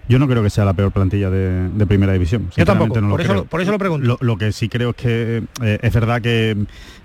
Yo 0.07 0.19
no 0.19 0.27
creo 0.27 0.43
que 0.43 0.49
sea 0.49 0.65
la 0.65 0.73
peor 0.73 0.91
plantilla 0.91 1.29
de, 1.29 1.85
primera 1.85 2.13
división. 2.13 2.49
Yo 2.55 2.65
tampoco, 2.65 2.93
por, 2.93 3.21
eso, 3.21 3.45
por, 3.45 3.61
eso, 3.61 3.71
lo 3.71 3.79
pregunto. 3.79 4.17
Lo, 4.19 4.37
que 4.37 4.51
sí 4.51 4.69
creo 4.69 4.91
es 4.91 4.95
que 4.95 5.43
eh, 5.63 5.79
es 5.81 5.93
verdad 5.93 6.21
que 6.21 6.55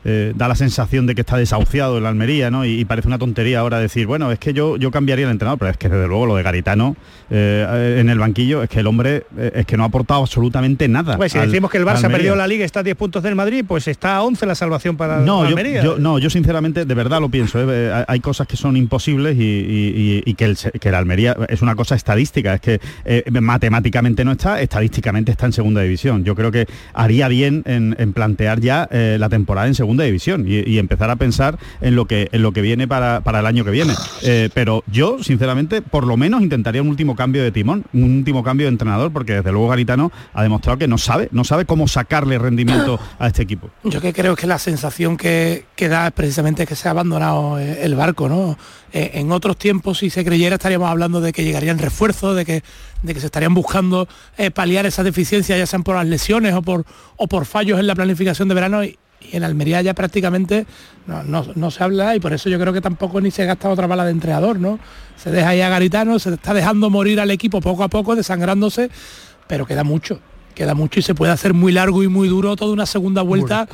eh, 0.04 0.32
da 0.34 0.48
la 0.48 0.54
sensación 0.54 1.06
de 1.06 1.14
que 1.14 1.20
está 1.20 1.36
desahuciado 1.36 1.98
el 1.98 2.06
Almería, 2.06 2.50
¿no? 2.50 2.64
Y, 2.64 2.84
parece 2.84 3.08
una 3.08 3.18
tontería 3.18 3.60
ahora 3.60 3.78
decir, 3.78 4.06
bueno, 4.06 4.32
es 4.32 4.38
que 4.38 4.52
yo, 4.52 4.76
yo 4.76 4.90
cambiaría 4.90 5.26
el 5.26 5.32
entrenador, 5.32 5.58
pero 5.58 5.70
es 5.70 5.76
que 5.76 5.88
desde 5.88 6.08
luego 6.08 6.26
lo 6.26 6.36
de 6.36 6.42
Garitano 6.42 6.96
eh, 7.30 7.98
en 8.00 8.08
el 8.08 8.18
banquillo 8.18 8.62
es 8.62 8.68
que 8.68 8.80
el 8.80 8.86
hombre 8.86 9.24
es 9.36 9.64
que 9.64 9.76
no 9.76 9.84
ha 9.84 9.86
aportado 9.86 10.20
absolutamente 10.20 10.88
nada. 10.88 11.16
Pues 11.16 11.32
si 11.32 11.38
decimos 11.38 11.70
que 11.70 11.78
el 11.78 11.84
Barça 11.84 12.04
ha 12.04 12.08
perdido 12.08 12.34
la 12.34 12.46
liga, 12.46 12.64
está 12.64 12.80
a 12.80 12.82
10 12.82 12.96
puntos 12.96 13.22
del 13.22 13.34
Madrid, 13.34 13.64
pues 13.66 13.86
está 13.88 14.16
a 14.16 14.22
11 14.22 14.44
la 14.46 14.54
salvación 14.54 14.96
para 14.96 15.20
no, 15.20 15.42
Almería. 15.42 15.82
Yo, 15.82 15.98
no, 15.98 16.18
yo 16.18 16.30
sinceramente 16.30 16.84
de 16.84 16.94
verdad 16.94 17.20
lo 17.20 17.28
pienso. 17.28 17.58
Hay 18.08 18.20
cosas 18.20 18.46
que 18.46 18.56
son 18.56 18.76
imposibles 18.76 19.36
y, 19.38 20.34
que, 20.34 20.44
el, 20.44 20.56
que 20.56 20.88
el 20.88 20.94
Almería 20.94 21.36
es 21.48 21.62
una 21.62 21.74
cosa 21.74 21.94
estadística, 21.94 22.58
que 22.60 22.80
eh, 23.04 23.24
matemáticamente 23.40 24.24
no 24.24 24.32
está, 24.32 24.60
estadísticamente 24.60 25.32
está 25.32 25.46
en 25.46 25.52
segunda 25.52 25.82
división. 25.82 26.24
Yo 26.24 26.34
creo 26.34 26.50
que 26.50 26.66
haría 26.94 27.28
bien 27.28 27.62
en, 27.66 28.12
plantear 28.12 28.60
ya 28.60 28.88
eh, 28.90 29.16
la 29.18 29.28
temporada 29.28 29.66
en 29.66 29.74
segunda 29.74 30.04
división 30.04 30.44
y, 30.46 30.78
empezar 30.80 31.10
a 31.10 31.16
pensar 31.16 31.58
en 31.82 31.94
lo 31.94 32.06
que, 32.06 32.28
en 32.32 32.42
lo 32.42 32.52
que 32.52 32.62
viene 32.62 32.88
para, 32.88 33.22
el 33.24 33.46
año 33.46 33.64
que 33.64 33.70
viene. 33.70 33.92
Eh, 34.22 34.48
pero 34.54 34.82
yo, 34.90 35.22
sinceramente, 35.22 35.82
por 35.82 36.06
lo 36.06 36.16
menos 36.16 36.42
intentaría 36.42 36.80
un 36.80 36.88
último 36.88 37.14
cambio 37.14 37.42
de 37.42 37.52
timón, 37.52 37.84
un 37.92 38.18
último 38.18 38.42
cambio 38.42 38.66
de 38.66 38.70
entrenador, 38.70 39.12
porque 39.12 39.34
desde 39.34 39.52
luego 39.52 39.68
Garitano 39.68 40.10
ha 40.32 40.42
demostrado 40.42 40.78
que 40.78 40.88
no 40.88 40.98
sabe, 40.98 41.28
no 41.32 41.44
sabe 41.44 41.66
cómo 41.66 41.86
sacarle 41.86 42.38
rendimiento 42.38 42.98
a 43.18 43.26
este 43.26 43.42
equipo. 43.42 43.70
Yo 43.84 44.00
que 44.00 44.12
creo 44.12 44.34
que 44.36 44.46
la 44.46 44.58
sensación 44.58 45.16
que, 45.16 45.66
que 45.76 45.88
da 45.88 46.06
es 46.06 46.12
precisamente 46.12 46.66
que 46.66 46.74
se 46.74 46.88
ha 46.88 46.92
abandonado 46.92 47.58
el 47.58 47.94
barco, 47.94 48.28
¿no? 48.28 48.56
En 48.92 49.32
otros 49.32 49.56
tiempos, 49.56 49.98
si 49.98 50.10
se 50.10 50.24
creyera, 50.24 50.56
estaríamos 50.56 50.90
hablando 50.90 51.20
de 51.20 51.32
que 51.32 51.44
llegarían 51.44 51.78
refuerzos, 51.78 52.36
de 52.36 52.44
que 52.44 52.62
de 53.02 53.14
que 53.14 53.20
se 53.20 53.26
estarían 53.26 53.54
buscando 53.54 54.08
eh, 54.36 54.50
paliar 54.50 54.86
esas 54.86 55.04
deficiencias, 55.04 55.58
ya 55.58 55.66
sean 55.66 55.82
por 55.82 55.96
las 55.96 56.06
lesiones 56.06 56.54
o 56.54 56.62
por, 56.62 56.84
o 57.16 57.26
por 57.26 57.46
fallos 57.46 57.78
en 57.78 57.86
la 57.86 57.94
planificación 57.94 58.48
de 58.48 58.54
verano. 58.54 58.84
Y, 58.84 58.98
en 59.32 59.44
Almería 59.44 59.82
ya 59.82 59.92
prácticamente 59.92 60.64
no, 61.06 61.70
se 61.70 61.84
habla 61.84 62.16
y 62.16 62.20
por 62.20 62.32
eso 62.32 62.48
yo 62.48 62.58
creo 62.58 62.72
que 62.72 62.80
tampoco 62.80 63.20
ni 63.20 63.30
se 63.30 63.44
gasta 63.44 63.68
otra 63.68 63.86
bala 63.86 64.06
de 64.06 64.12
entrenador, 64.12 64.58
¿no? 64.58 64.78
Se 65.16 65.30
deja 65.30 65.50
ahí 65.50 65.60
a 65.60 65.68
Garitano, 65.68 66.18
se 66.18 66.32
está 66.32 66.54
dejando 66.54 66.88
morir 66.88 67.20
al 67.20 67.30
equipo 67.30 67.60
poco 67.60 67.84
a 67.84 67.88
poco, 67.88 68.16
desangrándose, 68.16 68.90
pero 69.46 69.66
queda 69.66 69.84
mucho, 69.84 70.20
queda 70.54 70.74
mucho 70.74 71.00
y 71.00 71.02
se 71.02 71.14
puede 71.14 71.32
hacer 71.32 71.52
muy 71.52 71.70
largo 71.70 72.02
y 72.02 72.08
muy 72.08 72.28
duro 72.28 72.56
toda 72.56 72.72
una 72.72 72.86
segunda 72.86 73.20
vuelta. 73.20 73.68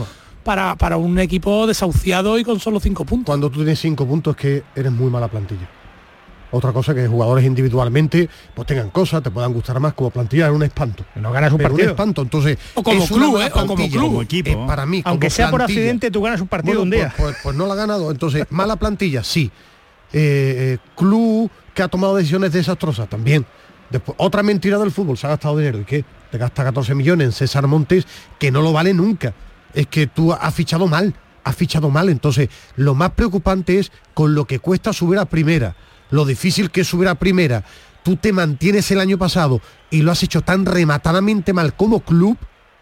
Para, 0.47 0.77
para, 0.77 0.97
un 0.97 1.19
equipo 1.19 1.67
desahuciado 1.67 2.39
y 2.39 2.45
con 2.45 2.61
solo 2.61 2.79
cinco 2.79 3.05
puntos. 3.05 3.27
Cuando 3.27 3.51
tú 3.51 3.59
tienes 3.59 3.81
cinco 3.81 4.07
puntos 4.07 4.37
es 4.37 4.41
que 4.41 4.63
eres 4.77 4.93
muy 4.93 5.11
mala 5.11 5.27
plantilla. 5.27 5.69
Otra 6.53 6.73
cosa 6.73 6.95
que 6.95 7.07
jugadores 7.09 7.45
individualmente 7.45 8.29
pues 8.55 8.67
tengan 8.67 8.91
cosas, 8.91 9.23
te 9.23 9.31
puedan 9.31 9.53
gustar 9.53 9.81
más 9.81 9.95
como 9.95 10.11
plantilla 10.11 10.47
en 10.47 10.55
un 10.55 10.63
espanto. 10.63 11.05
no 11.17 11.33
ganas 11.33 11.53
un 11.53 11.59
partido. 11.59 11.85
Un 11.85 11.91
espanto, 11.91 12.23
entonces. 12.23 12.57
O 12.75 12.83
como 12.83 13.05
club, 13.05 13.41
¿eh? 13.41 13.51
o 13.53 13.67
como 13.67 13.89
club. 13.89 14.23
equipo. 14.23 14.51
Eh, 14.51 14.65
para 14.67 14.87
mí, 14.87 15.03
Aunque 15.05 15.31
sea 15.31 15.51
por 15.51 15.63
accidente, 15.63 16.11
tú 16.11 16.23
ganas 16.23 16.41
un 16.41 16.49
partido 16.49 16.83
un 16.83 16.91
día. 16.91 17.13
Pues, 17.17 17.33
pues, 17.33 17.37
pues, 17.43 17.57
no 17.57 17.67
la 17.67 17.75
ha 17.75 17.77
ganado. 17.77 18.11
Entonces, 18.11 18.47
mala 18.51 18.77
plantilla, 18.77 19.25
sí. 19.25 19.51
Eh, 20.13 20.79
club 20.95 21.51
que 21.75 21.83
ha 21.83 21.89
tomado 21.89 22.17
decisiones 22.17 22.53
desastrosas 22.53 23.09
también. 23.09 23.45
Después, 23.91 24.17
otra 24.19 24.43
mentira 24.43 24.79
del 24.79 24.93
fútbol, 24.93 25.19
se 25.19 25.27
ha 25.27 25.31
gastado 25.31 25.59
dinero. 25.59 25.81
¿Y 25.81 25.85
qué? 25.85 26.05
Te 26.31 26.39
gasta 26.39 26.63
14 26.63 26.95
millones 26.95 27.27
en 27.27 27.33
César 27.33 27.67
Montes, 27.67 28.07
que 28.39 28.51
no 28.51 28.63
lo 28.63 28.73
vale 28.73 28.95
nunca. 28.95 29.35
Es 29.75 29.87
que 29.87 30.07
tú 30.07 30.33
has 30.33 30.55
fichado 30.55 30.87
mal, 30.87 31.15
has 31.45 31.57
fichado 31.57 31.91
mal. 31.91 32.09
Entonces, 32.09 32.49
lo 32.77 32.95
más 32.95 33.11
preocupante 33.13 33.79
es 33.79 33.93
con 34.15 34.35
lo 34.35 34.45
que 34.47 34.59
cuesta 34.59 34.93
subir 34.93 35.19
a 35.19 35.27
primera 35.27 35.77
lo 36.11 36.25
difícil 36.25 36.71
que 36.71 36.83
es 36.83 36.89
subir 36.89 37.09
a 37.09 37.15
primera, 37.15 37.65
tú 38.03 38.17
te 38.17 38.33
mantienes 38.33 38.91
el 38.91 39.01
año 39.01 39.19
pasado 39.19 39.61
y 39.91 40.03
lo 40.03 40.13
has 40.13 40.23
hecho 40.23 40.43
tan 40.43 40.67
rematadamente 40.67 41.53
mal 41.53 41.75
como 41.75 42.01
club, 42.01 42.39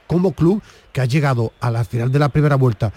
como 0.06 0.32
club 0.32 0.62
que 0.92 1.00
ha 1.00 1.06
llegado 1.06 1.52
a 1.60 1.70
la 1.70 1.84
final 1.84 2.12
de 2.12 2.18
la 2.18 2.28
primera 2.28 2.56
vuelta 2.56 2.92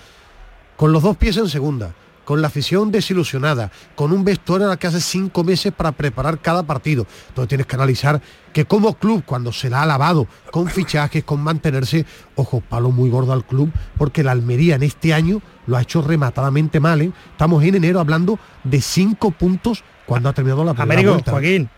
con 0.76 0.92
los 0.92 1.02
dos 1.02 1.18
pies 1.18 1.38
en 1.38 1.50
segunda, 1.50 1.96
con 2.28 2.42
la 2.42 2.48
afición 2.48 2.92
desilusionada, 2.92 3.72
con 3.96 4.12
un 4.12 4.26
vestuario 4.26 4.68
en 4.68 4.74
el 4.74 4.78
que 4.78 4.88
hace 4.88 5.00
cinco 5.00 5.46
meses 5.46 5.72
para 5.72 5.94
preparar 5.94 6.42
cada 6.42 6.64
partido. 6.64 7.08
Entonces 7.30 7.48
tienes 7.48 7.68
que 7.68 7.76
analizar 7.78 8.22
que 8.52 8.66
como 8.66 8.96
club, 8.96 9.24
cuando 9.26 9.54
se 9.54 9.70
la 9.70 9.82
ha 9.82 9.86
lavado 9.86 10.28
con 10.52 10.68
fichajes, 10.68 11.24
con 11.24 11.40
mantenerse, 11.40 12.06
ojo, 12.36 12.60
palo 12.60 12.92
muy 12.92 13.10
gordo 13.10 13.32
al 13.32 13.46
club, 13.46 13.72
porque 13.98 14.24
la 14.24 14.34
Almería 14.34 14.76
en 14.76 14.84
este 14.84 15.14
año 15.14 15.42
lo 15.68 15.78
ha 15.78 15.82
hecho 15.82 16.02
rematadamente 16.02 16.82
mal. 16.82 17.02
¿eh? 17.02 17.14
Estamos 17.32 17.64
en 17.64 17.76
enero 17.76 18.02
hablando 18.02 18.38
de 18.66 18.82
cinco 18.82 19.32
puntos 19.32 19.86
cuando 20.06 20.28
ha 20.28 20.34
terminado 20.34 20.66
la 20.66 20.74
primera 20.74 21.00
Américo, 21.00 21.14
vuelta. 21.14 21.32
Joaquín, 21.32 21.70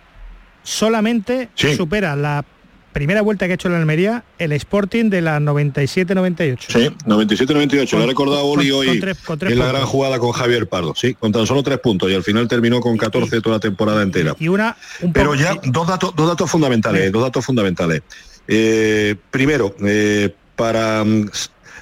solamente 0.63 1.51
supera 1.53 2.15
la 2.15 2.43
primera 2.99 3.21
vuelta 3.21 3.45
que 3.45 3.53
ha 3.53 3.55
hecho 3.55 3.69
la 3.69 3.77
Almería 3.77 4.25
el 4.39 4.51
Sporting 4.51 5.09
de 5.09 5.21
la 5.21 5.39
97-98. 5.39 6.57
Sí, 6.67 6.89
97-98. 7.05 7.97
Lo 7.97 8.03
ha 8.03 8.07
recordado 8.07 8.43
Oli 8.43 8.71
hoy 8.71 8.87
con 8.87 8.99
tres- 8.99 9.17
con 9.25 9.39
tres 9.39 9.53
en 9.53 9.57
la 9.59 9.63
puntos. 9.65 9.79
gran 9.79 9.87
jugada 9.89 10.19
con 10.19 10.31
Javier 10.33 10.67
Pardo. 10.67 10.93
Sí, 10.97 11.13
con 11.13 11.31
tan 11.31 11.47
solo 11.47 11.63
tres 11.63 11.77
puntos 11.79 12.11
y 12.11 12.15
al 12.15 12.23
final 12.23 12.49
terminó 12.49 12.81
con 12.81 12.97
14 12.97 13.39
toda 13.39 13.55
la 13.55 13.59
temporada 13.61 14.03
entera. 14.03 14.35
Y 14.37 14.49
una 14.49 14.75
un 15.01 15.13
Pero 15.13 15.33
ya 15.33 15.55
dos 15.63 15.87
datos, 15.87 16.13
dos 16.13 16.27
datos 16.27 16.51
fundamentales, 16.51 17.09
dos 17.13 17.23
datos 17.23 17.45
fundamentales. 17.45 18.01
Eh, 18.49 19.15
primero, 19.31 19.73
eh, 19.85 20.35
para 20.57 21.05
mm, 21.05 21.29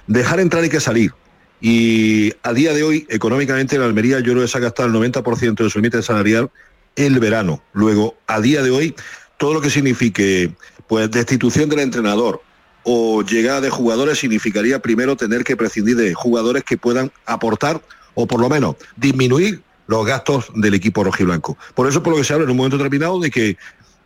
dejar 0.06 0.40
entrar 0.40 0.62
hay 0.62 0.70
que 0.70 0.80
salir. 0.80 1.14
Y 1.60 2.32
a 2.44 2.54
día 2.54 2.74
de 2.76 2.84
hoy, 2.84 3.08
económicamente, 3.10 3.80
la 3.80 3.86
Almería 3.86 4.20
yo 4.20 4.34
creo 4.34 4.42
que 4.44 4.48
se 4.48 4.58
ha 4.60 4.62
gastado 4.62 4.88
el 4.88 4.94
90% 4.94 5.64
de 5.64 5.70
su 5.72 5.80
límite 5.80 6.04
salarial 6.04 6.52
el 6.96 7.20
verano. 7.20 7.64
Luego, 7.74 8.16
a 8.28 8.40
día 8.40 8.62
de 8.62 8.70
hoy, 8.70 8.94
todo 9.38 9.56
lo 9.56 9.62
que 9.62 9.72
signifique 9.72 10.52
pues 10.88 11.12
destitución 11.12 11.70
del 11.70 11.80
entrenador 11.80 12.42
o 12.84 13.22
llegada 13.22 13.62
de 13.62 13.70
jugadores 13.70 14.20
significaría 14.20 14.80
primero 14.80 15.18
tener 15.18 15.44
que 15.44 15.58
prescindir 15.58 15.98
de 15.98 16.14
jugadores 16.14 16.64
que 16.64 16.78
puedan 16.78 17.12
aportar 17.26 17.82
o 18.14 18.26
por 18.26 18.40
lo 18.40 18.50
menos 18.50 18.76
disminuir 18.96 19.62
los 19.88 20.06
gastos 20.06 20.48
del 20.56 20.74
equipo 20.74 21.04
rojiblanco. 21.04 21.58
Por 21.76 21.88
eso 21.88 22.02
por 22.02 22.14
lo 22.14 22.20
que 22.20 22.24
se 22.24 22.34
habla 22.34 22.46
en 22.46 22.52
un 22.52 22.58
momento 22.58 22.78
determinado 22.78 23.20
de 23.20 23.30
que 23.30 23.58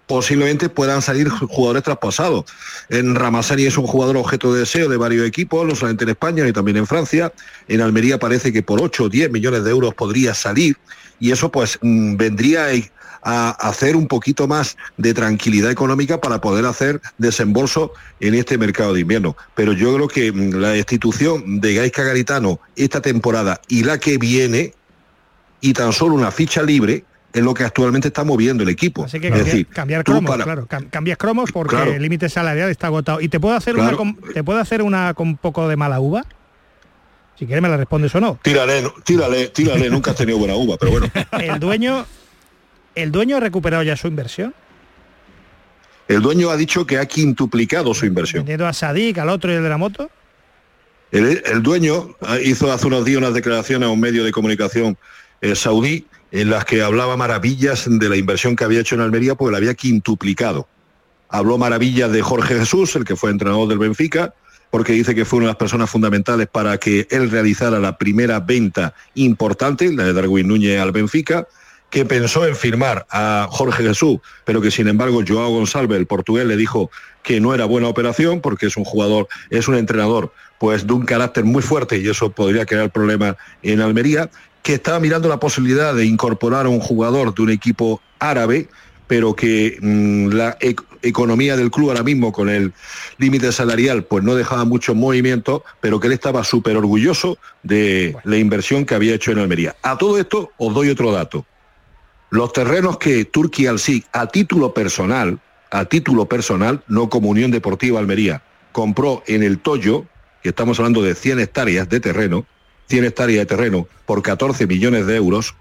posiblemente 0.08 0.68
puedan 0.68 1.02
salir 1.02 1.30
jugadores 1.30 1.84
traspasados. 1.84 2.46
En 2.90 3.16
Ramasani 3.16 3.64
es 3.64 3.78
un 3.78 3.88
jugador 3.88 4.18
objeto 4.18 4.54
de 4.54 4.62
deseo 4.62 4.90
de 4.90 4.98
varios 4.98 5.26
equipos, 5.26 5.66
no 5.66 5.76
solamente 5.76 6.04
en 6.04 6.10
España 6.10 6.48
y 6.48 6.52
también 6.52 6.78
en 6.78 6.88
Francia. 6.88 7.32
En 7.68 7.82
Almería 7.82 8.20
parece 8.20 8.52
que 8.52 8.62
por 8.62 8.82
8 8.82 9.06
o 9.06 9.10
10 9.10 9.32
millones 9.32 9.64
de 9.64 9.72
euros 9.72 9.94
podría 9.94 10.34
salir 10.34 10.76
y 11.20 11.32
eso 11.32 11.50
pues 11.52 11.80
mm, 11.82 12.18
vendría 12.18 12.74
a 13.24 13.52
hacer 13.52 13.96
un 13.96 14.08
poquito 14.08 14.48
más 14.48 14.78
de 14.98 15.14
tranquilidad 15.14 15.70
económica 15.72 16.20
para 16.20 16.42
poder 16.42 16.66
hacer 16.66 17.02
desembolso 17.18 17.94
en 18.20 18.34
este 18.36 18.58
mercado 18.58 18.94
de 18.94 19.02
invierno. 19.02 19.36
Pero 19.56 19.74
yo 19.74 19.94
creo 19.96 20.08
que 20.08 20.32
mm, 20.32 20.56
la 20.56 20.78
institución 20.78 21.62
de 21.62 21.76
Gaisca 21.76 22.04
Garitano 22.04 22.60
esta 22.76 23.02
temporada 23.02 23.62
y 23.68 23.84
la 23.84 24.00
que 24.00 24.18
viene 24.18 24.74
y 25.62 25.74
tan 25.74 25.94
solo 25.94 26.16
una 26.16 26.32
ficha 26.32 26.64
libre 26.64 27.06
es 27.34 27.44
lo 27.44 27.54
que 27.54 27.64
actualmente 27.64 28.08
está 28.10 28.24
moviendo 28.24 28.64
el 28.64 28.70
equipo. 28.70 29.06
Así 29.06 29.20
que 29.20 29.28
es 29.28 29.32
cambiar, 29.34 29.46
decir, 29.46 29.68
cambiar 29.68 30.04
tú 30.04 30.12
cromos, 30.12 30.32
para- 30.32 30.44
claro, 30.44 30.68
cam- 30.68 30.90
cambias 30.90 31.18
cromos 31.18 31.52
porque 31.52 31.76
Claro. 31.76 31.94
el 31.94 32.02
límite 32.02 32.28
salarial 32.28 32.70
está 32.70 32.88
agotado. 32.88 33.22
Y 33.22 33.30
te 33.30 33.40
puedo 33.40 33.56
hacer 33.56 33.76
una 33.76 33.84
Claro. 33.84 33.98
con, 33.98 34.16
te 34.34 34.44
puedo 34.44 34.60
hacer 34.60 34.82
una 34.82 35.14
con 35.14 35.38
poco 35.38 35.68
de 35.70 35.78
mala 35.78 36.00
uva. 36.02 36.26
Si 37.40 37.46
quieres 37.46 37.62
me 37.62 37.70
la 37.70 37.78
respondes 37.78 38.14
o 38.16 38.20
no. 38.20 38.38
Tírale, 38.44 38.84
tírale, 39.04 39.48
tírale, 39.48 39.90
nunca 39.90 40.12
has 40.12 40.18
tenido 40.18 40.38
buena 40.38 40.56
uva, 40.56 40.76
pero 40.80 40.92
bueno. 40.92 41.08
El 41.40 41.60
dueño 41.60 42.06
el 42.96 43.12
dueño 43.12 43.38
ha 43.38 43.40
recuperado 43.40 43.84
ya 43.84 43.96
su 43.96 44.08
inversión, 44.08 44.54
El 46.08 46.22
dueño 46.22 46.50
ha 46.50 46.58
dicho 46.58 46.86
que 46.86 46.98
ha 46.98 47.06
quintuplicado 47.06 47.94
su 47.94 48.06
inversión. 48.06 48.42
vendiendo 48.42 48.68
a 48.68 48.74
Sadik, 48.74 49.18
al 49.18 49.30
otro 49.30 49.52
y 49.52 49.56
el 49.56 49.64
de 49.64 49.70
la 49.70 49.78
moto. 49.78 50.10
El, 51.12 51.42
el 51.46 51.62
dueño 51.64 52.16
ah, 52.22 52.38
hizo 52.40 52.72
hace 52.72 52.88
unos 52.88 53.06
días 53.06 53.18
unas 53.18 53.34
declaraciones 53.34 53.88
a 53.88 53.92
un 53.92 54.00
medio 54.00 54.24
de 54.24 54.32
comunicación 54.32 54.98
eh, 55.42 55.56
saudí 55.56 56.06
en 56.32 56.50
las 56.50 56.66
que 56.66 56.82
hablaba 56.82 57.18
maravillas 57.18 57.86
de 57.88 58.10
la 58.10 58.16
inversión 58.16 58.56
que 58.56 58.64
había 58.64 58.80
hecho 58.80 58.96
en 58.96 59.02
Almería 59.02 59.36
porque 59.36 59.52
la 59.52 59.58
había 59.58 59.74
quintuplicado. 59.74 60.68
Habló 61.30 61.58
maravillas 61.58 62.12
de 62.12 62.22
Jorge 62.22 62.60
Jesús, 62.60 62.96
el 62.96 63.04
que 63.06 63.16
fue 63.16 63.32
entrenador 63.32 63.68
del 63.68 63.80
Benfica, 63.80 64.34
porque 64.70 64.94
dice 64.94 65.16
que 65.16 65.26
fue 65.26 65.38
una 65.38 65.48
de 65.48 65.52
las 65.52 65.58
personas 65.58 65.90
fundamentales 65.90 66.48
para 66.48 66.78
que 66.78 67.08
él 67.10 67.30
realizara 67.30 67.80
la 67.80 67.98
primera 67.98 68.40
venta 68.40 68.94
importante, 69.16 69.92
la 69.94 70.06
de 70.06 70.14
Darwin 70.14 70.48
Núñez 70.48 70.80
al 70.80 70.92
Benfica, 70.94 71.48
que 71.92 72.06
pensó 72.06 72.48
en 72.48 72.56
firmar 72.56 73.06
a 73.12 73.48
Jorge 73.52 73.84
Jesús, 73.84 74.18
pero 74.46 74.62
que 74.62 74.72
sin 74.72 74.88
embargo 74.88 75.22
Joao 75.28 75.52
González, 75.52 75.92
el 75.92 76.08
portugués, 76.08 76.46
le 76.48 76.56
dijo 76.58 76.90
que 77.22 77.40
no 77.40 77.54
era 77.54 77.66
buena 77.66 77.88
operación 77.90 78.42
porque 78.42 78.66
es 78.66 78.78
un 78.78 78.86
jugador, 78.86 79.28
es 79.52 79.68
un 79.68 79.76
entrenador 79.76 80.34
pues 80.58 80.88
de 80.88 80.94
un 80.94 81.06
carácter 81.06 81.44
muy 81.44 81.62
fuerte 81.62 81.98
y 82.00 82.08
eso 82.08 82.32
podría 82.32 82.66
crear 82.66 82.92
problemas 82.92 83.36
en 83.62 83.82
Almería, 83.82 84.30
que 84.64 84.76
estaba 84.76 85.00
mirando 85.00 85.28
la 85.28 85.40
posibilidad 85.40 85.94
de 85.94 86.06
incorporar 86.06 86.66
a 86.66 86.70
un 86.70 86.80
jugador 86.80 87.34
de 87.36 87.42
un 87.42 87.50
equipo 87.50 88.02
árabe, 88.20 88.70
pero 89.08 89.36
que 89.36 89.78
mm, 89.82 90.28
la 90.30 90.58
ec- 90.60 90.86
economía 91.02 91.58
del 91.58 91.72
club 91.72 91.90
ahora 91.90 92.04
mismo 92.04 92.32
con 92.32 92.48
el 92.48 92.72
límite 93.18 93.52
salarial 93.52 94.04
pues 94.06 94.24
no 94.24 94.36
dejaba 94.36 94.64
mucho 94.64 94.96
movimiento, 94.96 95.66
pero 95.82 96.00
que 96.00 96.08
él 96.08 96.14
estaba 96.14 96.44
súper 96.44 96.78
orgulloso 96.78 97.38
de 97.64 98.16
la 98.24 98.38
inversión 98.38 98.86
que 98.86 98.96
había 98.96 99.16
hecho 99.16 99.32
en 99.32 99.40
Almería. 99.40 99.76
A 99.82 99.98
todo 99.98 100.18
esto 100.20 100.52
os 100.58 100.74
doy 100.74 100.90
otro 100.90 101.12
dato. 101.12 101.46
Los 102.32 102.54
terrenos 102.54 102.98
que 102.98 103.26
Turquía 103.26 103.72
al 103.72 103.80
SIC 103.80 104.08
a 104.14 104.28
título 104.28 104.74
personal, 104.74 105.42
a 105.70 105.84
título 105.84 106.28
personal, 106.28 106.82
no 106.88 107.10
como 107.10 107.28
Unión 107.28 107.52
Deportiva 107.52 108.00
Almería, 108.00 108.42
compró 108.72 109.22
en 109.28 109.44
el 109.44 109.60
Toyo, 109.60 110.06
que 110.42 110.50
estamos 110.50 110.80
hablando 110.80 111.02
de 111.02 111.14
100 111.14 111.42
hectáreas 111.42 111.90
de 111.90 112.00
terreno, 112.00 112.46
100 112.88 113.04
hectáreas 113.04 113.40
de 113.40 113.46
terreno 113.48 113.86
por 114.06 114.22
14 114.22 114.66
millones 114.66 115.08
de 115.08 115.18
euros, 115.18 115.56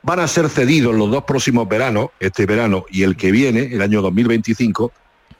van 0.00 0.20
a 0.20 0.26
ser 0.26 0.48
cedidos 0.48 0.94
los 0.94 1.10
dos 1.10 1.24
próximos 1.24 1.68
veranos, 1.68 2.08
este 2.18 2.46
verano 2.46 2.86
y 2.88 3.02
el 3.02 3.14
que 3.14 3.30
viene, 3.30 3.74
el 3.74 3.82
año 3.82 4.00
2025, 4.00 4.90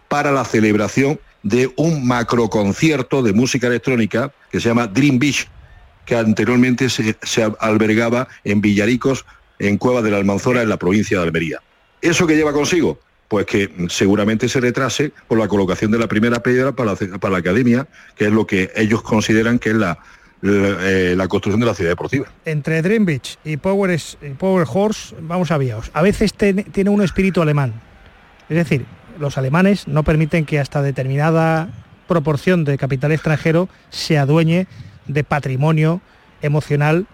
para 0.09 0.30
la 0.30 0.45
celebración 0.45 1.18
de 1.43 1.72
un 1.78 2.07
macroconcierto 2.07 3.22
de 3.22 3.33
música 3.33 3.68
electrónica 3.68 4.30
que 4.51 4.61
se 4.61 4.68
llama 4.68 4.89
Dream 4.89 5.18
Beach, 5.18 5.49
que 6.12 6.18
anteriormente 6.18 6.90
se, 6.90 7.16
albergaba 7.58 8.28
en 8.44 8.60
Villaricos, 8.60 9.24
en 9.58 9.78
Cueva 9.78 10.02
de 10.02 10.10
la 10.10 10.18
Almanzora, 10.18 10.60
en 10.60 10.68
la 10.68 10.76
provincia 10.76 11.16
de 11.16 11.24
Almería. 11.24 11.60
¿Eso 12.02 12.26
que 12.26 12.36
lleva 12.36 12.52
consigo? 12.52 13.00
Pues 13.28 13.46
que 13.46 13.70
seguramente 13.88 14.46
se 14.50 14.60
retrase 14.60 15.10
por 15.26 15.38
la 15.38 15.48
colocación 15.48 15.90
de 15.90 15.98
la 15.98 16.08
primera 16.08 16.42
piedra 16.42 16.72
para 16.72 16.94
la, 17.30 17.38
academia, 17.38 17.88
que 18.14 18.26
es 18.26 18.30
lo 18.30 18.46
que 18.46 18.70
ellos 18.76 19.00
consideran 19.00 19.58
que 19.58 19.70
es 19.70 19.76
la, 19.76 20.00
la, 20.42 20.76
eh, 20.82 21.28
construcción 21.30 21.60
de 21.60 21.66
la 21.66 21.74
ciudad 21.74 21.92
deportiva. 21.92 22.26
Entre 22.44 22.82
Dream 22.82 23.06
Beach 23.06 23.38
y 23.42 23.56
Power, 23.56 23.98
Power 24.36 24.66
Horse 24.70 25.14
vamos 25.18 25.50
a 25.50 25.56
víos. 25.56 25.90
A 25.94 26.02
veces 26.02 26.34
tiene 26.34 26.90
un 26.90 27.00
espíritu 27.00 27.40
alemán. 27.40 27.72
Es 28.50 28.56
decir, 28.58 28.84
los 29.18 29.38
alemanes 29.38 29.88
no 29.88 30.02
permiten 30.02 30.44
que 30.44 30.60
hasta 30.60 30.82
determinada 30.82 31.70
proporción 32.06 32.64
de 32.64 32.76
capital 32.76 33.12
extranjero 33.12 33.70
se 33.88 34.18
adueñe 34.18 34.66
de 35.07 35.24
patrimonio 35.24 36.00
emocional 36.40 37.07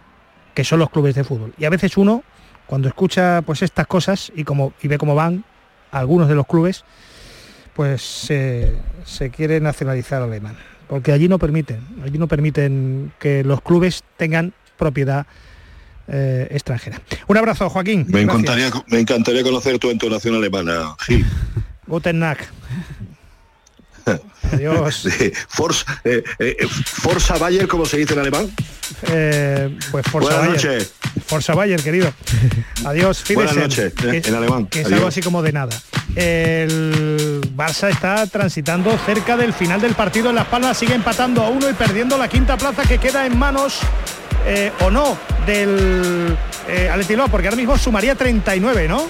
que 0.54 0.64
son 0.64 0.80
los 0.80 0.90
clubes 0.90 1.14
de 1.14 1.24
fútbol. 1.24 1.54
Y 1.58 1.64
a 1.64 1.70
veces 1.70 1.96
uno, 1.96 2.24
cuando 2.66 2.88
escucha 2.88 3.42
pues 3.42 3.62
estas 3.62 3.86
cosas 3.86 4.32
y, 4.34 4.44
como, 4.44 4.72
y 4.82 4.88
ve 4.88 4.98
cómo 4.98 5.14
van 5.14 5.44
algunos 5.90 6.28
de 6.28 6.34
los 6.34 6.46
clubes, 6.46 6.84
pues 7.74 8.02
se, 8.02 8.76
se 9.04 9.30
quiere 9.30 9.60
nacionalizar 9.60 10.20
alemán. 10.20 10.56
Porque 10.88 11.12
allí 11.12 11.28
no 11.28 11.38
permiten, 11.38 11.80
allí 12.02 12.18
no 12.18 12.26
permiten 12.26 13.12
que 13.18 13.44
los 13.44 13.60
clubes 13.60 14.02
tengan 14.16 14.52
propiedad 14.76 15.26
eh, 16.08 16.48
extranjera. 16.50 17.00
Un 17.26 17.36
abrazo, 17.36 17.68
Joaquín. 17.68 18.06
Me 18.08 18.22
encantaría, 18.22 18.70
me 18.86 18.98
encantaría 18.98 19.42
conocer 19.42 19.78
tu 19.78 19.90
entonación 19.90 20.34
alemana, 20.34 20.96
Gil. 21.00 21.26
Guten. 21.86 22.22
Adiós. 24.52 25.08
Forza, 25.48 26.00
eh, 26.04 26.22
eh, 26.38 26.56
Forza 26.84 27.36
Bayer, 27.38 27.68
como 27.68 27.84
se 27.86 27.98
dice 27.98 28.14
en 28.14 28.20
alemán. 28.20 28.50
Eh, 29.08 29.76
pues 29.90 30.06
Forza 30.06 30.30
Buenas 30.36 30.54
Bayer. 30.54 30.70
noches. 30.72 30.92
Forza 31.26 31.54
Bayer, 31.54 31.82
querido. 31.82 32.12
Adiós. 32.84 33.22
Buenas 33.34 33.56
noches, 33.56 33.92
eh, 34.04 34.22
en 34.24 34.34
alemán. 34.34 34.66
Que 34.66 34.80
es 34.80 34.86
Adiós. 34.86 34.96
algo 34.98 35.08
así 35.08 35.20
como 35.20 35.42
de 35.42 35.52
nada. 35.52 35.78
El 36.16 37.40
Barça 37.54 37.90
está 37.90 38.26
transitando 38.26 38.96
cerca 39.04 39.36
del 39.36 39.52
final 39.52 39.80
del 39.80 39.94
partido 39.94 40.30
en 40.30 40.36
Las 40.36 40.46
Palmas, 40.46 40.78
sigue 40.78 40.94
empatando 40.94 41.42
a 41.42 41.50
uno 41.50 41.68
y 41.68 41.74
perdiendo 41.74 42.16
la 42.16 42.28
quinta 42.28 42.56
plaza 42.56 42.82
que 42.82 42.98
queda 42.98 43.26
en 43.26 43.38
manos 43.38 43.80
eh, 44.46 44.72
o 44.80 44.90
no 44.90 45.18
del 45.46 46.36
eh, 46.68 46.90
porque 47.30 47.48
ahora 47.48 47.56
mismo 47.56 47.76
sumaría 47.78 48.14
39, 48.14 48.88
¿no? 48.88 49.08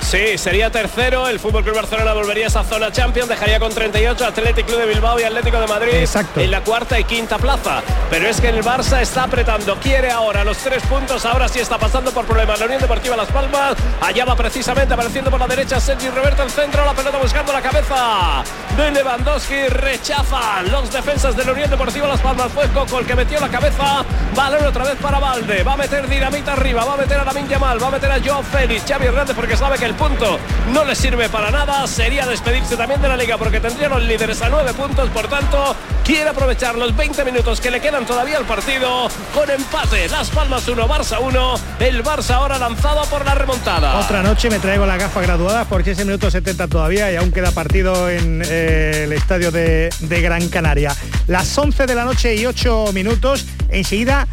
Sí, 0.00 0.38
sería 0.38 0.70
tercero. 0.70 1.28
El 1.28 1.38
Fútbol 1.38 1.62
Club 1.62 1.76
Barcelona 1.76 2.14
volvería 2.14 2.46
a 2.46 2.48
esa 2.48 2.64
zona 2.64 2.90
Champions. 2.90 3.28
Dejaría 3.28 3.58
con 3.60 3.72
38 3.74 4.24
Atlético 4.24 4.68
Club 4.68 4.80
de 4.80 4.86
Bilbao 4.86 5.20
y 5.20 5.24
Atlético 5.24 5.60
de 5.60 5.66
Madrid 5.66 5.94
Exacto. 5.94 6.40
en 6.40 6.50
la 6.50 6.62
cuarta 6.62 6.98
y 6.98 7.04
quinta 7.04 7.36
plaza. 7.36 7.82
Pero 8.08 8.26
es 8.26 8.40
que 8.40 8.48
el 8.48 8.64
Barça 8.64 9.00
está 9.02 9.24
apretando. 9.24 9.76
Quiere 9.76 10.10
ahora 10.10 10.44
los 10.44 10.56
tres 10.58 10.82
puntos. 10.84 11.26
Ahora 11.26 11.48
sí 11.48 11.58
está 11.58 11.76
pasando 11.78 12.10
por 12.12 12.24
problemas. 12.24 12.58
La 12.58 12.66
Unión 12.66 12.80
Deportiva 12.80 13.16
Las 13.16 13.28
Palmas. 13.28 13.74
Allá 14.00 14.24
va 14.24 14.34
precisamente 14.34 14.94
apareciendo 14.94 15.30
por 15.30 15.40
la 15.40 15.46
derecha 15.46 15.78
Sergi 15.78 16.08
Roberto 16.08 16.42
el 16.42 16.50
centro. 16.50 16.84
La 16.86 16.94
pelota 16.94 17.18
buscando 17.18 17.52
la 17.52 17.60
cabeza 17.60 18.44
de 18.78 18.90
Lewandowski. 18.90 19.68
Rechaza 19.68 20.62
los 20.70 20.90
defensas 20.90 21.36
de 21.36 21.44
la 21.44 21.52
Unión 21.52 21.68
Deportiva 21.68 22.08
Las 22.08 22.20
Palmas. 22.20 22.50
Fue 22.52 22.66
Coco 22.68 23.00
el 23.00 23.06
que 23.06 23.14
metió 23.14 23.38
la 23.40 23.48
cabeza. 23.48 24.04
Balón 24.34 24.64
otra 24.64 24.84
vez 24.84 24.96
para 25.02 25.18
Valde. 25.18 25.62
Va 25.64 25.74
a 25.74 25.76
meter 25.76 26.08
dinamita 26.08 26.54
arriba. 26.54 26.84
Va 26.84 26.94
a 26.94 26.96
meter 26.96 27.18
a 27.18 27.24
Lamin 27.24 27.46
Yamal. 27.46 27.82
Va 27.82 27.88
a 27.88 27.90
meter 27.90 28.10
a 28.10 28.18
Joao 28.24 28.42
Félix. 28.42 28.84
Xavi 28.88 29.06
Hernández 29.06 29.36
porque 29.36 29.56
sabe 29.56 29.76
que 29.78 29.87
el 29.88 29.94
punto 29.94 30.38
no 30.72 30.84
le 30.84 30.94
sirve 30.94 31.28
para 31.30 31.50
nada. 31.50 31.86
Sería 31.86 32.26
despedirse 32.26 32.76
también 32.76 33.00
de 33.00 33.08
la 33.08 33.16
liga 33.16 33.38
porque 33.38 33.58
tendrían 33.58 33.90
los 33.90 34.02
líderes 34.02 34.42
a 34.42 34.50
nueve 34.50 34.74
puntos. 34.74 35.08
Por 35.08 35.28
tanto, 35.28 35.74
quiere 36.04 36.28
aprovechar 36.28 36.76
los 36.76 36.94
20 36.94 37.24
minutos 37.24 37.60
que 37.60 37.70
le 37.70 37.80
quedan 37.80 38.04
todavía 38.04 38.36
al 38.36 38.44
partido 38.44 39.08
con 39.32 39.48
empate. 39.50 40.08
Las 40.08 40.28
Palmas 40.28 40.68
1, 40.68 40.86
Barça 40.86 41.18
1. 41.20 41.54
El 41.80 42.04
Barça 42.04 42.34
ahora 42.34 42.58
lanzado 42.58 43.02
por 43.06 43.24
la 43.24 43.34
remontada. 43.34 43.98
Otra 43.98 44.22
noche 44.22 44.50
me 44.50 44.58
traigo 44.58 44.84
la 44.84 44.98
gafa 44.98 45.22
graduada 45.22 45.64
porque 45.64 45.92
es 45.92 45.98
el 45.98 46.06
minuto 46.06 46.30
70 46.30 46.68
todavía 46.68 47.10
y 47.10 47.16
aún 47.16 47.32
queda 47.32 47.50
partido 47.50 48.10
en 48.10 48.42
eh, 48.44 49.04
el 49.04 49.12
estadio 49.14 49.50
de, 49.50 49.88
de 50.00 50.20
Gran 50.20 50.48
Canaria. 50.50 50.94
Las 51.28 51.56
11 51.56 51.86
de 51.86 51.94
la 51.94 52.04
noche 52.04 52.34
y 52.34 52.44
8 52.44 52.92
minutos. 52.92 53.46
Enseguida 53.70 54.28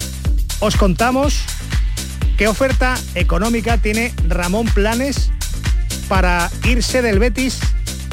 os 0.60 0.76
contamos 0.76 1.45
qué 2.38 2.47
oferta 2.47 2.95
económica 3.15 3.77
tiene 3.77 4.13
Ramón 4.27 4.67
Planes 4.67 5.31
para 6.07 6.49
irse 6.63 7.01
del 7.01 7.19
Betis 7.19 7.59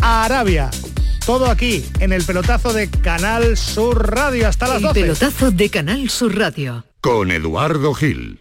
a 0.01 0.25
Arabia. 0.25 0.71
Todo 1.27 1.47
aquí 1.51 1.85
en 2.01 2.13
el 2.13 2.25
pelotazo 2.25 2.73
de 2.73 2.89
Canal 2.89 3.57
Sur 3.57 4.15
Radio 4.15 4.49
hasta 4.49 4.67
las 4.67 4.77
El 4.79 4.83
12. 4.83 5.01
pelotazo 5.01 5.51
de 5.51 5.69
Canal 5.71 6.11
Sur 6.11 6.37
Radio. 6.37 6.85
Con 7.01 7.31
Eduardo 7.31 7.95
Gil. 7.95 8.41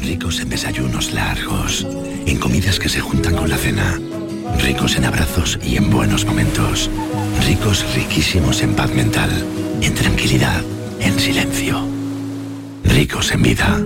Ricos 0.00 0.40
en 0.40 0.48
desayunos 0.48 1.12
largos, 1.12 1.86
en 2.26 2.38
comidas 2.38 2.78
que 2.78 2.88
se 2.88 3.00
juntan 3.00 3.36
con 3.36 3.48
la 3.48 3.56
cena. 3.56 3.98
Ricos 4.58 4.96
en 4.96 5.04
abrazos 5.04 5.58
y 5.62 5.76
en 5.76 5.90
buenos 5.90 6.24
momentos. 6.24 6.90
Ricos 7.46 7.84
riquísimos 7.94 8.62
en 8.62 8.74
paz 8.74 8.92
mental, 8.94 9.30
en 9.80 9.94
tranquilidad, 9.94 10.62
en 11.00 11.18
silencio. 11.18 11.80
Ricos 12.84 13.32
en 13.32 13.42
vida. 13.42 13.80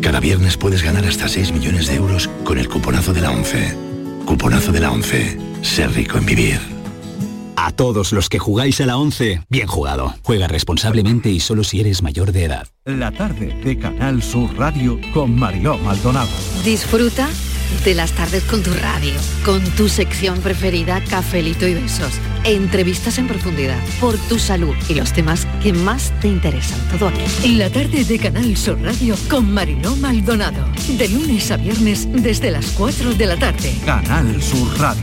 Cada 0.00 0.20
viernes 0.20 0.56
puedes 0.56 0.82
ganar 0.82 1.06
hasta 1.06 1.28
6 1.28 1.52
millones 1.52 1.86
de 1.86 1.94
euros 1.94 2.28
con 2.44 2.58
el 2.58 2.68
cuponazo 2.68 3.12
de 3.12 3.20
la 3.20 3.30
11. 3.30 3.76
Cuponazo 4.26 4.72
de 4.72 4.80
la 4.80 4.90
11. 4.90 5.38
Ser 5.62 5.92
rico 5.92 6.18
en 6.18 6.26
vivir. 6.26 6.81
A 7.56 7.72
todos 7.72 8.12
los 8.12 8.28
que 8.28 8.38
jugáis 8.38 8.80
a 8.80 8.86
la 8.86 8.96
11, 8.96 9.42
bien 9.48 9.66
jugado. 9.66 10.14
Juega 10.22 10.48
responsablemente 10.48 11.30
y 11.30 11.40
solo 11.40 11.64
si 11.64 11.80
eres 11.80 12.02
mayor 12.02 12.32
de 12.32 12.44
edad. 12.44 12.66
La 12.84 13.12
tarde 13.12 13.54
de 13.62 13.78
Canal 13.78 14.22
Sur 14.22 14.56
Radio 14.56 14.98
con 15.12 15.38
Mariló 15.38 15.78
Maldonado. 15.78 16.30
Disfruta 16.64 17.28
de 17.84 17.94
las 17.94 18.12
tardes 18.12 18.44
con 18.44 18.62
tu 18.62 18.72
radio, 18.74 19.12
con 19.44 19.62
tu 19.76 19.88
sección 19.88 20.40
preferida, 20.40 21.02
cafelito 21.08 21.66
y 21.66 21.74
besos, 21.74 22.12
entrevistas 22.44 23.18
en 23.18 23.26
profundidad, 23.26 23.78
por 24.00 24.16
tu 24.28 24.38
salud 24.38 24.74
y 24.88 24.94
los 24.94 25.12
temas 25.12 25.46
que 25.62 25.72
más 25.72 26.12
te 26.20 26.28
interesan. 26.28 26.78
Todo 26.90 27.08
aquí. 27.08 27.22
En 27.44 27.58
la 27.58 27.70
tarde 27.70 28.04
de 28.04 28.18
Canal 28.18 28.56
Sur 28.56 28.80
Radio 28.80 29.16
con 29.28 29.52
Mariló 29.52 29.96
Maldonado. 29.96 30.64
De 30.96 31.08
lunes 31.08 31.50
a 31.50 31.56
viernes 31.56 32.06
desde 32.12 32.50
las 32.50 32.66
4 32.72 33.14
de 33.14 33.26
la 33.26 33.36
tarde. 33.36 33.74
Canal 33.84 34.40
Sur 34.42 34.78
Radio, 34.78 35.02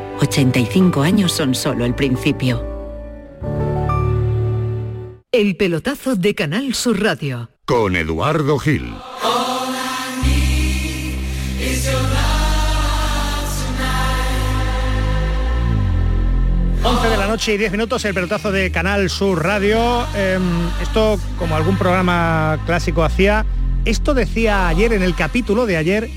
85 0.19 1.01
años 1.01 1.31
son 1.31 1.55
solo 1.55 1.85
el 1.85 1.95
principio. 1.95 2.63
El 5.31 5.55
pelotazo 5.55 6.15
de 6.15 6.35
Canal 6.35 6.73
Sur 6.73 7.01
Radio. 7.01 7.49
Con 7.65 7.95
Eduardo 7.95 8.59
Gil. 8.59 8.93
11 16.83 17.09
de 17.09 17.17
la 17.17 17.27
noche 17.27 17.53
y 17.53 17.57
10 17.57 17.71
minutos, 17.73 18.03
el 18.05 18.13
pelotazo 18.15 18.51
de 18.51 18.71
Canal 18.71 19.09
Sur 19.09 19.43
Radio. 19.43 20.05
Em, 20.15 20.41
esto, 20.81 21.19
como 21.37 21.55
algún 21.55 21.77
programa 21.77 22.59
clásico 22.65 23.03
hacía, 23.03 23.45
esto 23.85 24.15
decía 24.15 24.67
ayer 24.67 24.91
en 24.93 25.03
el 25.03 25.15
capítulo 25.15 25.65
de 25.65 25.77
ayer 25.77 26.09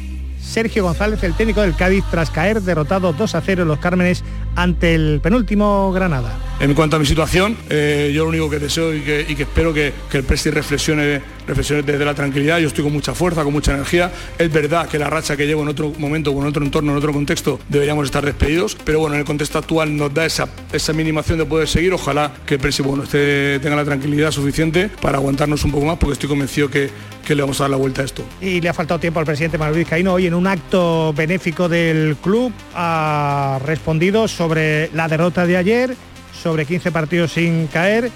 Sergio 0.44 0.84
González, 0.84 1.22
el 1.24 1.34
técnico 1.34 1.62
del 1.62 1.74
Cádiz, 1.74 2.04
tras 2.10 2.30
caer 2.30 2.60
derrotado 2.62 3.12
2 3.12 3.34
a 3.34 3.40
0 3.40 3.62
en 3.62 3.68
los 3.68 3.78
Cármenes 3.78 4.22
ante 4.54 4.94
el 4.94 5.20
penúltimo 5.22 5.90
Granada. 5.92 6.32
En 6.60 6.74
cuanto 6.74 6.94
a 6.96 6.98
mi 7.00 7.06
situación, 7.06 7.56
eh, 7.70 8.12
yo 8.14 8.22
lo 8.22 8.28
único 8.28 8.48
que 8.48 8.58
deseo 8.60 8.94
y 8.94 9.00
que, 9.00 9.20
espero 9.36 9.74
que, 9.74 9.92
que 10.08 10.18
el 10.18 10.22
Presti 10.24 10.50
reflexione, 10.50 11.20
reflexione 11.48 11.82
desde 11.82 12.04
la 12.04 12.14
tranquilidad. 12.14 12.58
Yo 12.58 12.68
estoy 12.68 12.84
con 12.84 12.92
mucha 12.92 13.12
fuerza, 13.14 13.42
con 13.42 13.52
mucha 13.52 13.72
energía. 13.72 14.12
Es 14.38 14.52
verdad 14.52 14.86
que 14.88 14.96
la 14.98 15.10
racha 15.10 15.36
que 15.36 15.46
llevo 15.46 15.62
en 15.62 15.68
otro 15.68 15.92
momento, 15.98 16.32
con 16.32 16.46
otro 16.46 16.64
entorno, 16.64 16.92
en 16.92 16.98
otro 16.98 17.12
contexto, 17.12 17.58
deberíamos 17.68 18.04
estar 18.04 18.24
despedidos. 18.24 18.76
Pero 18.84 19.00
bueno, 19.00 19.14
en 19.16 19.20
el 19.20 19.26
contexto 19.26 19.58
actual 19.58 19.96
nos 19.96 20.14
da 20.14 20.24
esa, 20.24 20.48
esa 20.72 20.92
minimación 20.92 21.38
de 21.38 21.44
poder 21.46 21.66
seguir. 21.66 21.92
Ojalá 21.92 22.32
que 22.46 22.54
el 22.54 22.60
Presti 22.60 22.82
bueno, 22.84 23.02
esté- 23.02 23.58
tenga 23.60 23.74
la 23.74 23.84
tranquilidad 23.84 24.30
suficiente 24.30 24.88
para 25.02 25.18
aguantarnos 25.18 25.64
un 25.64 25.72
poco 25.72 25.86
más, 25.86 25.98
porque 25.98 26.12
estoy 26.12 26.28
convencido 26.28 26.70
que, 26.70 26.90
que 27.24 27.34
le 27.34 27.42
vamos 27.42 27.60
a 27.60 27.64
dar 27.64 27.70
la 27.70 27.76
vuelta 27.76 28.02
a 28.02 28.04
esto. 28.04 28.22
Y 28.40 28.60
le 28.60 28.68
ha 28.68 28.74
faltado 28.74 29.00
tiempo 29.00 29.18
al 29.18 29.26
presidente 29.26 29.58
Manuel 29.58 29.78
Vizcaíno. 29.78 30.12
Hoy 30.12 30.26
en 30.26 30.34
un 30.34 30.46
acto 30.46 31.12
benéfico 31.12 31.68
del 31.68 32.16
club 32.22 32.52
ha 32.74 33.58
respondido 33.64 34.28
sobre 34.28 34.90
la 34.94 35.08
derrota 35.08 35.46
de 35.46 35.56
ayer, 35.56 35.96
sobre 36.40 36.66
15 36.66 36.92
partidos 36.92 37.32
sin 37.32 37.66
caer, 37.68 38.10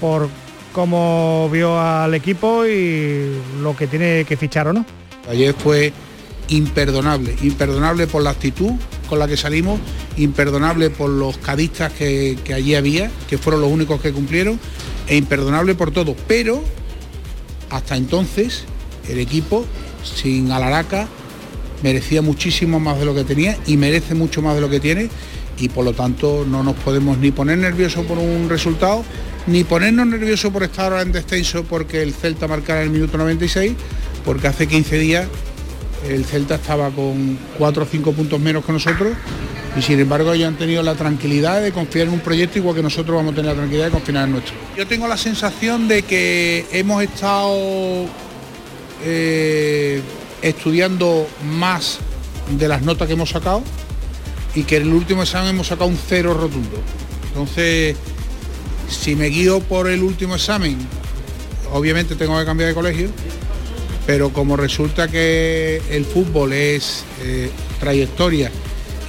por 0.00 0.28
cómo 0.72 1.48
vio 1.50 1.80
al 1.80 2.14
equipo 2.14 2.66
y 2.66 3.30
lo 3.62 3.76
que 3.76 3.86
tiene 3.86 4.24
que 4.24 4.36
fichar 4.36 4.68
o 4.68 4.72
no. 4.72 4.84
Ayer 5.28 5.54
fue 5.54 5.92
imperdonable, 6.48 7.36
imperdonable 7.42 8.06
por 8.06 8.22
la 8.22 8.30
actitud 8.30 8.72
con 9.08 9.18
la 9.18 9.26
que 9.26 9.36
salimos, 9.36 9.80
imperdonable 10.16 10.90
por 10.90 11.08
los 11.10 11.38
cadistas 11.38 11.92
que, 11.92 12.38
que 12.44 12.54
allí 12.54 12.74
había, 12.74 13.10
que 13.28 13.38
fueron 13.38 13.62
los 13.62 13.70
únicos 13.70 14.00
que 14.00 14.12
cumplieron, 14.12 14.60
e 15.06 15.16
imperdonable 15.16 15.74
por 15.74 15.90
todo. 15.90 16.14
Pero 16.26 16.62
hasta 17.70 17.96
entonces 17.96 18.64
el 19.08 19.18
equipo, 19.18 19.64
sin 20.02 20.50
Alaraca, 20.52 21.08
merecía 21.82 22.22
muchísimo 22.22 22.80
más 22.80 22.98
de 22.98 23.04
lo 23.04 23.14
que 23.14 23.24
tenía 23.24 23.56
y 23.66 23.76
merece 23.76 24.14
mucho 24.14 24.42
más 24.42 24.54
de 24.54 24.60
lo 24.60 24.70
que 24.70 24.80
tiene. 24.80 25.10
Y 25.58 25.68
por 25.70 25.84
lo 25.84 25.92
tanto 25.92 26.46
no 26.48 26.62
nos 26.62 26.76
podemos 26.76 27.18
ni 27.18 27.32
poner 27.32 27.58
nerviosos 27.58 28.06
por 28.06 28.18
un 28.18 28.48
resultado, 28.48 29.04
ni 29.46 29.64
ponernos 29.64 30.06
nerviosos 30.06 30.52
por 30.52 30.62
estar 30.62 30.92
ahora 30.92 31.02
en 31.02 31.10
descenso 31.10 31.64
porque 31.64 32.02
el 32.02 32.12
Celta 32.12 32.46
marcara 32.46 32.82
el 32.82 32.90
minuto 32.90 33.18
96, 33.18 33.72
porque 34.24 34.46
hace 34.46 34.68
15 34.68 34.98
días 34.98 35.26
el 36.08 36.24
Celta 36.24 36.56
estaba 36.56 36.90
con 36.90 37.38
4 37.58 37.82
o 37.82 37.86
5 37.86 38.12
puntos 38.12 38.38
menos 38.40 38.64
que 38.64 38.72
nosotros 38.72 39.14
y 39.78 39.82
sin 39.82 40.00
embargo 40.00 40.32
ellos 40.32 40.48
han 40.48 40.56
tenido 40.56 40.82
la 40.82 40.94
tranquilidad 40.96 41.62
de 41.62 41.70
confiar 41.70 42.08
en 42.08 42.14
un 42.14 42.20
proyecto 42.20 42.58
igual 42.58 42.74
que 42.74 42.82
nosotros 42.82 43.16
vamos 43.16 43.32
a 43.32 43.36
tener 43.36 43.52
la 43.52 43.56
tranquilidad 43.56 43.86
de 43.86 43.90
confiar 43.92 44.24
en 44.24 44.32
nuestro. 44.32 44.54
Yo 44.76 44.86
tengo 44.88 45.06
la 45.06 45.16
sensación 45.16 45.86
de 45.86 46.02
que 46.02 46.66
hemos 46.72 47.02
estado 47.02 48.06
eh, 49.04 50.00
estudiando 50.42 51.28
más 51.44 51.98
de 52.58 52.66
las 52.66 52.82
notas 52.82 53.06
que 53.06 53.12
hemos 53.12 53.30
sacado 53.30 53.62
y 54.54 54.64
que 54.64 54.78
en 54.78 54.82
el 54.82 54.94
último 54.94 55.22
examen 55.22 55.50
hemos 55.50 55.68
sacado 55.68 55.88
un 55.88 55.98
cero 56.08 56.34
rotundo. 56.34 56.80
Entonces, 57.28 57.96
Si 58.88 59.14
me 59.14 59.26
guío 59.26 59.60
por 59.60 59.86
el 59.86 60.02
último 60.02 60.34
examen, 60.34 60.78
obviamente 61.72 62.14
tengo 62.16 62.38
que 62.38 62.46
cambiar 62.46 62.70
de 62.70 62.74
colegio, 62.74 63.10
pero 64.06 64.30
como 64.32 64.56
resulta 64.56 65.08
que 65.08 65.82
el 65.90 66.06
fútbol 66.06 66.54
es 66.54 67.04
eh, 67.22 67.50
trayectoria 67.78 68.50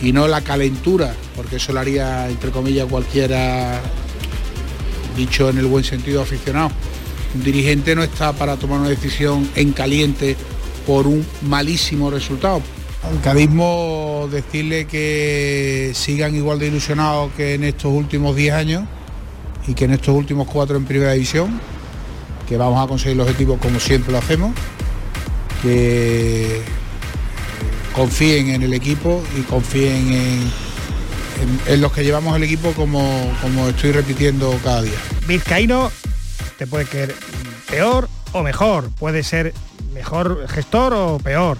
y 0.01 0.11
no 0.11 0.27
la 0.27 0.41
calentura, 0.41 1.13
porque 1.35 1.57
eso 1.57 1.73
lo 1.73 1.79
haría, 1.79 2.29
entre 2.29 2.51
comillas, 2.51 2.87
cualquiera, 2.87 3.81
dicho 5.15 5.49
en 5.49 5.57
el 5.57 5.65
buen 5.65 5.83
sentido 5.83 6.21
aficionado. 6.21 6.71
Un 7.35 7.43
dirigente 7.43 7.95
no 7.95 8.03
está 8.03 8.33
para 8.33 8.57
tomar 8.57 8.79
una 8.79 8.89
decisión 8.89 9.49
en 9.55 9.73
caliente 9.73 10.35
por 10.87 11.05
un 11.05 11.25
malísimo 11.43 12.09
resultado. 12.09 12.61
Al 13.03 13.21
cadismo 13.21 14.27
decirle 14.31 14.85
que 14.85 15.91
sigan 15.93 16.35
igual 16.35 16.59
de 16.59 16.67
ilusionados 16.67 17.31
que 17.33 17.53
en 17.53 17.63
estos 17.63 17.93
últimos 17.93 18.35
10 18.35 18.53
años 18.53 18.83
y 19.67 19.73
que 19.73 19.85
en 19.85 19.91
estos 19.91 20.15
últimos 20.15 20.47
cuatro 20.47 20.77
en 20.77 20.85
primera 20.85 21.13
división, 21.13 21.59
que 22.47 22.57
vamos 22.57 22.83
a 22.83 22.87
conseguir 22.87 23.17
los 23.17 23.27
objetivos 23.27 23.59
como 23.61 23.79
siempre 23.79 24.11
lo 24.11 24.17
hacemos, 24.17 24.51
que 25.61 26.61
confíen 27.93 28.49
en 28.49 28.63
el 28.63 28.73
equipo 28.73 29.23
y 29.37 29.41
confíen 29.41 30.11
en, 30.11 30.51
en- 31.67 31.81
los 31.81 31.91
que 31.91 32.03
llevamos 32.03 32.35
el 32.35 32.43
equipo 32.43 32.71
como, 32.73 33.31
como 33.41 33.69
estoy 33.69 33.91
repitiendo 33.91 34.57
cada 34.63 34.81
día. 34.81 34.97
Vizcaíno 35.27 35.91
te 36.57 36.67
puede 36.67 36.85
querer 36.85 37.15
peor 37.69 38.09
o 38.33 38.43
mejor, 38.43 38.89
puede 38.99 39.23
ser 39.23 39.53
mejor 39.93 40.47
gestor 40.49 40.93
o 40.93 41.17
peor, 41.19 41.57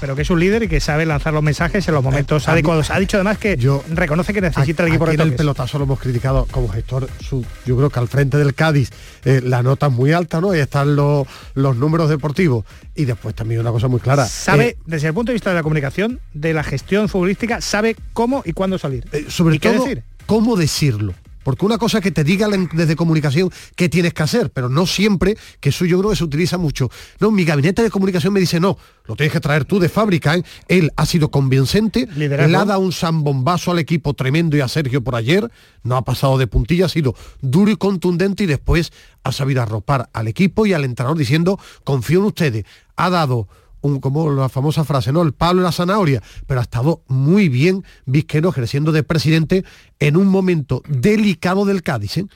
pero 0.00 0.14
que 0.16 0.22
es 0.22 0.30
un 0.30 0.40
líder 0.40 0.62
y 0.64 0.68
que 0.68 0.80
sabe 0.80 1.06
lanzar 1.06 1.32
los 1.32 1.42
mensajes 1.42 1.86
en 1.88 1.94
los 1.94 2.02
momentos 2.04 2.46
a 2.48 2.50
mí- 2.50 2.52
adecuados. 2.54 2.90
Ha 2.90 2.98
dicho 2.98 3.16
además 3.16 3.38
que 3.38 3.56
reconoce 3.92 4.32
que 4.34 4.40
necesita 4.40 4.82
el 4.82 4.88
equipo 4.90 5.08
en 5.10 5.20
el 5.20 5.34
pelotazo 5.34 5.78
lo 5.78 5.84
hemos 5.84 5.98
criticado 6.00 6.46
como 6.50 6.68
gestor. 6.68 7.08
su- 7.20 7.44
yo 7.64 7.76
creo 7.76 7.90
que 7.90 7.98
al 7.98 8.08
frente 8.08 8.36
del 8.38 8.54
Cádiz 8.54 8.90
eh, 9.24 9.40
la 9.44 9.62
nota 9.62 9.86
es 9.86 9.92
muy 9.92 10.12
alta, 10.12 10.40
¿no? 10.40 10.50
Ahí 10.52 10.60
están 10.60 10.96
los, 10.96 11.26
los 11.54 11.76
números 11.76 12.08
deportivos. 12.10 12.64
Y 12.94 13.04
después 13.04 13.34
también 13.34 13.60
una 13.60 13.70
cosa 13.72 13.88
muy 13.88 14.00
clara. 14.00 14.26
Sabe, 14.26 14.68
eh, 14.68 14.76
desde 14.86 15.08
el 15.08 15.14
punto 15.14 15.30
de 15.30 15.34
vista 15.34 15.50
de 15.50 15.56
la 15.56 15.62
comunicación, 15.62 16.20
de 16.32 16.52
la 16.54 16.62
gestión 16.62 17.08
futbolística, 17.08 17.60
sabe 17.60 17.96
cómo 18.12 18.42
y 18.44 18.52
cuándo 18.52 18.78
salir. 18.78 19.04
Eh, 19.12 19.26
sobre 19.28 19.56
¿Y 19.56 19.58
qué 19.58 19.70
todo 19.70 19.82
decir? 19.84 20.02
cómo 20.26 20.56
decirlo. 20.56 21.14
Porque 21.46 21.64
una 21.64 21.78
cosa 21.78 21.98
es 21.98 22.02
que 22.02 22.10
te 22.10 22.24
diga 22.24 22.48
la- 22.48 22.56
desde 22.72 22.96
comunicación 22.96 23.52
qué 23.76 23.88
tienes 23.88 24.12
que 24.12 24.24
hacer, 24.24 24.50
pero 24.50 24.68
no 24.68 24.84
siempre, 24.84 25.38
que 25.60 25.68
eso 25.68 25.84
yo 25.84 25.96
creo 26.00 26.10
que 26.10 26.16
se 26.16 26.24
utiliza 26.24 26.58
mucho. 26.58 26.90
No, 27.20 27.30
mi 27.30 27.44
gabinete 27.44 27.84
de 27.84 27.90
comunicación 27.90 28.32
me 28.32 28.40
dice, 28.40 28.58
no, 28.58 28.76
lo 29.04 29.14
tienes 29.14 29.32
que 29.32 29.38
traer 29.38 29.64
tú 29.64 29.78
de 29.78 29.88
fábrica. 29.88 30.34
¿eh? 30.34 30.42
Él 30.66 30.90
ha 30.96 31.06
sido 31.06 31.30
convincente, 31.30 32.08
Liderazgo. 32.16 32.50
le 32.50 32.56
ha 32.56 32.64
dado 32.64 32.80
un 32.80 32.92
zambombazo 32.92 33.70
al 33.70 33.78
equipo 33.78 34.12
tremendo 34.14 34.56
y 34.56 34.60
a 34.60 34.66
Sergio 34.66 35.04
por 35.04 35.14
ayer, 35.14 35.48
no 35.84 35.96
ha 35.96 36.02
pasado 36.02 36.36
de 36.36 36.48
puntilla, 36.48 36.86
ha 36.86 36.88
sido 36.88 37.14
duro 37.40 37.70
y 37.70 37.76
contundente 37.76 38.42
y 38.42 38.46
después 38.46 38.92
ha 39.22 39.30
sabido 39.30 39.62
arropar 39.62 40.10
al 40.14 40.26
equipo 40.26 40.66
y 40.66 40.72
al 40.72 40.82
entrenador 40.84 41.16
diciendo, 41.16 41.60
confío 41.84 42.18
en 42.18 42.24
ustedes. 42.24 42.64
Ha 42.96 43.08
dado 43.08 43.46
un, 43.80 44.00
como 44.00 44.30
la 44.30 44.48
famosa 44.48 44.84
frase, 44.84 45.12
¿no? 45.12 45.22
El 45.22 45.32
palo 45.32 45.60
y 45.60 45.64
la 45.64 45.72
zanahoria, 45.72 46.22
pero 46.46 46.60
ha 46.60 46.62
estado 46.62 47.02
muy 47.08 47.48
bien 47.48 47.84
Vizqueno 48.04 48.48
ejerciendo 48.48 48.92
de 48.92 49.02
presidente 49.02 49.64
en 50.00 50.16
un 50.16 50.26
momento 50.28 50.82
delicado 50.88 51.64
del 51.64 51.82
Cádiz, 51.82 52.18
¿eh? 52.18 52.26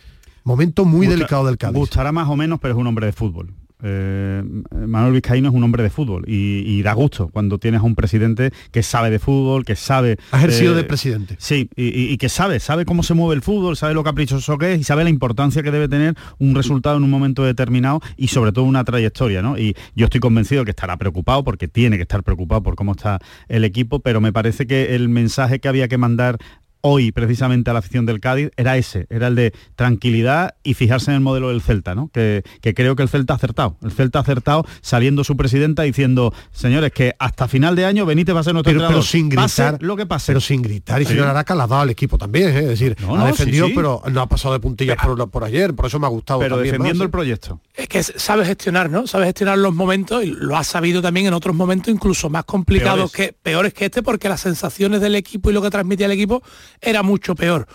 Momento 0.44 0.84
muy 0.84 1.06
Gusta- 1.06 1.16
delicado 1.16 1.46
del 1.46 1.58
Cádiz. 1.58 1.76
Gustará 1.76 2.12
más 2.12 2.28
o 2.28 2.36
menos, 2.36 2.58
pero 2.60 2.74
es 2.74 2.80
un 2.80 2.86
hombre 2.86 3.06
de 3.06 3.12
fútbol. 3.12 3.52
Eh, 3.82 4.43
Manuel 4.86 5.12
Vizcaíno 5.15 5.48
es 5.48 5.55
un 5.55 5.62
hombre 5.65 5.82
de 5.82 5.90
fútbol 5.90 6.24
y, 6.27 6.62
y 6.66 6.82
da 6.82 6.93
gusto 6.93 7.28
cuando 7.28 7.59
tienes 7.59 7.81
a 7.81 7.85
un 7.85 7.94
presidente 7.94 8.52
que 8.70 8.82
sabe 8.82 9.11
de 9.11 9.19
fútbol, 9.19 9.65
que 9.65 9.77
sabe... 9.77 10.19
Ha 10.32 10.39
ejercido 10.39 10.73
eh, 10.74 10.77
de 10.77 10.85
presidente. 10.85 11.36
Sí, 11.39 11.69
y, 11.77 11.85
y- 11.89 12.11
y 12.12 12.16
que 12.19 12.28
sabe, 12.28 12.61
sabe 12.61 12.85
cómo 12.85 13.02
se 13.02 13.15
mueve 13.15 13.35
el 13.35 13.43
fútbol, 13.43 13.77
sabe 13.77 13.94
lo 13.94 14.02
caprichoso 14.05 14.59
que 14.59 14.74
es 14.74 14.81
y 14.81 14.85
sabe 14.85 15.05
la 15.05 15.11
importancia 15.11 15.62
que 15.62 15.70
debe 15.70 15.89
tener 15.89 16.15
un 16.39 16.55
resultado 16.55 16.97
en 16.97 17.05
un 17.05 17.11
momento 17.11 17.44
determinado 17.44 18.01
y 18.16 18.28
sobre 18.28 18.52
todo 18.52 18.65
una 18.65 18.85
trayectoria, 18.85 19.43
¿no? 19.43 19.59
Y 19.59 19.74
yo 19.94 20.05
estoy 20.07 20.20
convencido 20.20 20.65
que 20.65 20.70
estará 20.70 20.97
preocupado 20.97 21.44
porque 21.44 21.69
tiene 21.69 21.97
que 21.97 22.02
estar 22.02 22.23
preocupado 22.23 22.62
por 22.62 22.74
cómo 22.74 22.93
está 22.93 23.19
el 23.48 23.65
equipo, 23.65 24.01
pero 24.01 24.20
me 24.20 24.32
parece 24.32 24.66
que 24.66 24.94
el 24.94 25.09
mensaje 25.09 25.59
que 25.61 25.69
había 25.69 25.89
que 25.89 25.98
mandar 25.98 26.39
hoy 26.82 27.12
precisamente 27.12 27.70
a 27.70 27.73
la 27.73 27.78
afición 27.81 28.07
del 28.07 28.20
Cádiz 28.20 28.51
era 28.57 28.77
ese, 28.77 29.07
era 29.11 29.27
el 29.28 29.35
de 29.35 29.52
tranquilidad 29.77 30.55
y 30.62 30.74
fijarse 30.74 31.11
en 31.11 31.16
el 31.16 31.20
modelo 31.20 31.48
del 31.48 31.61
Celta, 31.62 31.94
¿no? 31.94 32.09
Que, 32.12 32.43
que 32.61 32.74
creo 32.74 32.94
que 32.97 33.02
el 33.02 33.09
Celta 33.09 33.35
ha 33.35 33.36
acertado. 33.36 33.77
El 33.82 33.90
Celta 33.93 34.19
ha 34.19 34.23
acertado 34.23 34.65
saliendo 34.81 35.24
su 35.24 35.36
presidenta 35.36 35.82
diciendo, 35.82 36.32
señores, 36.52 36.93
que 36.93 37.15
hasta 37.19 37.48
final 37.48 37.74
de 37.77 37.85
año 37.86 38.07
Benítez 38.07 38.35
va 38.35 38.40
a 38.40 38.44
ser 38.44 38.55
nuestro 38.55 38.73
Pero, 38.73 39.02
sin 39.02 39.28
Pase 39.31 39.62
gritar 39.62 39.82
lo 39.82 39.97
que 39.97 40.07
pase. 40.07 40.27
pero 40.28 40.40
sin 40.40 40.62
gritar 40.62 41.01
y 41.02 41.05
Sí. 41.05 41.12
señor 41.12 41.27
Araca 41.28 41.55
la 41.55 41.65
ha 41.65 41.66
dado 41.66 41.82
al 41.82 41.90
equipo 41.90 42.19
también 42.19 42.48
¿eh? 42.51 42.59
es 42.61 42.69
decir 42.69 42.97
No, 43.01 43.16
ha 43.16 43.27
defendido 43.27 43.66
sí, 43.66 43.73
sí. 43.73 43.77
pero 43.77 44.02
no 44.11 44.20
ha 44.20 44.28
pasado 44.28 44.55
de 44.55 44.61
puntillas 44.61 44.97
por, 45.02 45.28
por 45.31 45.44
ayer 45.44 45.74
por 45.74 45.86
eso 45.86 45.98
me 45.98 46.07
ha 46.07 46.11
gustado 46.11 46.40
pero 46.40 46.57
también 46.57 46.73
defendiendo 46.73 46.98
más, 46.98 47.05
el 47.07 47.09
¿eh? 47.09 47.11
proyecto. 47.11 47.61
Es 47.74 47.89
que 47.89 48.02
sabe 48.02 48.44
gestionar, 48.44 48.90
¿no? 48.90 49.07
Sabe 49.07 49.24
gestionar 49.27 49.59
los 49.59 49.74
momentos 49.74 50.23
y 50.24 50.31
lo 50.32 50.57
ha 50.57 50.65
sabido 50.65 51.01
también 51.02 51.27
en 51.27 51.35
otros 51.35 51.55
momentos 51.57 51.93
incluso 51.93 52.28
más 52.31 52.44
complicados 52.44 53.11
Peores. 53.11 53.32
que 53.32 53.36
peores 53.43 53.74
que 53.74 53.86
este 53.86 54.02
porque 54.02 54.28
las 54.28 54.40
sensaciones 54.40 55.01
del 55.01 55.15
equipo 55.15 55.51
y 55.51 55.52
lo 55.52 55.62
que 55.62 55.70
transmitía 55.70 56.07
el 56.07 56.12
equipo 56.12 56.43
era 56.81 57.02
mucho 57.02 57.35
peor. 57.35 57.66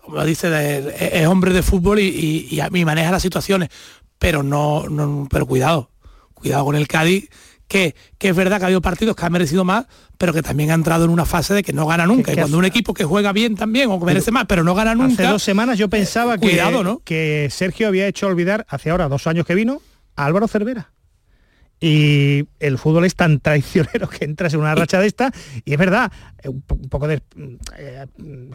Como 0.00 0.24
dice, 0.24 0.50
de- 0.50 1.20
es 1.20 1.26
hombre 1.26 1.52
de 1.52 1.62
fútbol 1.62 1.98
y, 2.00 2.04
y- 2.08 2.48
y 2.54 2.60
a 2.60 2.70
mí 2.70 2.84
maneja 2.84 3.10
las 3.10 3.22
situaciones, 3.22 3.68
pero 4.18 4.42
no, 4.42 4.88
no 4.88 5.26
pero 5.30 5.46
cuidado, 5.46 5.90
cuidado 6.34 6.64
con 6.64 6.76
el 6.76 6.88
Cádiz 6.88 7.28
que, 7.68 7.94
que 8.18 8.28
es 8.30 8.36
verdad 8.36 8.58
que 8.58 8.64
ha 8.64 8.66
habido 8.66 8.82
partidos 8.82 9.16
que 9.16 9.24
ha 9.24 9.30
merecido 9.30 9.64
más, 9.64 9.86
pero 10.18 10.32
que 10.34 10.42
también 10.42 10.70
ha 10.72 10.74
entrado 10.74 11.04
en 11.04 11.10
una 11.10 11.24
fase 11.24 11.54
de 11.54 11.62
que 11.62 11.72
no 11.72 11.86
gana 11.86 12.04
nunca. 12.06 12.26
Que- 12.26 12.32
y 12.32 12.36
cuando 12.42 12.58
un 12.58 12.64
equipo 12.66 12.92
que 12.92 13.04
juega 13.04 13.32
bien 13.32 13.56
también 13.56 13.90
o 13.90 13.98
que 13.98 14.04
merece 14.04 14.30
más, 14.30 14.44
pero 14.46 14.62
no 14.62 14.74
gana 14.74 14.94
nunca. 14.94 15.22
Hace 15.22 15.32
dos 15.32 15.42
semanas 15.42 15.78
yo 15.78 15.88
pensaba 15.88 16.34
que, 16.36 16.48
cuidado, 16.48 16.84
¿no? 16.84 17.00
que 17.04 17.48
Sergio 17.50 17.88
había 17.88 18.06
hecho 18.06 18.26
olvidar, 18.26 18.66
hace 18.68 18.90
ahora 18.90 19.08
dos 19.08 19.26
años 19.26 19.46
que 19.46 19.54
vino, 19.54 19.80
a 20.16 20.26
Álvaro 20.26 20.48
Cervera. 20.48 20.90
Y 21.84 22.44
el 22.60 22.78
fútbol 22.78 23.04
es 23.06 23.16
tan 23.16 23.40
traicionero 23.40 24.08
que 24.08 24.24
entras 24.24 24.54
en 24.54 24.60
una 24.60 24.72
racha 24.76 25.00
de 25.00 25.08
esta 25.08 25.32
y 25.64 25.72
es 25.72 25.78
verdad, 25.78 26.12
eh, 26.40 26.48
un 26.48 26.62
po- 26.62 26.76
un 26.76 26.88
poco 26.88 27.08
de 27.08 27.20
eh, 27.76 28.06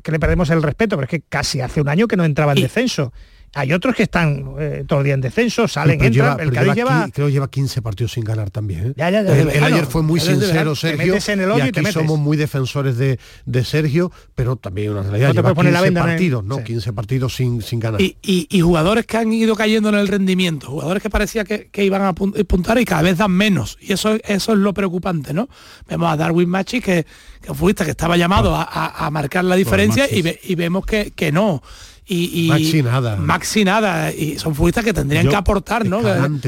que 0.02 0.12
le 0.14 0.20
perdemos 0.20 0.50
el 0.50 0.64
respeto, 0.64 0.96
pero 0.96 1.04
es 1.04 1.10
que 1.10 1.22
casi 1.28 1.60
hace 1.60 1.82
un 1.82 1.90
año 1.90 2.08
que 2.08 2.16
no 2.16 2.24
entraba 2.24 2.54
en 2.54 2.62
descenso. 2.62 3.12
Hay 3.54 3.74
otros 3.74 3.96
que 3.96 4.04
están 4.04 4.54
eh, 4.60 4.84
todo 4.88 5.00
el 5.00 5.06
día 5.06 5.14
en 5.16 5.22
descenso, 5.22 5.68
salen, 5.68 5.98
Pero 5.98 6.08
entran, 6.10 6.38
lleva- 6.38 6.44
el 6.44 6.52
Cádiz 6.52 6.76
lleva 6.76 6.92
lleva... 7.00 7.10
creo 7.12 7.28
que 7.28 7.34
lleva 7.34 7.50
15 7.50 7.82
partidos 7.82 8.12
sin 8.12 8.24
ganar 8.24 8.52
también. 8.52 8.88
¿eh? 8.88 8.94
Ya, 8.96 9.10
ya, 9.10 9.24
ya, 9.24 9.36
él 9.38 9.48
verano. 9.48 9.66
ayer 9.76 9.86
fue 9.88 10.04
muy 10.04 10.20
sincero, 10.20 10.76
Sergio. 10.76 11.14
metes 11.14 11.30
en 11.30 11.42
el 11.42 11.50
y 11.50 11.54
y 11.54 11.58
te 11.58 11.64
aquí 11.70 11.80
metes. 11.80 11.94
somos 11.94 12.20
muy 12.20 12.38
defensores 12.38 12.98
de, 12.98 13.20
de 13.46 13.64
Sergio, 13.66 14.12
pero 14.36 14.58
también 14.58 14.92
una 14.92 15.02
realidad. 15.02 15.30
No 15.30 15.34
te 15.34 15.38
lleva 15.38 15.54
puedes 15.54 15.56
poner 15.56 15.74
la 15.74 15.80
15 15.80 15.88
venda 15.88 16.02
en 16.02 16.08
el- 16.08 16.14
partidos, 16.16 16.44
¿no? 16.44 16.58
sí. 16.58 16.64
15 16.66 16.94
partidos 16.94 17.36
sin, 17.36 17.62
sin 17.62 17.80
ganar. 17.80 18.00
y, 18.02 18.18
y- 18.22 18.48
y 18.52 18.62
jugadores 18.62 19.06
que 19.08 19.18
han 19.18 19.32
ido 19.34 19.56
cayendo 19.56 19.90
en 19.90 19.96
el 19.96 20.08
rendimiento, 20.08 20.68
jugadores 20.68 21.02
que 21.02 21.10
parecía 21.10 21.44
que, 21.44 21.70
que 21.70 21.84
iban 21.84 22.02
a 22.04 22.14
pun- 22.14 22.46
puntar 22.46 22.78
y 22.80 22.86
cada 22.86 23.02
vez 23.02 23.18
dan 23.18 23.32
menos. 23.32 23.78
Y 23.82 23.94
eso, 23.94 24.18
eso 24.26 24.54
es 24.54 24.60
lo 24.60 24.74
preocupante, 24.74 25.34
¿no? 25.34 25.50
Vemos 25.90 26.12
a 26.12 26.18
Darwin 26.18 26.50
Machi, 26.50 26.80
que, 26.82 27.06
que 27.42 27.48
futbolista 27.54 27.86
que 27.86 27.92
estaba 27.92 28.18
llamado 28.18 28.56
a, 28.56 28.62
a- 28.64 29.06
a 29.08 29.10
marcar 29.10 29.46
la 29.46 29.56
diferencia 29.56 30.06
y, 30.12 30.22
ve- 30.22 30.40
y 30.44 30.54
vemos 30.56 30.86
que, 30.86 31.12
que 31.16 31.32
no. 31.32 31.64
Y, 32.08 32.46
y- 32.46 32.48
Maxi 32.48 32.82
nada. 32.84 33.16
Maxi 33.18 33.66
nada. 33.66 34.14
Y 34.14 34.38
son 34.40 34.56
futbolistas 34.56 34.86
que 34.86 34.94
tendrían 34.94 35.26
Yo- 35.26 35.30
que 35.30 35.36
aportar, 35.36 35.86
¿no? 35.86 36.02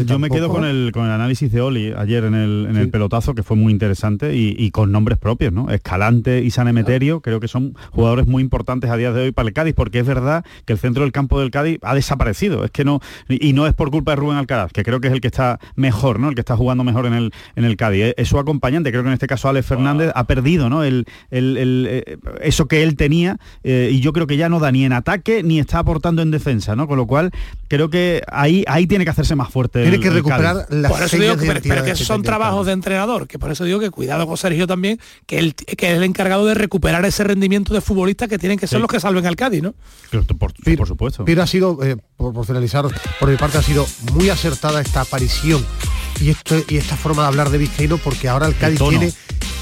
Yo 0.05 0.17
me 0.19 0.29
quedo 0.29 0.47
con 0.49 0.63
el, 0.65 0.91
con 0.93 1.05
el 1.05 1.11
análisis 1.11 1.51
de 1.51 1.59
Oli 1.61 1.93
ayer 1.97 2.23
en 2.23 2.33
el, 2.33 2.67
en 2.69 2.77
el 2.77 2.89
pelotazo, 2.89 3.35
que 3.35 3.43
fue 3.43 3.57
muy 3.57 3.73
interesante, 3.73 4.35
y, 4.35 4.55
y 4.57 4.71
con 4.71 4.91
nombres 4.91 5.17
propios, 5.17 5.51
¿no? 5.51 5.69
Escalante 5.69 6.41
y 6.43 6.51
San 6.51 6.67
Emeterio, 6.69 7.19
creo 7.21 7.39
que 7.39 7.47
son 7.49 7.75
jugadores 7.91 8.25
muy 8.27 8.41
importantes 8.41 8.89
a 8.89 8.95
día 8.95 9.11
de 9.11 9.23
hoy 9.23 9.31
para 9.33 9.47
el 9.49 9.53
Cádiz, 9.53 9.73
porque 9.75 9.99
es 9.99 10.05
verdad 10.07 10.45
que 10.65 10.73
el 10.73 10.79
centro 10.79 11.03
del 11.03 11.11
campo 11.11 11.39
del 11.39 11.51
Cádiz 11.51 11.79
ha 11.81 11.93
desaparecido. 11.93 12.63
Es 12.63 12.71
que 12.71 12.85
no, 12.85 13.01
y 13.27 13.51
no 13.53 13.67
es 13.67 13.73
por 13.73 13.91
culpa 13.91 14.11
de 14.11 14.15
Rubén 14.15 14.37
Alcaraz, 14.37 14.71
que 14.71 14.83
creo 14.83 15.01
que 15.01 15.07
es 15.09 15.13
el 15.13 15.19
que 15.21 15.27
está 15.27 15.59
mejor, 15.75 16.19
¿no? 16.19 16.29
El 16.29 16.35
que 16.35 16.41
está 16.41 16.55
jugando 16.55 16.83
mejor 16.83 17.05
en 17.05 17.13
el, 17.13 17.33
en 17.55 17.65
el 17.65 17.75
Cádiz. 17.75 18.03
Es, 18.05 18.13
es 18.17 18.27
su 18.29 18.39
acompañante, 18.39 18.91
creo 18.91 19.03
que 19.03 19.09
en 19.09 19.13
este 19.13 19.27
caso 19.27 19.49
Alex 19.49 19.65
Fernández 19.67 20.11
ha 20.15 20.23
perdido, 20.25 20.69
¿no? 20.69 20.83
El, 20.85 21.05
el- 21.31 21.57
el, 21.57 21.87
eh, 21.89 22.17
eso 22.41 22.67
que 22.67 22.81
él 22.83 22.95
tenía, 22.95 23.37
eh, 23.63 23.89
y 23.91 23.99
yo 23.99 24.13
creo 24.13 24.25
que 24.25 24.37
ya 24.37 24.47
no 24.47 24.59
da 24.59 24.71
ni 24.71 24.85
en 24.85 24.93
ataque 24.93 25.43
ni 25.49 25.59
está 25.59 25.79
aportando 25.79 26.21
en 26.21 26.31
defensa, 26.31 26.75
¿no? 26.75 26.87
Con 26.87 26.97
lo 26.97 27.05
cual, 27.07 27.31
creo 27.67 27.89
que 27.89 28.21
ahí, 28.31 28.63
ahí 28.67 28.87
tiene 28.87 29.03
que 29.03 29.11
hacerse 29.11 29.35
más 29.35 29.49
fuerte. 29.49 29.81
Tiene 29.81 29.97
el- 29.97 30.01
que 30.01 30.09
recuperar 30.09 30.65
las 30.69 30.91
Por 30.91 31.03
eso 31.03 31.17
digo 31.17 31.35
que, 31.35 31.45
pero, 31.47 31.59
pero 31.61 31.83
que 31.83 31.95
son 31.95 32.21
trabajos 32.23 32.65
de 32.65 32.71
entrenador, 32.73 33.27
que 33.27 33.37
por 33.37 33.51
eso 33.51 33.65
digo 33.65 33.79
que 33.79 33.89
cuidado 33.91 34.25
con 34.27 34.37
Sergio 34.37 34.65
también, 34.67 34.99
que 35.25 35.39
él 35.39 35.53
que 35.55 35.91
es 35.91 35.97
el 35.97 36.03
encargado 36.03 36.45
de 36.45 36.53
recuperar 36.53 37.03
ese 37.05 37.23
rendimiento 37.23 37.73
de 37.73 37.81
futbolista 37.81 38.27
que 38.27 38.39
tienen 38.39 38.57
que 38.57 38.67
ser 38.67 38.77
Sí. 38.77 38.81
los 38.81 38.89
que 38.89 38.99
salven 38.99 39.25
al 39.25 39.35
Cádiz, 39.35 39.61
¿no? 39.63 39.73
Por, 40.37 40.53
por 40.77 40.87
supuesto. 40.87 41.25
Pero 41.25 41.43
ha 41.43 41.47
sido, 41.47 41.83
eh, 41.83 41.97
por, 42.15 42.33
por 42.33 42.45
finalizar, 42.45 42.85
por 43.19 43.29
mi 43.29 43.35
parte 43.37 43.57
ha 43.57 43.63
sido 43.63 43.85
muy 44.13 44.29
acertada 44.29 44.79
esta 44.81 45.01
aparición 45.01 45.65
y 46.21 46.29
esto 46.29 46.55
y 46.67 46.77
esta 46.77 46.95
forma 46.95 47.23
de 47.23 47.27
hablar 47.29 47.49
de 47.49 47.57
Vizcaíno 47.57 47.97
porque 47.97 48.27
ahora 48.29 48.47
el 48.47 48.55
Cádiz 48.55 48.79
tiene 48.79 49.11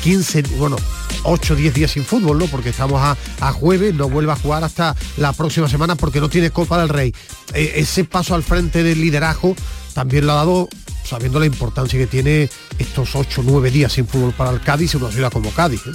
15, 0.08 0.44
bueno, 0.56 0.78
8 1.24 1.56
10 1.58 1.74
días 1.74 1.92
sin 1.92 2.06
fútbol, 2.06 2.40
¿no? 2.40 2.46
Porque 2.46 2.70
estamos 2.70 3.02
a, 3.02 3.18
a 3.42 3.52
jueves, 3.52 3.94
no 3.94 4.08
vuelve 4.08 4.32
a 4.32 4.38
jugar 4.38 4.64
hasta 4.64 4.96
la 5.18 5.34
próxima 5.34 5.68
semana 5.68 5.98
porque 5.98 6.22
no 6.22 6.30
tiene 6.30 6.50
Copa 6.50 6.80
del 6.80 6.88
Rey. 6.88 7.14
Eh, 7.54 7.74
ese 7.76 8.06
paso 8.06 8.34
al 8.34 8.42
frente 8.42 8.84
del 8.84 9.02
liderazgo 9.02 9.54
también 9.94 10.26
lo 10.26 10.32
ha 10.32 10.36
dado 10.36 10.70
sabiendo 11.04 11.42
la 11.42 11.46
importancia 11.46 12.00
que 12.00 12.08
tiene 12.08 12.50
estos 12.80 13.18
8 13.18 13.42
9 13.44 13.70
días 13.70 13.92
sin 13.92 14.08
fútbol 14.08 14.32
para 14.32 14.52
el 14.52 14.62
Cádiz 14.62 14.96
en 14.96 15.04
una 15.04 15.12
ciudad 15.12 15.30
como 15.30 15.52
Cádiz. 15.52 15.82
¿eh? 15.86 15.92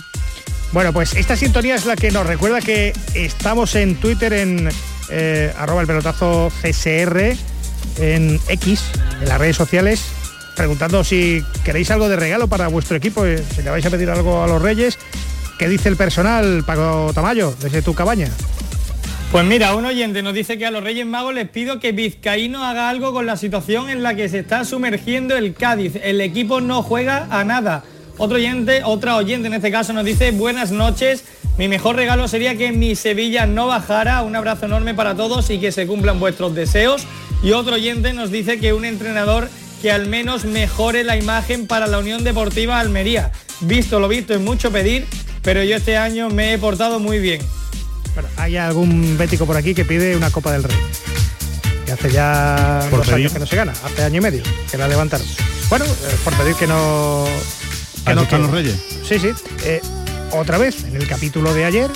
Bueno, 0.73 0.93
pues 0.93 1.15
esta 1.15 1.35
sintonía 1.35 1.77
es 1.77 1.87
la 1.87 1.97
que 1.97 2.11
nos 2.11 2.27
recuerda 2.27 2.61
que 2.61 2.93
estamos 3.15 3.75
en 3.77 3.95
Twitter 3.95 4.35
en 4.35 4.69
eh, 5.09 5.55
arroba 5.57 5.81
el 5.81 5.87
pelotazo 5.87 6.53
CSR 6.61 7.35
en 7.99 8.39
X, 8.47 8.83
en 9.23 9.29
las 9.31 9.39
redes 9.39 9.57
sociales, 9.57 10.03
preguntando 10.57 11.05
si 11.05 11.43
queréis 11.65 11.91
algo 11.91 12.09
de 12.09 12.17
regalo 12.17 12.49
para 12.49 12.69
vuestro 12.69 12.97
equipo, 12.97 13.25
eh, 13.25 13.43
si 13.55 13.63
le 13.63 13.71
vais 13.71 13.85
a 13.85 13.91
pedir 13.91 14.11
algo 14.11 14.43
a 14.43 14.47
los 14.47 14.61
Reyes. 14.61 14.99
¿Qué 15.59 15.69
dice 15.69 15.89
el 15.89 15.97
personal, 15.97 16.65
Paco 16.65 17.13
Tamayo, 17.15 17.55
desde 17.61 17.83
tu 17.83 17.95
cabaña? 17.95 18.29
Pues 19.33 19.47
mira, 19.47 19.75
un 19.75 19.87
oyente 19.87 20.23
nos 20.23 20.35
dice 20.35 20.59
que 20.59 20.67
a 20.67 20.71
los 20.71 20.85
Reyes 20.85 21.07
Magos 21.07 21.33
les 21.33 21.49
pido 21.49 21.81
que 21.81 21.93
Vizcaíno 21.93 22.65
haga 22.65 22.91
algo 22.91 23.15
con 23.15 23.25
la 23.25 23.39
situación 23.39 23.89
en 23.89 24.03
la 24.03 24.15
que 24.15 24.29
se 24.29 24.41
está 24.41 24.65
sumergiendo 24.67 25.37
el 25.37 25.55
Cádiz. 25.55 25.95
El 26.03 26.21
equipo 26.21 26.61
no 26.61 26.83
juega 26.83 27.29
a 27.31 27.43
nada. 27.43 27.83
Otro 28.19 28.37
oyente, 28.37 28.83
otra 28.85 29.17
oyente 29.17 29.49
en 29.49 29.55
este 29.55 29.71
caso 29.71 29.95
nos 29.95 30.05
dice 30.05 30.33
buenas 30.33 30.71
noches. 30.71 31.25
Mi 31.57 31.67
mejor 31.67 31.97
regalo 31.97 32.29
sería 32.29 32.57
que 32.59 32.73
mi 32.73 32.95
Sevilla 32.95 33.47
no 33.47 33.69
bajara. 33.69 34.23
Un 34.23 34.37
abrazo 34.37 34.67
enorme 34.67 34.93
para 34.95 35.15
todos 35.15 35.49
y 35.49 35.59
que 35.59 35.73
se 35.73 35.87
cumplan 35.87 36.21
vuestros 36.21 36.55
deseos. 36.55 37.07
Y 37.43 37.53
otro 37.53 37.77
oyente 37.77 38.13
nos 38.13 38.31
dice 38.31 38.61
que 38.61 38.75
un 38.75 38.85
entrenador 38.85 39.49
que 39.83 39.91
al 39.93 40.07
menos 40.07 40.45
mejore 40.45 41.03
la 41.05 41.17
imagen 41.17 41.67
para 41.67 41.87
la 41.89 41.99
Unión 41.99 42.23
Deportiva 42.25 42.79
Almería. 42.79 43.33
Visto 43.61 43.99
lo 44.01 44.09
visto 44.09 44.33
es 44.33 44.41
mucho 44.41 44.71
pedir, 44.71 45.07
pero 45.43 45.63
yo 45.65 45.77
este 45.77 45.97
año 45.97 46.31
me 46.31 46.55
he 46.55 46.59
portado 46.59 47.01
muy 47.01 47.19
bien. 47.19 47.43
Bueno, 48.15 48.29
hay 48.37 48.57
algún 48.57 49.19
bético 49.19 49.45
por 49.45 49.57
aquí 49.57 49.75
que 49.75 49.85
pide 49.85 50.17
una 50.17 50.31
Copa 50.31 50.53
del 50.53 50.63
Rey. 50.63 50.77
Que 51.85 51.93
hace 51.93 52.11
ya 52.13 52.87
Por 52.91 53.01
dos 53.01 53.09
pedir. 53.09 53.21
años 53.23 53.33
que 53.33 53.39
no 53.41 53.47
se 53.47 53.57
gana, 53.57 53.73
hace 53.85 54.05
año 54.05 54.19
y 54.19 54.21
medio 54.21 54.43
que 54.71 54.79
la 54.79 54.87
levantaron. 54.87 55.27
Bueno, 55.69 55.85
eh, 55.85 55.89
por 56.23 56.35
pedir 56.35 56.55
que 56.55 56.67
no. 56.67 57.25
Que 58.05 58.11
¿Ahí 58.11 58.15
no 58.17 58.23
están 58.23 58.41
que- 58.41 58.47
los 58.47 58.55
Reyes? 58.55 58.77
Sí, 59.09 59.19
sí. 59.19 59.31
Eh, 59.65 59.81
otra 60.31 60.59
vez, 60.59 60.85
en 60.85 60.95
el 60.97 61.07
capítulo 61.09 61.53
de 61.55 61.65
ayer, 61.65 61.91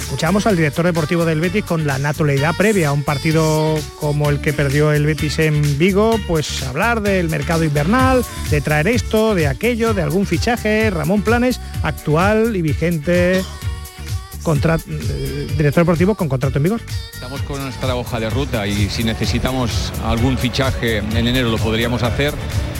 escuchamos 0.00 0.46
al 0.46 0.56
director 0.56 0.84
deportivo 0.84 1.24
del 1.24 1.40
Betis 1.40 1.64
con 1.64 1.86
la 1.86 1.98
naturalidad 1.98 2.56
previa 2.56 2.88
a 2.88 2.92
un 2.92 3.02
partido 3.02 3.78
como 3.98 4.30
el 4.30 4.40
que 4.40 4.52
perdió 4.52 4.92
el 4.92 5.06
Betis 5.06 5.38
en 5.38 5.78
Vigo, 5.78 6.18
pues 6.26 6.62
hablar 6.62 7.02
del 7.02 7.28
mercado 7.28 7.64
invernal, 7.64 8.24
de 8.50 8.60
traer 8.60 8.88
esto, 8.88 9.34
de 9.34 9.46
aquello, 9.46 9.94
de 9.94 10.02
algún 10.02 10.26
fichaje, 10.26 10.90
Ramón 10.90 11.22
Planes, 11.22 11.60
actual 11.82 12.56
y 12.56 12.62
vigente 12.62 13.42
eh, 14.46 15.46
director 15.56 15.82
deportivo 15.82 16.14
con 16.14 16.28
contrato 16.28 16.56
en 16.58 16.62
vigor. 16.64 16.80
Estamos 17.12 17.42
con 17.42 17.62
nuestra 17.62 17.94
hoja 17.94 18.18
de 18.18 18.30
ruta 18.30 18.66
y 18.66 18.88
si 18.88 19.04
necesitamos 19.04 19.92
algún 20.02 20.38
fichaje 20.38 20.98
en 20.98 21.26
enero 21.26 21.50
lo 21.50 21.58
podríamos 21.58 22.02
hacer, 22.02 22.32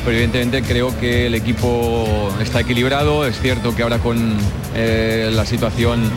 pero 0.04 0.16
evidentemente 0.16 0.62
creo 0.62 0.98
que 0.98 1.26
el 1.26 1.34
equipo 1.34 2.32
está 2.40 2.60
equilibrado. 2.60 3.26
Es 3.26 3.38
cierto 3.40 3.76
que 3.76 3.82
ahora 3.82 3.98
con 3.98 4.36
eh, 4.74 5.30
la 5.32 5.44
situación 5.44 6.10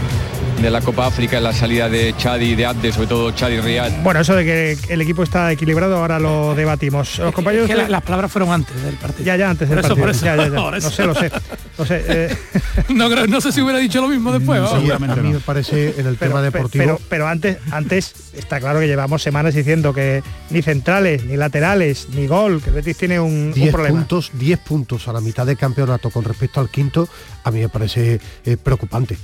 de 0.64 0.72
la 0.72 0.80
Copa 0.81 1.06
África, 1.07 1.41
la 1.41 1.52
salida 1.52 1.90
de 1.90 2.15
Chad 2.18 2.40
y 2.40 2.56
de 2.56 2.65
Abde, 2.65 2.94
sobre 2.94 3.07
todo 3.07 3.31
Chad 3.31 3.49
y 3.52 3.60
Riyad, 3.60 3.91
Bueno, 4.02 4.22
eso 4.22 4.34
de 4.34 4.45
que 4.45 4.77
el 4.94 5.02
equipo 5.02 5.22
está 5.23 5.52
equilibrado, 5.52 5.98
ahora 5.98 6.19
lo 6.19 6.56
debatimos. 6.56 7.19
Los 7.19 7.34
compañeros 7.34 7.69
Es 7.69 7.76
que 7.76 7.81
la- 7.84 7.90
las 7.90 8.02
palabras 8.02 8.31
fueron 8.31 8.52
antes 8.52 8.81
del 8.81 8.95
partido. 8.95 9.26
Ya, 9.26 9.35
ya, 9.35 9.49
antes 9.49 9.68
del 9.69 9.80
Por 9.81 9.85
eso, 9.91 9.95
partido. 9.95 10.06
por 10.07 10.15
eso, 10.15 10.26
Ya, 10.26 10.35
ya, 10.38 10.48
ya. 10.49 10.56
por 10.64 10.76
eso. 10.76 10.88
No 10.90 10.95
sé, 10.95 11.06
lo 11.06 11.15
sé. 11.15 11.31
Lo 11.77 11.85
sé. 11.85 12.03
eh, 12.07 12.38
no, 12.90 13.10
creo- 13.10 13.27
no 13.27 13.41
sé 13.41 13.52
si 13.52 13.61
hubiera 13.61 13.80
dicho 13.80 13.99
lo 14.02 14.07
mismo 14.07 14.31
después. 14.31 14.61
Vamos. 14.61 14.90
a 14.90 14.98
mí 15.18 15.34
me 15.34 15.40
parece 15.41 15.95
en 15.99 16.07
el 16.07 16.15
pero, 16.15 16.31
tema 16.31 16.41
deportivo 16.41 16.84
Pero, 16.85 16.99
pero 17.10 17.27
antes, 17.27 17.57
antes 17.72 18.14
está 18.34 18.60
claro 18.61 18.80
que 18.80 18.88
llevamos 18.88 19.22
semanas 19.22 19.53
diciendo 19.53 19.94
que 19.94 20.23
ni 20.49 20.61
centrales, 20.61 21.26
ni 21.26 21.35
laterales, 21.35 22.07
ni 22.14 22.26
gol, 22.27 22.61
que 22.61 22.72
Betis 22.72 22.98
tiene 22.98 23.19
un, 23.19 23.34
un 23.34 23.53
10 23.53 23.72
problema. 23.72 23.98
puntos, 23.99 24.31
10 24.34 24.60
puntos 24.60 25.07
a 25.10 25.14
la 25.14 25.19
mitad 25.19 25.45
de 25.45 25.57
campeonato 25.57 26.10
con 26.10 26.23
respecto 26.23 26.61
al 26.61 26.69
quinto, 26.69 27.10
a 27.44 27.52
mí 27.52 27.60
me 27.60 27.68
parece 27.69 28.22
eh, 28.45 28.56
preocupante. 28.56 29.18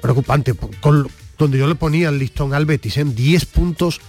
Preocupante. 0.00 0.54
Con, 0.80 1.08
donde 1.38 1.58
yo 1.58 1.66
le 1.66 1.74
ponía 1.74 2.08
el 2.08 2.18
listón 2.18 2.52
al 2.54 2.66
Betis 2.66 2.96
en 2.98 3.14
10 3.14 3.46
puntos 3.46 4.00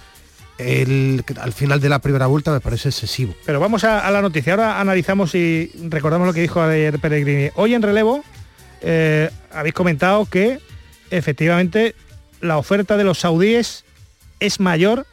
el- 0.57 1.23
al 1.39 1.53
final 1.53 1.79
de 1.79 1.89
la 1.89 1.99
primera 1.99 2.27
vuelta 2.27 2.51
me 2.51 2.59
parece 2.59 2.89
excesivo. 2.89 3.33
Pero 3.45 3.59
vamos 3.59 3.83
a, 3.83 4.09
la 4.11 4.21
noticia. 4.21 4.53
Ahora 4.53 4.79
analizamos 4.79 5.33
y 5.35 5.71
recordamos 5.89 6.27
lo 6.27 6.33
que 6.33 6.41
dijo 6.41 6.61
ayer 6.61 6.99
Peregrini. 6.99 7.49
Hoy 7.55 7.73
en 7.73 7.81
relevo 7.81 8.23
eh, 8.81 9.29
habéis 9.51 9.73
comentado 9.73 10.25
que 10.25 10.59
efectivamente 11.09 11.95
la 12.41 12.57
oferta 12.57 12.97
de 12.97 13.03
los 13.03 13.19
saudíes 13.19 13.85
es 14.39 14.59
mayor 14.59 15.05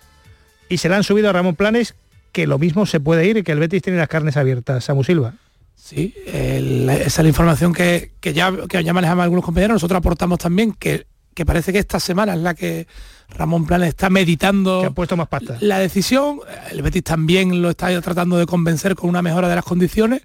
y 0.68 0.78
se 0.78 0.88
le 0.88 0.96
han 0.96 1.04
subido 1.04 1.30
a 1.30 1.32
Ramón 1.32 1.54
Planes 1.56 1.94
que 2.32 2.46
lo 2.46 2.58
mismo 2.58 2.84
se 2.86 3.00
puede 3.00 3.26
ir 3.26 3.38
y 3.38 3.42
que 3.42 3.52
el 3.52 3.58
Betis 3.58 3.82
tiene 3.82 3.98
las 3.98 4.08
carnes 4.08 4.36
abiertas. 4.36 4.84
Samu 4.84 5.02
Silva. 5.04 5.34
Sí, 5.80 6.12
el- 6.26 6.88
esa 6.90 7.06
es 7.06 7.18
la 7.22 7.28
información 7.28 7.72
que, 7.72 8.12
que 8.20 8.32
ya, 8.32 8.52
que 8.68 8.82
ya 8.84 8.92
manejamos 8.92 9.22
algunos 9.22 9.44
compañeros. 9.44 9.76
Nosotros 9.76 9.98
aportamos 9.98 10.38
también 10.38 10.72
que, 10.72 11.06
que 11.34 11.46
parece 11.46 11.72
que 11.72 11.78
esta 11.78 12.00
semana 12.00 12.34
es 12.34 12.40
la 12.40 12.54
que 12.54 12.86
Ramón 13.30 13.64
Planes 13.66 13.90
está 13.90 14.10
meditando 14.10 14.80
Que 14.80 14.86
ha 14.88 14.90
puesto 14.90 15.16
más 15.16 15.28
pasta. 15.28 15.56
la 15.60 15.78
decisión. 15.78 16.40
El 16.72 16.82
Betis 16.82 17.04
también 17.04 17.62
lo 17.62 17.70
está 17.70 17.98
tratando 18.02 18.36
de 18.36 18.46
convencer 18.46 18.96
con 18.96 19.08
una 19.08 19.22
mejora 19.22 19.48
de 19.48 19.54
las 19.54 19.64
condiciones. 19.64 20.22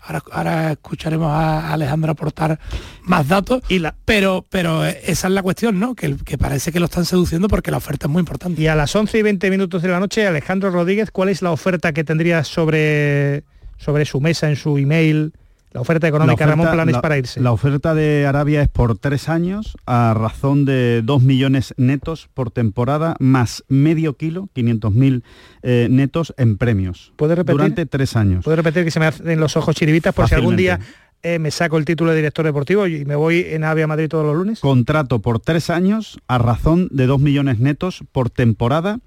Ahora, 0.00 0.22
ahora 0.32 0.72
escucharemos 0.72 1.28
a 1.32 1.72
Alejandro 1.72 2.12
aportar 2.12 2.60
más 3.02 3.26
datos. 3.26 3.62
pero, 4.04 4.44
pero 4.50 4.84
esa 4.84 5.28
es 5.28 5.32
la 5.32 5.42
cuestión, 5.42 5.80
¿no? 5.80 5.94
Que, 5.94 6.14
que 6.16 6.36
parece 6.38 6.70
que 6.72 6.78
lo 6.78 6.84
están 6.86 7.04
seduciendo 7.04 7.48
porque 7.48 7.70
la 7.70 7.78
oferta 7.78 8.06
es 8.06 8.10
muy 8.12 8.20
importante. 8.20 8.60
Y 8.62 8.66
a 8.66 8.74
las 8.74 8.94
11 8.94 9.18
y 9.18 9.22
20 9.22 9.50
minutos 9.50 9.82
de 9.82 9.88
la 9.88 9.98
noche, 9.98 10.26
Alejandro 10.26 10.70
Rodríguez, 10.70 11.10
¿cuál 11.10 11.30
es 11.30 11.42
la 11.42 11.50
oferta 11.52 11.92
que 11.92 12.04
tendría 12.04 12.44
sobre, 12.44 13.42
sobre 13.78 14.04
su 14.04 14.20
mesa, 14.20 14.48
en 14.48 14.56
su 14.56 14.78
email, 14.78 15.32
la 15.72 15.82
oferta 15.82 16.08
económica 16.08 16.46
La 16.46 16.52
Ramón 16.52 16.70
Planes 16.72 16.94
la- 16.94 17.02
para 17.02 17.18
irse? 17.18 17.38
La 17.40 17.52
oferta 17.52 17.94
de 17.94 18.24
Arabia 18.26 18.62
es 18.62 18.68
por 18.68 18.96
tres 18.96 19.28
años 19.28 19.76
a 19.84 20.14
razón 20.14 20.64
de 20.64 21.02
dos 21.02 21.22
millones 21.22 21.74
netos 21.76 22.28
por 22.32 22.50
temporada 22.50 23.14
más 23.20 23.62
medio 23.68 24.14
kilo, 24.14 24.48
500.000 24.54 25.22
eh, 25.62 25.88
netos 25.90 26.32
en 26.38 26.56
premios. 26.56 27.12
¿Puede 27.16 27.34
repetir? 27.34 27.52
Durante 27.58 27.84
tres 27.84 28.16
años. 28.16 28.44
Puedo 28.44 28.56
repetir 28.56 28.84
que 28.84 28.90
se 28.90 29.00
me 29.00 29.06
hacen 29.06 29.38
los 29.38 29.56
ojos 29.58 29.76
chiribitas 29.76 30.14
por 30.14 30.26
si 30.28 30.34
algún 30.34 30.56
día 30.56 30.80
eh, 31.22 31.38
me 31.38 31.50
saco 31.50 31.76
el 31.76 31.84
título 31.84 32.10
de 32.12 32.16
director 32.16 32.46
deportivo 32.46 32.86
y 32.86 33.04
me 33.04 33.16
voy 33.16 33.44
en 33.50 33.64
AVE 33.64 33.82
a 33.82 33.86
Madrid 33.86 34.08
todos 34.08 34.24
los 34.24 34.34
lunes. 34.36 34.60
Contrato 34.60 35.20
por 35.20 35.40
tres 35.40 35.68
años 35.68 36.18
a 36.26 36.38
razón 36.38 36.88
de 36.90 37.06
dos 37.06 37.20
millones 37.20 37.58
netos 37.58 38.02
por 38.12 38.30
temporada 38.30 39.00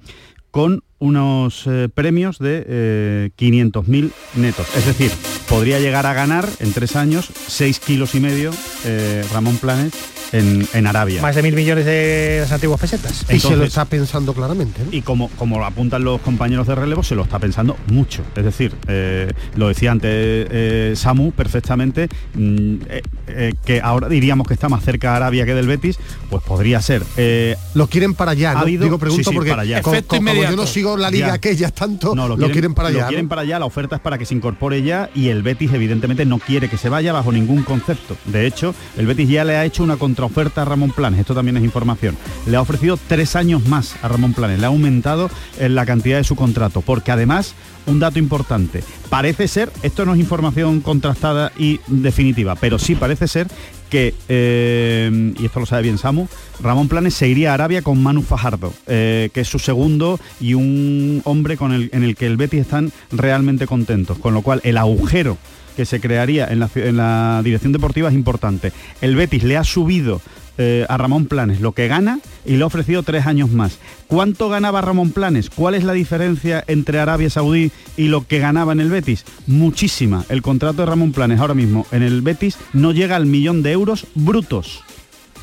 con 0.52 0.84
unos 1.00 1.66
eh, 1.66 1.90
premios 1.94 2.40
de 2.40 2.64
eh, 2.68 3.32
500.000 3.38 4.12
netos. 4.36 4.68
Es 4.76 4.86
decir, 4.86 5.12
podría 5.48 5.80
llegar 5.80 6.06
a 6.06 6.14
ganar 6.14 6.48
en 6.60 6.74
tres 6.74 6.96
años 6.96 7.30
seis 7.48 7.80
kilos 7.80 8.16
y 8.16 8.20
medio 8.20 8.52
eh, 8.86 9.26
Ramón 9.34 9.58
Planes 9.58 9.94
en, 10.32 10.68
en 10.74 10.88
Arabia. 10.88 11.22
Más 11.22 11.36
de 11.36 11.42
mil 11.44 11.56
millones 11.56 11.86
de 11.86 12.40
las 12.42 12.52
antiguas 12.52 12.80
pesetas. 12.80 13.26
y 13.32 13.40
se 13.40 13.56
lo 13.56 13.64
está 13.64 13.86
pensando 13.86 14.34
claramente. 14.34 14.82
¿no? 14.84 14.90
Y 14.92 15.02
como, 15.02 15.30
como 15.32 15.58
lo 15.60 15.66
apuntan 15.66 16.04
los 16.04 16.22
compañeros 16.22 16.68
de 16.68 16.76
relevo, 16.76 17.04
se 17.04 17.16
lo 17.16 17.24
está 17.24 17.40
pensando 17.40 17.78
mucho. 17.88 18.24
Es 18.36 18.44
decir, 18.44 18.74
eh, 18.88 19.32
lo 19.56 19.68
decía 19.68 19.92
antes 19.92 20.10
eh, 20.12 20.94
Samu 20.96 21.32
perfectamente, 21.32 22.10
mm, 22.36 22.76
eh, 22.90 23.02
eh, 23.28 23.54
que 23.66 23.82
ahora 23.82 24.08
diríamos 24.10 24.48
que 24.48 24.54
está 24.54 24.70
más 24.70 24.84
cerca 24.84 25.12
de 25.12 25.16
Arabia 25.18 25.46
que 25.46 25.54
del 25.56 25.68
Betis, 25.68 25.98
pues 26.30 26.44
podría 26.44 26.82
ser. 26.82 27.04
Eh, 27.18 27.56
Lo 27.74 27.88
quieren 27.88 28.14
para 28.14 28.32
allá, 28.32 28.52
ha 28.52 28.54
¿no? 28.56 28.60
habido- 28.62 28.84
Digo, 28.84 28.98
pregunto 29.00 29.24
sí, 29.24 29.30
sí, 29.30 29.36
porque 29.36 29.50
para 29.52 29.64
allá. 29.64 29.82
co- 29.82 29.92
Efecto 29.94 30.16
co- 30.18 30.24
como 30.26 30.34
yo 30.34 30.56
no 30.56 30.66
sigo 30.68 30.98
la 30.98 31.10
liga 31.12 31.28
Ya. 31.28 31.34
aquella 31.34 31.70
tanto, 31.72 32.16
no, 32.16 32.28
lo, 32.28 32.38
quieren, 32.50 32.74
para 32.74 32.90
allá. 32.90 32.98
Lo 33.00 33.04
¿no? 33.04 33.08
quieren 33.10 33.28
para 33.30 33.42
allá, 33.42 33.60
la 33.60 33.66
oferta 33.66 33.96
es 33.98 34.02
para 34.02 34.18
que 34.18 34.26
se 34.26 34.34
incorpore 34.36 34.82
ya 34.84 35.10
y 35.16 35.30
el 35.30 35.44
Betis 35.44 35.72
evidentemente 35.74 36.26
no 36.26 36.40
quiere 36.40 36.70
que 36.70 36.78
se 36.78 36.90
vaya 36.90 37.14
bajo 37.14 37.32
ningún 37.32 37.64
concepto. 37.64 38.16
De 38.26 38.46
hecho, 38.48 38.74
el 38.98 39.06
Betis 39.08 39.30
ya 39.30 39.44
le 39.44 39.56
ha 39.56 39.66
hecho 39.66 39.84
una 39.84 39.98
contraoferta 40.20 40.64
a 40.64 40.66
Ramón 40.66 40.92
Planes, 40.92 41.22
esto 41.22 41.34
también 41.34 41.56
es 41.56 41.64
información. 41.64 42.18
Le 42.46 42.58
ha 42.58 42.62
ofrecido 42.62 43.00
tres 43.08 43.38
años 43.38 43.66
más 43.68 43.96
a 44.04 44.10
Ramón 44.10 44.34
Planes, 44.34 44.60
le 44.60 44.66
ha 44.66 44.68
aumentado 44.68 45.30
en 45.58 45.76
la 45.76 45.86
cantidad 45.86 46.18
de 46.18 46.26
su 46.26 46.36
contrato, 46.36 46.82
porque 46.82 47.14
además, 47.14 47.56
un 47.86 48.00
dato 48.00 48.20
importante, 48.20 48.84
parece 49.10 49.48
ser, 49.48 49.72
esto 49.82 50.06
no 50.06 50.14
es 50.14 50.20
información 50.20 50.82
contrastada 50.82 51.54
y 51.58 51.80
definitiva, 51.88 52.56
pero 52.56 52.80
sí 52.80 52.96
parece 52.96 53.30
ser 53.30 53.48
que, 53.90 54.14
eh, 54.28 55.34
y 55.40 55.46
esto 55.46 55.62
lo 55.62 55.66
sabe 55.66 55.84
bien 55.84 55.98
Samu, 55.98 56.28
Ramón 56.62 56.90
Planes 56.90 57.14
se 57.14 57.30
iría 57.30 57.52
a 57.52 57.54
Arabia 57.54 57.82
con 57.82 58.04
Manu 58.04 58.22
Fajardo, 58.22 58.74
eh, 58.88 59.30
que 59.34 59.40
es 59.40 59.48
su 59.48 59.58
segundo 59.58 60.20
y 60.42 60.54
un 60.54 61.22
hombre 61.24 61.56
con 61.56 61.72
el, 61.72 61.90
en 61.94 62.04
el 62.04 62.18
que 62.18 62.26
el 62.26 62.36
Betis 62.36 62.60
están 62.60 62.92
realmente 63.10 63.68
contentos, 63.68 64.20
con 64.20 64.34
lo 64.34 64.42
cual 64.42 64.60
el 64.66 64.78
agujero 64.78 65.38
que 65.80 65.86
se 65.86 66.02
crearía 66.02 66.46
en 66.52 66.60
la, 66.60 66.70
en 66.76 66.98
la 66.98 67.40
dirección 67.42 67.72
deportiva 67.72 68.10
es 68.10 68.14
importante. 68.14 68.74
El 69.00 69.16
Betis 69.16 69.44
le 69.44 69.56
ha 69.56 69.64
subido 69.64 70.22
eh, 70.58 70.86
a 70.90 70.98
Ramón 70.98 71.26
Planes 71.26 71.62
lo 71.62 71.72
que 71.72 71.88
gana 71.88 72.20
y 72.46 72.58
le 72.58 72.64
ha 72.64 72.66
ofrecido 72.66 73.02
tres 73.02 73.26
años 73.26 73.50
más. 73.50 73.78
¿Cuánto 74.08 74.50
ganaba 74.50 74.82
Ramón 74.82 75.12
Planes? 75.12 75.50
¿Cuál 75.50 75.76
es 75.76 75.86
la 75.86 75.94
diferencia 75.94 76.66
entre 76.68 77.00
Arabia 77.00 77.30
Saudí 77.30 77.72
y 77.96 78.10
lo 78.10 78.28
que 78.28 78.40
ganaba 78.40 78.74
en 78.74 78.82
el 78.82 78.90
Betis? 78.90 79.24
Muchísima. 79.48 80.26
El 80.28 80.42
contrato 80.42 80.82
de 80.82 80.88
Ramón 80.88 81.14
Planes 81.14 81.40
ahora 81.40 81.54
mismo 81.54 81.88
en 81.94 82.04
el 82.04 82.22
Betis 82.22 82.58
no 82.74 82.92
llega 82.92 83.16
al 83.16 83.26
millón 83.26 83.64
de 83.64 83.72
euros 83.72 84.06
brutos 84.16 84.82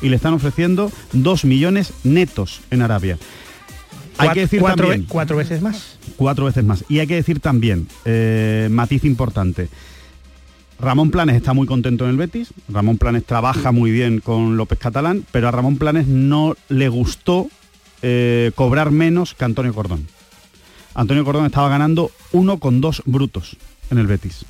y 0.03 0.09
le 0.09 0.17
están 0.17 0.35
ofreciendo 0.35 0.91
dos 1.13 1.45
millones 1.45 1.93
netos 2.03 2.61
en 2.69 2.83
Arabia. 2.83 3.17
Hay 4.19 4.29
que 4.29 4.41
decir 4.41 4.59
cuatro, 4.61 4.85
también, 4.85 5.01
ve- 5.01 5.07
cuatro 5.09 5.37
veces 5.37 5.63
más. 5.63 5.97
cuatro 6.15 6.45
veces 6.45 6.63
más. 6.63 6.83
Y 6.89 6.99
hay 6.99 7.07
que 7.07 7.15
decir 7.15 7.39
también, 7.39 7.87
eh, 8.05 8.67
matiz 8.69 9.03
importante, 9.03 9.69
Ramón 10.79 11.09
Planes 11.09 11.35
está 11.35 11.53
muy 11.53 11.65
contento 11.65 12.05
en 12.05 12.11
el 12.11 12.17
Betis, 12.17 12.53
Ramón 12.69 12.97
Planes 12.97 13.25
trabaja 13.25 13.71
muy 13.71 13.89
bien 13.89 14.19
con 14.19 14.57
López 14.57 14.77
Catalán, 14.77 15.25
pero 15.31 15.47
a 15.47 15.51
Ramón 15.51 15.77
Planes 15.77 16.07
no 16.07 16.55
le 16.69 16.87
gustó 16.87 17.49
eh, 18.03 18.51
cobrar 18.53 18.91
menos 18.91 19.33
que 19.33 19.43
Antonio 19.43 19.73
Cordón. 19.73 20.07
Antonio 20.93 21.25
Cordón 21.25 21.45
estaba 21.45 21.69
ganando 21.69 22.11
1,2 22.31 23.01
brutos 23.05 23.57
en 23.89 23.97
el 23.97 24.07
Betis. 24.07 24.45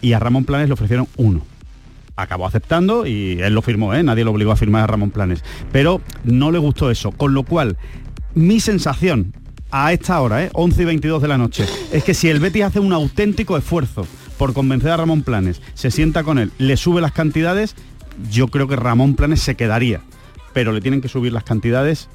Y 0.00 0.12
a 0.12 0.20
Ramón 0.20 0.44
Planes 0.44 0.68
le 0.68 0.74
ofrecieron 0.74 1.08
uno. 1.16 1.44
Acabó 2.16 2.46
aceptando 2.46 3.06
y 3.06 3.40
él 3.40 3.54
lo 3.54 3.62
firmó, 3.62 3.94
¿eh? 3.94 4.02
nadie 4.04 4.24
lo 4.24 4.30
obligó 4.30 4.52
a 4.52 4.56
firmar 4.56 4.84
a 4.84 4.86
Ramón 4.86 5.10
Planes. 5.10 5.42
Pero 5.72 6.00
no 6.22 6.52
le 6.52 6.58
gustó 6.58 6.90
eso. 6.90 7.10
Con 7.10 7.34
lo 7.34 7.42
cual, 7.42 7.76
mi 8.34 8.60
sensación 8.60 9.32
a 9.72 9.92
esta 9.92 10.20
hora, 10.20 10.44
¿eh? 10.44 10.50
11 10.52 10.82
y 10.82 10.84
22 10.84 11.22
de 11.22 11.28
la 11.28 11.38
noche, 11.38 11.64
es 11.92 12.04
que 12.04 12.14
si 12.14 12.28
el 12.28 12.38
Betis 12.38 12.62
hace 12.62 12.78
un 12.78 12.92
auténtico 12.92 13.56
esfuerzo 13.56 14.06
por 14.38 14.52
convencer 14.52 14.90
a 14.90 14.96
Ramón 14.96 15.22
Planes, 15.22 15.60
se 15.74 15.90
sienta 15.90 16.24
con 16.24 16.38
él, 16.38 16.52
le 16.58 16.76
sube 16.76 17.00
las 17.00 17.12
cantidades, 17.12 17.74
yo 18.30 18.48
creo 18.48 18.68
que 18.68 18.76
Ramón 18.76 19.14
Planes 19.14 19.40
se 19.40 19.54
quedaría. 19.54 20.00
Pero 20.52 20.72
le 20.72 20.80
tienen 20.80 21.00
que 21.00 21.08
subir 21.08 21.32
las 21.32 21.42
cantidades 21.42 22.08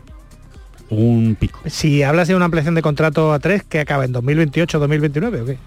un 0.89 1.35
pico. 1.39 1.59
Si 1.67 2.03
hablas 2.03 2.27
de 2.27 2.35
una 2.35 2.45
ampliación 2.45 2.75
de 2.75 2.81
contrato 2.81 3.33
a 3.33 3.39
tres, 3.39 3.63
que 3.63 3.79
acaba 3.79 4.05
en 4.05 4.13
2028-2029 4.13 5.41
o 5.41 5.45
qué? 5.45 5.57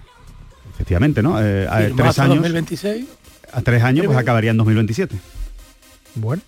Efectivamente, 0.73 1.21
¿no? 1.21 1.41
Eh, 1.41 1.67
a 1.69 1.79
tres 1.95 2.19
años, 2.19 2.37
2026. 2.37 3.05
a 3.51 3.61
tres 3.61 3.83
años, 3.83 4.05
pues 4.05 4.17
acabaría 4.17 4.51
en 4.51 4.57
2027. 4.57 5.15
Bueno. 6.15 6.41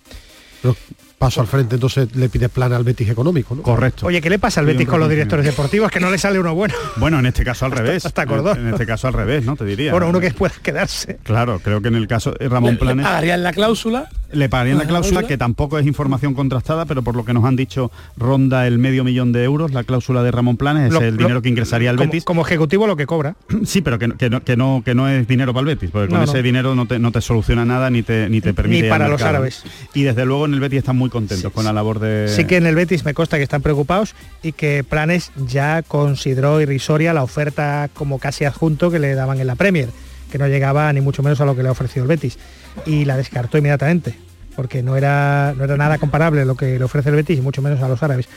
Pero 0.62 0.76
paso 1.18 1.40
al 1.40 1.46
frente, 1.46 1.76
entonces 1.76 2.14
le 2.14 2.28
pides 2.28 2.50
plan 2.50 2.72
al 2.72 2.84
Betis 2.84 3.08
económico, 3.08 3.54
¿no? 3.54 3.62
Correcto. 3.62 4.06
Oye, 4.06 4.20
¿qué 4.20 4.28
le 4.30 4.38
pasa 4.38 4.60
al 4.60 4.66
Betis 4.66 4.86
con 4.86 5.00
los 5.00 5.08
directores 5.08 5.44
deportivos? 5.46 5.90
Que 5.90 5.98
no 6.00 6.10
le 6.10 6.18
sale 6.18 6.38
uno 6.38 6.54
bueno. 6.54 6.74
Bueno, 6.96 7.18
en 7.18 7.26
este 7.26 7.44
caso 7.44 7.64
al 7.66 7.72
revés. 7.72 8.04
hasta 8.06 8.26
Cordón. 8.26 8.58
En, 8.58 8.66
en 8.68 8.72
este 8.74 8.86
caso 8.86 9.06
al 9.08 9.12
revés, 9.14 9.44
¿no? 9.44 9.56
Te 9.56 9.64
diría. 9.64 9.92
Bueno, 9.92 10.08
uno 10.08 10.20
que 10.20 10.30
pueda 10.32 10.54
quedarse. 10.62 11.18
Claro, 11.22 11.60
creo 11.62 11.80
que 11.82 11.88
en 11.88 11.94
el 11.96 12.06
caso 12.06 12.32
de 12.32 12.48
Ramón 12.48 12.72
Le 12.74 12.78
Planes 12.80 13.06
pagarían 13.06 13.42
la 13.42 13.52
cláusula. 13.52 14.08
le 14.32 14.48
pagarían 14.48 14.78
la 14.78 14.84
la 14.84 14.88
cláusula, 14.88 15.10
cláusula. 15.20 15.28
que 15.28 15.38
tampoco 15.38 15.78
es 15.78 15.86
información 15.86 16.34
contrastada, 16.34 16.84
pero 16.86 17.02
por 17.02 17.14
lo 17.16 17.24
que 17.24 17.32
nos 17.34 17.44
han 17.44 17.56
dicho 17.56 17.90
ronda 18.16 18.66
el 18.66 18.78
medio 18.78 19.04
millón 19.04 19.32
de 19.32 19.44
euros, 19.44 19.72
la 19.72 19.84
cláusula 19.84 20.22
de 20.22 20.30
Ramón 20.30 20.56
Planes 20.56 20.88
es 20.88 20.92
Lo- 20.94 21.00
el 21.00 21.14
lo- 21.14 21.18
dinero 21.18 21.42
que 21.42 21.48
ingresaría 21.48 21.90
al 21.90 21.96
como, 21.96 22.06
Betis. 22.08 22.24
Como 22.24 22.42
ejecutivo 22.42 22.86
lo 22.86 22.96
que 22.96 23.06
cobra. 23.06 23.36
Sí, 23.64 23.80
pero 23.82 23.98
que, 23.98 24.08
no- 24.08 24.16
que 24.16 24.30
no, 24.30 24.42
que, 24.44 24.56
no, 24.56 24.82
que 24.84 24.94
no 24.94 25.08
es 25.08 25.26
dinero 25.28 25.52
para 25.52 25.62
el 25.62 25.66
Betis, 25.76 25.90
porque 25.90 26.08
con 26.08 26.18
No, 26.18 26.24
ese 26.24 26.42
dinero 26.42 26.74
no 26.74 26.86
te, 26.86 26.98
no 26.98 27.10
te 27.12 27.20
soluciona 27.20 27.64
nada 27.64 27.90
ni 27.90 28.02
te, 28.02 28.28
ni 28.28 28.40
te 28.40 28.54
permite... 28.54 28.84
al 28.84 28.90
para 28.98 29.08
los 29.08 29.22
árabes. 29.22 29.64
Y 29.94 30.02
desde 30.02 30.24
luego 30.24 30.46
en 30.46 30.54
el 30.54 30.60
Betis 30.60 30.78
están 30.78 30.96
muy 30.96 31.05
contentos 31.10 31.52
con 31.52 31.64
la 31.64 31.72
labor 31.72 31.98
de... 31.98 32.28
Sí 32.28 32.44
que 32.44 32.56
en 32.56 32.66
el 32.66 32.74
Betis 32.74 33.04
me 33.04 33.14
consta 33.14 33.36
que 33.36 33.42
están 33.42 33.62
preocupados 33.62 34.14
y 34.42 34.52
que 34.52 34.84
Planes 34.84 35.32
ya 35.46 35.82
consideró 35.82 36.60
irrisoria 36.60 37.12
la 37.12 37.22
oferta 37.22 37.88
como 37.94 38.18
casi 38.18 38.44
adjunto 38.44 38.90
que 38.90 38.98
le 38.98 39.14
daban 39.14 39.40
en 39.40 39.46
la 39.46 39.54
Premier, 39.54 39.88
que 40.30 40.38
no 40.38 40.46
llegaba 40.48 40.92
ni 40.92 41.00
mucho 41.00 41.22
menos 41.22 41.40
a 41.40 41.44
lo 41.44 41.56
que 41.56 41.62
le 41.62 41.68
ha 41.68 41.72
ofrecido 41.72 42.04
el 42.04 42.08
Betis. 42.08 42.38
Y 42.84 43.04
la 43.04 43.16
descartó 43.16 43.58
inmediatamente, 43.58 44.14
porque 44.54 44.82
no 44.82 44.96
era, 44.96 45.54
no 45.56 45.64
era 45.64 45.76
nada 45.76 45.98
comparable 45.98 46.44
lo 46.44 46.56
que 46.56 46.78
le 46.78 46.84
ofrece 46.84 47.08
el 47.10 47.16
Betis 47.16 47.38
y 47.38 47.42
mucho 47.42 47.62
menos 47.62 47.82
a 47.82 47.88
los 47.88 48.02
árabes. 48.02 48.28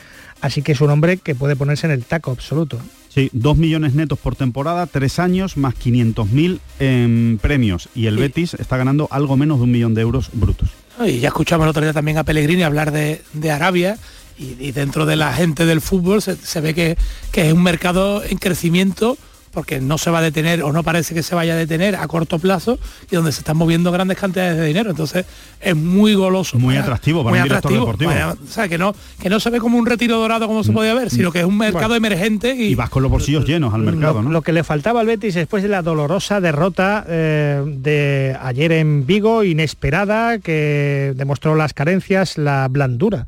Así 0.42 0.62
que 0.62 0.72
es 0.72 0.82
un 0.82 0.90
hombre 0.90 1.18
que 1.18 1.36
puede 1.36 1.56
ponerse 1.56 1.88
en 1.88 1.92
el 1.92 2.06
taco 2.06 2.32
absoluto. 2.32 2.80
Sí, 3.10 3.30
dos 3.34 3.58
millones 3.58 3.96
netos 3.96 4.20
por 4.20 4.36
temporada, 4.36 4.86
tres 4.86 5.20
años, 5.20 5.58
más 5.58 5.74
500.000 5.76 6.60
en 6.80 7.40
premios. 7.42 7.90
Y 7.96 8.06
el 8.06 8.18
Betis 8.18 8.54
está 8.54 8.78
ganando 8.78 9.08
algo 9.12 9.36
menos 9.36 9.58
de 9.58 9.64
un 9.64 9.72
millón 9.72 9.96
de 9.96 10.02
euros 10.02 10.30
brutos. 10.32 10.70
Y 11.06 11.20
ya 11.20 11.30
escuchamos 11.30 11.66
el 11.66 11.70
otro 11.70 11.82
día 11.82 11.94
también 11.94 12.18
a 12.18 12.24
Pellegrini 12.24 12.64
hablar 12.64 12.92
de, 12.92 13.22
de 13.34 13.52
Arabia 13.52 13.98
y, 14.38 14.56
y 14.60 14.72
dentro 14.72 15.06
de 15.06 15.16
la 15.16 15.34
gente 15.34 15.66
del 15.66 15.82
fútbol 15.82 16.22
se, 16.22 16.36
se 16.36 16.62
ve 16.62 16.74
que, 16.74 16.98
que 17.32 17.48
es 17.48 17.54
un 17.54 17.64
mercado 17.64 18.24
en 18.24 18.38
crecimiento 18.38 19.18
porque 19.60 19.82
no 19.82 19.98
se 19.98 20.10
va 20.10 20.20
a 20.20 20.22
detener 20.22 20.64
o 20.64 20.72
no 20.72 20.84
parece 20.84 21.14
que 21.14 21.22
se 21.22 21.36
vaya 21.36 21.52
a 21.52 21.58
detener 21.58 21.98
a 21.98 22.08
corto 22.08 22.40
plazo 22.40 22.80
y 23.12 23.16
donde 23.18 23.34
se 23.34 23.40
están 23.40 23.58
moviendo 23.58 23.92
grandes 23.92 24.18
cantidades 24.18 24.56
de 24.56 24.66
dinero. 24.66 24.90
Entonces 24.90 25.26
es 25.60 25.76
muy 25.76 26.14
goloso. 26.14 26.58
Muy 26.58 26.78
atractivo 26.78 27.26
para 27.26 27.32
muy 27.32 27.40
un 27.40 27.44
director 27.44 27.74
atractivo. 27.74 27.86
deportivo. 27.86 28.10
Vaya, 28.10 28.42
o 28.42 28.48
sea, 28.50 28.70
que 28.70 28.78
no, 28.78 28.96
que 29.22 29.30
no 29.30 29.42
se 29.42 29.50
ve 29.50 29.60
como 29.60 29.78
un 29.78 29.86
retiro 29.86 30.18
dorado 30.18 30.48
como 30.48 30.64
se 30.64 30.72
podía 30.72 30.94
ver, 30.94 31.10
sino 31.10 31.34
que 31.34 31.40
es 31.40 31.46
un 31.46 31.58
mercado 31.58 31.94
emergente 31.94 32.56
y, 32.56 32.68
Y 32.68 32.76
vas 32.76 32.90
con 32.90 33.04
los 33.04 33.12
bolsillos 33.12 33.46
llenos 33.46 33.74
al 33.74 33.82
mercado, 33.82 34.14
lo, 34.14 34.24
¿no? 34.24 34.30
lo 34.30 34.44
que 34.44 34.54
le 34.54 34.64
faltaba 34.64 35.02
al 35.02 35.08
Betis 35.08 35.36
después 35.36 35.62
de 35.62 35.68
la 35.68 35.82
dolorosa 35.82 36.40
derrota 36.40 37.06
eh, 37.10 37.62
de 37.66 38.38
ayer 38.42 38.72
en 38.72 39.06
Vigo, 39.06 39.44
inesperada, 39.44 40.40
que 40.40 41.12
demostró 41.18 41.56
las 41.56 41.74
carencias, 41.74 42.38
la 42.38 42.66
blandura 42.70 43.28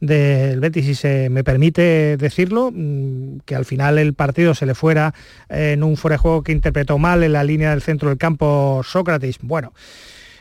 del 0.00 0.60
Betis, 0.60 0.86
si 0.86 0.94
se 0.94 1.28
me 1.28 1.44
permite 1.44 2.16
decirlo, 2.16 2.70
mm, 2.72 3.40
que 3.44 3.54
al 3.54 3.64
final 3.64 3.98
el 3.98 4.14
partido 4.14 4.54
se 4.54 4.66
le 4.66 4.74
fuera 4.74 5.14
en 5.48 5.82
un 5.82 5.96
fuera 5.96 6.14
de 6.14 6.18
juego 6.18 6.42
que 6.42 6.52
interpretó 6.52 6.98
mal 6.98 7.22
en 7.22 7.34
la 7.34 7.44
línea 7.44 7.70
del 7.70 7.82
centro 7.82 8.08
del 8.08 8.18
campo 8.18 8.82
Sócrates. 8.84 9.38
Bueno, 9.42 9.72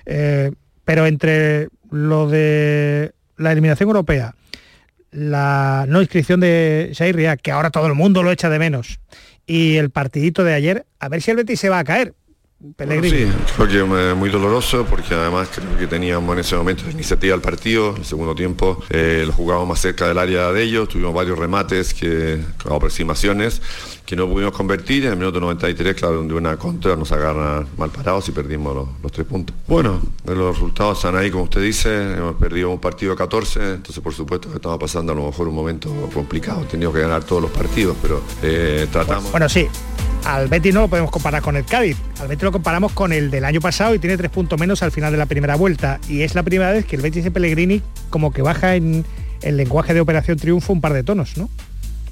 eh, 0.05 0.51
pero 0.85 1.05
entre 1.05 1.67
lo 1.91 2.27
de 2.29 3.11
la 3.37 3.51
eliminación 3.51 3.89
europea, 3.89 4.35
la 5.11 5.85
no 5.87 6.01
inscripción 6.01 6.39
de 6.39 6.91
Shairria, 6.93 7.37
que 7.37 7.51
ahora 7.51 7.71
todo 7.71 7.87
el 7.87 7.95
mundo 7.95 8.23
lo 8.23 8.31
echa 8.31 8.49
de 8.49 8.59
menos, 8.59 8.99
y 9.45 9.77
el 9.77 9.89
partidito 9.89 10.43
de 10.43 10.53
ayer, 10.53 10.85
a 10.99 11.09
ver 11.09 11.21
si 11.21 11.31
el 11.31 11.37
Betis 11.37 11.59
se 11.59 11.69
va 11.69 11.79
a 11.79 11.83
caer. 11.83 12.13
Sí, 12.59 13.31
creo 13.55 13.67
que 13.69 13.77
eh, 13.77 14.13
muy 14.13 14.29
doloroso 14.29 14.85
porque 14.85 15.13
además 15.13 15.47
creo 15.53 15.77
que 15.77 15.87
teníamos 15.87 16.33
en 16.33 16.39
ese 16.39 16.57
momento 16.57 16.89
iniciativa 16.89 17.31
del 17.31 17.41
partido, 17.41 17.95
el 17.95 18.03
segundo 18.03 18.35
tiempo 18.35 18.83
eh, 18.89 19.23
lo 19.25 19.31
jugábamos 19.31 19.69
más 19.69 19.79
cerca 19.79 20.09
del 20.09 20.17
área 20.17 20.51
de 20.51 20.63
ellos, 20.63 20.89
tuvimos 20.89 21.13
varios 21.13 21.39
remates 21.39 21.93
que, 21.93 22.41
con 22.61 22.73
aproximaciones 22.73 23.61
que 24.09 24.15
no 24.15 24.27
pudimos 24.27 24.53
convertir, 24.53 25.05
en 25.05 25.11
el 25.11 25.17
minuto 25.19 25.39
93 25.39 25.93
claro, 25.93 26.15
donde 26.15 26.33
una 26.33 26.57
contra 26.57 26.95
nos 26.95 27.11
agarra 27.11 27.63
mal 27.77 27.91
parados 27.91 28.27
y 28.27 28.31
perdimos 28.31 28.73
los, 28.73 28.87
los 29.03 29.11
tres 29.11 29.27
puntos. 29.27 29.55
Bueno, 29.67 30.01
los 30.25 30.55
resultados 30.55 30.97
están 30.97 31.15
ahí 31.15 31.29
como 31.29 31.43
usted 31.43 31.61
dice, 31.61 32.13
hemos 32.13 32.33
perdido 32.37 32.71
un 32.71 32.79
partido 32.79 33.15
14, 33.15 33.73
entonces 33.75 33.99
por 33.99 34.11
supuesto 34.11 34.49
que 34.49 34.55
estamos 34.55 34.79
pasando 34.79 35.11
a 35.11 35.15
lo 35.15 35.27
mejor 35.27 35.47
un 35.47 35.53
momento 35.53 35.93
complicado, 36.11 36.61
teníamos 36.61 36.95
que 36.95 37.03
ganar 37.03 37.23
todos 37.23 37.43
los 37.43 37.51
partidos, 37.51 37.97
pero 38.01 38.19
eh, 38.41 38.87
tratamos... 38.91 39.29
Bueno, 39.29 39.47
sí, 39.47 39.67
al 40.25 40.47
Betis 40.47 40.73
no 40.73 40.81
lo 40.81 40.87
podemos 40.87 41.11
comparar 41.11 41.43
con 41.43 41.55
el 41.55 41.65
Cádiz, 41.65 41.95
al 42.19 42.29
Betis 42.29 42.45
lo 42.45 42.51
comparamos 42.51 42.93
con 42.93 43.13
el 43.13 43.29
del 43.29 43.45
año 43.45 43.61
pasado 43.61 43.93
y 43.93 43.99
tiene 43.99 44.17
tres 44.17 44.31
puntos 44.31 44.59
menos 44.59 44.81
al 44.81 44.91
final 44.91 45.11
de 45.11 45.19
la 45.19 45.27
primera 45.27 45.55
vuelta. 45.55 45.99
Y 46.09 46.23
es 46.23 46.33
la 46.33 46.41
primera 46.41 46.71
vez 46.71 46.83
que 46.83 46.95
el 46.95 47.03
Betis 47.03 47.25
de 47.25 47.29
Pellegrini 47.29 47.83
como 48.09 48.33
que 48.33 48.41
baja 48.41 48.75
en 48.75 49.05
el 49.43 49.55
lenguaje 49.55 49.93
de 49.93 50.01
Operación 50.01 50.39
Triunfo 50.39 50.73
un 50.73 50.81
par 50.81 50.93
de 50.93 51.03
tonos, 51.03 51.37
¿no? 51.37 51.47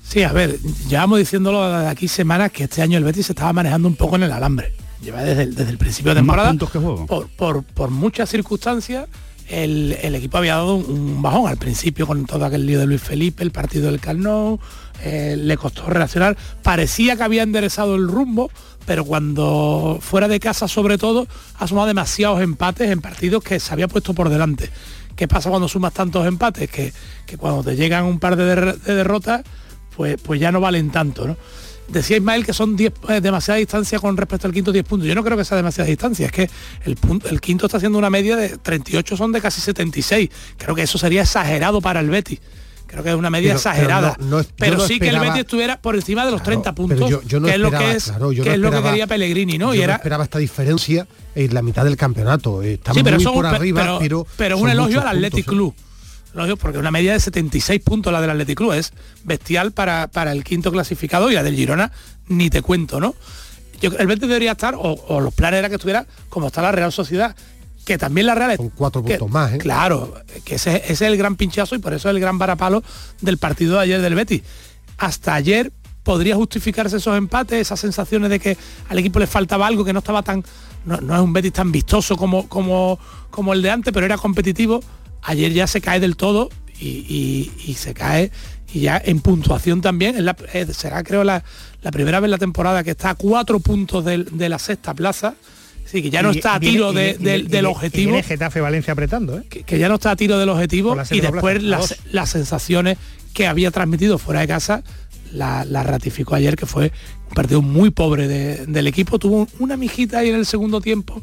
Sí, 0.07 0.23
a 0.23 0.31
ver, 0.31 0.59
llevamos 0.87 1.19
diciéndolo 1.19 1.69
de 1.79 1.87
aquí 1.87 2.07
semanas 2.07 2.51
que 2.51 2.63
este 2.63 2.81
año 2.81 2.97
el 2.97 3.03
Betis 3.03 3.25
se 3.25 3.33
estaba 3.33 3.51
manejando 3.53 3.87
un 3.87 3.95
poco 3.95 4.15
en 4.15 4.23
el 4.23 4.31
alambre. 4.31 4.73
Lleva 5.03 5.21
desde 5.21 5.43
el, 5.43 5.55
desde 5.55 5.71
el 5.71 5.77
principio 5.77 6.13
de 6.13 6.19
temporada. 6.21 6.49
puntos 6.49 6.71
que 6.71 6.79
juego. 6.79 7.05
Por, 7.05 7.27
por- 7.29 7.63
por 7.63 7.89
muchas 7.89 8.29
circunstancias, 8.29 9.07
el, 9.49 9.97
el 10.01 10.15
equipo 10.15 10.37
había 10.37 10.55
dado 10.55 10.75
un, 10.75 10.89
un 10.89 11.21
bajón 11.21 11.47
al 11.49 11.57
principio 11.57 12.07
con 12.07 12.25
todo 12.25 12.45
aquel 12.45 12.65
lío 12.65 12.79
de 12.79 12.85
Luis 12.85 13.01
Felipe, 13.01 13.43
el 13.43 13.51
partido 13.51 13.91
del 13.91 13.99
Carnot, 13.99 14.59
eh, 15.03 15.35
le 15.37 15.57
costó 15.57 15.85
reaccionar. 15.87 16.37
Parecía 16.63 17.17
que 17.17 17.23
había 17.23 17.43
enderezado 17.43 17.95
el 17.95 18.07
rumbo, 18.07 18.49
pero 18.85 19.03
cuando 19.03 19.99
fuera 20.01 20.29
de 20.29 20.39
casa 20.39 20.69
sobre 20.69 20.97
todo, 20.97 21.27
ha 21.55 21.67
sumado 21.67 21.87
demasiados 21.87 22.41
empates 22.41 22.89
en 22.89 23.01
partidos 23.01 23.43
que 23.43 23.59
se 23.59 23.73
había 23.73 23.89
puesto 23.89 24.13
por 24.13 24.29
delante. 24.29 24.69
¿Qué 25.17 25.27
pasa 25.27 25.49
cuando 25.49 25.67
sumas 25.67 25.93
tantos 25.93 26.25
empates? 26.25 26.69
Que, 26.69 26.93
que 27.25 27.37
cuando 27.37 27.61
te 27.63 27.75
llegan 27.75 28.05
un 28.05 28.19
par 28.19 28.35
de, 28.37 28.45
der- 28.45 28.79
de 28.79 28.95
derrotas, 28.95 29.41
pues, 29.97 30.17
pues 30.21 30.39
ya 30.39 30.51
no 30.53 30.61
valen 30.61 30.89
tanto, 30.91 31.27
¿no? 31.27 31.35
Decía 31.89 32.17
Ismael 32.17 32.45
que 32.45 32.51
son 32.53 32.75
10, 32.75 32.93
eh, 33.09 33.21
demasiada 33.21 33.57
distancia 33.59 33.97
con 33.99 34.15
respecto 34.17 34.45
al 34.45 34.53
quinto 34.53 34.71
10 34.73 34.85
puntos. 34.85 35.07
Yo 35.07 35.15
no 35.15 35.23
creo 35.23 35.37
que 35.37 35.45
sea 35.45 35.55
demasiada 35.57 35.89
distancia, 35.89 36.25
es 36.27 36.31
que 36.33 36.49
el, 36.83 36.95
punto, 36.97 37.29
el 37.29 37.39
quinto 37.41 37.65
está 37.65 37.77
haciendo 37.77 37.97
una 37.97 38.09
media 38.09 38.35
de 38.35 38.57
38, 38.57 39.15
son 39.17 39.31
de 39.31 39.41
casi 39.41 39.61
76. 39.61 40.29
Creo 40.57 40.75
que 40.75 40.81
eso 40.83 40.97
sería 40.97 41.21
exagerado 41.23 41.79
para 41.81 42.01
el 42.01 42.09
Betis. 42.09 42.39
Creo 42.87 43.03
que 43.03 43.09
es 43.09 43.15
una 43.15 43.29
media 43.29 43.49
Pero- 43.53 43.61
pero 43.63 43.71
exagerada. 43.73 44.17
no- 44.19 44.41
pero 44.57 44.79
sí 44.85 44.99
que 44.99 45.09
el 45.09 45.19
Betis 45.19 45.39
estuviera 45.41 45.81
por 45.81 45.95
encima 45.95 46.25
de 46.25 46.31
los 46.31 46.43
30 46.43 46.73
puntos, 46.75 47.09
yo, 47.09 47.21
yo 47.23 47.39
no 47.39 47.47
que 47.47 47.53
es 47.53 47.59
lo 47.59 47.71
que 47.71 47.91
es, 47.91 48.03
claro, 48.05 48.31
yo 48.33 48.43
que 48.43 48.49
no 48.49 48.55
es 48.55 48.61
lo 48.61 48.71
que 48.71 48.81
quería 48.81 49.07
Pellegrini, 49.07 49.57
¿no? 49.57 49.73
yo 49.73 49.79
y 49.79 49.83
era 49.83 49.95
esperaba 49.95 50.23
esta 50.25 50.39
diferencia 50.39 51.07
en 51.35 51.53
la 51.53 51.61
mitad 51.61 51.83
del 51.85 51.95
campeonato. 51.97 52.63
Eh, 52.63 52.79
Sí, 52.93 53.01
pero 53.03 53.15
muy 53.15 53.23
son- 53.23 53.33
por 53.33 53.45
arriba, 53.45 53.81
pero, 53.81 53.97
pero, 53.99 54.27
pero 54.37 54.57
un 54.57 54.69
elogio 54.69 54.99
al 55.01 55.07
Athletic 55.07 55.45
puntos, 55.45 55.53
¿eh? 55.53 55.55
Club. 55.55 55.75
Porque 56.57 56.77
una 56.77 56.91
media 56.91 57.13
de 57.13 57.19
76 57.19 57.81
puntos 57.81 58.11
la 58.13 58.21
del 58.21 58.29
Athletic 58.29 58.57
Club 58.57 58.73
es 58.73 58.93
bestial 59.23 59.71
para, 59.71 60.07
para 60.07 60.31
el 60.31 60.43
quinto 60.43 60.71
clasificado 60.71 61.31
y 61.31 61.33
la 61.35 61.43
del 61.43 61.55
Girona 61.55 61.91
ni 62.27 62.49
te 62.49 62.61
cuento, 62.61 62.99
¿no? 62.99 63.15
Yo, 63.81 63.91
el 63.97 64.07
Betis 64.07 64.27
debería 64.27 64.53
estar, 64.53 64.75
o, 64.75 64.79
o 64.79 65.19
los 65.21 65.33
planes 65.33 65.59
era 65.59 65.69
que 65.69 65.75
estuviera 65.75 66.05
como 66.29 66.47
está 66.47 66.61
la 66.61 66.71
Real 66.71 66.91
Sociedad, 66.91 67.35
que 67.85 67.97
también 67.97 68.27
la 68.27 68.35
Real 68.35 68.51
es... 68.51 68.57
Con 68.57 68.69
cuatro 68.69 69.03
que- 69.03 69.17
puntos 69.17 69.31
más, 69.31 69.53
¿eh? 69.53 69.57
Claro, 69.59 70.13
que 70.43 70.55
ese, 70.55 70.77
ese 70.77 70.93
es 70.93 71.01
el 71.01 71.15
gran 71.17 71.35
pinchazo 71.35 71.75
y 71.75 71.79
por 71.79 71.93
eso 71.93 72.09
es 72.09 72.15
el 72.15 72.19
gran 72.19 72.37
varapalo 72.37 72.83
del 73.21 73.37
partido 73.37 73.75
de 73.75 73.81
ayer 73.83 74.01
del 74.01 74.15
Betis. 74.15 74.41
Hasta 74.97 75.35
ayer 75.35 75.71
podría 76.03 76.35
justificarse 76.35 76.97
esos 76.97 77.17
empates, 77.17 77.59
esas 77.61 77.79
sensaciones 77.79 78.29
de 78.29 78.39
que 78.39 78.57
al 78.89 78.97
equipo 78.97 79.19
le 79.19 79.27
faltaba 79.27 79.67
algo, 79.67 79.85
que 79.85 79.93
no 79.93 79.99
estaba 79.99 80.23
tan... 80.23 80.43
No, 80.85 80.97
no 81.01 81.13
es 81.15 81.21
un 81.21 81.33
Betis 81.33 81.53
tan 81.53 81.71
vistoso 81.71 82.15
como, 82.17 82.47
como, 82.49 82.97
como 83.29 83.53
el 83.53 83.61
de 83.61 83.69
antes, 83.71 83.93
pero 83.93 84.05
era 84.05 84.17
competitivo. 84.17 84.81
Ayer 85.27 85.53
ya 85.53 85.67
se 85.67 85.79
cae 85.81 85.99
del 85.99 86.15
todo 86.15 86.49
y, 86.79 86.87
y- 86.87 87.51
y 87.65 87.73
se 87.75 87.93
cae 87.93 88.31
y 88.73 88.81
ya 88.81 89.01
en 89.03 89.19
puntuación 89.21 89.81
también. 89.81 90.23
la- 90.25 90.35
será 90.73 91.03
creo 91.03 91.23
la, 91.23 91.43
la 91.81 91.91
primera 91.91 92.19
vez 92.19 92.27
en 92.27 92.31
la 92.31 92.37
temporada 92.37 92.83
que 92.83 92.91
está 92.91 93.11
a 93.11 93.15
cuatro 93.15 93.59
puntos 93.59 94.03
del- 94.03 94.25
de 94.37 94.49
la 94.49 94.59
sexta 94.59 94.93
plaza 94.93 95.35
Sí, 95.85 96.01
que 96.01 96.09
ya 96.09 96.21
no 96.21 96.31
está 96.31 96.55
a 96.55 96.59
tiro 96.59 96.91
de- 96.91 97.13
del, 97.17 97.65
objetivo. 97.65 98.11
Viene 98.11 98.23
Getafe 98.27 98.59
Valencia 98.59 98.91
apretando, 98.91 99.37
¿eh? 99.37 99.43
que, 99.49 99.63
que 99.63 99.79
ya 99.79 99.87
no 99.87 99.95
está 99.95 100.11
a 100.11 100.15
tiro 100.17 100.37
del 100.37 100.49
objetivo 100.49 100.95
la 100.95 101.05
y 101.09 101.21
después 101.21 101.63
las, 101.63 101.95
las 102.11 102.29
sensaciones 102.29 102.97
que 103.33 103.47
había 103.47 103.71
transmitido 103.71 104.17
fuera 104.17 104.41
de 104.41 104.47
casa 104.47 104.83
la, 105.31 105.63
la 105.63 105.83
ratificó 105.83 106.35
ayer 106.35 106.55
que 106.57 106.65
fue 106.65 106.91
un 107.29 107.35
partido 107.35 107.61
muy 107.61 107.89
pobre 107.89 108.27
de- 108.27 108.65
del 108.65 108.87
equipo 108.87 109.17
tuvo 109.19 109.47
una 109.59 109.77
mijita 109.77 110.19
ahí 110.19 110.29
en 110.29 110.35
el 110.35 110.45
segundo 110.45 110.81
tiempo 110.81 111.21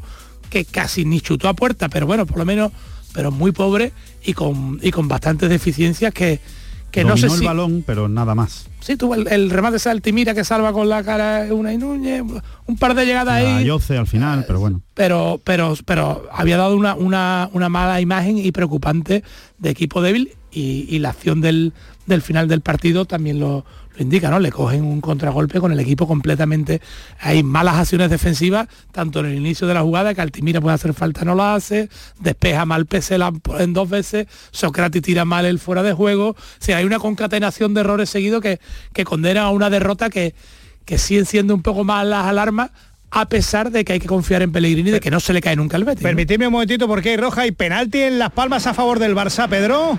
que 0.49 0.63
casi 0.65 1.05
ni 1.05 1.21
chutó 1.21 1.47
a 1.49 1.53
puerta 1.55 1.87
pero 1.89 2.05
bueno 2.07 2.25
por 2.25 2.37
lo 2.37 2.45
menos 2.45 2.71
pero 3.15 3.31
muy 3.31 3.51
pobre 3.53 3.93
y 4.23 4.33
con 4.33 4.77
y 4.83 4.91
con 4.91 5.07
bastantes 5.07 5.49
deficiencias 5.49 6.13
que 6.13 6.39
que 6.91 7.03
no 7.03 7.17
sé 7.17 7.25
el 7.25 7.31
si 7.33 7.45
balón, 7.45 7.83
pero 7.85 8.07
nada 8.07 8.35
más. 8.35 8.67
sí 8.79 8.95
tuvo 8.95 9.15
el, 9.15 9.27
el 9.27 9.49
remate 9.49 9.77
de 9.83 9.89
Altimira 9.89 10.33
que 10.33 10.45
salva 10.45 10.71
con 10.71 10.87
la 10.87 11.03
cara 11.03 11.47
una 11.51 11.73
y 11.73 11.77
Núñez 11.77 12.23
un 12.67 12.77
par 12.77 12.93
de 12.95 13.05
llegadas 13.05 13.33
ahí 13.35 13.65
Yoce 13.65 13.97
al 13.97 14.07
final, 14.07 14.45
pero 14.47 14.59
bueno. 14.59 14.81
pero 14.93 15.41
pero 15.43 15.73
pero 15.85 16.27
había 16.31 16.57
dado 16.57 16.77
una, 16.77 16.95
una, 16.95 17.49
una 17.53 17.69
mala 17.69 17.99
imagen 17.99 18.37
y 18.37 18.51
preocupante 18.51 19.23
de 19.57 19.69
equipo 19.69 20.01
débil 20.01 20.33
y, 20.51 20.85
y 20.89 20.99
la 20.99 21.09
acción 21.09 21.41
del, 21.41 21.73
del 22.05 22.21
final 22.21 22.47
del 22.47 22.61
partido 22.61 23.05
también 23.05 23.39
lo, 23.39 23.65
lo 23.95 24.01
indica, 24.01 24.29
¿no? 24.29 24.39
Le 24.39 24.51
cogen 24.51 24.83
un 24.83 25.01
contragolpe 25.01 25.59
con 25.59 25.71
el 25.71 25.79
equipo 25.79 26.07
completamente. 26.07 26.81
Hay 27.19 27.43
malas 27.43 27.75
acciones 27.75 28.09
defensivas, 28.09 28.67
tanto 28.91 29.19
en 29.19 29.27
el 29.27 29.35
inicio 29.35 29.67
de 29.67 29.73
la 29.73 29.81
jugada, 29.81 30.13
que 30.13 30.21
Altimira 30.21 30.61
puede 30.61 30.75
hacer 30.75 30.93
falta, 30.93 31.25
no 31.25 31.35
lo 31.35 31.43
hace, 31.43 31.89
despeja 32.19 32.65
mal 32.65 32.85
Pesela 32.85 33.31
en 33.59 33.73
dos 33.73 33.89
veces, 33.89 34.27
Socrates 34.51 35.01
tira 35.01 35.25
mal 35.25 35.45
el 35.45 35.59
fuera 35.59 35.83
de 35.83 35.93
juego. 35.93 36.29
O 36.29 36.35
sea, 36.59 36.77
hay 36.77 36.85
una 36.85 36.99
concatenación 36.99 37.73
de 37.73 37.81
errores 37.81 38.09
seguidos 38.09 38.41
que, 38.41 38.59
que 38.93 39.03
condena 39.03 39.43
a 39.43 39.49
una 39.49 39.69
derrota 39.69 40.09
que, 40.09 40.35
que 40.85 40.97
siguen 40.97 41.25
siendo 41.25 41.55
un 41.55 41.61
poco 41.61 41.83
más 41.83 42.05
las 42.05 42.25
alarmas 42.25 42.71
a 43.11 43.29
pesar 43.29 43.71
de 43.71 43.85
que 43.85 43.93
hay 43.93 43.99
que 43.99 44.07
confiar 44.07 44.41
en 44.41 44.51
Pellegrini 44.51 44.91
de 44.91 44.99
que 44.99 45.09
no 45.09 45.21
se 45.21 45.31
le 45.31 45.41
cae 45.41 45.55
nunca 45.55 45.77
el 45.77 45.85
Betis. 45.85 46.03
Permitidme 46.03 46.47
un 46.47 46.53
momentito 46.53 46.85
porque 46.85 47.11
hay 47.11 47.17
roja 47.17 47.47
y 47.47 47.51
penalti 47.51 48.01
en 48.01 48.19
Las 48.19 48.31
Palmas 48.31 48.67
a 48.67 48.73
favor 48.73 48.99
del 48.99 49.15
Barça, 49.15 49.47
Pedro. 49.47 49.97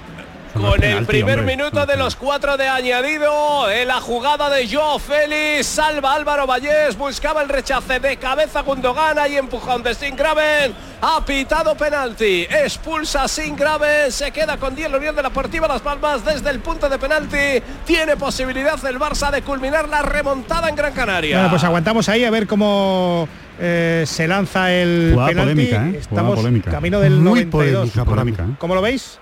Con 0.57 0.83
el 0.83 1.05
primer 1.05 1.43
minuto 1.43 1.85
de 1.85 1.97
los 1.97 2.17
cuatro 2.17 2.57
de 2.57 2.67
añadido, 2.67 3.71
en 3.71 3.89
la 3.89 4.01
jugada 4.01 4.49
de 4.49 4.67
Joe 4.67 4.99
Félix, 4.99 5.67
salva 5.67 6.15
Álvaro 6.15 6.47
Vallés, 6.47 6.97
buscaba 6.97 7.43
el 7.43 7.49
rechace 7.49 8.01
de 8.01 8.17
cabeza 8.17 8.63
Gundogan 8.63 9.17
y 9.31 9.37
empujón 9.37 9.83
de 9.83 9.95
Sin 9.95 10.17
Graven, 10.17 10.75
ha 11.03 11.25
pitado 11.25 11.77
penalti, 11.77 12.47
expulsa 12.51 13.29
Sin 13.29 13.55
Graven, 13.55 14.11
se 14.11 14.31
queda 14.31 14.57
con 14.57 14.75
10 14.75 14.91
la 14.91 14.97
Unión 14.99 15.15
de 15.15 15.23
la 15.23 15.29
Deportiva 15.29 15.69
Las 15.69 15.83
Palmas 15.83 16.25
desde 16.25 16.49
el 16.51 16.61
punto 16.61 16.89
de 16.89 16.99
penalti, 16.99 17.63
tiene 17.85 18.17
posibilidad 18.17 18.83
el 18.87 18.99
Barça 18.99 19.31
de 19.31 19.43
culminar 19.43 19.89
la 19.89 20.03
remontada 20.03 20.69
en 20.69 20.77
Gran 20.77 20.93
Canaria. 20.95 21.37
Bueno, 21.37 21.51
pues 21.51 21.65
aguantamos 21.65 22.09
ahí 22.09 22.25
a 22.25 22.31
ver 22.31 22.47
cómo 22.47 23.29
eh, 23.61 24.05
se 24.07 24.27
lanza 24.27 24.73
el 24.73 25.11
Jugada 25.13 25.29
penalti. 25.29 25.53
polémica, 25.55 25.77
¿eh? 25.77 25.81
Jugada 25.89 25.99
Estamos 26.01 26.35
polémica. 26.37 26.71
camino 26.71 27.01
del 27.01 27.13
Muy 27.17 27.45
92. 27.45 27.91
polémica 28.07 28.43
¿eh? 28.45 28.55
¿Cómo 28.59 28.75
lo 28.75 28.81
veis? 28.81 29.19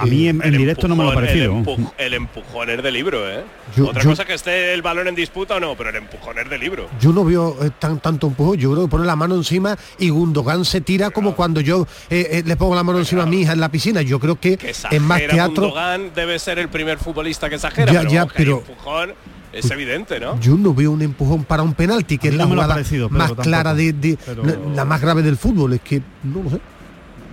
A 0.00 0.06
mí 0.06 0.28
en, 0.28 0.40
en 0.42 0.56
directo 0.56 0.88
no 0.88 0.96
me 0.96 1.04
lo 1.04 1.10
ha 1.10 1.14
parecido. 1.14 1.52
El, 1.58 1.64
empuj- 1.64 1.92
el 1.98 2.14
empujón 2.14 2.70
es 2.70 2.82
de 2.82 2.90
libro, 2.90 3.30
¿eh? 3.30 3.42
Yo- 3.76 3.88
Otra 3.88 4.02
yo- 4.02 4.10
cosa 4.10 4.24
que 4.24 4.34
esté 4.34 4.72
el 4.74 4.82
balón 4.82 5.08
en 5.08 5.14
disputa 5.14 5.56
o 5.56 5.60
no, 5.60 5.76
pero 5.76 5.90
el 5.90 5.96
empujón 5.96 6.38
es 6.38 6.48
de 6.50 6.58
libro. 6.58 6.88
Yo 7.00 7.12
no 7.12 7.24
veo 7.24 7.56
eh, 7.62 7.70
tan 7.78 8.00
tanto 8.00 8.26
empujón, 8.28 8.56
yo 8.58 8.72
creo 8.72 8.84
que 8.84 8.90
pone 8.90 9.06
la 9.06 9.16
mano 9.16 9.34
encima 9.34 9.76
y 9.98 10.08
Gundogan 10.10 10.64
se 10.64 10.80
tira 10.80 11.10
como 11.10 11.34
cuando 11.36 11.60
yo 11.60 11.86
eh, 12.08 12.28
eh, 12.30 12.42
le 12.44 12.56
pongo 12.56 12.74
la 12.74 12.82
mano 12.82 12.98
encima 12.98 13.22
a 13.22 13.26
mi 13.26 13.42
hija 13.42 13.52
en 13.52 13.60
la 13.60 13.68
piscina. 13.68 14.02
Yo 14.02 14.18
creo 14.18 14.40
que 14.40 14.58
es 14.62 15.00
más 15.02 15.20
teatro. 15.20 15.64
Gundogan 15.64 16.12
debe 16.14 16.38
ser 16.38 16.58
el 16.58 16.68
primer 16.68 16.98
futbolista 16.98 17.48
que 17.48 17.56
exagera, 17.56 17.92
Ya, 17.92 18.26
pero, 18.26 18.62
ya, 18.66 18.70
empujón 18.70 19.12
es 19.52 19.68
evidente, 19.70 20.20
¿no? 20.20 20.38
Yo 20.40 20.54
no 20.56 20.72
veo 20.72 20.92
un 20.92 21.02
empujón 21.02 21.44
para 21.44 21.62
un 21.62 21.74
penalti, 21.74 22.18
que 22.18 22.28
es 22.28 22.34
la 22.34 22.44
no 22.44 22.50
jugada 22.50 22.74
parecido, 22.74 23.08
más 23.08 23.28
tampoco. 23.28 23.42
clara 23.42 23.74
de, 23.74 23.92
de- 23.92 24.16
Pero- 24.24 24.44
la, 24.44 24.56
la 24.76 24.84
más 24.84 25.00
grave 25.00 25.22
del 25.22 25.36
fútbol. 25.36 25.72
Es 25.74 25.80
que 25.80 26.00
no 26.22 26.42
lo 26.44 26.50
sé. 26.50 26.60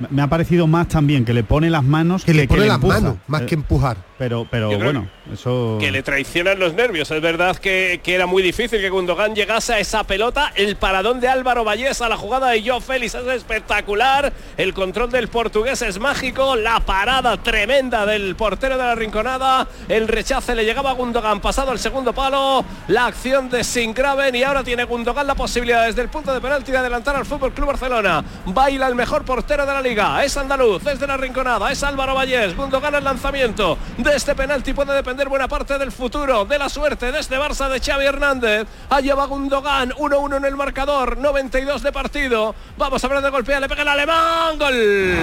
Me- 0.10 0.22
ha 0.22 0.28
parecido 0.28 0.68
más 0.68 0.88
también 0.88 1.26
que 1.26 1.34
le 1.34 1.44
pone 1.44 1.70
las 1.70 1.84
manos 1.84 2.24
Que 2.26 2.34
le 2.34 2.48
pone 2.48 2.66
las 2.68 2.82
manos, 2.82 3.16
más 3.28 3.42
Eh, 3.42 3.46
que 3.48 3.56
empujar. 3.56 3.98
Pero, 4.18 4.48
pero 4.50 4.68
bueno, 4.80 5.08
eso. 5.32 5.78
Que 5.80 5.92
le 5.92 6.02
traicionan 6.02 6.58
los 6.58 6.74
nervios. 6.74 7.12
Es 7.12 7.22
verdad 7.22 7.56
que, 7.58 8.02
que 8.04 8.16
era 8.16 8.26
muy 8.26 8.42
difícil 8.42 8.82
que 8.82 8.90
Gundogan 8.90 9.36
llegase 9.36 9.74
a 9.76 9.80
esa 9.80 10.04
pelota. 10.06 10.52
El 10.56 10.76
paradón 10.76 11.20
de 11.20 11.28
Álvaro 11.28 11.64
Vallés 11.64 12.02
a 12.02 12.10
la 12.10 12.18
jugada 12.18 12.50
de 12.50 12.68
Joe 12.68 12.82
Félix 12.82 13.14
es 13.14 13.28
espectacular. 13.28 14.34
El 14.58 14.74
control 14.74 15.12
del 15.12 15.28
portugués 15.28 15.84
es 15.84 16.00
mágico. 16.00 16.56
La 16.56 16.80
parada 16.80 17.38
tremenda 17.38 18.08
del 18.08 18.36
portero 18.36 18.76
de 18.78 18.84
la 18.86 18.96
Rinconada. 18.96 19.68
El 19.88 20.08
rechace 20.08 20.56
le 20.56 20.66
llegaba 20.66 20.90
a 20.90 20.94
Gundogan 20.94 21.40
pasado 21.40 21.72
el 21.72 21.78
segundo 21.78 22.12
palo. 22.14 22.66
La 22.88 23.06
acción 23.06 23.50
de 23.52 23.64
Singraven 23.64 24.34
y 24.36 24.42
ahora 24.42 24.64
tiene 24.64 24.84
Gundogan 24.86 25.28
la 25.28 25.36
posibilidad 25.36 25.86
desde 25.86 26.02
el 26.02 26.10
punto 26.10 26.34
de 26.34 26.42
penalti 26.42 26.72
de 26.72 26.78
adelantar 26.80 27.16
al 27.16 27.26
Fútbol 27.28 27.54
Club 27.54 27.68
Barcelona. 27.68 28.24
Baila 28.48 28.88
el 28.88 28.96
mejor 28.96 29.24
portero 29.26 29.64
de 29.68 29.74
la 29.74 29.82
Es 29.88 30.36
andaluz, 30.36 30.86
es 30.86 31.00
de 31.00 31.08
la 31.08 31.16
Rinconada, 31.16 31.72
es 31.72 31.82
Álvaro 31.82 32.14
Vallés. 32.14 32.58
Gundogan 32.58 32.94
el 32.96 33.06
lanzamiento. 33.06 33.78
De 33.98 34.18
este 34.18 34.36
penalti 34.36 34.74
puede 34.74 34.94
depender 34.94 35.30
buena 35.30 35.48
parte 35.48 35.78
del 35.78 35.94
futuro, 35.94 36.44
de 36.44 36.60
la 36.60 36.68
suerte 36.68 37.10
de 37.10 37.20
este 37.20 37.38
Barça 37.38 37.70
de 37.70 37.80
Xavi 37.80 38.06
Hernández. 38.06 38.68
Allá 38.90 39.16
va 39.16 39.28
Gundogan, 39.28 39.92
1-1 39.92 40.38
en 40.38 40.46
el 40.46 40.58
marcador, 40.58 41.18
92 41.18 41.82
de 41.84 41.94
partido. 41.94 42.54
Vamos 42.78 43.02
a 43.02 43.08
ver 43.08 43.22
de 43.22 43.30
golpea, 43.30 43.62
le 43.62 43.70
pega 43.70 43.84
el 43.84 43.88
alemán. 43.88 44.60
Gol. 44.60 45.18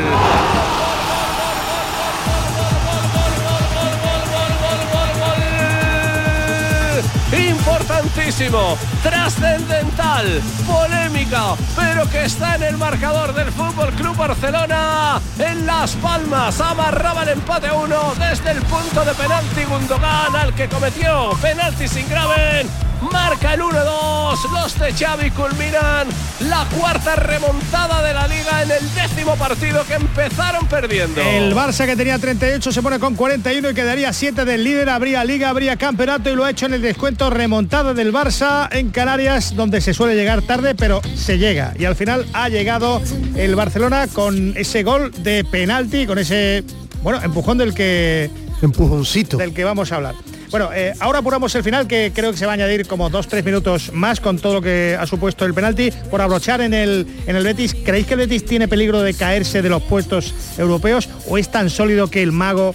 Importantísimo, 7.32 8.76
trascendental, 9.02 10.40
polémica, 10.66 11.54
pero 11.74 12.08
que 12.08 12.24
está 12.24 12.56
en 12.56 12.62
el 12.64 12.76
marcador 12.76 13.34
del 13.34 13.50
Fútbol 13.50 13.90
Club 13.94 14.16
Barcelona. 14.16 15.20
En 15.38 15.66
Las 15.66 15.92
Palmas 15.96 16.60
amarraba 16.60 17.22
el 17.24 17.30
empate 17.30 17.68
a 17.68 17.74
uno 17.74 18.12
desde 18.18 18.52
el 18.52 18.62
punto 18.62 19.04
de 19.04 19.14
penalti 19.14 19.64
Gundogan 19.64 20.36
al 20.36 20.54
que 20.54 20.68
cometió 20.68 21.30
penalti 21.40 21.88
sin 21.88 22.08
graven. 22.08 22.68
Marca 23.12 23.54
el 23.54 23.60
1-2. 23.60 24.50
Los 24.52 24.78
de 24.78 24.92
Xavi 24.92 25.30
culminan 25.30 26.08
la 26.40 26.66
cuarta 26.76 27.16
remontada 27.16 28.02
de 28.02 28.14
la 28.14 28.26
liga 28.26 28.62
en 28.62 28.70
el 28.70 28.94
décimo 28.94 29.36
partido 29.36 29.84
que 29.86 29.94
empezaron 29.94 30.66
perdiendo. 30.66 31.20
El 31.20 31.54
Barça 31.54 31.86
que 31.86 31.96
tenía 31.96 32.18
38 32.18 32.72
se 32.72 32.82
pone 32.82 32.98
con 32.98 33.14
41 33.14 33.70
y 33.70 33.74
quedaría 33.74 34.12
7 34.12 34.44
del 34.44 34.64
líder. 34.64 34.88
Habría 34.88 35.24
liga, 35.24 35.50
habría 35.50 35.76
campeonato 35.76 36.30
y 36.30 36.34
lo 36.34 36.44
ha 36.44 36.50
hecho 36.50 36.66
en 36.66 36.74
el 36.74 36.82
descuento 36.82 37.13
remontada 37.16 37.94
del 37.94 38.12
Barça 38.12 38.68
en 38.72 38.90
Canarias, 38.90 39.54
donde 39.54 39.80
se 39.80 39.94
suele 39.94 40.14
llegar 40.14 40.42
tarde, 40.42 40.74
pero 40.74 41.00
se 41.14 41.38
llega. 41.38 41.74
Y 41.78 41.84
al 41.84 41.96
final 41.96 42.26
ha 42.32 42.48
llegado 42.48 43.00
el 43.36 43.54
Barcelona 43.54 44.06
con 44.08 44.54
ese 44.56 44.82
gol 44.82 45.12
de 45.22 45.44
penalti, 45.44 46.06
con 46.06 46.18
ese 46.18 46.64
bueno 47.02 47.22
empujón 47.22 47.58
del 47.58 47.74
que 47.74 48.30
empujoncito 48.62 49.36
del 49.36 49.54
que 49.54 49.64
vamos 49.64 49.92
a 49.92 49.96
hablar. 49.96 50.14
Bueno, 50.50 50.70
eh, 50.72 50.92
ahora 51.00 51.18
apuramos 51.18 51.52
el 51.56 51.64
final, 51.64 51.88
que 51.88 52.12
creo 52.14 52.30
que 52.30 52.38
se 52.38 52.46
va 52.46 52.52
a 52.52 52.54
añadir 52.54 52.86
como 52.86 53.10
dos, 53.10 53.26
tres 53.26 53.44
minutos 53.44 53.92
más 53.92 54.20
con 54.20 54.38
todo 54.38 54.54
lo 54.54 54.62
que 54.62 54.96
ha 54.98 55.04
supuesto 55.06 55.44
el 55.44 55.52
penalti. 55.52 55.90
Por 56.10 56.20
abrochar 56.20 56.60
en 56.60 56.74
el, 56.74 57.06
en 57.26 57.34
el 57.34 57.42
Betis, 57.42 57.74
¿creéis 57.74 58.06
que 58.06 58.14
el 58.14 58.20
Betis 58.20 58.44
tiene 58.44 58.68
peligro 58.68 59.02
de 59.02 59.14
caerse 59.14 59.62
de 59.62 59.68
los 59.68 59.82
puestos 59.82 60.32
europeos 60.56 61.08
o 61.28 61.38
es 61.38 61.50
tan 61.50 61.70
sólido 61.70 62.08
que 62.08 62.22
el 62.22 62.30
mago 62.30 62.74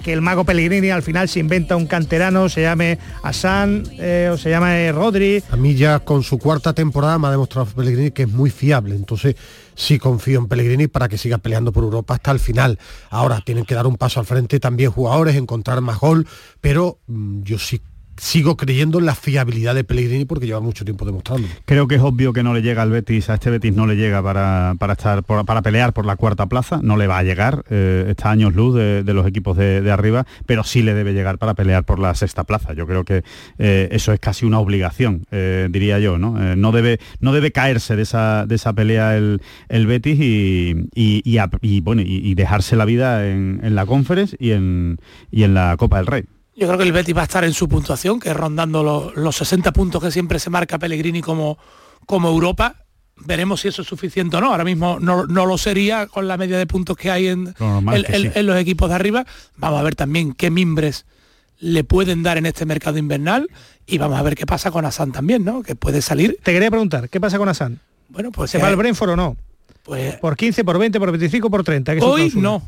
que 0.00 0.12
el 0.12 0.20
mago 0.20 0.44
Pellegrini 0.44 0.90
al 0.90 1.02
final 1.02 1.28
se 1.28 1.40
inventa 1.40 1.76
un 1.76 1.86
canterano, 1.86 2.48
se 2.48 2.62
llame 2.62 2.98
Asan 3.22 3.84
eh, 3.98 4.30
o 4.32 4.36
se 4.36 4.50
llame 4.50 4.90
Rodri? 4.92 5.42
A 5.50 5.56
mí 5.56 5.74
ya 5.74 6.00
con 6.00 6.22
su 6.22 6.38
cuarta 6.38 6.72
temporada 6.72 7.18
me 7.18 7.28
ha 7.28 7.30
demostrado 7.30 7.66
Pellegrini 7.66 8.10
que 8.10 8.22
es 8.22 8.28
muy 8.28 8.50
fiable. 8.50 8.94
Entonces 8.94 9.36
sí 9.74 9.98
confío 9.98 10.38
en 10.38 10.48
Pellegrini 10.48 10.86
para 10.86 11.08
que 11.08 11.18
siga 11.18 11.38
peleando 11.38 11.72
por 11.72 11.84
Europa 11.84 12.14
hasta 12.14 12.30
el 12.30 12.38
final. 12.38 12.78
Ahora 13.10 13.40
tienen 13.44 13.64
que 13.64 13.74
dar 13.74 13.86
un 13.86 13.96
paso 13.96 14.20
al 14.20 14.26
frente 14.26 14.60
también 14.60 14.90
jugadores, 14.90 15.36
encontrar 15.36 15.80
más 15.80 15.98
gol, 15.98 16.26
pero 16.60 16.98
mm, 17.06 17.42
yo 17.42 17.58
sí 17.58 17.80
sigo 18.20 18.56
creyendo 18.56 18.98
en 18.98 19.06
la 19.06 19.14
fiabilidad 19.14 19.74
de 19.74 19.82
Pellegrini 19.82 20.26
porque 20.26 20.46
lleva 20.46 20.60
mucho 20.60 20.84
tiempo 20.84 21.06
demostrándolo. 21.06 21.52
Creo 21.64 21.88
que 21.88 21.94
es 21.94 22.02
obvio 22.02 22.34
que 22.34 22.42
no 22.42 22.52
le 22.52 22.60
llega 22.60 22.82
al 22.82 22.90
Betis, 22.90 23.30
a 23.30 23.34
este 23.34 23.48
Betis 23.48 23.74
no 23.74 23.86
le 23.86 23.96
llega 23.96 24.22
para, 24.22 24.74
para 24.78 24.92
estar 24.92 25.22
para 25.22 25.62
pelear 25.62 25.94
por 25.94 26.04
la 26.04 26.16
cuarta 26.16 26.46
plaza, 26.46 26.80
no 26.82 26.98
le 26.98 27.06
va 27.06 27.16
a 27.18 27.22
llegar, 27.22 27.64
eh, 27.70 28.04
está 28.08 28.30
años 28.30 28.54
luz 28.54 28.74
de, 28.74 29.02
los 29.14 29.26
equipos 29.26 29.56
de, 29.56 29.90
arriba, 29.90 30.26
pero 30.44 30.64
sí 30.64 30.82
le 30.82 30.92
debe 30.92 31.14
llegar 31.14 31.38
para 31.38 31.54
pelear 31.54 31.84
por 31.84 31.98
la 31.98 32.14
sexta 32.14 32.44
plaza. 32.44 32.74
Yo 32.74 32.86
creo 32.86 33.04
que 33.04 33.22
eh, 33.58 33.88
eso 33.90 34.12
es 34.12 34.20
casi 34.20 34.44
una 34.44 34.58
obligación, 34.58 35.24
eh, 35.30 35.68
diría 35.70 35.98
yo, 35.98 36.18
¿no? 36.18 36.40
Eh, 36.42 36.56
no, 36.56 36.72
debe, 36.72 37.00
no 37.20 37.32
debe 37.32 37.52
caerse 37.52 37.96
de 37.96 38.02
esa, 38.02 38.44
de 38.46 38.54
esa 38.56 38.74
pelea 38.74 39.16
el, 39.16 39.40
el 39.70 39.86
Betis 39.86 40.20
y, 40.20 40.88
y- 40.94 41.80
bueno, 41.80 42.02
y 42.04 42.34
dejarse 42.34 42.76
la 42.76 42.84
vida 42.84 43.26
en, 43.28 43.60
en 43.62 43.74
la 43.74 43.86
Conference 43.86 44.36
y 44.38 44.50
en, 44.50 44.98
y 45.30 45.44
en 45.44 45.54
la 45.54 45.74
Copa 45.78 45.96
del 45.96 46.06
Rey. 46.06 46.24
Yo 46.60 46.66
creo 46.66 46.76
que 46.76 46.84
el 46.84 46.92
Betis 46.92 47.16
va 47.16 47.22
a 47.22 47.24
estar 47.24 47.42
en 47.42 47.54
su 47.54 47.70
puntuación, 47.70 48.20
que 48.20 48.28
es 48.28 48.36
rondando 48.36 48.82
los, 48.82 49.16
los 49.16 49.34
60 49.34 49.72
puntos 49.72 50.02
que 50.02 50.10
siempre 50.10 50.38
se 50.38 50.50
marca 50.50 50.78
Pellegrini 50.78 51.22
como, 51.22 51.56
como 52.04 52.28
Europa. 52.28 52.84
Veremos 53.16 53.62
si 53.62 53.68
eso 53.68 53.80
es 53.80 53.88
suficiente 53.88 54.36
o 54.36 54.42
no. 54.42 54.50
Ahora 54.50 54.64
mismo 54.64 55.00
no, 55.00 55.24
no 55.26 55.46
lo 55.46 55.56
sería 55.56 56.06
con 56.06 56.28
la 56.28 56.36
media 56.36 56.58
de 56.58 56.66
puntos 56.66 56.98
que 56.98 57.10
hay 57.10 57.28
en, 57.28 57.54
Lo 57.58 57.82
que 58.06 58.32
sí. 58.34 58.42
los 58.42 58.58
equipos 58.58 58.90
de 58.90 58.94
arriba. 58.94 59.24
Vamos 59.56 59.80
a 59.80 59.82
ver 59.82 59.94
también 59.94 60.34
qué 60.34 60.50
mimbres 60.50 61.06
le 61.60 61.82
pueden 61.82 62.22
dar 62.22 62.36
en 62.36 62.44
este 62.44 62.66
mercado 62.66 62.98
invernal 62.98 63.48
y 63.86 63.96
vamos 63.96 64.18
a 64.18 64.22
ver 64.22 64.34
qué 64.34 64.44
pasa 64.44 64.70
con 64.70 64.84
Asan 64.84 65.12
también, 65.12 65.42
¿no? 65.42 65.62
Que 65.62 65.76
puede 65.76 66.02
salir. 66.02 66.36
Te 66.42 66.52
quería 66.52 66.70
preguntar, 66.70 67.08
¿qué 67.08 67.20
pasa 67.20 67.38
con 67.38 67.48
Asan? 67.48 67.80
Bueno, 68.10 68.32
pues 68.32 68.50
¿Se 68.50 68.58
va 68.58 68.68
al 68.68 68.76
Brentford 68.76 69.08
o 69.08 69.16
no? 69.16 69.34
Pues 69.82 70.16
por 70.16 70.36
15, 70.36 70.62
por 70.62 70.78
20, 70.78 70.98
por 70.98 71.10
25, 71.10 71.48
por 71.48 71.64
30. 71.64 71.94
que 71.94 72.00
hoy 72.02 72.30
no. 72.34 72.62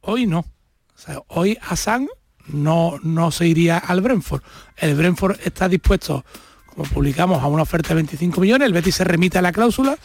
Hoy 0.00 0.26
no. 0.26 0.38
O 0.38 0.98
sea, 0.98 1.20
hoy 1.28 1.58
Hassan 1.60 2.08
no, 2.48 2.98
no 3.02 3.30
se 3.30 3.46
iría 3.46 3.78
al 3.78 4.00
Brentford. 4.00 4.42
El 4.76 4.94
Brentford 4.94 5.38
está 5.44 5.68
dispuesto, 5.68 6.24
como 6.66 6.84
publicamos, 6.84 7.42
a 7.42 7.46
una 7.46 7.62
oferta 7.62 7.90
de 7.90 7.96
25 7.96 8.40
millones. 8.40 8.66
El 8.66 8.72
Betis 8.72 8.96
se 8.96 9.04
remite 9.04 9.38
a 9.38 9.42
la 9.42 9.52
cláusula. 9.52 9.98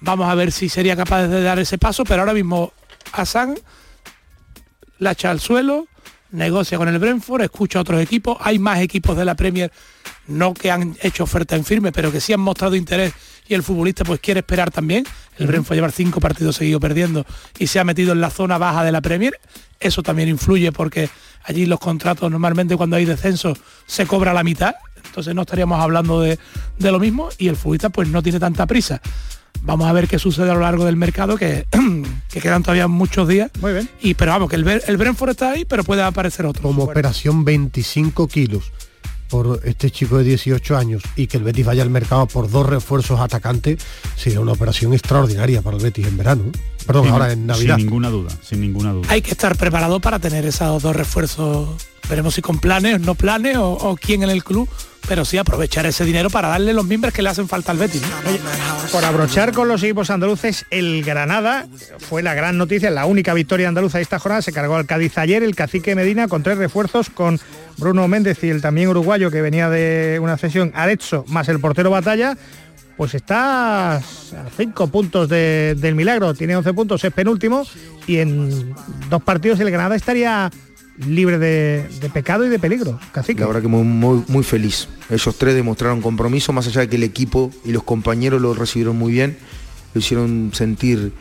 Vamos 0.00 0.28
a 0.28 0.34
ver 0.34 0.52
si 0.52 0.68
sería 0.68 0.96
capaz 0.96 1.26
de 1.26 1.42
dar 1.42 1.58
ese 1.58 1.78
paso, 1.78 2.04
pero 2.04 2.22
ahora 2.22 2.34
mismo 2.34 2.72
Hassan 3.12 3.56
la 4.98 5.12
echa 5.12 5.30
al 5.30 5.40
suelo, 5.40 5.88
negocia 6.30 6.78
con 6.78 6.88
el 6.88 6.98
Brentford, 6.98 7.42
escucha 7.42 7.78
a 7.78 7.82
otros 7.82 8.00
equipos. 8.00 8.36
Hay 8.40 8.58
más 8.58 8.80
equipos 8.80 9.16
de 9.16 9.24
la 9.24 9.34
Premier, 9.34 9.72
no 10.28 10.54
que 10.54 10.70
han 10.70 10.96
hecho 11.02 11.24
oferta 11.24 11.56
en 11.56 11.64
firme, 11.64 11.90
pero 11.90 12.12
que 12.12 12.20
sí 12.20 12.32
han 12.32 12.40
mostrado 12.40 12.76
interés 12.76 13.12
y 13.48 13.54
el 13.54 13.64
futbolista 13.64 14.04
pues 14.04 14.20
quiere 14.20 14.40
esperar 14.40 14.70
también. 14.70 15.04
El 15.36 15.48
Brentford 15.48 15.74
lleva 15.74 15.90
cinco 15.90 16.20
partidos 16.20 16.56
seguidos 16.56 16.80
perdiendo 16.80 17.26
y 17.58 17.66
se 17.66 17.80
ha 17.80 17.84
metido 17.84 18.12
en 18.12 18.20
la 18.20 18.30
zona 18.30 18.58
baja 18.58 18.84
de 18.84 18.92
la 18.92 19.00
Premier. 19.00 19.40
Eso 19.80 20.02
también 20.02 20.28
influye 20.28 20.70
porque 20.70 21.08
allí 21.44 21.66
los 21.66 21.80
contratos 21.80 22.30
normalmente 22.30 22.76
cuando 22.76 22.96
hay 22.96 23.04
descenso 23.04 23.56
se 23.86 24.06
cobra 24.06 24.32
la 24.32 24.42
mitad. 24.42 24.74
Entonces 25.04 25.34
no 25.34 25.42
estaríamos 25.42 25.80
hablando 25.80 26.20
de, 26.20 26.38
de 26.78 26.92
lo 26.92 26.98
mismo 26.98 27.30
y 27.38 27.48
el 27.48 27.56
futbolista 27.56 27.90
pues 27.90 28.08
no 28.08 28.22
tiene 28.22 28.38
tanta 28.38 28.66
prisa. 28.66 29.00
Vamos 29.62 29.88
a 29.88 29.92
ver 29.92 30.08
qué 30.08 30.18
sucede 30.18 30.50
a 30.50 30.54
lo 30.54 30.60
largo 30.60 30.84
del 30.84 30.96
mercado, 30.96 31.36
que, 31.36 31.66
que 32.30 32.40
quedan 32.40 32.62
todavía 32.62 32.88
muchos 32.88 33.28
días. 33.28 33.50
Muy 33.60 33.72
bien. 33.72 33.90
Y 34.00 34.14
pero 34.14 34.32
vamos, 34.32 34.48
que 34.48 34.56
el, 34.56 34.66
el 34.68 34.96
Brentford 34.96 35.30
está 35.30 35.52
ahí, 35.52 35.64
pero 35.64 35.84
puede 35.84 36.02
aparecer 36.02 36.46
otro. 36.46 36.62
Como 36.62 36.84
operación 36.84 37.44
25 37.44 38.28
kilos 38.28 38.72
por 39.30 39.60
este 39.64 39.90
chico 39.90 40.18
de 40.18 40.24
18 40.24 40.76
años 40.76 41.02
y 41.16 41.26
que 41.28 41.36
el 41.36 41.44
Betis 41.44 41.64
vaya 41.64 41.82
al 41.82 41.90
mercado 41.90 42.26
por 42.26 42.50
dos 42.50 42.66
refuerzos 42.66 43.20
atacantes, 43.20 43.78
sería 44.16 44.40
una 44.40 44.52
operación 44.52 44.92
extraordinaria 44.92 45.62
para 45.62 45.76
el 45.76 45.82
Betis 45.82 46.06
en 46.06 46.16
verano. 46.16 46.42
¿eh? 46.48 46.58
Perdón, 46.86 47.04
Sin- 47.04 47.12
ahora 47.12 47.32
en 47.32 47.46
Navidad. 47.46 47.76
Sin 47.76 47.86
ninguna 47.86 48.10
duda, 48.10 48.30
sin 48.42 48.60
ninguna 48.60 48.92
duda. 48.92 49.06
Hay 49.10 49.22
que 49.22 49.30
estar 49.30 49.56
preparado 49.56 50.00
para 50.00 50.18
tener 50.18 50.44
esos 50.44 50.82
dos 50.82 50.94
refuerzos. 50.96 51.68
Veremos 52.10 52.34
si 52.34 52.42
con 52.42 52.58
planes, 52.58 53.00
no 53.00 53.14
planes 53.14 53.56
o, 53.56 53.96
quién 54.00 54.24
en 54.24 54.30
el 54.30 54.42
club, 54.42 54.68
pero 55.06 55.24
sí 55.24 55.38
aprovechar 55.38 55.86
ese 55.86 56.04
dinero 56.04 56.28
para 56.28 56.48
darle 56.48 56.72
los 56.74 56.84
miembros 56.84 57.14
que 57.14 57.22
le 57.22 57.28
hacen 57.28 57.46
falta 57.46 57.70
al 57.70 57.78
Betis. 57.78 58.02
Por 58.90 59.04
abrochar 59.04 59.52
con 59.52 59.68
los 59.68 59.80
equipos 59.84 60.10
andaluces, 60.10 60.66
el 60.70 61.04
Granada 61.04 61.68
fue 62.00 62.22
la 62.24 62.34
gran 62.34 62.58
noticia, 62.58 62.90
la 62.90 63.06
única 63.06 63.32
victoria 63.32 63.68
andaluza 63.68 63.98
de 63.98 64.02
esta 64.02 64.18
jornada. 64.18 64.42
Se 64.42 64.52
cargó 64.52 64.74
al 64.74 64.86
Cádiz 64.86 65.16
ayer, 65.18 65.44
el 65.44 65.54
cacique 65.54 65.94
Medina 65.94 66.26
con 66.26 66.42
tres 66.42 66.58
refuerzos, 66.58 67.10
con 67.10 67.38
Bruno 67.76 68.08
Méndez 68.08 68.42
y 68.42 68.48
el 68.50 68.60
también 68.60 68.88
uruguayo 68.88 69.30
que 69.30 69.40
venía 69.40 69.70
de 69.70 70.18
una 70.20 70.36
sesión 70.36 70.72
Arezzo, 70.74 71.24
más 71.28 71.48
el 71.48 71.60
portero 71.60 71.90
Batalla. 71.90 72.36
Pues 72.96 73.14
está 73.14 73.94
a 73.96 74.00
cinco 74.56 74.88
puntos 74.88 75.28
de- 75.28 75.74
del 75.78 75.94
milagro, 75.94 76.34
tiene 76.34 76.54
11 76.56 76.74
puntos, 76.74 77.02
es 77.04 77.12
penúltimo 77.12 77.64
y 78.06 78.18
en 78.18 78.74
dos 79.08 79.22
partidos 79.22 79.58
el 79.60 79.70
Granada 79.70 79.94
estaría 79.96 80.50
libre 81.06 81.38
de, 81.38 81.88
de 82.00 82.10
pecado 82.10 82.44
y 82.44 82.48
de 82.48 82.58
peligro. 82.58 82.98
Cacique. 83.12 83.40
La 83.40 83.46
verdad 83.46 83.62
que 83.62 83.68
muy, 83.68 84.22
muy, 84.26 84.44
feliz. 84.44 84.88
Ellos 85.08 85.36
tres 85.38 85.54
demostraron 85.54 86.00
compromiso, 86.00 86.52
más 86.52 86.66
allá 86.66 86.82
de 86.82 86.88
que 86.88 86.96
el 86.96 87.02
equipo 87.02 87.50
y 87.64 87.72
los 87.72 87.82
compañeros 87.82 88.40
lo 88.40 88.54
recibieron 88.54 88.96
muy 88.96 89.12
bien, 89.12 89.36
lo 89.94 90.00
hicieron 90.00 90.50
sentir 90.54 91.12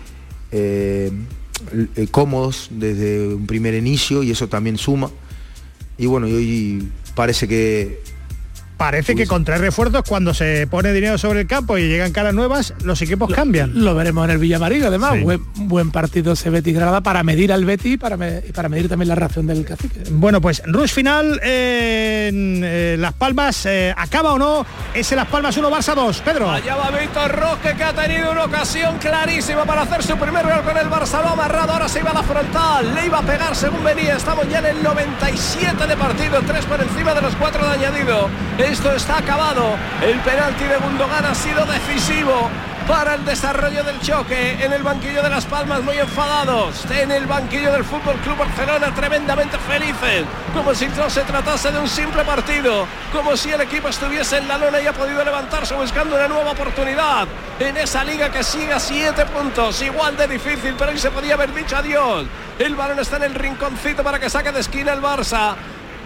eh, 0.52 1.12
eh, 1.96 2.08
cómodos 2.12 2.70
desde 2.72 3.36
un 3.36 3.48
primer 3.48 3.74
inicio 3.74 4.24
y 4.24 4.32
eso 4.32 4.48
también 4.48 4.78
suma. 4.78 5.12
Y 5.98 6.06
bueno, 6.06 6.28
y 6.28 6.34
hoy 6.34 6.88
parece 7.16 7.48
que 7.48 8.02
Parece 8.80 9.14
que 9.14 9.28
con 9.28 9.44
tres 9.44 9.60
refuerzos, 9.60 10.04
cuando 10.08 10.34
se 10.34 10.66
pone 10.66 10.94
dinero 10.94 11.18
sobre 11.18 11.42
el 11.42 11.48
campo 11.48 11.78
y 11.78 11.90
llegan 11.90 12.14
caras 12.14 12.34
nuevas, 12.34 12.74
los 12.86 13.02
equipos 13.02 13.30
cambian. 13.30 13.84
Lo 13.84 13.94
veremos 13.94 14.24
en 14.24 14.32
el 14.32 14.38
Villamarín, 14.38 14.86
además. 14.86 15.16
Sí. 15.16 15.20
Buen, 15.24 15.42
buen 15.68 15.92
partido 15.92 16.32
ese 16.32 16.50
Betis 16.50 16.74
Granada 16.76 17.02
para 17.02 17.22
medir 17.24 17.52
al 17.52 17.66
Betis 17.66 17.96
y 17.96 17.98
para, 17.98 18.16
me- 18.16 18.40
para 18.56 18.70
medir 18.70 18.88
también 18.88 19.10
la 19.10 19.16
reacción 19.16 19.46
del 19.48 19.66
cacique. 19.66 20.04
Bueno, 20.12 20.40
pues 20.40 20.64
rush 20.66 20.92
final 20.94 21.40
en 21.44 22.62
eh, 22.64 22.96
Las 22.98 23.14
Palmas. 23.14 23.66
eh, 23.66 23.94
¿Acaba 23.98 24.32
o 24.34 24.40
no? 24.40 24.66
Ese 24.94 25.14
Las 25.16 25.28
Palmas 25.28 25.58
1, 25.58 25.70
Barça 25.70 25.94
2. 25.94 26.22
Pedro. 26.22 26.50
Allá 26.50 26.76
va 26.78 26.90
Víctor 26.92 27.32
Roque 27.38 27.76
que 27.76 27.84
ha 27.84 27.94
tenido 27.94 28.32
una 28.32 28.46
ocasión 28.46 28.98
clarísima 28.98 29.66
para 29.66 29.82
hacer 29.82 30.04
su 30.04 30.16
primer 30.18 30.44
gol 30.46 30.64
con 30.64 30.78
el 30.78 30.88
Barça. 30.88 31.22
Lo 31.22 31.28
ha 31.28 31.32
amarrado, 31.34 31.74
ahora 31.74 31.90
se 31.90 32.00
iba 32.00 32.12
a 32.12 32.14
la 32.14 32.24
frontal. 32.24 32.96
Le 32.96 33.06
iba 33.08 33.20
a 33.20 33.24
pegar 33.24 33.54
según 33.58 33.84
venía. 33.84 34.16
Estamos 34.16 34.48
ya 34.50 34.60
en 34.60 34.68
el 34.78 34.82
97 34.84 35.86
de 35.86 35.98
partido. 35.98 36.42
Tres 36.48 36.66
por 36.66 36.80
encima 36.82 37.14
de 37.14 37.22
los 37.22 37.36
cuatro 37.36 37.62
de 37.68 37.74
añadido. 37.74 38.30
Esto 38.70 38.92
está 38.92 39.18
acabado. 39.18 39.64
El 40.00 40.20
penalti 40.20 40.64
de 40.66 40.78
Gundogan 40.78 41.26
ha 41.26 41.34
sido 41.34 41.66
decisivo 41.66 42.48
para 42.88 43.16
el 43.16 43.26
desarrollo 43.26 43.84
del 43.84 44.00
choque 44.00 44.64
en 44.64 44.72
el 44.72 44.84
banquillo 44.84 45.24
de 45.24 45.30
Las 45.30 45.46
Palmas 45.46 45.82
muy 45.84 45.98
enfadados 45.98 46.86
en 46.90 47.12
el 47.12 47.26
banquillo 47.26 47.72
del 47.72 47.84
Fútbol 47.84 48.16
Club 48.18 48.38
Barcelona 48.38 48.94
tremendamente 48.96 49.58
felices 49.60 50.26
como 50.56 50.74
si 50.74 50.88
no 50.88 51.08
se 51.08 51.22
tratase 51.22 51.72
de 51.72 51.80
un 51.80 51.88
simple 51.88 52.24
partido 52.24 52.88
como 53.12 53.38
si 53.38 53.52
el 53.52 53.62
equipo 53.62 53.90
estuviese 53.90 54.38
en 54.38 54.48
la 54.48 54.58
lona 54.58 54.82
y 54.82 54.88
ha 54.88 54.94
podido 54.94 55.24
levantarse 55.24 55.76
buscando 55.76 56.16
una 56.16 56.28
nueva 56.28 56.52
oportunidad. 56.52 57.28
En 57.60 57.76
esa 57.78 58.04
liga 58.04 58.32
que 58.32 58.44
sigue 58.44 58.74
a 58.74 58.80
siete 58.80 59.26
puntos 59.26 59.82
igual 59.82 60.16
de 60.16 60.28
difícil 60.28 60.76
pero 60.78 60.92
hoy 60.92 60.98
se 60.98 61.12
podía 61.12 61.34
haber 61.34 61.54
dicho 61.54 61.76
adiós. 61.76 62.26
El 62.58 62.76
balón 62.76 63.00
está 63.00 63.18
en 63.18 63.24
el 63.24 63.36
rinconcito 63.36 64.04
para 64.04 64.20
que 64.20 64.30
saque 64.30 64.52
de 64.52 64.60
esquina 64.60 64.94
el 64.94 65.02
Barça 65.02 65.56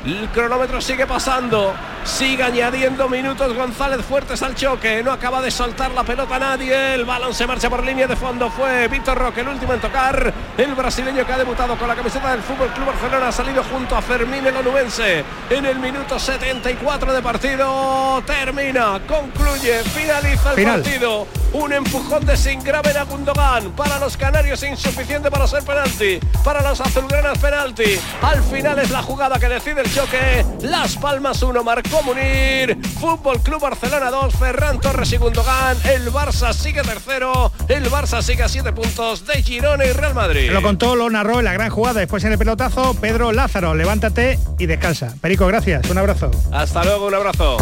el 0.05 0.27
cronómetro 0.29 0.81
sigue 0.81 1.07
pasando, 1.07 1.73
sigue 2.03 2.43
añadiendo 2.43 3.07
minutos 3.07 3.53
González 3.53 4.05
Fuertes 4.05 4.41
al 4.41 4.53
choque, 4.53 5.01
no 5.01 5.11
acaba 5.11 5.41
de 5.41 5.49
soltar 5.49 5.91
la 5.91 6.03
pelota 6.03 6.37
nadie, 6.37 6.95
el 6.95 7.05
balón 7.05 7.33
se 7.33 7.47
marcha 7.47 7.69
por 7.69 7.83
línea 7.85 8.05
de 8.07 8.15
fondo, 8.15 8.49
fue 8.49 8.87
Víctor 8.89 9.17
Roque 9.17 9.41
el 9.41 9.47
último 9.47 9.73
en 9.73 9.79
tocar, 9.79 10.33
el 10.57 10.75
brasileño 10.75 11.25
que 11.25 11.31
ha 11.31 11.37
debutado 11.37 11.77
con 11.77 11.87
la 11.87 11.95
camiseta 11.95 12.31
del 12.31 12.41
Fútbol 12.41 12.69
Club 12.69 12.87
Barcelona 12.87 13.29
ha 13.29 13.31
salido 13.31 13.63
junto 13.63 13.95
a 13.95 14.01
Fermín 14.01 14.45
el 14.45 14.57
onubense. 14.57 15.23
En 15.49 15.65
el 15.65 15.79
minuto 15.79 16.19
74 16.19 17.13
de 17.13 17.21
partido, 17.21 18.21
termina, 18.25 18.99
concluye, 19.07 19.83
finaliza 19.83 20.51
el 20.51 20.55
Final. 20.55 20.81
partido, 20.81 21.27
un 21.53 21.71
empujón 21.71 22.25
de 22.25 22.35
sin 22.35 22.61
grave 22.61 22.91
a 22.97 23.03
Gundogan, 23.03 23.71
para 23.71 23.99
los 23.99 24.17
canarios 24.17 24.61
insuficiente 24.63 25.31
para 25.31 25.47
ser 25.47 25.63
penalti, 25.63 26.19
para 26.43 26.61
los 26.61 26.81
azulgranas 26.81 27.37
penalti, 27.37 27.99
al 28.21 28.43
final 28.43 28.79
es 28.79 28.91
la 28.91 29.01
jugada 29.01 29.39
que 29.39 29.47
decide 29.47 29.81
el 29.81 29.92
choque, 29.93 30.45
Las 30.61 30.95
Palmas 30.97 31.41
1, 31.43 31.63
marcó 31.63 32.01
Munir, 32.03 32.77
Fútbol 32.99 33.39
Club 33.41 33.61
Barcelona 33.61 34.09
2, 34.09 34.33
Ferran 34.35 34.79
Torres 34.79 35.11
y 35.13 35.17
Gundogan, 35.17 35.77
el 35.85 36.11
Barça 36.11 36.51
sigue 36.53 36.81
tercero, 36.81 37.51
el 37.67 37.89
Barça 37.91 38.21
sigue 38.21 38.43
a 38.43 38.47
7 38.49 38.71
puntos 38.73 39.25
de 39.27 39.41
Girona 39.43 39.85
y 39.85 39.91
Real 39.91 40.13
Madrid. 40.15 40.49
Lo 40.51 40.61
contó, 40.61 40.95
lo 40.95 41.09
narró 41.09 41.39
en 41.39 41.45
la 41.45 41.53
gran 41.53 41.69
jugada. 41.69 41.99
Después 41.99 42.23
en 42.23 42.31
el 42.31 42.37
pelotazo, 42.37 42.95
Pedro 42.99 43.31
Lázaro, 43.31 43.75
levántate 43.75 44.39
y 44.57 44.65
descansa. 44.65 45.13
Perico, 45.21 45.45
gracias. 45.47 45.87
Un 45.89 45.97
abrazo. 45.97 46.31
Hasta 46.51 46.83
luego, 46.83 47.07
un 47.07 47.13
abrazo. 47.15 47.57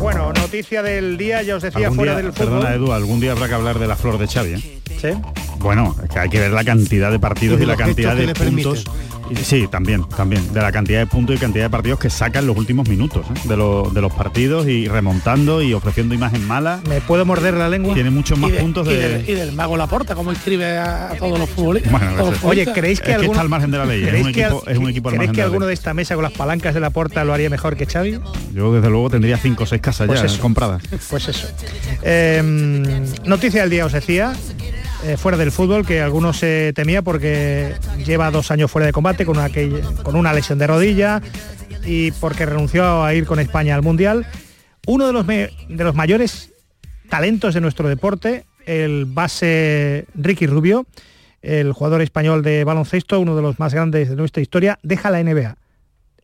Bueno, 0.00 0.32
noticia 0.32 0.82
del 0.82 1.16
día, 1.16 1.42
ya 1.42 1.56
os 1.56 1.62
decía, 1.62 1.90
fuera 1.90 2.12
día- 2.14 2.22
del 2.22 2.32
fútbol. 2.32 2.60
Perdona, 2.60 2.74
Edu, 2.74 2.92
algún 2.92 3.20
día 3.20 3.32
habrá 3.32 3.48
que 3.48 3.54
hablar 3.54 3.78
de 3.78 3.86
la 3.86 3.96
flor 3.96 4.18
de 4.18 4.26
Xavi. 4.26 4.54
¿eh? 4.54 4.80
Sí. 5.00 5.08
Bueno, 5.58 5.96
es 6.02 6.10
que 6.10 6.18
hay 6.18 6.28
que 6.28 6.38
ver 6.40 6.50
la 6.50 6.64
cantidad 6.64 7.10
de 7.10 7.18
partidos 7.18 7.60
Y 7.60 7.66
la 7.66 7.76
cantidad 7.76 8.14
de 8.14 8.34
permiten. 8.34 8.84
Sí, 9.42 9.66
también, 9.68 10.04
también. 10.08 10.52
De 10.52 10.60
la 10.60 10.70
cantidad 10.72 11.00
de 11.00 11.06
puntos 11.06 11.36
y 11.36 11.38
cantidad 11.38 11.64
de 11.64 11.70
partidos 11.70 11.98
que 11.98 12.10
sacan 12.10 12.46
los 12.46 12.56
últimos 12.56 12.88
minutos 12.88 13.26
¿eh? 13.34 13.48
de, 13.48 13.56
los- 13.56 13.92
de 13.92 14.00
los 14.00 14.12
partidos 14.12 14.66
y 14.68 14.88
remontando 14.88 15.62
y 15.62 15.72
ofreciendo 15.74 16.14
imagen 16.14 16.46
mala. 16.46 16.80
¿Me 16.88 17.00
puedo 17.00 17.24
morder 17.24 17.54
la 17.54 17.68
lengua? 17.68 17.94
Tiene 17.94 18.10
muchos 18.10 18.38
más 18.38 18.50
y, 18.50 18.52
de- 18.54 18.60
puntos 18.60 18.86
y 18.86 18.90
de. 18.94 19.08
del, 19.08 19.28
y 19.30 19.32
del 19.34 19.52
mago 19.52 19.76
Laporta, 19.76 20.14
como 20.14 20.32
escribe 20.32 20.76
a, 20.78 21.10
a 21.10 21.14
todos 21.16 21.38
los 21.38 21.48
futbolistas. 21.50 21.90
Bueno, 21.92 22.12
todos 22.16 22.28
los 22.30 22.38
eso- 22.38 22.48
Oye. 22.48 22.66
¿creéis 22.72 23.00
que, 23.00 23.04
Es 23.04 23.08
que 23.08 23.14
alguno, 23.14 23.32
está 23.32 23.40
al 23.42 23.48
margen 23.48 23.70
de 23.70 23.78
la 23.78 23.84
ley, 23.86 24.02
es 24.02 24.08
¿creéis 24.08 24.24
un 24.26 24.30
equipo- 24.32 24.62
al- 24.66 24.72
es 24.72 24.78
un 24.78 24.88
equipo 24.90 25.08
al 25.08 25.14
¿creéis 25.14 25.28
margen 25.28 25.32
que 25.34 25.36
de 25.36 25.42
la 25.42 25.44
alguno 25.46 25.66
ley? 25.66 25.68
de 25.68 25.74
esta 25.74 25.94
mesa 25.94 26.14
con 26.14 26.24
las 26.24 26.32
palancas 26.32 26.74
de 26.74 26.80
la 26.80 26.90
puerta 26.90 27.24
lo 27.24 27.34
haría 27.34 27.50
mejor 27.50 27.76
que 27.76 27.86
Xavi? 27.86 28.20
Yo 28.54 28.72
desde 28.72 28.88
luego 28.90 29.10
tendría 29.10 29.36
cinco 29.38 29.64
o 29.64 29.66
seis 29.66 29.80
casas 29.82 30.06
Pues 30.06 30.20
ya 30.20 30.26
eso. 30.26 30.40
compradas. 30.40 30.82
Pues 31.10 31.28
eso. 31.28 31.48
Eh, 32.02 32.42
noticia 33.24 33.62
del 33.62 33.70
día 33.70 33.86
os 33.86 33.92
decía, 33.92 34.32
eh, 35.06 35.16
fuera 35.16 35.38
del 35.38 35.52
fútbol, 35.52 35.86
que 35.86 36.00
algunos 36.00 36.38
se 36.38 36.72
temía 36.74 37.02
porque 37.02 37.74
lleva 38.04 38.30
dos 38.30 38.50
años 38.50 38.70
fuera 38.70 38.86
de 38.86 38.92
combate 38.92 39.24
con 39.24 39.38
una, 39.38 39.48
con 40.02 40.16
una 40.16 40.32
lesión 40.32 40.58
de 40.58 40.66
rodilla 40.66 41.22
y 41.84 42.10
porque 42.12 42.46
renunció 42.46 43.04
a 43.04 43.14
ir 43.14 43.26
con 43.26 43.38
España 43.38 43.74
al 43.74 43.82
Mundial. 43.82 44.26
Uno 44.86 45.06
de 45.06 45.12
los, 45.12 45.26
de 45.26 45.84
los 45.84 45.94
mayores 45.94 46.52
talentos 47.08 47.54
de 47.54 47.60
nuestro 47.60 47.88
deporte, 47.88 48.44
el 48.66 49.04
base 49.06 50.06
Ricky 50.14 50.46
Rubio, 50.46 50.86
el 51.42 51.72
jugador 51.72 52.02
español 52.02 52.42
de 52.42 52.64
baloncesto, 52.64 53.20
uno 53.20 53.36
de 53.36 53.42
los 53.42 53.58
más 53.58 53.72
grandes 53.72 54.10
de 54.10 54.16
nuestra 54.16 54.42
historia, 54.42 54.78
deja 54.82 55.10
la 55.10 55.22
NBA 55.22 55.56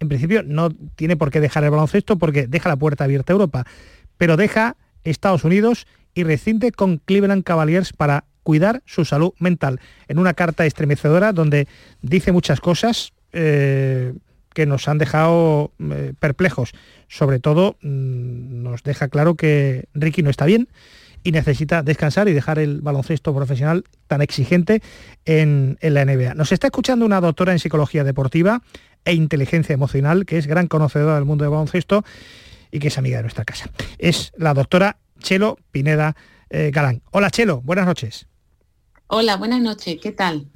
en 0.02 0.08
principio 0.08 0.42
no 0.42 0.70
tiene 0.96 1.16
por 1.16 1.30
qué 1.30 1.40
dejar 1.40 1.64
el 1.64 1.70
baloncesto 1.70 2.18
porque 2.18 2.46
deja 2.48 2.68
la 2.68 2.76
puerta 2.76 3.04
abierta 3.04 3.32
a 3.32 3.34
Europa, 3.34 3.64
pero 4.18 4.36
deja 4.36 4.76
Estados 5.04 5.44
Unidos 5.44 5.86
y 6.12 6.24
rescinde 6.24 6.72
con 6.72 6.98
Cleveland 6.98 7.44
Cavaliers 7.44 7.92
para 7.92 8.24
cuidar 8.42 8.82
su 8.86 9.04
salud 9.04 9.32
mental. 9.38 9.80
En 10.08 10.18
una 10.18 10.34
carta 10.34 10.66
estremecedora 10.66 11.32
donde 11.32 11.68
dice 12.00 12.32
muchas 12.32 12.60
cosas 12.60 13.12
eh, 13.32 14.14
que 14.54 14.66
nos 14.66 14.88
han 14.88 14.98
dejado 14.98 15.72
eh, 15.78 16.12
perplejos. 16.18 16.72
Sobre 17.08 17.38
todo 17.38 17.76
mm, 17.82 18.62
nos 18.62 18.82
deja 18.82 19.08
claro 19.08 19.34
que 19.34 19.86
Ricky 19.94 20.22
no 20.22 20.30
está 20.30 20.44
bien 20.44 20.68
y 21.24 21.32
necesita 21.32 21.82
descansar 21.82 22.28
y 22.28 22.32
dejar 22.32 22.58
el 22.58 22.80
baloncesto 22.80 23.34
profesional 23.34 23.84
tan 24.08 24.22
exigente 24.22 24.82
en, 25.24 25.78
la 25.80 26.04
NBA. 26.04 26.34
Nos 26.34 26.52
está 26.52 26.66
escuchando 26.66 27.06
una 27.06 27.20
doctora 27.20 27.52
en 27.52 27.58
psicología 27.58 28.04
deportiva 28.04 28.62
e 29.04 29.14
inteligencia 29.14 29.72
emocional, 29.72 30.26
que 30.26 30.38
es 30.38 30.46
gran 30.46 30.66
conocedora 30.66 31.14
del 31.14 31.24
mundo 31.24 31.44
del 31.44 31.50
baloncesto 31.50 32.04
y 32.70 32.78
que 32.78 32.88
es 32.88 32.98
amiga 32.98 33.18
de 33.18 33.22
nuestra 33.22 33.44
casa. 33.44 33.70
Es 33.98 34.32
la 34.36 34.54
doctora 34.54 34.98
Chelo 35.20 35.58
Pineda 35.70 36.16
eh, 36.50 36.70
Galán. 36.72 37.02
Hola 37.10 37.30
Chelo, 37.30 37.60
buenas 37.62 37.86
noches. 37.86 38.31
Hola, 39.14 39.36
buenas 39.36 39.60
noches, 39.60 39.98
¿qué 40.02 40.10
tal? 40.10 40.46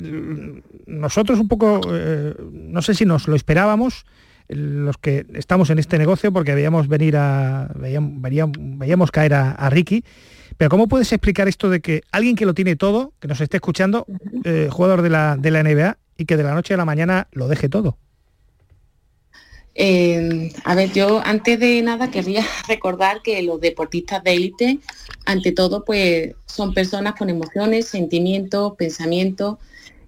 Nosotros 0.87 1.39
un 1.39 1.47
poco, 1.47 1.83
eh, 1.93 2.35
no 2.51 2.81
sé 2.81 2.95
si 2.95 3.05
nos 3.05 3.29
lo 3.29 3.37
esperábamos, 3.37 4.07
los 4.49 4.97
que 4.97 5.27
estamos 5.35 5.69
en 5.69 5.79
este 5.79 5.99
negocio, 5.99 6.33
porque 6.33 6.55
veíamos 6.55 6.89
venir 6.89 7.19
a, 7.19 7.71
veíamos, 7.75 9.11
caer 9.11 9.35
a, 9.35 9.51
a, 9.51 9.69
Ricky, 9.69 10.05
pero 10.57 10.71
¿cómo 10.71 10.89
puedes 10.89 11.13
explicar 11.13 11.49
esto 11.49 11.69
de 11.69 11.81
que 11.81 12.01
alguien 12.13 12.35
que 12.35 12.47
lo 12.47 12.55
tiene 12.55 12.77
todo, 12.77 13.13
que 13.21 13.29
nos 13.29 13.43
esté 13.43 13.59
escuchando, 13.59 14.07
eh, 14.45 14.69
jugador 14.71 15.03
de 15.03 15.11
la, 15.11 15.37
de 15.37 15.51
la 15.51 15.63
NBA, 15.63 15.99
y 16.17 16.25
que 16.25 16.39
de 16.39 16.43
la 16.43 16.55
noche 16.55 16.73
a 16.73 16.79
la 16.79 16.87
mañana 16.87 17.29
lo 17.33 17.49
deje 17.49 17.69
todo? 17.69 17.99
Eh, 19.79 20.51
a 20.65 20.75
ver, 20.75 20.91
yo 20.95 21.21
antes 21.23 21.61
de 21.61 21.83
nada 21.83 22.11
querría 22.11 22.43
recordar 22.69 23.21
que 23.23 23.43
los 23.43 23.61
deportistas 23.61 24.25
de 24.25 24.33
élite, 24.33 24.79
ante 25.27 25.53
todo, 25.53 25.85
pues 25.85 26.35
son 26.47 26.73
personas 26.73 27.15
con 27.15 27.29
emociones, 27.29 27.87
sentimientos, 27.87 28.73
pensamientos 28.77 29.59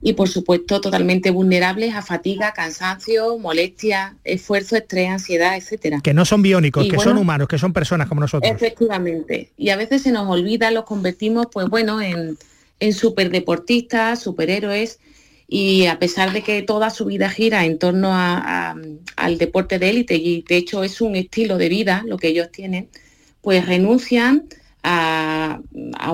y 0.01 0.15
por 0.15 0.29
supuesto 0.29 0.81
totalmente 0.81 1.31
vulnerables 1.31 1.95
a 1.95 2.03
fatiga, 2.03 2.53
cansancio, 2.53 3.37
molestia, 3.37 4.17
esfuerzo, 4.25 4.77
estrés, 4.77 5.11
ansiedad, 5.11 5.57
etcétera. 5.57 6.01
Que 6.03 6.15
no 6.15 6.25
son 6.25 6.41
biónicos, 6.41 6.87
y 6.87 6.89
que 6.89 6.97
bueno, 6.97 7.11
son 7.11 7.19
humanos, 7.19 7.49
que 7.49 7.59
son 7.59 7.73
personas 7.73 8.09
como 8.09 8.23
nosotros. 8.23 8.51
Efectivamente. 8.51 9.51
Y 9.59 9.69
a 9.69 9.77
veces 9.77 10.03
se 10.03 10.13
nos 10.13 10.29
olvida, 10.29 10.71
los 10.71 10.85
convertimos, 10.85 11.49
pues 11.53 11.69
bueno, 11.69 12.01
en, 12.01 12.39
en 12.81 12.93
superdeportistas, 12.95 14.23
superhéroes 14.23 14.99
y 15.51 15.87
a 15.87 15.99
pesar 15.99 16.35
de 16.35 16.43
que 16.43 16.61
toda 16.61 16.91
su 16.91 17.07
vida 17.07 17.31
gira 17.31 17.65
en 17.65 17.79
torno 17.79 18.11
al 18.13 19.39
deporte 19.39 19.79
de 19.79 19.89
élite 19.89 20.15
y 20.17 20.43
de 20.43 20.59
hecho 20.59 20.85
es 20.85 21.01
un 21.01 21.17
estilo 21.17 21.57
de 21.57 21.71
vida 21.71 22.03
lo 22.07 22.19
que 22.19 22.29
ellos 22.29 22.53
tienen, 22.53 22.91
pues 23.41 23.65
renuncian 23.65 24.45
a, 24.83 25.61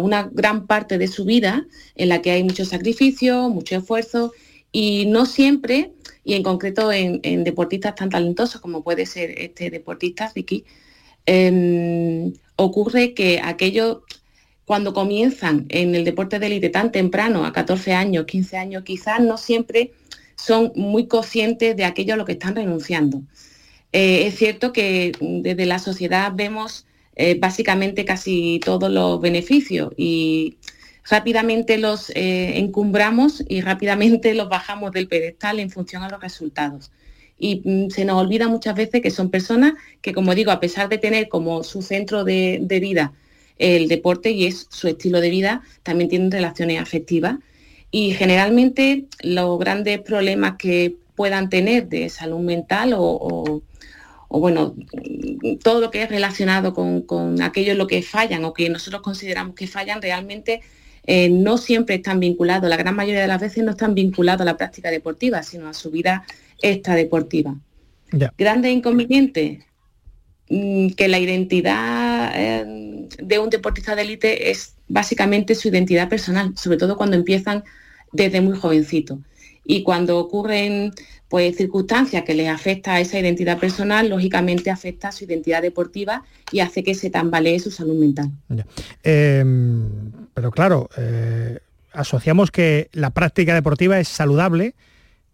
una 0.00 0.30
gran 0.32 0.68
parte 0.68 0.98
de 0.98 1.08
su 1.08 1.24
vida 1.24 1.66
en 1.96 2.08
la 2.10 2.22
que 2.22 2.30
hay 2.30 2.44
mucho 2.44 2.64
sacrificio, 2.64 3.48
mucho 3.48 3.76
esfuerzo 3.76 4.32
y 4.70 5.06
no 5.06 5.26
siempre, 5.26 5.92
y 6.24 6.34
en 6.34 6.44
concreto 6.44 6.92
en, 6.92 7.20
deportistas 7.42 7.96
tan 7.96 8.10
talentosos 8.10 8.60
como 8.60 8.84
puede 8.84 9.04
ser 9.04 9.30
este 9.36 9.68
deportista 9.68 10.30
Vicky, 10.32 10.64
eh, 11.26 12.32
ocurre 12.54 13.14
que 13.14 13.40
aquello 13.42 14.04
cuando 14.64 14.94
comienzan 14.94 15.66
en 15.68 15.94
el 15.94 16.04
deporte 16.04 16.38
de 16.38 16.46
élite 16.46 16.70
tan 16.70 16.90
temprano, 16.90 17.44
a 17.44 17.52
14 17.52 17.92
años, 17.92 18.24
15 18.24 18.56
años, 18.56 18.82
quizás 18.84 19.20
no 19.20 19.36
siempre 19.36 19.92
son 20.36 20.72
muy 20.74 21.06
conscientes 21.06 21.76
de 21.76 21.84
aquello 21.84 22.14
a 22.14 22.16
lo 22.16 22.24
que 22.24 22.32
están 22.32 22.56
renunciando. 22.56 23.22
Eh, 23.92 24.26
es 24.26 24.36
cierto 24.36 24.72
que 24.72 25.12
desde 25.20 25.66
la 25.66 25.78
sociedad 25.78 26.32
vemos 26.34 26.86
eh, 27.14 27.38
básicamente 27.38 28.04
casi 28.04 28.60
todos 28.64 28.90
los 28.90 29.20
beneficios 29.20 29.92
y 29.96 30.56
rápidamente 31.08 31.78
los 31.78 32.10
eh, 32.10 32.58
encumbramos 32.58 33.44
y 33.48 33.60
rápidamente 33.60 34.34
los 34.34 34.48
bajamos 34.48 34.90
del 34.92 35.06
pedestal 35.06 35.60
en 35.60 35.70
función 35.70 36.02
a 36.02 36.08
los 36.08 36.20
resultados. 36.20 36.90
Y 37.38 37.62
mm, 37.64 37.90
se 37.90 38.04
nos 38.04 38.16
olvida 38.20 38.48
muchas 38.48 38.74
veces 38.74 39.02
que 39.02 39.10
son 39.10 39.30
personas 39.30 39.74
que, 40.00 40.12
como 40.12 40.34
digo, 40.34 40.50
a 40.50 40.60
pesar 40.60 40.88
de 40.88 40.98
tener 40.98 41.28
como 41.28 41.62
su 41.62 41.82
centro 41.82 42.24
de, 42.24 42.58
de 42.62 42.80
vida 42.80 43.12
el 43.58 43.88
deporte 43.88 44.30
y 44.30 44.46
es 44.46 44.66
su 44.70 44.88
estilo 44.88 45.20
de 45.20 45.30
vida, 45.30 45.62
también 45.82 46.10
tienen 46.10 46.30
relaciones 46.30 46.80
afectivas. 46.80 47.38
Y 47.90 48.12
generalmente 48.12 49.04
los 49.22 49.58
grandes 49.58 50.00
problemas 50.00 50.56
que 50.58 50.96
puedan 51.14 51.48
tener 51.48 51.88
de 51.88 52.08
salud 52.08 52.40
mental 52.40 52.92
o, 52.94 53.02
o, 53.02 53.62
o 54.28 54.40
bueno, 54.40 54.74
todo 55.62 55.80
lo 55.80 55.90
que 55.90 56.02
es 56.02 56.08
relacionado 56.08 56.74
con, 56.74 57.02
con, 57.02 57.40
aquello 57.40 57.72
en 57.72 57.78
lo 57.78 57.86
que 57.86 58.02
fallan 58.02 58.44
o 58.44 58.52
que 58.52 58.68
nosotros 58.68 59.00
consideramos 59.02 59.54
que 59.54 59.68
fallan, 59.68 60.02
realmente 60.02 60.60
eh, 61.06 61.28
no 61.28 61.58
siempre 61.58 61.96
están 61.96 62.18
vinculados, 62.18 62.68
la 62.68 62.76
gran 62.76 62.96
mayoría 62.96 63.20
de 63.20 63.28
las 63.28 63.40
veces 63.40 63.62
no 63.62 63.72
están 63.72 63.94
vinculados 63.94 64.40
a 64.40 64.44
la 64.44 64.56
práctica 64.56 64.90
deportiva, 64.90 65.42
sino 65.42 65.68
a 65.68 65.74
su 65.74 65.90
vida 65.90 66.24
extradeportiva. 66.62 67.54
Ya. 68.10 68.32
Grandes 68.36 68.72
inconvenientes, 68.72 69.64
mm, 70.48 70.88
que 70.90 71.08
la 71.08 71.18
identidad 71.18 72.32
eh, 72.34 72.83
de 73.22 73.38
un 73.38 73.50
deportista 73.50 73.94
de 73.94 74.02
élite 74.02 74.50
es 74.50 74.74
básicamente 74.88 75.54
su 75.54 75.68
identidad 75.68 76.08
personal, 76.08 76.52
sobre 76.56 76.78
todo 76.78 76.96
cuando 76.96 77.16
empiezan 77.16 77.64
desde 78.12 78.40
muy 78.40 78.56
jovencito. 78.56 79.18
Y 79.64 79.82
cuando 79.82 80.18
ocurren 80.18 80.92
pues, 81.28 81.56
circunstancias 81.56 82.22
que 82.24 82.34
les 82.34 82.48
afecta 82.48 82.94
a 82.94 83.00
esa 83.00 83.18
identidad 83.18 83.58
personal, 83.58 84.08
lógicamente 84.08 84.70
afecta 84.70 85.08
a 85.08 85.12
su 85.12 85.24
identidad 85.24 85.62
deportiva 85.62 86.22
y 86.52 86.60
hace 86.60 86.84
que 86.84 86.94
se 86.94 87.10
tambalee 87.10 87.58
su 87.58 87.70
salud 87.70 87.98
mental. 87.98 88.30
Eh, 89.02 89.44
pero 90.34 90.50
claro, 90.50 90.90
eh, 90.96 91.58
asociamos 91.92 92.50
que 92.50 92.88
la 92.92 93.10
práctica 93.10 93.54
deportiva 93.54 93.98
es 93.98 94.08
saludable, 94.08 94.74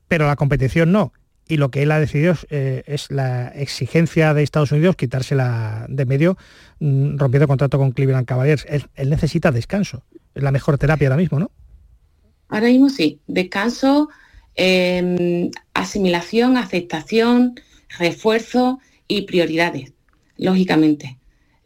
pero 0.06 0.26
la 0.26 0.36
competición 0.36 0.92
no 0.92 1.12
y 1.50 1.56
lo 1.56 1.70
que 1.70 1.82
él 1.82 1.90
ha 1.90 1.98
decidido 1.98 2.32
es, 2.32 2.46
eh, 2.50 2.84
es, 2.86 3.10
la 3.10 3.48
exigencia 3.48 4.34
de 4.34 4.42
Estados 4.42 4.70
Unidos 4.70 4.94
quitársela 4.94 5.86
de 5.88 6.06
medio 6.06 6.38
mm, 6.78 7.16
rompiendo 7.18 7.48
contrato 7.48 7.76
con 7.76 7.90
Cleveland 7.90 8.26
Cavaliers. 8.26 8.66
Él, 8.68 9.10
necesita 9.10 9.50
descanso. 9.50 10.04
Es 10.34 10.42
la 10.42 10.52
mejor 10.52 10.78
terapia 10.78 11.08
ahora 11.08 11.16
mismo, 11.16 11.40
¿no? 11.40 11.50
Ahora 12.48 12.68
mismo 12.68 12.88
sí. 12.88 13.20
Descanso, 13.26 14.08
eh, 14.54 15.50
asimilación, 15.74 16.56
aceptación, 16.56 17.56
refuerzo 17.98 18.78
y 19.08 19.22
prioridades, 19.22 19.92
lógicamente. 20.36 21.19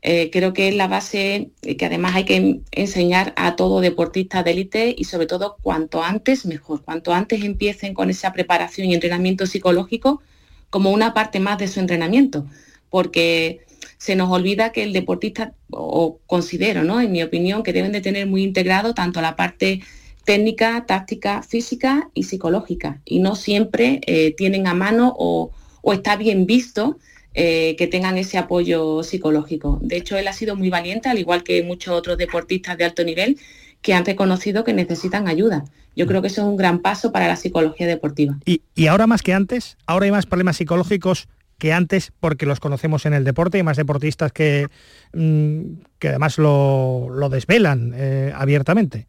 Eh, 0.07 0.29
creo 0.31 0.53
que 0.53 0.69
es 0.69 0.75
la 0.75 0.87
base 0.87 1.49
que 1.63 1.87
además 1.87 2.15
hay 2.15 2.25
que 2.25 2.61
enseñar 2.73 3.33
a 3.37 3.57
todo 3.57 3.81
deportista 3.81 4.43
de 4.43 4.51
élite 4.51 4.95
y 4.95 5.05
sobre 5.05 5.27
todo 5.27 5.57
cuanto 5.63 6.03
antes 6.03 6.45
mejor, 6.45 6.85
cuanto 6.85 7.15
antes 7.15 7.43
empiecen 7.43 7.95
con 7.95 8.11
esa 8.11 8.35
preparación 8.35 8.87
y 8.87 8.93
entrenamiento 8.93 9.47
psicológico 9.47 10.21
como 10.69 10.91
una 10.91 11.15
parte 11.15 11.41
más 11.41 11.57
de 11.57 11.69
su 11.69 11.81
entrenamiento, 11.81 12.45
porque 12.91 13.65
se 13.97 14.15
nos 14.15 14.31
olvida 14.31 14.73
que 14.73 14.83
el 14.83 14.93
deportista, 14.93 15.55
o 15.71 16.19
considero, 16.27 16.85
¿no? 16.85 17.01
en 17.01 17.11
mi 17.11 17.23
opinión, 17.23 17.63
que 17.63 17.73
deben 17.73 17.93
de 17.93 18.03
tener 18.03 18.27
muy 18.27 18.43
integrado 18.43 18.93
tanto 18.93 19.23
la 19.23 19.37
parte 19.37 19.81
técnica, 20.27 20.85
táctica, 20.87 21.43
física 21.43 22.11
y 22.13 22.25
psicológica, 22.25 23.01
y 23.07 23.21
no 23.21 23.37
siempre 23.37 24.03
eh, 24.07 24.35
tienen 24.37 24.67
a 24.67 24.75
mano 24.75 25.15
o 25.17 25.51
está 25.95 26.17
bien 26.17 26.45
visto 26.45 26.99
eh, 27.35 27.75
que 27.77 27.87
tengan 27.87 28.17
ese 28.17 28.39
apoyo 28.39 29.03
psicológico. 29.03 29.79
De 29.83 29.97
hecho, 29.97 30.17
él 30.17 30.29
ha 30.29 30.33
sido 30.33 30.57
muy 30.57 30.71
valiente, 30.71 31.09
al 31.09 31.19
igual 31.19 31.43
que 31.43 31.63
muchos 31.63 31.95
otros 31.95 32.17
deportistas 32.17 32.79
de 32.79 32.85
alto 32.85 33.05
nivel, 33.05 33.39
que 33.83 33.93
han 33.93 34.05
reconocido 34.05 34.65
que 34.65 34.73
necesitan 34.73 35.29
ayuda. 35.29 35.65
Yo 35.95 36.07
creo 36.07 36.23
que 36.23 36.29
eso 36.29 36.41
es 36.41 36.49
un 36.49 36.57
gran 36.57 36.81
paso 36.81 37.13
para 37.13 37.29
la 37.29 37.37
psicología 37.37 37.87
deportiva. 37.87 38.39
¿Y, 38.47 38.63
y 38.75 38.87
ahora 38.87 39.07
más 39.07 39.23
que 39.23 39.35
antes? 39.35 39.77
¿Ahora 39.87 40.07
hay 40.07 40.11
más 40.11 40.27
problemas 40.27 40.57
psicológicos 40.57 41.29
que 41.59 41.73
antes 41.73 42.13
porque 42.19 42.47
los 42.47 42.61
conocemos 42.61 43.07
en 43.07 43.13
el 43.13 43.25
deporte? 43.25 43.59
¿Hay 43.59 43.63
más 43.63 43.77
deportistas 43.77 44.33
que, 44.33 44.69
mmm, 45.13 45.83
que 45.99 46.09
además 46.09 46.39
lo, 46.39 47.09
lo 47.11 47.29
desvelan 47.29 47.93
eh, 47.95 48.33
abiertamente? 48.35 49.07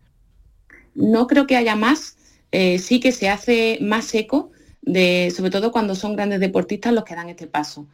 No 0.94 1.26
creo 1.28 1.48
que 1.48 1.56
haya 1.56 1.76
más. 1.76 2.18
Eh, 2.52 2.78
sí 2.80 3.00
que 3.00 3.12
se 3.12 3.30
hace 3.30 3.80
más 3.82 4.14
eco, 4.14 4.52
de, 4.82 5.34
sobre 5.36 5.52
todo 5.52 5.72
cuando 5.72 5.96
son 5.96 6.16
grandes 6.16 6.40
deportistas 6.40 6.94
los 6.94 7.04
que 7.04 7.16
dan 7.16 7.30
este 7.30 7.48
paso. 7.48 7.88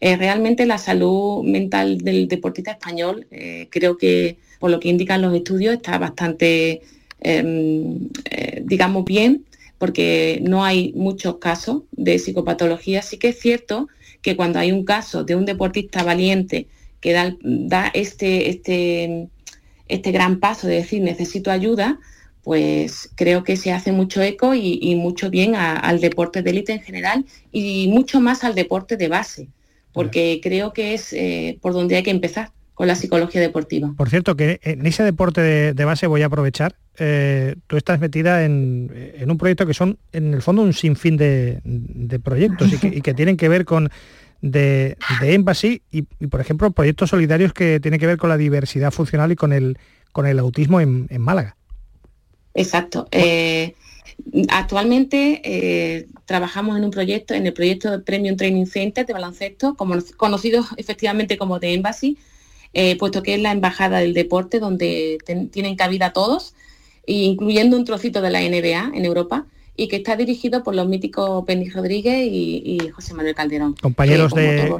Eh, 0.00 0.16
realmente 0.16 0.64
la 0.66 0.78
salud 0.78 1.42
mental 1.42 1.98
del 1.98 2.28
deportista 2.28 2.72
español, 2.72 3.26
eh, 3.30 3.66
creo 3.70 3.96
que 3.96 4.38
por 4.60 4.70
lo 4.70 4.80
que 4.80 4.88
indican 4.88 5.22
los 5.22 5.34
estudios, 5.34 5.74
está 5.74 5.98
bastante, 5.98 6.82
em, 7.20 8.08
eh, 8.30 8.62
digamos, 8.64 9.04
bien, 9.04 9.44
porque 9.78 10.40
no 10.42 10.64
hay 10.64 10.92
muchos 10.94 11.38
casos 11.38 11.82
de 11.92 12.18
psicopatología. 12.18 13.02
Sí 13.02 13.18
que 13.18 13.28
es 13.28 13.40
cierto 13.40 13.88
que 14.22 14.36
cuando 14.36 14.58
hay 14.58 14.72
un 14.72 14.84
caso 14.84 15.24
de 15.24 15.34
un 15.36 15.44
deportista 15.46 16.02
valiente 16.04 16.66
que 17.00 17.12
da, 17.12 17.90
este, 17.94 18.50
este, 18.50 19.28
este 19.88 20.12
gran 20.12 20.40
paso 20.40 20.66
de 20.66 20.76
decir 20.76 21.02
necesito 21.02 21.50
ayuda, 21.50 22.00
pues 22.42 23.10
creo 23.14 23.44
que 23.44 23.56
se 23.56 23.72
hace 23.72 23.92
mucho 23.92 24.22
eco 24.22 24.54
y, 24.54 24.94
mucho 24.96 25.30
bien 25.30 25.54
al 25.54 26.00
deporte 26.00 26.42
de 26.42 26.50
élite 26.50 26.72
en 26.72 26.80
general 26.80 27.24
y 27.52 27.88
mucho 27.88 28.20
más 28.20 28.42
al 28.44 28.54
deporte 28.54 28.96
de 28.96 29.08
base 29.08 29.48
porque 29.98 30.38
creo 30.40 30.72
que 30.72 30.94
es 30.94 31.12
eh, 31.12 31.58
por 31.60 31.72
donde 31.72 31.96
hay 31.96 32.04
que 32.04 32.12
empezar 32.12 32.52
con 32.72 32.86
la 32.86 32.94
psicología 32.94 33.40
deportiva. 33.40 33.92
Por 33.96 34.08
cierto, 34.08 34.36
que 34.36 34.60
en 34.62 34.86
ese 34.86 35.02
deporte 35.02 35.40
de, 35.40 35.74
de 35.74 35.84
base 35.84 36.06
voy 36.06 36.22
a 36.22 36.26
aprovechar, 36.26 36.76
eh, 37.00 37.56
tú 37.66 37.76
estás 37.76 37.98
metida 37.98 38.44
en, 38.44 38.92
en, 38.94 39.28
un 39.28 39.36
proyecto 39.38 39.66
que 39.66 39.74
son, 39.74 39.98
en 40.12 40.34
el 40.34 40.40
fondo, 40.40 40.62
un 40.62 40.72
sinfín 40.72 41.16
de, 41.16 41.58
de 41.64 42.20
proyectos 42.20 42.72
y 42.72 42.78
que, 42.78 42.86
y 42.86 43.00
que, 43.00 43.12
tienen 43.12 43.36
que 43.36 43.48
ver 43.48 43.64
con 43.64 43.90
de, 44.40 44.96
de 45.20 45.34
Embassy 45.34 45.82
y, 45.90 46.02
por 46.28 46.40
ejemplo, 46.40 46.70
proyectos 46.70 47.10
solidarios 47.10 47.52
que 47.52 47.80
tienen 47.80 47.98
que 47.98 48.06
ver 48.06 48.18
con 48.18 48.30
la 48.30 48.36
diversidad 48.36 48.92
funcional 48.92 49.32
y 49.32 49.34
con 49.34 49.52
el, 49.52 49.78
con 50.12 50.28
el 50.28 50.38
autismo 50.38 50.80
en, 50.80 51.08
Málaga. 51.18 51.56
Exacto. 52.54 53.08
Eh, 53.10 53.74
actualmente 54.48 55.40
eh, 55.44 56.06
trabajamos 56.24 56.76
en 56.76 56.84
un 56.84 56.90
proyecto, 56.90 57.34
en 57.34 57.46
el 57.46 57.52
proyecto 57.52 57.90
de 57.90 57.98
Premium 58.00 58.36
Training 58.36 58.66
Center 58.66 59.06
de 59.06 59.12
baloncesto, 59.12 59.74
como, 59.74 59.96
conocido 60.16 60.64
efectivamente 60.76 61.38
como 61.38 61.58
de 61.58 61.74
Embassy, 61.74 62.18
eh, 62.74 62.96
puesto 62.98 63.22
que 63.22 63.34
es 63.34 63.40
la 63.40 63.52
embajada 63.52 63.98
del 63.98 64.14
deporte 64.14 64.60
donde 64.60 65.18
tienen 65.50 65.76
cabida 65.76 66.12
todos, 66.12 66.54
incluyendo 67.06 67.76
un 67.76 67.84
trocito 67.84 68.20
de 68.20 68.30
la 68.30 68.40
NBA 68.40 68.92
en 68.94 69.04
Europa 69.04 69.46
y 69.74 69.88
que 69.88 69.96
está 69.96 70.16
dirigido 70.16 70.62
por 70.62 70.74
los 70.74 70.88
míticos 70.88 71.44
Penny 71.46 71.70
Rodríguez 71.70 72.28
y, 72.30 72.90
José 72.92 73.14
Manuel 73.14 73.34
Calderón. 73.34 73.74
Compañeros, 73.80 74.34
de, 74.34 74.74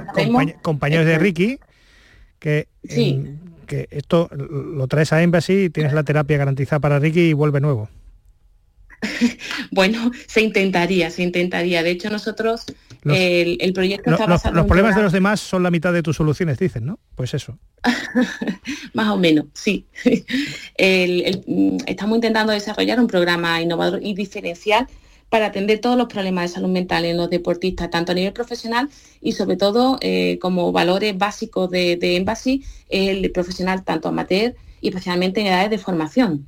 compañeros 0.60 1.06
de 1.06 1.18
Ricky, 1.18 1.58
que, 2.38 2.66
que 3.66 3.88
esto 3.90 4.28
lo 4.32 4.86
traes 4.88 5.12
a 5.12 5.22
Embassy 5.22 5.64
y 5.64 5.70
tienes 5.70 5.92
la 5.92 6.02
terapia 6.02 6.36
garantizada 6.36 6.80
para 6.80 6.98
Ricky 6.98 7.30
y 7.30 7.32
vuelve 7.32 7.60
nuevo. 7.60 7.88
bueno, 9.70 10.10
se 10.26 10.40
intentaría, 10.42 11.10
se 11.10 11.22
intentaría. 11.22 11.82
De 11.82 11.90
hecho, 11.90 12.10
nosotros, 12.10 12.66
el, 13.04 13.72
proyecto 13.72 14.10
está 14.10 14.26
basado 14.26 14.54
Los, 14.54 14.66
problemas 14.66 14.96
de 14.96 15.02
los 15.02 15.12
demás 15.12 15.40
son 15.40 15.62
la 15.62 15.70
mitad 15.70 15.92
de 15.92 16.02
tus 16.02 16.16
soluciones, 16.16 16.58
dicen, 16.58 16.86
¿no? 16.86 16.98
Pues 17.14 17.34
eso. 17.34 17.58
Más 18.94 19.08
o 19.10 19.16
menos, 19.16 19.46
sí. 19.54 19.86
estamos 20.76 22.16
intentando 22.16 22.52
desarrollar 22.52 23.00
un 23.00 23.06
programa 23.06 23.60
innovador 23.60 24.00
y 24.02 24.14
diferencial 24.14 24.86
para 25.28 25.46
atender 25.46 25.78
todos 25.80 25.96
los 25.96 26.08
problemas 26.08 26.44
de 26.44 26.54
salud 26.54 26.70
mental 26.70 27.04
en 27.04 27.18
los 27.18 27.28
deportistas, 27.28 27.90
tanto 27.90 28.12
a 28.12 28.14
nivel 28.14 28.32
profesional 28.32 28.88
y 29.20 29.32
sobre 29.32 29.56
todo 29.56 29.98
eh, 30.00 30.38
como 30.40 30.72
valores 30.72 31.16
básicos 31.18 31.70
de, 31.70 31.96
de 31.96 32.16
Embassy, 32.16 32.64
el 32.88 33.30
profesional 33.30 33.84
tanto 33.84 34.08
amateur 34.08 34.54
y 34.80 34.88
especialmente 34.88 35.40
en 35.40 35.48
edades 35.48 35.70
de 35.70 35.78
formación. 35.78 36.46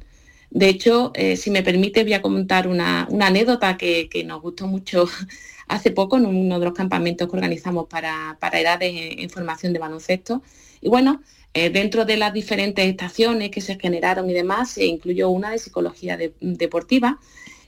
De 0.51 0.69
hecho, 0.69 1.13
eh, 1.15 1.37
si 1.37 1.51
me 1.51 1.63
permite, 1.63 2.03
voy 2.03 2.15
a 2.15 2.23
comentar 2.23 2.67
una, 2.67 3.03
anécdota 3.21 3.77
que, 3.77 4.09
nos 4.27 4.43
gustó 4.43 4.67
mucho 4.67 5.07
hace 5.69 5.93
poco 5.93 6.17
en 6.17 6.27
uno 6.27 6.59
de 6.59 6.65
los 6.65 6.75
campamentos 6.75 7.29
que 7.29 7.37
organizamos 7.37 7.87
para, 7.87 8.37
edades 8.53 8.93
en, 9.19 9.31
formación 9.31 9.73
de 9.73 9.79
baloncesto. 9.79 10.43
Y 10.81 10.89
bueno, 10.89 11.23
eh, 11.55 11.71
dentro 11.71 12.05
de 12.05 12.17
las 12.17 12.33
diferentes 12.33 12.85
estaciones 12.85 13.51
que 13.51 13.61
se 13.61 13.79
generaron 13.79 14.29
y 14.29 14.33
demás, 14.33 14.71
se 14.73 14.87
incluyó 14.87 15.31
una 15.31 15.51
de 15.51 15.59
psicología 15.59 16.19
deportiva. 16.41 17.21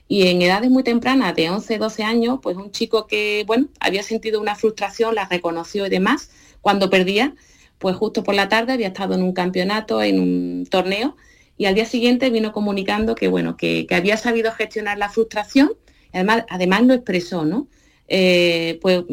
Y 0.09 0.27
en 0.27 0.41
edades 0.41 0.69
muy 0.69 0.83
tempranas, 0.83 1.33
de 1.35 1.49
11, 1.49 1.77
12 1.77 2.03
años, 2.03 2.39
pues 2.41 2.57
un 2.57 2.71
chico 2.71 3.07
que, 3.07 3.45
bueno, 3.47 3.69
había 3.79 4.03
sentido 4.03 4.41
una 4.41 4.55
frustración, 4.55 5.15
la 5.15 5.25
reconoció 5.27 5.87
y 5.87 5.89
demás, 5.89 6.29
cuando 6.61 6.89
perdía, 6.89 7.33
pues 7.79 7.95
justo 7.95 8.23
por 8.23 8.35
la 8.35 8.49
tarde 8.49 8.73
había 8.73 8.87
estado 8.87 9.15
en 9.15 9.23
un 9.23 9.33
campeonato, 9.33 10.03
en 10.03 10.19
un 10.19 10.67
torneo, 10.69 11.15
y 11.57 11.65
al 11.65 11.75
día 11.75 11.85
siguiente 11.85 12.29
vino 12.29 12.51
comunicando 12.51 13.15
que, 13.15 13.27
bueno, 13.27 13.57
que, 13.57 13.87
había 13.91 14.17
sabido 14.17 14.51
gestionar 14.51 14.97
la 14.97 15.09
frustración, 15.09 15.71
además, 16.11 16.45
además 16.49 16.83
lo 16.83 16.93
expresó, 16.93 17.45
¿no? 17.45 17.67
Eh, 18.07 18.79
pues 18.81 19.03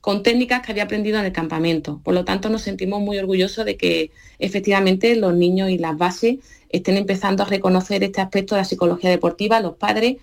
con 0.00 0.22
técnicas 0.22 0.62
que 0.62 0.72
había 0.72 0.84
aprendido 0.84 1.18
en 1.18 1.26
el 1.26 1.32
campamento. 1.32 2.00
Por 2.02 2.14
lo 2.14 2.24
tanto, 2.24 2.48
nos 2.48 2.62
sentimos 2.62 3.02
muy 3.02 3.18
orgullosos 3.18 3.66
de 3.66 3.76
que 3.76 4.12
efectivamente 4.38 5.14
los 5.14 5.34
niños 5.34 5.70
y 5.70 5.78
las 5.78 5.98
bases 5.98 6.38
estén 6.70 6.96
empezando 6.96 7.42
a 7.42 7.46
reconocer 7.46 8.02
este 8.02 8.20
aspecto 8.20 8.54
de 8.54 8.62
la 8.62 8.64
psicología 8.64 9.10
deportiva, 9.10 9.60
los 9.60 9.76
padres, 9.76 10.16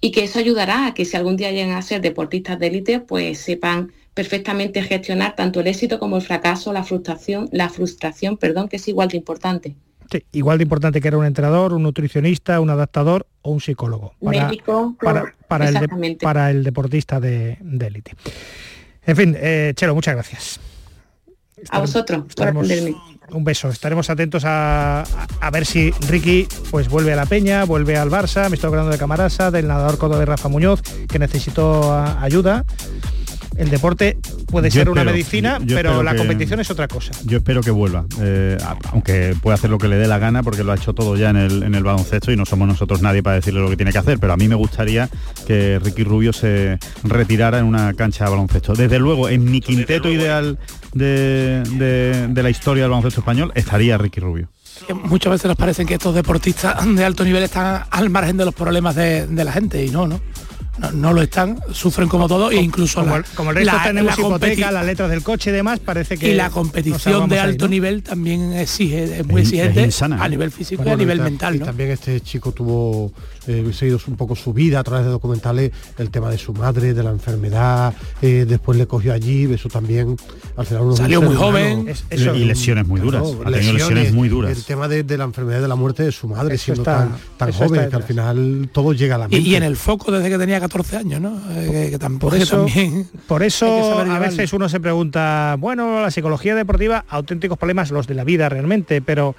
y 0.00 0.10
que 0.10 0.24
eso 0.24 0.38
ayudará 0.38 0.86
a 0.86 0.94
que 0.94 1.06
si 1.06 1.16
algún 1.16 1.38
día 1.38 1.50
lleguen 1.50 1.72
a 1.72 1.80
ser 1.80 2.02
deportistas 2.02 2.58
de 2.58 2.66
élite, 2.66 3.00
pues 3.00 3.38
sepan 3.38 3.92
perfectamente 4.12 4.82
gestionar 4.82 5.34
tanto 5.34 5.60
el 5.60 5.66
éxito 5.68 5.98
como 5.98 6.16
el 6.16 6.22
fracaso, 6.22 6.72
la 6.74 6.84
frustración, 6.84 7.48
la 7.52 7.70
frustración, 7.70 8.36
perdón, 8.36 8.68
que 8.68 8.76
es 8.76 8.88
igual 8.88 9.08
de 9.08 9.16
importante 9.16 9.76
igual 10.32 10.58
de 10.58 10.62
importante 10.62 11.00
que 11.00 11.08
era 11.08 11.18
un 11.18 11.24
entrenador, 11.24 11.72
un 11.72 11.82
nutricionista, 11.82 12.60
un 12.60 12.70
adaptador 12.70 13.26
o 13.42 13.50
un 13.50 13.60
psicólogo. 13.60 14.14
Para, 14.20 14.48
Médico, 14.48 14.96
para, 15.00 15.68
el, 15.68 16.16
para 16.16 16.50
el 16.50 16.64
deportista 16.64 17.20
de 17.20 17.58
élite. 17.62 18.12
en 19.06 19.16
fin, 19.16 19.36
eh, 19.38 19.72
Chelo, 19.76 19.94
muchas 19.94 20.14
gracias. 20.14 20.60
a 21.70 21.80
vosotros 21.80 22.24
por. 22.34 22.54
Un 23.32 23.42
beso. 23.42 23.68
Estaremos 23.68 24.08
atentos 24.08 24.44
a, 24.46 25.04
ver 25.52 25.66
si 25.66 25.90
Ricky 26.08 26.46
pues 26.70 26.88
vuelve 26.88 27.12
a 27.12 27.16
la 27.16 27.26
Peña, 27.26 27.64
vuelve 27.64 27.96
al 27.96 28.08
Barça. 28.08 28.48
Me 28.48 28.54
estoy 28.54 28.68
hablando 28.68 28.92
de 28.92 28.98
Camarasa, 28.98 29.50
del 29.50 29.66
nadador 29.66 29.98
codo 29.98 30.18
de 30.18 30.26
Rafa 30.26 30.48
Muñoz, 30.48 30.80
que 31.08 31.18
necesitó 31.18 31.92
ayuda 32.20 32.64
el 33.58 33.70
deporte 33.70 34.18
puede 34.46 34.70
ser 34.70 34.90
una 34.90 35.04
medicina, 35.04 35.58
pero 35.66 36.02
la 36.02 36.14
competición 36.14 36.60
es 36.60 36.70
otra 36.70 36.88
cosa. 36.88 37.12
Yo 37.24 37.38
espero 37.38 37.60
que 37.62 37.70
vuelva, 37.70 38.06
eh, 38.20 38.56
aunque 38.92 39.34
puede 39.40 39.54
hacer 39.54 39.70
lo 39.70 39.78
que 39.78 39.88
le 39.88 39.96
dé 39.96 40.06
la 40.06 40.18
gana, 40.18 40.42
porque 40.42 40.64
lo 40.64 40.72
ha 40.72 40.76
hecho 40.76 40.94
todo 40.94 41.16
ya 41.16 41.30
en 41.30 41.36
el, 41.36 41.62
en 41.62 41.74
el 41.74 41.82
baloncesto 41.82 42.32
y 42.32 42.36
no 42.36 42.44
somos 42.44 42.68
nosotros 42.68 43.02
nadie 43.02 43.22
para 43.22 43.36
decirle 43.36 43.60
lo 43.60 43.70
que 43.70 43.76
tiene 43.76 43.92
que 43.92 43.98
hacer, 43.98 44.18
pero 44.18 44.32
a 44.32 44.36
mí 44.36 44.48
me 44.48 44.54
gustaría 44.54 45.08
que 45.46 45.78
Ricky 45.82 46.04
Rubio 46.04 46.32
se 46.32 46.78
retirara 47.02 47.58
en 47.58 47.66
una 47.66 47.94
cancha 47.94 48.24
de 48.24 48.30
baloncesto. 48.30 48.74
Desde 48.74 48.98
luego, 48.98 49.28
en 49.28 49.44
mi 49.44 49.60
quinteto 49.60 50.10
ideal 50.10 50.58
de, 50.94 51.62
la 52.34 52.50
historia 52.50 52.84
del 52.84 52.90
baloncesto 52.90 53.20
español 53.20 53.52
estaría 53.54 53.98
Ricky 53.98 54.20
Rubio 54.20 54.48
muchas 55.04 55.32
veces 55.32 55.46
nos 55.46 55.56
parecen 55.56 55.86
que 55.86 55.94
estos 55.94 56.14
deportistas 56.14 56.76
de 56.94 57.02
alto 57.02 57.24
nivel 57.24 57.42
están 57.42 57.84
al 57.90 58.10
margen 58.10 58.36
de 58.36 58.44
los 58.44 58.54
problemas 58.54 58.94
de, 58.94 59.26
de 59.26 59.42
la 59.42 59.50
gente 59.50 59.82
y 59.82 59.88
no, 59.88 60.06
¿no? 60.06 60.20
No, 60.92 61.12
lo 61.12 61.22
están, 61.22 61.58
sufren 61.72 62.08
como 62.08 62.28
todo 62.28 62.50
e 62.50 62.56
incluso 62.56 63.00
como, 63.00 63.16
como 63.34 63.50
el 63.50 63.56
resto 63.56 63.76
tenemos 63.84 64.18
hipoteca, 64.18 64.70
las 64.70 64.84
letras 64.86 65.10
del 65.10 65.22
coche 65.22 65.50
y 65.50 65.52
demás, 65.52 65.80
parece 65.80 66.18
que 66.18 66.32
y 66.32 66.34
la 66.34 66.50
competición 66.50 67.28
de 67.28 67.38
alto 67.40 67.68
nivel 67.68 68.02
también 68.02 68.52
exige, 68.52 69.20
es 69.20 69.26
muy 69.26 69.42
exigente 69.42 69.88
a 70.02 70.28
nivel 70.28 70.50
físico 70.50 70.82
y 70.84 70.88
a 70.88 70.96
nivel 70.96 71.20
mental. 71.20 71.56
Y 71.56 71.58
también 71.60 71.90
este 71.90 72.20
chico 72.20 72.52
tuvo 72.52 73.12
eh, 73.46 73.72
seguido 73.72 73.98
un 74.06 74.16
poco 74.16 74.36
su 74.36 74.52
vida 74.52 74.80
a 74.80 74.84
través 74.84 75.04
de 75.04 75.10
documentales, 75.10 75.72
el 75.98 76.10
tema 76.10 76.30
de 76.30 76.38
su 76.38 76.52
madre, 76.52 76.94
de 76.94 77.02
la 77.02 77.10
enfermedad, 77.10 77.94
eh, 78.22 78.44
después 78.48 78.78
le 78.78 78.86
cogió 78.86 79.12
allí, 79.12 79.44
eso 79.52 79.68
también 79.68 80.16
al 80.56 80.66
final 80.66 80.82
uno 80.82 80.96
salió 80.96 81.22
muy 81.22 81.34
joven 81.34 81.92
y 82.10 82.44
lesiones 82.44 82.86
muy 82.86 83.00
duras, 83.00 83.22
lesiones, 83.46 84.12
muy 84.12 84.28
duras. 84.28 84.56
El 84.56 84.64
tema 84.64 84.88
de, 84.88 85.04
la 85.16 85.24
enfermedad 85.24 85.60
de 85.60 85.68
la 85.68 85.76
muerte 85.76 86.02
de 86.02 86.12
su 86.12 86.28
madre 86.28 86.58
siendo 86.58 86.82
tan, 86.82 87.16
tan 87.36 87.52
joven 87.52 87.88
que 87.88 87.96
al 87.96 88.02
final 88.02 88.68
todo 88.72 88.92
llega 88.92 89.16
a 89.16 89.18
la 89.18 89.28
mente. 89.28 89.48
Y, 89.48 89.54
en 89.54 89.62
el 89.62 89.76
foco 89.76 90.10
desde 90.10 90.28
que 90.28 90.38
tenía 90.38 90.60
14 90.60 90.96
años, 90.96 91.20
¿no? 91.20 91.40
Eh, 91.50 91.88
que, 91.90 91.98
tampoco 91.98 92.30
por 92.30 92.40
eso, 92.40 92.56
también 92.56 93.08
por 93.26 93.42
eso 93.44 94.00
a 94.00 94.18
veces 94.18 94.52
uno 94.52 94.68
se 94.68 94.80
pregunta, 94.80 95.56
bueno, 95.58 96.02
la 96.02 96.10
psicología 96.10 96.54
deportiva, 96.54 97.04
auténticos 97.08 97.58
problemas 97.58 97.90
los 97.90 98.06
de 98.06 98.14
la 98.14 98.24
vida 98.24 98.48
realmente, 98.48 99.00
pero 99.00 99.34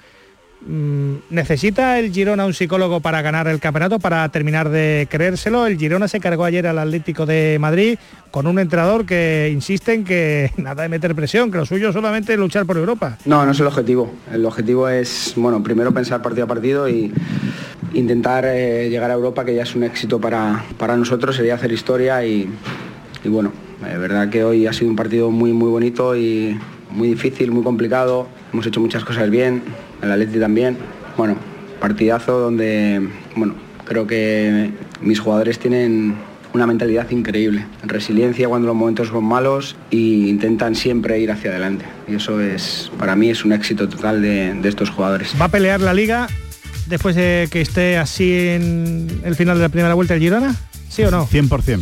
¿necesita 0.66 2.00
el 2.00 2.12
Girona 2.12 2.46
un 2.46 2.54
psicólogo 2.54 3.00
para 3.00 3.22
ganar 3.22 3.48
el 3.48 3.60
campeonato, 3.60 4.00
para 4.00 4.28
terminar 4.30 4.70
de 4.70 5.08
creérselo? 5.10 5.68
El 5.68 5.78
Girona 5.78 6.08
se 6.08 6.20
cargó 6.20 6.46
ayer 6.46 6.68
al 6.68 6.80
Atlético 6.80 7.26
de 7.26 7.58
Madrid 7.60 7.98
con 8.32 8.48
un 8.48 8.60
entrenador 8.60 9.06
que 9.06 9.50
insiste 9.54 9.94
en 9.94 10.04
que 10.04 10.52
nada 10.58 10.84
de 10.84 10.90
meter 10.90 11.16
presión, 11.16 11.52
que 11.52 11.58
lo 11.58 11.66
suyo 11.66 11.92
solamente 11.92 12.36
luchar 12.38 12.66
por 12.66 12.78
Europa. 12.78 13.18
No, 13.26 13.46
no 13.46 13.52
es 13.52 13.60
el 13.60 13.68
objetivo. 13.68 14.12
El 14.32 14.46
objetivo 14.46 14.90
es, 14.90 15.34
bueno, 15.36 15.64
primero 15.64 15.94
pensar 15.94 16.22
partido 16.22 16.46
a 16.46 16.48
partido 16.48 16.90
y 16.90 17.12
intentar 17.94 18.46
eh, 18.46 18.90
llegar 18.90 19.12
a 19.12 19.14
Europa, 19.14 19.46
que 19.46 19.56
ya 19.56 19.64
es 19.64 19.76
un 19.76 19.84
éxito 19.84 20.20
para, 20.20 20.64
nosotros, 20.98 21.36
sería 21.36 21.56
hacer 21.56 21.72
historia 21.72 22.24
y, 22.26 22.50
bueno, 23.26 23.52
es 23.90 24.00
verdad 24.00 24.30
que 24.30 24.44
hoy 24.44 24.68
ha 24.68 24.74
sido 24.74 24.90
un 24.90 24.96
partido 24.96 25.32
muy, 25.32 25.54
muy 25.54 25.70
bonito 25.70 26.16
y 26.16 26.58
muy 26.92 27.10
difícil, 27.10 27.52
muy 27.52 27.64
complicado. 27.64 28.28
Hemos 28.54 28.66
hecho 28.66 28.80
muchas 28.80 29.04
cosas 29.04 29.30
bien, 29.30 29.62
el 30.02 30.12
Atleti 30.12 30.40
también. 30.40 30.78
Bueno, 31.18 31.36
partidazo 31.80 32.40
donde, 32.40 33.08
bueno, 33.36 33.56
creo 33.86 34.06
que 34.08 34.72
mis 35.02 35.20
jugadores 35.20 35.60
tienen 35.60 36.16
una 36.54 36.66
mentalidad 36.66 37.10
increíble, 37.12 37.66
resiliencia 37.84 38.48
cuando 38.48 38.68
los 38.68 38.76
momentos 38.76 39.10
son 39.10 39.24
malos 39.24 39.76
e 39.92 39.98
intentan 39.98 40.76
siempre 40.76 41.20
ir 41.20 41.32
hacia 41.32 41.52
adelante. 41.52 41.86
Y 42.08 42.16
eso 42.16 42.40
es, 42.42 42.92
para 42.98 43.16
mí, 43.16 43.30
es 43.30 43.46
un 43.46 43.54
éxito 43.54 43.88
total 43.88 44.22
de, 44.22 44.54
de 44.54 44.70
estos 44.70 44.90
jugadores. 44.90 45.34
Va 45.40 45.46
a 45.46 45.50
pelear 45.50 45.82
la 45.82 45.94
liga 45.94 46.28
después 46.88 47.16
de 47.16 47.48
que 47.52 47.62
esté 47.62 47.98
así 47.98 48.32
en 48.34 49.22
el 49.24 49.36
final 49.36 49.58
de 49.58 49.64
la 49.64 49.70
primera 49.70 49.94
vuelta 49.94 50.14
el 50.14 50.20
Girona? 50.20 50.56
¿Sí 50.90 51.04
o 51.04 51.12
no? 51.12 51.28
100%. 51.28 51.82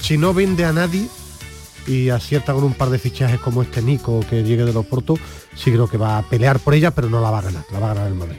Si 0.00 0.18
no 0.18 0.34
vende 0.34 0.64
a 0.64 0.72
nadie 0.72 1.06
y 1.90 2.10
acierta 2.10 2.52
con 2.52 2.64
un 2.64 2.74
par 2.74 2.90
de 2.90 2.98
fichajes 2.98 3.40
como 3.40 3.62
este 3.62 3.82
Nico 3.82 4.20
que 4.28 4.42
llegue 4.42 4.64
de 4.64 4.72
los 4.72 4.86
Porto, 4.86 5.18
sí 5.56 5.72
creo 5.72 5.88
que 5.88 5.98
va 5.98 6.18
a 6.18 6.22
pelear 6.22 6.60
por 6.60 6.74
ella, 6.74 6.92
pero 6.92 7.10
no 7.10 7.20
la 7.20 7.30
va 7.30 7.40
a 7.40 7.42
ganar, 7.42 7.64
la 7.72 7.78
va 7.80 7.90
a 7.90 7.94
ganar 7.94 8.08
el 8.08 8.14
Madrid. 8.14 8.36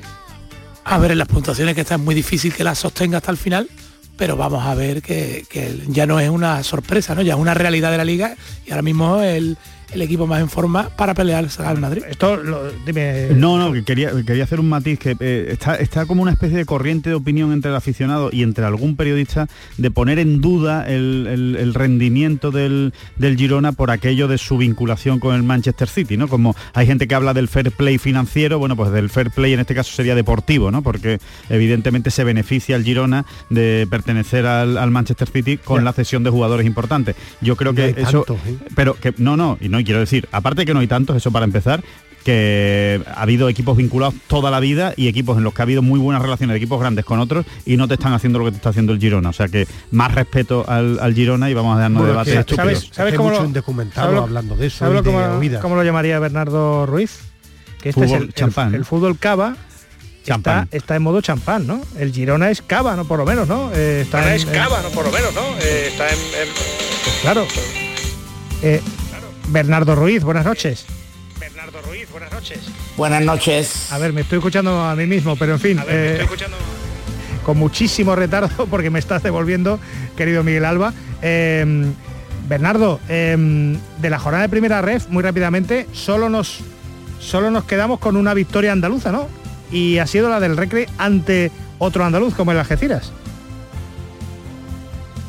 A 0.83 0.97
ver, 0.97 1.11
en 1.11 1.17
las 1.17 1.27
puntuaciones 1.27 1.75
que 1.75 1.81
está 1.81 1.95
es 1.95 2.01
muy 2.01 2.15
difícil 2.15 2.53
que 2.53 2.63
la 2.63 2.75
sostenga 2.75 3.17
hasta 3.17 3.31
el 3.31 3.37
final, 3.37 3.69
pero 4.17 4.37
vamos 4.37 4.65
a 4.65 4.73
ver 4.73 5.01
que, 5.01 5.45
ya 5.87 6.05
no 6.05 6.19
es 6.19 6.29
una 6.29 6.63
sorpresa, 6.63 7.13
¿no? 7.13 7.21
Ya 7.21 7.33
es 7.33 7.39
una 7.39 7.53
realidad 7.53 7.91
de 7.91 7.97
la 7.97 8.05
liga 8.05 8.35
y 8.65 8.71
ahora 8.71 8.83
mismo 8.83 9.21
el, 9.21 9.57
el 9.93 10.01
equipo 10.01 10.27
más 10.27 10.39
en 10.41 10.49
forma 10.49 10.89
para 10.89 11.13
pelear 11.13 11.47
al 11.59 11.79
Madrid. 11.79 12.03
Esto 12.09 12.37
lo, 12.37 12.71
dime. 12.85 13.29
No, 13.35 13.57
no, 13.57 13.73
que 13.73 13.83
quería, 13.83 14.11
quería 14.25 14.43
hacer 14.43 14.59
un 14.59 14.69
matiz 14.69 14.99
que 14.99 15.15
eh, 15.19 15.47
está, 15.51 15.75
está 15.75 16.05
como 16.05 16.21
una 16.21 16.31
especie 16.31 16.57
de 16.57 16.65
corriente 16.65 17.09
de 17.09 17.15
opinión 17.15 17.51
entre 17.51 17.71
el 17.71 17.77
aficionado 17.77 18.29
y 18.31 18.43
entre 18.43 18.65
algún 18.65 18.95
periodista 18.95 19.47
de 19.77 19.91
poner 19.91 20.19
en 20.19 20.41
duda 20.41 20.87
el, 20.87 21.27
el- 21.29 21.55
el 21.59 21.73
rendimiento 21.73 22.51
del, 22.51 22.93
del 23.17 23.37
Girona 23.37 23.71
por 23.73 23.91
aquello 23.91 24.27
de 24.27 24.37
su 24.37 24.57
vinculación 24.57 25.19
con 25.19 25.35
el 25.35 25.43
Manchester 25.43 25.87
City, 25.89 26.17
¿no? 26.17 26.27
Como 26.27 26.55
hay 26.73 26.85
gente 26.87 27.07
que 27.07 27.15
habla 27.15 27.33
del 27.33 27.47
fair 27.47 27.71
play 27.71 27.97
financiero, 27.97 28.59
bueno, 28.59 28.75
pues 28.75 28.91
del 28.91 29.09
fair 29.09 29.31
play 29.31 29.53
en 29.53 29.59
este 29.59 29.75
caso 29.75 29.91
sería 29.91 30.15
deportivo, 30.15 30.71
¿no? 30.71 30.81
Porque 30.81 31.19
evidentemente 31.49 32.11
se 32.11 32.23
beneficia 32.23 32.75
el 32.75 32.83
Girona 32.83 33.25
de 33.49 33.87
pertenecer 33.89 34.45
al, 34.45 34.77
al 34.77 34.91
Manchester 34.91 35.27
City 35.27 35.57
con 35.57 35.79
Ya. 35.79 35.83
la 35.85 35.93
cesión 35.93 36.23
de 36.23 36.29
jugadores 36.29 36.65
importantes. 36.65 37.15
Yo 37.41 37.55
creo 37.55 37.73
que 37.73 37.93
eso... 37.97 38.25
¿eh? 38.47 38.57
Pero 38.75 38.93
que 38.95 39.13
no, 39.17 39.35
no, 39.37 39.57
y 39.59 39.67
no 39.69 39.79
y 39.81 39.83
quiero 39.83 39.99
decir, 39.99 40.27
aparte 40.31 40.65
que 40.65 40.73
no 40.73 40.79
hay 40.79 40.87
tantos, 40.87 41.15
eso 41.17 41.31
para 41.31 41.45
empezar, 41.45 41.83
que 42.23 43.01
ha 43.15 43.23
habido 43.23 43.49
equipos 43.49 43.75
vinculados 43.75 44.13
toda 44.27 44.51
la 44.51 44.59
vida 44.59 44.93
y 44.95 45.07
equipos 45.07 45.37
en 45.39 45.43
los 45.43 45.53
que 45.55 45.61
ha 45.61 45.63
habido 45.63 45.81
muy 45.81 45.99
buenas 45.99 46.21
relaciones 46.21 46.53
de 46.53 46.57
equipos 46.59 46.79
grandes 46.79 47.03
con 47.03 47.19
otros 47.19 47.45
y 47.65 47.77
no 47.77 47.87
te 47.87 47.95
están 47.95 48.13
haciendo 48.13 48.37
lo 48.39 48.45
que 48.45 48.51
te 48.51 48.57
está 48.57 48.69
haciendo 48.69 48.93
el 48.93 48.99
Girona. 48.99 49.29
O 49.29 49.33
sea 49.33 49.47
que 49.47 49.67
más 49.91 50.13
respeto 50.13 50.63
al, 50.67 50.99
al 50.99 51.13
Girona 51.15 51.49
y 51.49 51.53
vamos 51.55 51.75
a 51.77 51.81
darnos 51.81 52.01
Bueno, 52.03 52.11
debates 52.23 52.45
que. 52.45 52.55
¿sabes- 52.55 52.89
sabes 52.91 53.15
cómo 53.15 53.31
lo- 53.31 53.47
documentado 53.47 54.21
hablando 54.21 54.55
de 54.55 54.67
eso 54.67 54.77
¿sabes 54.79 54.91
y 54.93 54.95
lo 54.97 55.01
de 55.01 55.59
cómo, 55.59 55.75
lo 55.75 55.83
llamaría 55.83 56.19
Bernardo 56.19 56.85
Ruiz? 56.85 57.21
Que 57.81 57.89
este 57.89 58.01
Fútbol 58.03 58.15
es 58.17 58.21
el, 58.21 58.27
el- 58.27 58.33
champán, 58.35 58.75
el, 58.75 58.85
fútbol 58.85 59.17
cava. 59.17 59.55
Está, 60.19 60.33
Champán. 60.33 60.67
está 60.69 60.95
en 60.95 61.01
modo 61.01 61.19
champán, 61.21 61.65
¿no? 61.65 61.81
El 61.97 62.11
Girona 62.13 62.51
es 62.51 62.61
cava, 62.61 62.95
¿no? 62.95 63.05
Por 63.05 63.17
lo 63.17 63.25
menos, 63.25 63.47
¿no? 63.47 63.71
Eh, 63.73 64.01
está 64.03 64.27
en- 64.29 64.33
es 64.35 64.45
cava, 64.45 64.79
¿no? 64.83 64.89
Por 64.89 65.05
lo 65.05 65.11
menos, 65.11 65.33
¿no? 65.33 65.41
Eh, 65.59 65.87
está 65.87 66.07
en, 66.07 66.13
en- 66.19 66.53
Pues 66.53 67.15
claro. 67.23 67.47
Eh, 68.61 68.79
Bernardo 69.51 69.95
Ruiz, 69.95 70.23
buenas 70.23 70.45
noches. 70.45 70.85
Bernardo 71.39 71.81
Ruiz, 71.81 72.09
buenas 72.09 72.31
noches. 72.31 72.59
Buenas 72.95 73.21
noches. 73.21 73.91
A 73.91 73.97
ver, 73.97 74.13
me 74.13 74.21
estoy 74.21 74.37
escuchando 74.37 74.81
a 74.81 74.95
mí 74.95 75.05
mismo, 75.05 75.35
pero 75.35 75.53
en 75.53 75.59
fin. 75.59 75.79
A 75.79 75.83
ver, 75.83 75.93
me 75.93 76.01
eh, 76.01 76.11
estoy 76.11 76.23
escuchando. 76.25 76.57
con 77.45 77.57
muchísimo 77.57 78.15
retardo 78.15 78.65
porque 78.67 78.89
me 78.89 78.99
estás 78.99 79.23
devolviendo, 79.23 79.77
querido 80.15 80.43
Miguel 80.43 80.63
Alba. 80.63 80.93
Eh, 81.21 81.91
Bernardo, 82.47 82.99
eh, 83.09 83.77
de 84.01 84.09
la 84.09 84.19
jornada 84.19 84.43
de 84.43 84.49
primera 84.49 84.81
ref, 84.81 85.09
muy 85.09 85.21
rápidamente, 85.21 85.87
solo 85.91 86.29
nos, 86.29 86.59
solo 87.19 87.51
nos 87.51 87.65
quedamos 87.65 87.99
con 87.99 88.15
una 88.15 88.33
victoria 88.33 88.71
andaluza, 88.71 89.11
¿no? 89.11 89.27
Y 89.69 89.97
ha 89.97 90.07
sido 90.07 90.29
la 90.29 90.39
del 90.39 90.57
Recre 90.57 90.87
ante 90.97 91.51
otro 91.77 92.05
andaluz 92.05 92.35
como 92.35 92.51
el 92.51 92.59
Algeciras. 92.59 93.11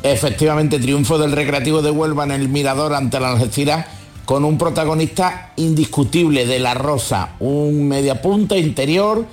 Efectivamente, 0.04 0.78
triunfo 0.78 1.18
del 1.18 1.32
Recreativo 1.32 1.82
de 1.82 1.90
Huelva 1.90 2.24
en 2.24 2.32
el 2.32 2.48
Mirador 2.48 2.94
ante 2.94 3.20
la 3.20 3.32
Algeciras 3.32 3.86
con 4.24 4.44
un 4.44 4.58
protagonista 4.58 5.52
indiscutible 5.56 6.46
de 6.46 6.58
La 6.58 6.74
Rosa, 6.74 7.30
un 7.40 7.88
mediapunta 7.88 8.56
interior 8.56 9.26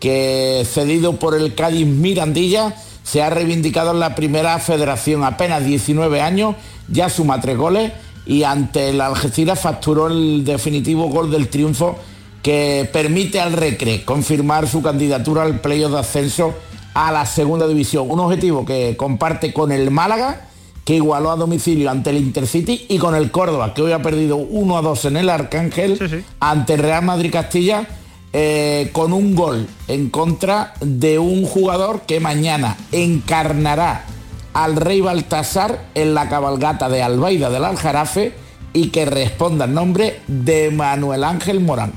que 0.00 0.66
cedido 0.66 1.14
por 1.14 1.34
el 1.36 1.54
Cádiz 1.54 1.86
Mirandilla 1.86 2.74
se 3.04 3.22
ha 3.22 3.30
reivindicado 3.30 3.92
en 3.92 4.00
la 4.00 4.14
primera 4.14 4.58
federación 4.58 5.24
apenas 5.24 5.64
19 5.64 6.20
años, 6.20 6.56
ya 6.88 7.08
suma 7.08 7.40
tres 7.40 7.56
goles 7.56 7.92
y 8.26 8.44
ante 8.44 8.90
el 8.90 9.00
Algeciras 9.00 9.60
facturó 9.60 10.06
el 10.08 10.44
definitivo 10.44 11.08
gol 11.08 11.30
del 11.30 11.48
triunfo 11.48 11.98
que 12.42 12.88
permite 12.92 13.40
al 13.40 13.52
Recre 13.52 14.04
confirmar 14.04 14.68
su 14.68 14.82
candidatura 14.82 15.42
al 15.42 15.60
playoff 15.60 15.92
de 15.92 15.98
ascenso 16.00 16.54
a 16.94 17.12
la 17.12 17.24
segunda 17.26 17.66
división. 17.66 18.10
Un 18.10 18.20
objetivo 18.20 18.64
que 18.64 18.96
comparte 18.96 19.52
con 19.52 19.72
el 19.72 19.90
Málaga, 19.90 20.48
que 20.84 20.96
igualó 20.96 21.30
a 21.30 21.36
domicilio 21.36 21.90
ante 21.90 22.10
el 22.10 22.18
Intercity, 22.18 22.86
y 22.88 22.98
con 22.98 23.14
el 23.14 23.30
Córdoba, 23.30 23.74
que 23.74 23.82
hoy 23.82 23.92
ha 23.92 24.02
perdido 24.02 24.36
1 24.36 24.78
a 24.78 24.82
2 24.82 25.04
en 25.06 25.16
el 25.16 25.28
Arcángel 25.28 26.24
ante 26.40 26.74
el 26.74 26.80
Real 26.80 27.04
Madrid 27.04 27.30
Castilla, 27.32 27.86
eh, 28.32 28.88
con 28.92 29.12
un 29.12 29.34
gol 29.34 29.66
en 29.88 30.08
contra 30.08 30.74
de 30.80 31.18
un 31.18 31.44
jugador 31.44 32.02
que 32.02 32.18
mañana 32.18 32.76
encarnará 32.90 34.06
al 34.54 34.76
rey 34.76 35.00
Baltasar 35.00 35.86
en 35.94 36.14
la 36.14 36.28
cabalgata 36.28 36.88
de 36.88 37.02
Albaida 37.02 37.50
del 37.50 37.64
Aljarafe 37.64 38.32
y 38.72 38.88
que 38.88 39.04
responda 39.04 39.66
al 39.66 39.74
nombre 39.74 40.20
de 40.26 40.70
Manuel 40.70 41.24
Ángel 41.24 41.60
Morán. 41.60 41.92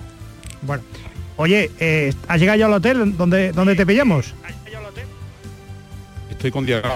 Bueno, 0.61 0.83
oye, 1.37 1.71
eh, 1.79 2.13
¿has 2.27 2.39
llegado 2.39 2.59
ya 2.59 2.65
al 2.65 2.73
hotel? 2.73 3.15
¿Dónde, 3.15 3.51
dónde 3.51 3.75
te 3.75 3.85
pillamos? 3.85 4.33
Estoy 6.29 6.51
con 6.51 6.65
Diego. 6.65 6.89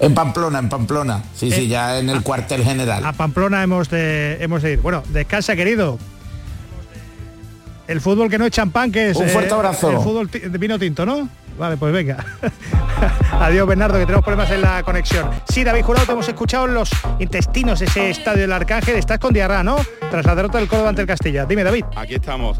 En 0.00 0.14
Pamplona, 0.14 0.58
en 0.58 0.68
Pamplona. 0.68 1.22
Sí, 1.34 1.50
sí, 1.50 1.68
ya 1.68 1.98
en 1.98 2.10
el 2.10 2.22
cuartel 2.22 2.64
general. 2.64 3.04
A 3.04 3.12
Pamplona 3.12 3.62
hemos 3.62 3.88
de, 3.90 4.38
hemos 4.40 4.62
de 4.62 4.72
ir. 4.72 4.80
Bueno, 4.80 5.02
descansa, 5.10 5.56
querido. 5.56 5.98
El 7.86 8.00
fútbol 8.00 8.30
que 8.30 8.38
no 8.38 8.46
es 8.46 8.50
champán, 8.50 8.90
que 8.90 9.10
es... 9.10 9.16
Un 9.16 9.28
fuerte 9.28 9.52
abrazo. 9.52 9.90
El 9.90 9.98
fútbol 9.98 10.30
de 10.30 10.58
vino 10.58 10.78
tinto, 10.78 11.04
¿no? 11.04 11.28
Vale, 11.58 11.76
pues 11.76 11.92
venga. 11.92 12.24
Adiós, 13.32 13.68
Bernardo, 13.68 13.98
que 13.98 14.06
tenemos 14.06 14.24
problemas 14.24 14.50
en 14.50 14.62
la 14.62 14.82
conexión. 14.82 15.30
Sí, 15.48 15.62
David 15.62 15.82
Jurado, 15.82 16.06
te 16.06 16.12
hemos 16.12 16.28
escuchado 16.28 16.66
en 16.66 16.74
los 16.74 16.90
intestinos 17.18 17.78
de 17.78 17.86
ese 17.86 18.10
estadio 18.10 18.42
del 18.42 18.52
Arcángel. 18.52 18.96
Estás 18.96 19.18
con 19.18 19.32
diarrea, 19.32 19.62
¿no? 19.62 19.76
Tras 20.10 20.24
la 20.24 20.34
derrota 20.34 20.58
del 20.58 20.68
Córdoba 20.68 20.88
ante 20.88 21.02
el 21.02 21.06
Castilla. 21.06 21.44
Dime, 21.44 21.62
David. 21.62 21.84
Aquí 21.96 22.14
estamos. 22.14 22.58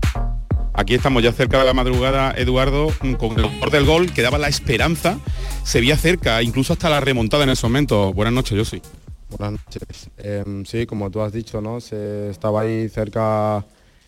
Aquí 0.76 0.94
estamos 0.94 1.22
ya 1.22 1.32
cerca 1.32 1.60
de 1.60 1.64
la 1.64 1.72
madrugada, 1.72 2.34
Eduardo, 2.36 2.88
con 3.18 3.38
el 3.38 3.44
autor 3.44 3.70
del 3.70 3.84
gol 3.84 4.12
que 4.12 4.22
daba 4.22 4.38
la 4.38 4.48
esperanza. 4.48 5.20
Se 5.62 5.78
veía 5.80 5.96
cerca, 5.96 6.42
incluso 6.42 6.72
hasta 6.72 6.90
la 6.90 7.00
remontada 7.00 7.44
en 7.44 7.50
ese 7.50 7.64
momento. 7.64 8.12
Buenas 8.12 8.34
noches, 8.34 8.58
yo 8.58 8.64
sí. 8.64 8.82
Buenas 9.30 9.60
noches. 9.64 10.10
Em, 10.18 10.64
sí, 10.64 10.84
como 10.84 11.12
tú 11.12 11.20
has 11.20 11.32
dicho, 11.32 11.60
¿no? 11.60 11.80
Se 11.80 12.28
estaba 12.28 12.62
ahí 12.62 12.88
cerca 12.88 13.64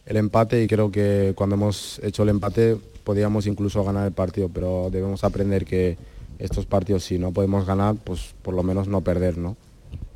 el 0.06 0.16
empate 0.16 0.64
y 0.64 0.66
creo 0.66 0.90
que 0.90 1.34
cuando 1.36 1.54
hemos 1.54 2.00
hecho 2.02 2.24
el 2.24 2.30
empate 2.30 2.76
podíamos 3.04 3.46
incluso 3.46 3.84
ganar 3.84 4.04
el 4.04 4.12
partido, 4.12 4.48
pero 4.52 4.88
debemos 4.90 5.22
aprender 5.22 5.64
que 5.64 5.96
estos 6.40 6.66
partidos 6.66 7.04
si 7.04 7.16
no 7.16 7.30
podemos 7.30 7.64
ganar, 7.64 7.94
pues 7.94 8.34
por 8.42 8.54
lo 8.54 8.64
menos 8.64 8.88
no 8.88 9.02
perder, 9.02 9.38
¿no? 9.38 9.56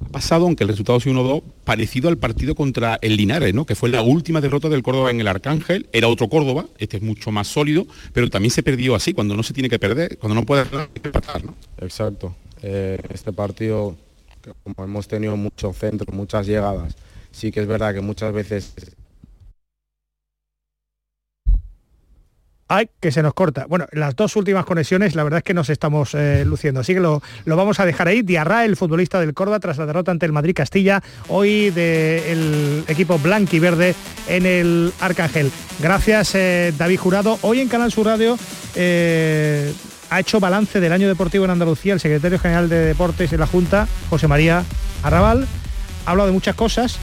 Ha 0.05 0.09
pasado, 0.09 0.47
aunque 0.47 0.65
el 0.65 0.69
resultado 0.69 0.99
sea 0.99 1.13
1-2, 1.13 1.43
parecido 1.65 2.09
al 2.09 2.17
partido 2.17 2.55
contra 2.55 2.99
el 3.03 3.17
Linares, 3.17 3.55
¿no? 3.55 3.67
Que 3.67 3.75
fue 3.75 3.91
la 3.91 4.03
última 4.03 4.41
derrota 4.41 4.69
del 4.69 4.83
Córdoba 4.83 5.11
en 5.11 5.21
el 5.21 5.29
Arcángel. 5.29 5.89
Era 5.93 6.09
otro 6.09 6.29
Córdoba, 6.29 6.67
este 6.79 6.97
es 6.97 7.03
mucho 7.03 7.31
más 7.31 7.49
sólido, 7.49 7.87
pero 8.13 8.31
también 8.31 8.51
se 8.51 8.63
perdió 8.63 8.95
así, 8.95 9.13
cuando 9.13 9.37
no 9.37 9.43
se 9.43 9.53
tiene 9.53 9.69
que 9.69 9.79
perder, 9.79 10.19
cuando 10.19 10.35
no 10.35 10.47
puede 10.47 10.65
empatar, 11.03 11.45
¿no? 11.45 11.55
Exacto. 11.79 12.35
Eh, 12.63 12.99
este 13.11 13.33
partido, 13.33 13.97
como 14.63 14.85
hemos 14.85 15.07
tenido 15.07 15.37
muchos 15.37 15.77
centros, 15.77 16.15
muchas 16.15 16.47
llegadas, 16.47 16.97
sí 17.31 17.53
que 17.53 17.61
es 17.61 17.67
verdad 17.67 17.95
que 17.95 18.01
muchas 18.01 18.33
veces 18.33 18.75
Ay, 22.73 22.89
que 23.01 23.11
se 23.11 23.21
nos 23.21 23.35
corta. 23.35 23.67
Bueno, 23.69 23.87
las 23.91 24.15
dos 24.15 24.37
últimas 24.37 24.65
conexiones, 24.65 25.17
la 25.17 25.25
verdad 25.25 25.39
es 25.39 25.43
que 25.43 25.55
nos 25.55 25.69
estamos 25.71 26.15
eh, 26.15 26.45
luciendo. 26.47 26.79
Así 26.79 26.95
que 26.95 27.01
lo, 27.01 27.21
lo 27.45 27.57
vamos 27.57 27.81
a 27.81 27.85
dejar 27.85 28.07
ahí. 28.07 28.23
Diarra, 28.23 28.65
el 28.65 28.77
futbolista 28.77 29.19
del 29.19 29.35
Córdoba, 29.35 29.59
tras 29.59 29.77
la 29.77 29.87
derrota 29.87 30.13
ante 30.13 30.25
el 30.25 30.31
Madrid 30.31 30.55
Castilla, 30.55 31.03
hoy 31.27 31.71
del 31.71 32.85
equipo 32.87 33.19
blanco 33.19 33.57
y 33.57 33.59
verde 33.59 33.97
en 34.29 34.47
el 34.47 34.93
Arcángel. 35.01 35.51
Gracias, 35.81 36.37
eh, 36.37 36.73
David 36.79 37.01
Jurado. 37.01 37.41
Hoy 37.43 37.59
en 37.59 37.67
Canal 37.67 37.91
Sur 37.91 38.07
Radio 38.07 38.39
eh, 38.77 39.75
ha 40.09 40.21
hecho 40.21 40.39
balance 40.39 40.79
del 40.79 40.93
año 40.93 41.09
deportivo 41.09 41.47
en 41.47 41.51
Andalucía 41.51 41.93
el 41.95 41.99
secretario 41.99 42.39
general 42.39 42.69
de 42.69 42.85
Deportes 42.85 43.33
de 43.33 43.39
la 43.39 43.49
Junta, 43.49 43.89
José 44.11 44.29
María 44.29 44.63
Arrabal. 45.03 45.49
Ha 46.07 46.11
hablado 46.13 46.29
de 46.29 46.35
muchas 46.35 46.55
cosas. 46.55 47.01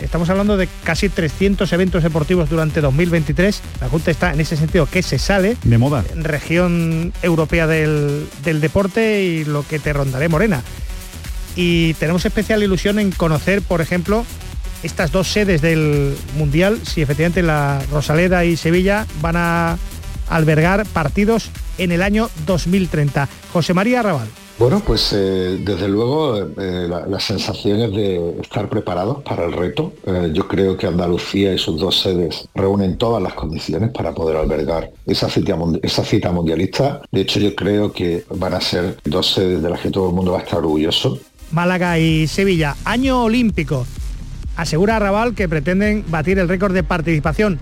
Estamos 0.00 0.30
hablando 0.30 0.56
de 0.56 0.68
casi 0.84 1.08
300 1.08 1.72
eventos 1.72 2.02
deportivos 2.02 2.48
durante 2.48 2.80
2023. 2.80 3.60
La 3.80 3.88
Junta 3.88 4.10
está 4.10 4.32
en 4.32 4.40
ese 4.40 4.56
sentido 4.56 4.86
que 4.86 5.02
se 5.02 5.18
sale. 5.18 5.56
De 5.64 5.78
moda. 5.78 6.04
Región 6.14 7.12
europea 7.22 7.66
del, 7.66 8.26
del 8.44 8.60
deporte 8.60 9.22
y 9.22 9.44
lo 9.44 9.66
que 9.66 9.78
te 9.78 9.92
rondaré, 9.92 10.28
Morena. 10.28 10.62
Y 11.56 11.94
tenemos 11.94 12.24
especial 12.24 12.62
ilusión 12.62 12.98
en 12.98 13.10
conocer, 13.10 13.62
por 13.62 13.80
ejemplo, 13.80 14.24
estas 14.82 15.10
dos 15.10 15.28
sedes 15.28 15.60
del 15.60 16.16
Mundial, 16.36 16.80
si 16.84 17.02
efectivamente 17.02 17.42
la 17.42 17.80
Rosaleda 17.90 18.44
y 18.44 18.56
Sevilla 18.56 19.06
van 19.20 19.36
a 19.36 19.78
albergar 20.28 20.86
partidos 20.86 21.50
en 21.78 21.92
el 21.92 22.02
año 22.02 22.30
2030. 22.46 23.28
José 23.52 23.74
María 23.74 24.00
Arrabal. 24.00 24.28
Bueno, 24.58 24.80
pues 24.84 25.12
eh, 25.12 25.56
desde 25.60 25.86
luego 25.86 26.36
eh, 26.36 26.86
la, 26.88 27.06
la 27.06 27.20
sensación 27.20 27.80
es 27.80 27.92
de 27.92 28.40
estar 28.40 28.68
preparados 28.68 29.22
para 29.22 29.44
el 29.44 29.52
reto. 29.52 29.92
Eh, 30.04 30.32
yo 30.34 30.48
creo 30.48 30.76
que 30.76 30.88
Andalucía 30.88 31.54
y 31.54 31.58
sus 31.58 31.78
dos 31.78 32.00
sedes 32.00 32.48
reúnen 32.56 32.98
todas 32.98 33.22
las 33.22 33.34
condiciones 33.34 33.90
para 33.90 34.12
poder 34.12 34.36
albergar 34.36 34.90
esa 35.06 35.30
cita, 35.30 35.56
esa 35.82 36.04
cita 36.04 36.32
mundialista. 36.32 37.00
De 37.12 37.20
hecho, 37.20 37.38
yo 37.38 37.54
creo 37.54 37.92
que 37.92 38.24
van 38.30 38.54
a 38.54 38.60
ser 38.60 38.96
dos 39.04 39.32
sedes 39.32 39.62
de 39.62 39.70
las 39.70 39.80
que 39.80 39.90
todo 39.90 40.08
el 40.08 40.14
mundo 40.16 40.32
va 40.32 40.40
a 40.40 40.42
estar 40.42 40.58
orgulloso. 40.58 41.20
Málaga 41.52 41.96
y 42.00 42.26
Sevilla, 42.26 42.74
año 42.84 43.22
olímpico. 43.22 43.86
Asegura 44.56 44.96
Arrabal 44.96 45.36
que 45.36 45.48
pretenden 45.48 46.04
batir 46.08 46.40
el 46.40 46.48
récord 46.48 46.74
de 46.74 46.82
participación 46.82 47.60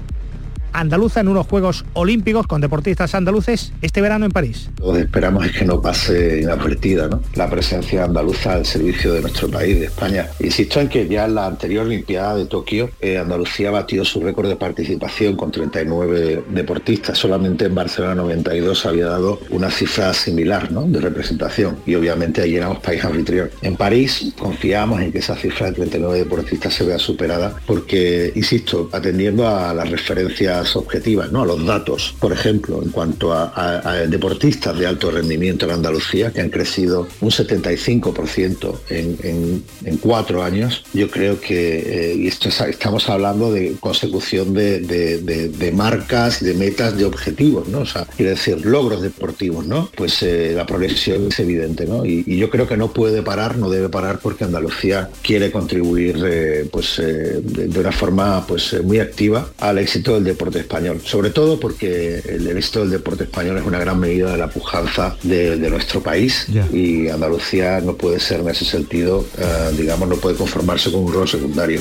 andaluza 0.72 1.20
en 1.20 1.28
unos 1.28 1.46
Juegos 1.46 1.84
Olímpicos 1.94 2.46
con 2.46 2.60
deportistas 2.60 3.14
andaluces 3.14 3.72
este 3.82 4.00
verano 4.00 4.26
en 4.26 4.32
París. 4.32 4.70
Lo 4.80 4.92
que 4.92 5.00
esperamos 5.00 5.46
es 5.46 5.52
que 5.52 5.64
no 5.64 5.80
pase 5.80 6.40
inadvertida 6.42 7.08
la 7.34 7.48
presencia 7.48 8.04
andaluza 8.04 8.54
al 8.54 8.66
servicio 8.66 9.12
de 9.12 9.22
nuestro 9.22 9.48
país, 9.48 9.78
de 9.78 9.86
España. 9.86 10.28
Insisto 10.40 10.80
en 10.80 10.88
que 10.88 11.08
ya 11.08 11.24
en 11.24 11.34
la 11.34 11.46
anterior 11.46 11.86
Olimpiada 11.86 12.36
de 12.36 12.46
Tokio, 12.46 12.90
eh, 13.00 13.18
Andalucía 13.18 13.70
batió 13.70 14.04
su 14.04 14.20
récord 14.20 14.48
de 14.48 14.56
participación 14.56 15.36
con 15.36 15.50
39 15.50 16.44
deportistas. 16.50 17.18
Solamente 17.18 17.66
en 17.66 17.74
Barcelona 17.74 18.14
92 18.16 18.86
había 18.86 19.06
dado 19.06 19.40
una 19.50 19.70
cifra 19.70 20.12
similar 20.14 20.68
de 20.68 21.00
representación 21.00 21.78
y 21.86 21.94
obviamente 21.94 22.42
ahí 22.42 22.56
éramos 22.56 22.78
país 22.78 23.04
anfitrión. 23.04 23.50
En 23.62 23.76
París 23.76 24.32
confiamos 24.38 25.00
en 25.00 25.12
que 25.12 25.18
esa 25.18 25.36
cifra 25.36 25.66
de 25.66 25.72
39 25.72 26.18
deportistas 26.18 26.74
se 26.74 26.84
vea 26.84 26.98
superada 26.98 27.56
porque, 27.66 28.32
insisto, 28.34 28.88
atendiendo 28.92 29.48
a 29.48 29.72
las 29.74 29.90
referencias 29.90 30.65
objetivas, 30.74 31.30
¿no? 31.30 31.42
a 31.42 31.46
los 31.46 31.64
datos, 31.64 32.14
por 32.18 32.32
ejemplo, 32.32 32.82
en 32.82 32.90
cuanto 32.90 33.32
a, 33.32 34.06
deportistas 34.08 34.78
de 34.78 34.86
alto 34.86 35.10
rendimiento 35.10 35.66
en 35.66 35.72
Andalucía, 35.72 36.32
que 36.32 36.40
han 36.40 36.50
crecido 36.50 37.06
un 37.20 37.30
75% 37.30 38.78
en, 38.90 39.64
cuatro 40.00 40.42
años, 40.42 40.84
yo 40.92 41.10
creo 41.10 41.40
que, 41.40 42.12
eh, 42.12 42.26
esto 42.26 42.48
estamos 42.48 43.08
hablando 43.08 43.52
de 43.52 43.76
consecución 43.80 44.54
de, 44.54 45.72
marcas, 45.74 46.42
de 46.42 46.54
metas, 46.54 46.96
de 46.96 47.04
objetivos, 47.04 47.68
¿no? 47.68 47.80
O 47.80 47.86
sea, 47.86 48.06
quiere 48.16 48.30
decir, 48.30 48.64
logros 48.64 49.02
deportivos, 49.02 49.66
¿no? 49.66 49.90
Pues 49.96 50.22
eh, 50.22 50.52
la 50.56 50.64
progresión 50.64 51.28
es 51.28 51.38
evidente, 51.40 51.86
¿no? 51.86 52.04
Y, 52.04 52.24
yo 52.36 52.50
creo 52.50 52.68
que 52.68 52.76
no 52.76 52.92
puede 52.92 53.22
parar, 53.22 53.56
no 53.56 53.70
debe 53.70 53.88
parar 53.88 54.18
porque 54.22 54.44
Andalucía 54.44 55.08
quiere 55.22 55.50
contribuir 55.50 56.22
eh, 56.26 56.68
pues, 56.70 56.96
de, 56.98 57.78
una 57.78 57.92
forma 57.92 58.46
pues, 58.46 58.76
muy 58.84 58.98
activa 58.98 59.48
al 59.58 59.78
éxito 59.78 60.14
del 60.14 60.24
deporte 60.24 60.45
español. 60.54 61.00
Sobre 61.04 61.30
todo 61.30 61.58
porque 61.58 62.20
el, 62.24 62.46
éxito 62.48 62.80
del 62.80 62.90
deporte 62.90 63.24
español 63.24 63.58
es 63.58 63.64
una 63.64 63.78
gran 63.78 63.98
medida 63.98 64.32
de 64.32 64.38
la 64.38 64.48
pujanza 64.48 65.16
de, 65.22 65.56
nuestro 65.66 66.00
país 66.00 66.46
y 66.72 67.08
Andalucía 67.08 67.80
no 67.80 67.96
puede 67.96 68.20
ser 68.20 68.40
en 68.40 68.48
ese 68.48 68.64
sentido, 68.64 69.24
digamos, 69.76 70.08
no 70.08 70.16
puede 70.16 70.36
conformarse 70.36 70.92
con 70.92 71.04
un 71.04 71.12
rol 71.12 71.28
secundario. 71.28 71.80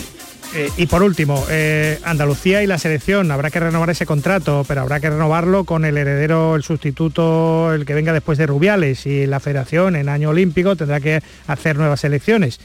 Eh, 0.56 0.72
y 0.78 0.86
por 0.86 1.04
último, 1.04 1.46
eh, 1.50 2.00
Andalucía 2.04 2.64
y 2.64 2.68
la 2.68 2.78
selección, 2.78 3.30
habrá 3.32 3.52
que 3.52 3.60
renovar 3.60 3.90
ese 3.90 4.06
contrato, 4.06 4.64
pero 4.66 4.82
habrá 4.82 5.02
que 5.02 5.10
renovarlo 5.10 5.66
con 5.66 5.84
el 5.84 5.98
heredero, 5.98 6.56
el 6.56 6.64
sustituto, 6.64 7.74
el 7.74 7.86
que 7.86 7.94
venga 7.94 8.14
después 8.14 8.38
de 8.38 8.48
Rubiales 8.48 9.06
y 9.06 9.26
la 9.26 9.42
federación 9.42 9.98
en 9.98 10.08
año 10.08 10.30
olímpico 10.30 10.78
tendrá 10.78 11.02
que 11.02 11.22
hacer 11.48 11.76
nuevas 11.76 12.06
elecciones 12.06 12.60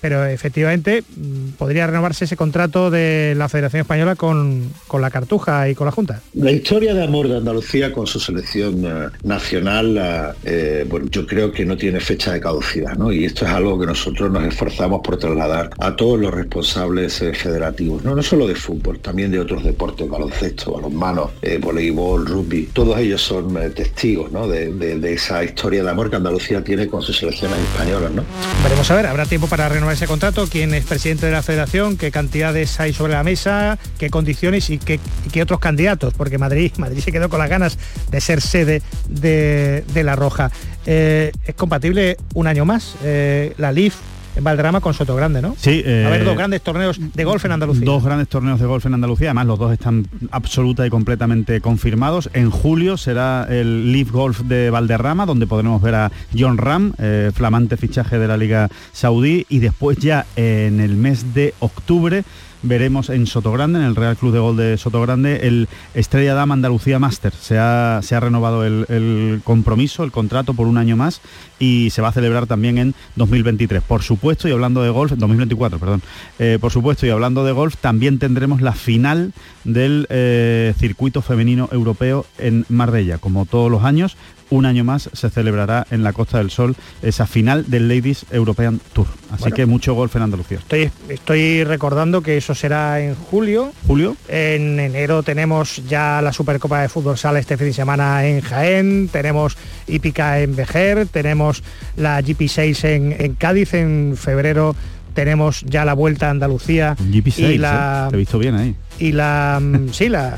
pero 0.00 0.24
efectivamente 0.26 1.02
mm, 1.02 1.50
podría 1.58 1.86
renovarse 1.86 2.24
ese 2.24 2.36
contrato 2.36 2.90
de 2.90 3.34
la 3.36 3.48
Federación 3.48 3.82
Española 3.82 4.16
con, 4.16 4.70
la 4.98 5.10
Cartuja 5.10 5.68
y 5.68 5.74
con 5.74 5.86
la 5.86 5.92
Junta. 5.92 6.20
La 6.34 6.50
historia 6.50 6.94
de 6.94 7.04
amor 7.04 7.28
de 7.28 7.36
Andalucía 7.36 7.92
con 7.92 8.06
su 8.06 8.20
selección 8.20 8.84
eh, 8.84 9.08
nacional, 9.24 9.96
eh, 9.96 10.32
eh, 10.44 10.86
bueno, 10.88 11.06
yo 11.10 11.26
creo 11.26 11.52
que 11.52 11.64
no 11.64 11.76
tiene 11.76 12.00
fecha 12.00 12.32
de 12.32 12.40
caducidad, 12.40 12.96
¿no? 12.96 13.12
Y 13.12 13.24
esto 13.24 13.44
es 13.44 13.50
algo 13.50 13.78
que 13.78 13.86
nosotros 13.86 14.30
nos 14.30 14.44
esforzamos 14.44 15.00
por 15.02 15.18
trasladar 15.18 15.70
a 15.78 15.96
todos 15.96 16.18
los 16.18 16.32
responsables 16.32 17.18
federativos, 17.18 18.02
¿no? 18.04 18.14
no 18.14 18.22
solo 18.22 18.46
de 18.46 18.54
fútbol, 18.54 18.98
también 19.00 19.30
de 19.30 19.40
otros 19.40 19.64
deportes, 19.64 20.08
baloncesto, 20.08 20.72
balonmano, 20.72 21.30
voleibol, 21.60 22.26
rugby, 22.26 22.70
todos 22.72 22.98
ellos 22.98 23.22
son 23.22 23.54
testigos 23.74 24.32
¿no? 24.32 24.46
de, 24.46 24.72
de, 24.72 25.12
esa 25.12 25.42
historia 25.44 25.82
de 25.82 25.90
amor 25.90 26.10
que 26.10 26.16
Andalucía 26.16 26.62
tiene 26.62 26.86
con 26.86 27.02
sus 27.02 27.18
selecciones 27.18 27.58
españolas. 27.58 28.12
¿no? 28.12 28.24
Veremos 28.62 28.90
a 28.90 28.94
ver, 28.94 29.06
habrá 29.06 29.26
tiempo 29.26 29.46
para 29.46 29.68
renovar 29.68 29.89
ese 29.92 30.06
contrato, 30.06 30.46
quién 30.46 30.74
es 30.74 30.84
presidente 30.84 31.26
de 31.26 31.32
la 31.32 31.42
federación, 31.42 31.96
qué 31.96 32.10
cantidades 32.10 32.78
hay 32.80 32.92
sobre 32.92 33.12
la 33.12 33.22
mesa, 33.22 33.78
qué 33.98 34.10
condiciones 34.10 34.70
y 34.70 34.78
qué, 34.78 35.00
otros 35.42 35.60
candidatos, 35.60 36.14
porque 36.14 36.38
Madrid, 36.38 36.72
Madrid 36.78 37.00
se 37.00 37.12
quedó 37.12 37.28
con 37.28 37.38
las 37.38 37.48
ganas 37.48 37.78
de 38.10 38.20
ser 38.20 38.40
sede 38.40 38.82
de, 39.08 40.02
la 40.02 40.16
Roja. 40.16 40.50
Eh, 40.86 41.32
¿Es 41.44 41.54
compatible 41.54 42.16
un 42.34 42.46
año 42.46 42.64
más 42.64 42.94
eh, 43.02 43.54
la 43.58 43.72
LIF 43.72 43.94
Valderrama 44.40 44.80
con 44.80 44.94
Soto 44.94 45.14
Grande, 45.14 45.42
¿no? 45.42 45.54
Sí. 45.58 45.82
a 45.84 46.10
ver, 46.10 46.24
dos 46.24 46.34
eh, 46.34 46.36
grandes 46.36 46.62
torneos 46.62 46.98
de 47.00 47.24
golf 47.24 47.44
en 47.44 47.52
Andalucía. 47.52 47.84
Dos 47.84 48.04
grandes 48.04 48.28
torneos 48.28 48.60
de 48.60 48.66
golf 48.66 48.86
en 48.86 48.94
Andalucía, 48.94 49.28
además 49.28 49.46
los 49.46 49.58
dos 49.58 49.72
están 49.72 50.06
absoluta 50.30 50.86
y 50.86 50.90
completamente 50.90 51.60
confirmados. 51.60 52.30
En 52.32 52.50
julio 52.50 52.96
será 52.96 53.46
el 53.48 53.92
Leaf 53.92 54.10
Golf 54.10 54.40
de 54.40 54.70
Valderrama, 54.70 55.26
donde 55.26 55.46
podremos 55.46 55.80
ver 55.82 55.94
a 55.94 56.12
John 56.36 56.58
Ram, 56.58 56.92
eh, 56.98 57.30
flamante 57.34 57.76
fichaje 57.76 58.18
de 58.18 58.28
la 58.28 58.36
Liga 58.36 58.68
Saudí, 58.92 59.46
y 59.48 59.58
después 59.58 59.98
ya 59.98 60.26
en 60.36 60.80
el 60.80 60.96
mes 60.96 61.34
de 61.34 61.54
octubre 61.60 62.24
veremos 62.62 63.10
en 63.10 63.26
Sotogrande, 63.26 63.78
en 63.78 63.84
el 63.84 63.96
Real 63.96 64.16
Club 64.16 64.32
de 64.32 64.38
Gol 64.38 64.56
de 64.56 64.76
Sotogrande, 64.76 65.46
el 65.46 65.68
Estrella 65.94 66.34
Dama 66.34 66.54
Andalucía 66.54 66.98
Master. 66.98 67.32
Se 67.32 67.58
ha, 67.58 68.00
se 68.02 68.14
ha 68.14 68.20
renovado 68.20 68.64
el, 68.64 69.40
compromiso, 69.44 70.04
el 70.04 70.12
contrato 70.12 70.54
por 70.54 70.66
un 70.66 70.78
año 70.78 70.96
más 70.96 71.20
y 71.58 71.90
se 71.90 72.02
va 72.02 72.08
a 72.08 72.12
celebrar 72.12 72.46
también 72.46 72.78
en 72.78 72.94
2023. 73.16 73.82
Por 73.82 74.02
supuesto, 74.02 74.48
y 74.48 74.52
hablando 74.52 74.82
de 74.82 74.90
golf, 74.90 75.12
2024, 75.12 75.78
perdón. 75.78 76.02
Eh, 76.38 76.58
por 76.60 76.72
supuesto, 76.72 77.06
y 77.06 77.10
hablando 77.10 77.44
de 77.44 77.52
golf, 77.52 77.76
también 77.76 78.18
tendremos 78.18 78.60
la 78.60 78.72
final 78.72 79.32
del 79.64 80.06
eh, 80.10 80.74
circuito 80.78 81.22
femenino 81.22 81.68
europeo 81.72 82.26
en 82.38 82.64
Marbella, 82.68 83.18
como 83.18 83.46
todos 83.46 83.70
los 83.70 83.84
años 83.84 84.16
un 84.50 84.66
año 84.66 84.84
más 84.84 85.08
se 85.12 85.30
celebrará 85.30 85.86
en 85.90 86.02
la 86.02 86.12
Costa 86.12 86.38
del 86.38 86.50
Sol 86.50 86.76
esa 87.02 87.26
final 87.26 87.64
del 87.68 87.88
Ladies 87.88 88.26
European 88.30 88.80
Tour. 88.92 89.06
Así 89.30 89.52
que 89.52 89.66
mucho 89.66 89.94
golf 89.94 90.14
en 90.16 90.22
Andalucía. 90.22 90.58
Estoy, 90.58 90.90
estoy 91.08 91.64
recordando 91.64 92.22
que 92.22 92.36
eso 92.36 92.54
será 92.54 93.00
en 93.00 93.14
julio. 93.14 93.72
Julio. 93.86 94.16
En 94.28 94.78
enero 94.80 95.22
tenemos 95.22 95.82
ya 95.88 96.20
la 96.22 96.32
Supercopa 96.32 96.82
de 96.82 96.88
Fútbol 96.88 97.16
Sala 97.16 97.38
este 97.38 97.56
fin 97.56 97.68
de 97.68 97.72
semana 97.72 98.26
en 98.26 98.40
Jaén, 98.40 99.08
tenemos 99.08 99.56
Hípica 99.86 100.40
en 100.40 100.56
Vejer, 100.56 101.06
tenemos 101.06 101.62
la 101.96 102.20
GP6 102.20 102.84
en, 102.84 103.34
Cádiz 103.34 103.74
en 103.74 104.16
febrero 104.16 104.74
tenemos 105.14 105.62
ya 105.62 105.84
la 105.84 105.94
vuelta 105.94 106.28
a 106.28 106.30
Andalucía 106.30 106.96
GP6, 106.96 107.54
y 107.54 107.58
la 107.58 108.08
¿eh? 108.10 108.14
he 108.14 108.16
visto 108.16 108.38
bien 108.38 108.54
ahí 108.54 108.76
y 109.00 109.12
la 109.12 109.58
mm, 109.60 109.88
sí 109.92 110.08
la, 110.08 110.36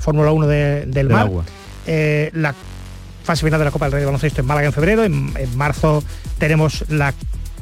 Fórmula 0.00 0.30
1 0.30 0.46
del 0.46 1.08
mar 1.08 1.22
agua. 1.22 1.44
Eh, 1.86 2.30
la 2.34 2.54
fase 3.26 3.44
final 3.44 3.58
de 3.58 3.64
la 3.64 3.70
Copa 3.72 3.86
del 3.86 3.92
Rey 3.92 4.00
de 4.00 4.06
Baloncesto 4.06 4.40
en 4.40 4.46
Málaga 4.46 4.68
en 4.68 4.72
febrero. 4.72 5.04
En, 5.04 5.34
marzo 5.56 6.02
tenemos 6.38 6.84
la 6.88 7.12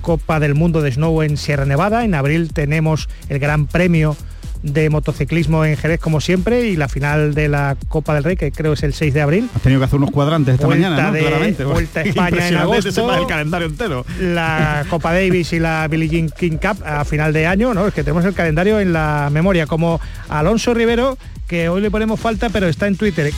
Copa 0.03 0.39
del 0.39 0.55
Mundo 0.55 0.83
de 0.83 0.93
Snow 0.93 1.23
en 1.23 1.37
Sierra 1.39 1.65
Nevada. 1.65 2.05
En 2.05 2.15
abril 2.15 2.53
tenemos 2.53 3.09
el 3.31 3.39
Gran 3.39 3.67
Premio 3.67 4.15
de 4.63 4.89
motociclismo 4.89 5.65
en 5.65 5.77
Jerez 5.77 6.01
como 6.01 6.23
siempre 6.23 6.69
y 6.69 6.77
la 6.77 6.89
final 6.89 7.35
de 7.35 7.49
la 7.49 7.77
Copa 7.89 8.15
del 8.15 8.25
Rey 8.25 8.37
que 8.37 8.51
creo 8.51 8.75
es 8.75 8.83
el 8.83 8.93
6 8.93 9.15
de 9.15 9.23
abril. 9.23 9.51
Has 9.55 9.63
tenido 9.63 9.81
que 9.81 9.87
hacer 9.87 9.97
unos 9.97 10.11
cuadrantes 10.11 10.55
esta 10.55 10.69
mañana, 10.69 11.11
¿no? 11.11 11.19
Claramente. 11.19 11.65
Vuelta 11.65 12.01
a 12.01 12.03
España 12.05 12.49
en 12.49 12.57
agosto. 12.57 13.15
el 13.15 13.27
calendario 13.27 13.67
entero. 13.67 14.05
La 14.21 14.85
Copa 14.91 15.15
Davis 15.15 15.53
y 15.55 15.61
la 15.61 15.89
Billie 15.89 16.09
Jean 16.09 16.29
King 16.29 16.59
Cup 16.59 16.83
a 16.85 17.05
final 17.05 17.33
de 17.33 17.47
año, 17.47 17.73
¿no? 17.73 17.87
Es 17.87 17.95
que 17.95 18.05
tenemos 18.05 18.25
el 18.27 18.35
calendario 18.35 18.81
en 18.81 18.93
la 18.93 19.31
memoria 19.33 19.67
como 19.67 20.01
Alonso 20.29 20.75
Rivero 20.75 21.17
que 21.47 21.69
hoy 21.69 21.81
le 21.81 21.91
ponemos 21.91 22.19
falta 22.19 22.49
pero 22.49 22.69
está 22.69 22.87
en 22.87 22.97
Twitter 22.97 23.33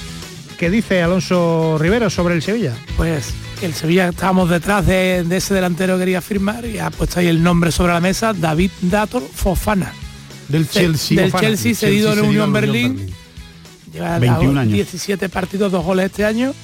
¿Qué 0.59 0.71
dice 0.71 1.03
Alonso 1.03 1.77
Rivero 1.79 2.09
sobre 2.09 2.35
el 2.35 2.43
Sevilla? 2.43 2.75
Pues 2.97 3.35
el 3.61 3.75
Sevilla 3.75 4.09
estábamos 4.09 4.49
detrás 4.49 4.87
de, 4.87 5.27
ese 5.31 5.53
delantero 5.53 5.95
que 5.95 6.01
quería 6.01 6.23
firmar 6.23 6.65
y 6.65 6.79
ha 6.79 6.91
puesto 6.91 7.21
ahí 7.21 7.27
el 7.27 7.43
nombre 7.43 7.71
sobre 7.71 7.93
la 7.93 8.01
mesa, 8.01 8.33
David 8.33 8.71
Dator 8.81 9.23
Fofana. 9.23 9.93
Del 10.49 10.69
Chelsea. 10.69 11.21
Del 11.21 11.33
Chelsea, 11.33 11.75
cedido 11.75 12.13
en 12.13 12.21
Unión 12.21 12.53
Berlín. 12.53 13.07
Lleva 13.93 14.19
21 14.19 14.61
años. 14.61 14.73
17 14.73 15.29
partidos, 15.29 15.73
dos 15.73 15.85
goles 15.85 16.07
este 16.07 16.25
año. 16.25 16.55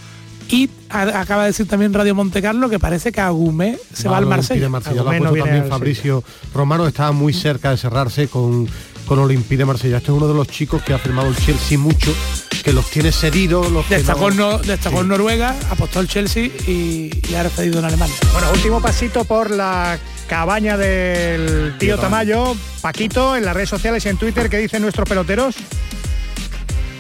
Y 0.48 0.70
acaba 0.88 1.42
de 1.42 1.48
decir 1.48 1.66
también 1.66 1.92
Radio 1.92 2.14
Montecarlo 2.14 2.68
que 2.68 2.78
parece 2.78 3.12
que 3.12 3.20
Agumé 3.20 3.78
se 3.92 4.08
va, 4.08 4.18
al 4.18 4.26
Marsella. 4.26 4.68
Marsella. 4.68 5.04
también 5.04 5.66
Fabricio 5.68 6.24
Romano, 6.54 6.86
estaba 6.86 7.12
muy 7.12 7.32
cerca 7.32 7.70
de 7.70 7.76
cerrarse 7.76 8.28
con 8.28 8.68
con 9.06 9.18
Olympique 9.18 9.58
de 9.58 9.64
Marsella. 9.64 9.98
Este 9.98 10.10
es 10.10 10.16
uno 10.16 10.28
de 10.28 10.34
los 10.34 10.48
chicos 10.48 10.82
que 10.82 10.94
ha 10.94 10.98
firmado 10.98 11.28
el 11.28 11.36
Chelsea 11.36 11.78
mucho, 11.78 12.14
que 12.62 12.72
los 12.72 12.90
tiene 12.90 13.12
cedidos. 13.12 13.70
Los 13.70 13.88
destacó, 13.88 14.30
en 14.30 15.08
Noruega, 15.08 15.54
apostó 15.70 16.00
el 16.00 16.08
Chelsea 16.08 16.44
y, 16.66 17.10
y 17.28 17.34
ha 17.34 17.48
cedido 17.48 17.80
en 17.80 17.84
Alemania. 17.84 18.16
Bueno, 18.32 18.50
último 18.52 18.80
pasito 18.80 19.24
por 19.24 19.50
la 19.50 19.98
cabaña 20.28 20.76
del 20.76 21.76
tío 21.78 21.98
Tamayo. 21.98 22.54
Paquito, 22.80 23.36
en 23.36 23.44
las 23.44 23.54
redes 23.54 23.68
sociales 23.68 24.04
y 24.06 24.08
en 24.08 24.16
Twitter, 24.16 24.48
¿qué 24.48 24.58
dicen 24.58 24.82
nuestros 24.82 25.08
peloteros? 25.08 25.56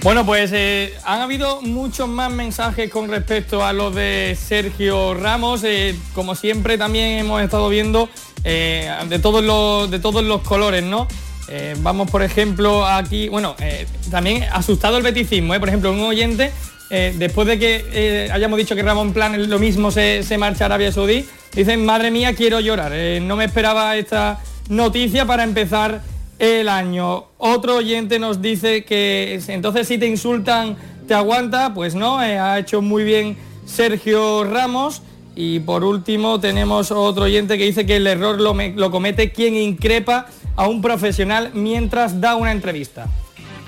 Bueno, 0.02 0.26
pues 0.26 0.50
eh, 0.52 0.94
han 1.04 1.20
habido 1.20 1.62
muchos 1.62 2.08
más 2.08 2.30
mensajes 2.32 2.90
con 2.90 3.08
respecto 3.08 3.64
a 3.64 3.72
los 3.72 3.94
de 3.94 4.36
Sergio 4.38 5.14
Ramos. 5.14 5.62
Eh, 5.62 5.96
como 6.12 6.34
siempre 6.34 6.76
también 6.76 7.20
hemos 7.20 7.40
estado 7.40 7.68
viendo 7.68 8.08
eh, 8.42 8.92
de, 9.08 9.18
todos 9.20 9.44
los, 9.44 9.88
de 9.88 10.00
todos 10.00 10.24
los 10.24 10.40
colores, 10.42 10.82
¿no? 10.82 11.06
Eh, 11.54 11.76
vamos, 11.80 12.10
por 12.10 12.22
ejemplo, 12.22 12.86
aquí, 12.86 13.28
bueno, 13.28 13.54
eh, 13.60 13.86
también 14.10 14.44
asustado 14.52 14.96
el 14.96 15.02
beticismo, 15.02 15.54
¿eh? 15.54 15.60
por 15.60 15.68
ejemplo, 15.68 15.92
un 15.92 16.00
oyente, 16.00 16.50
después 16.90 17.46
de 17.46 17.58
que 17.58 18.28
hayamos 18.30 18.58
dicho 18.58 18.74
que 18.74 18.82
Ramón 18.82 19.14
Plan 19.14 19.48
lo 19.48 19.58
mismo 19.58 19.90
se, 19.90 20.24
marcha 20.38 20.64
a 20.64 20.66
Arabia 20.66 20.92
Saudí, 20.92 21.26
dicen, 21.54 21.86
madre 21.86 22.10
mía, 22.10 22.34
quiero 22.34 22.60
llorar, 22.60 22.92
no 23.22 23.36
me 23.36 23.46
esperaba 23.46 23.96
esta 23.96 24.40
noticia 24.68 25.24
para 25.24 25.44
empezar 25.44 26.02
el 26.38 26.68
año. 26.68 27.26
Otro 27.38 27.76
oyente 27.76 28.18
nos 28.18 28.42
dice 28.42 28.84
que 28.84 29.40
entonces 29.46 29.86
si 29.86 29.96
te 29.96 30.06
insultan, 30.06 30.76
te 31.06 31.14
aguanta. 31.14 31.72
Pues 31.74 31.94
no, 31.94 32.22
eh, 32.22 32.38
ha 32.38 32.58
hecho 32.58 32.82
muy 32.82 33.04
bien 33.04 33.36
Sergio 33.64 34.44
Ramos. 34.44 35.02
Y 35.34 35.60
por 35.60 35.82
último 35.84 36.38
tenemos 36.40 36.90
otro 36.90 37.24
oyente 37.24 37.56
que 37.56 37.64
dice 37.64 37.86
que 37.86 37.96
el 37.96 38.06
error 38.06 38.40
lo, 38.40 38.52
me- 38.54 38.74
lo 38.74 38.90
comete 38.90 39.32
quien 39.32 39.54
increpa 39.56 40.26
a 40.56 40.68
un 40.68 40.82
profesional 40.82 41.50
mientras 41.54 42.20
da 42.20 42.36
una 42.36 42.52
entrevista. 42.52 43.06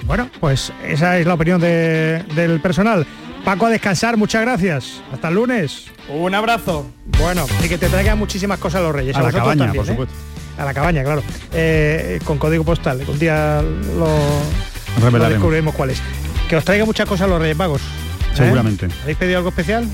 Bueno, 0.05 0.29
pues 0.41 0.73
esa 0.87 1.19
es 1.19 1.27
la 1.27 1.35
opinión 1.35 1.61
de- 1.61 2.23
del 2.35 2.61
personal. 2.61 3.07
Paco, 3.45 3.67
a 3.67 3.71
descansar, 3.71 4.17
muchas 4.17 4.43
gracias. 4.43 5.03
Hasta 5.13 5.29
el 5.29 5.35
lunes. 5.35 5.87
Un 6.09 6.35
abrazo. 6.35 6.87
Bueno, 7.19 7.47
y 7.65 7.69
que 7.69 7.79
te 7.79 7.89
traigan 7.89 8.19
muchísimas 8.19 8.59
cosas 8.59 8.83
los 8.83 8.95
Reyes. 8.95 9.15
A 9.17 9.21
la 9.21 9.25
vosotros 9.27 9.43
cabaña, 9.45 9.65
también, 9.65 9.83
por 9.85 9.91
¿eh? 9.91 9.93
supuesto. 9.95 10.15
A 10.59 10.65
la 10.65 10.75
cabaña, 10.75 11.03
claro. 11.03 11.23
Eh, 11.53 12.21
con 12.25 12.39
código 12.39 12.65
postal. 12.65 13.03
Un 13.09 13.19
día 13.19 13.63
lo, 13.97 14.09
descubriremos 15.29 15.75
cuál 15.75 15.91
es. 15.91 16.01
Que 16.49 16.57
os 16.57 16.65
traiga 16.65 16.85
muchas 16.85 17.09
cosas 17.09 17.29
los 17.29 17.41
Reyes 17.41 17.57
Magos. 17.57 17.81
¿eh? 17.83 18.35
Seguramente. 18.37 18.89
¿Habéis 19.03 19.17
pedido 19.19 19.39
algo 19.39 19.49
especial? 19.51 19.87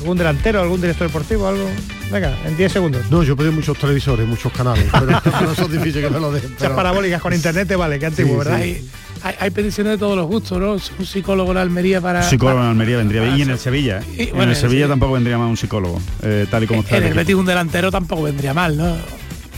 ¿Algún 0.00 0.18
delantero, 0.18 0.60
algún 0.60 0.80
director 0.80 1.06
deportivo, 1.06 1.48
algo? 1.48 1.68
Venga, 2.12 2.36
en 2.44 2.56
10 2.56 2.72
segundos. 2.72 3.10
No, 3.10 3.22
yo 3.22 3.36
pedí 3.36 3.50
muchos 3.50 3.78
televisores, 3.78 4.26
muchos 4.26 4.52
canales, 4.52 4.86
pero 4.92 5.06
no 5.42 5.52
eso 5.52 5.62
es 5.64 5.72
difícil 5.72 6.02
que 6.02 6.10
me 6.10 6.20
lo 6.20 6.30
den. 6.30 6.44
Esas 6.44 6.56
pero- 6.58 6.76
parabólicas 6.76 7.20
con 7.22 7.32
internet, 7.32 7.66
te 7.68 7.76
vale, 7.76 7.98
que 7.98 8.06
antiguo, 8.06 8.32
Sí, 8.32 8.38
¿verdad? 8.48 8.62
sí. 8.62 8.88
Hay, 9.22 9.34
hay 9.40 9.50
peticiones 9.50 9.92
de 9.94 9.98
todos 9.98 10.14
los 10.14 10.26
gustos, 10.26 10.58
¿no? 10.60 10.72
Un 10.74 11.06
psicólogo 11.06 11.50
en 11.50 11.58
Almería 11.58 12.00
para... 12.02 12.22
Psicólogo 12.22 12.60
en 12.60 12.66
Almería 12.68 12.98
vendría 12.98 13.22
bien. 13.22 13.38
Y 13.38 13.42
en 13.42 13.50
el 13.50 13.58
Sevilla. 13.58 14.00
¿eh? 14.00 14.04
Y, 14.16 14.20
en 14.22 14.28
el 14.28 14.54
Sevilla 14.54 14.54
Sevilla. 14.54 14.88
tampoco 14.88 15.12
vendría 15.14 15.38
más 15.38 15.48
un 15.48 15.56
psicólogo, 15.56 16.00
eh, 16.22 16.46
tal 16.50 16.64
y 16.64 16.66
como 16.66 16.82
está. 16.82 16.98
En 16.98 17.04
el. 17.04 17.14
Betis 17.14 17.34
un 17.34 17.46
delantero 17.46 17.90
tampoco 17.90 18.24
vendría 18.24 18.52
mal, 18.54 18.76
¿no? 18.76 18.94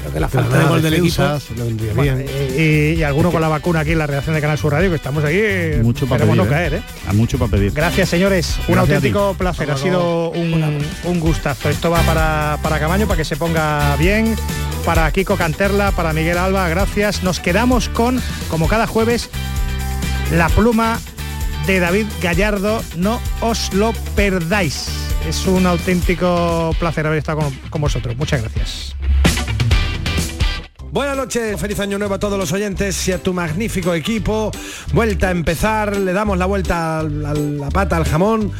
Creo 0.00 0.12
que 0.12 0.20
la 0.20 0.28
falta 0.28 0.48
de 0.48 0.54
Granada, 0.54 0.70
gol 0.70 0.82
del 0.82 0.94
equipo... 0.94 1.22
defensas, 1.22 1.50
le 1.56 1.64
vendría 1.64 1.92
Bueno, 1.94 2.16
bien. 2.16 2.28
y, 2.56 2.60
y- 2.60 2.94
y 2.98 3.02
alguno 3.02 3.30
con 3.32 3.40
la 3.40 3.48
vacuna 3.48 3.80
aquí 3.80 3.92
en 3.92 3.98
la 3.98 4.06
redacción 4.06 4.34
de 4.34 4.40
Canal 4.40 4.56
Sur 4.58 4.72
Radio, 4.72 4.90
que 4.90 4.96
estamos 4.96 5.24
aquí. 5.24 5.36
eh, 5.38 5.80
Mucho 5.82 6.06
para 6.06 6.24
pedir. 6.24 6.36
no 6.36 6.44
¿eh? 6.44 6.48
caer, 6.48 6.74
¿eh? 6.74 6.82
A 7.08 7.12
mucho 7.12 7.38
para 7.38 7.50
pedir. 7.50 7.72
Gracias, 7.72 8.08
señores. 8.08 8.56
Un 8.68 8.74
Gracias 8.74 8.96
auténtico 8.96 9.30
ti. 9.32 9.38
placer. 9.38 9.70
Ha 9.70 9.76
sido 9.76 10.30
un, 10.30 10.78
un 11.04 11.20
gustazo. 11.20 11.68
Esto 11.68 11.90
va 11.90 12.00
para, 12.02 12.58
para 12.62 12.78
Camaño, 12.78 13.06
para 13.06 13.18
que 13.18 13.24
se 13.24 13.36
ponga 13.36 13.96
bien. 13.96 14.36
Para 14.84 15.10
Kiko 15.10 15.36
Canterla, 15.36 15.90
para 15.92 16.12
Miguel 16.12 16.38
Alba, 16.38 16.68
gracias. 16.68 17.22
Nos 17.22 17.40
quedamos 17.40 17.88
con, 17.90 18.22
como 18.48 18.68
cada 18.68 18.86
jueves, 18.86 19.28
la 20.32 20.48
pluma 20.48 20.98
de 21.66 21.80
David 21.80 22.06
Gallardo. 22.22 22.82
No 22.96 23.20
os 23.40 23.72
lo 23.74 23.92
perdáis. 24.14 24.88
Es 25.28 25.46
un 25.46 25.66
auténtico 25.66 26.74
placer 26.78 27.06
haber 27.06 27.18
estado 27.18 27.40
con, 27.40 27.52
con 27.68 27.80
vosotros. 27.82 28.16
Muchas 28.16 28.40
gracias. 28.40 28.94
Buenas 30.90 31.18
noches, 31.18 31.60
feliz 31.60 31.78
año 31.80 31.98
nuevo 31.98 32.14
a 32.14 32.18
todos 32.18 32.38
los 32.38 32.50
oyentes 32.50 33.06
y 33.08 33.12
a 33.12 33.22
tu 33.22 33.34
magnífico 33.34 33.92
equipo. 33.92 34.50
Vuelta 34.94 35.28
a 35.28 35.30
empezar, 35.32 35.94
le 35.94 36.14
damos 36.14 36.38
la 36.38 36.46
vuelta 36.46 37.00
a 37.00 37.02
la 37.02 37.68
pata 37.68 37.98
al 37.98 38.04
jamón 38.04 38.52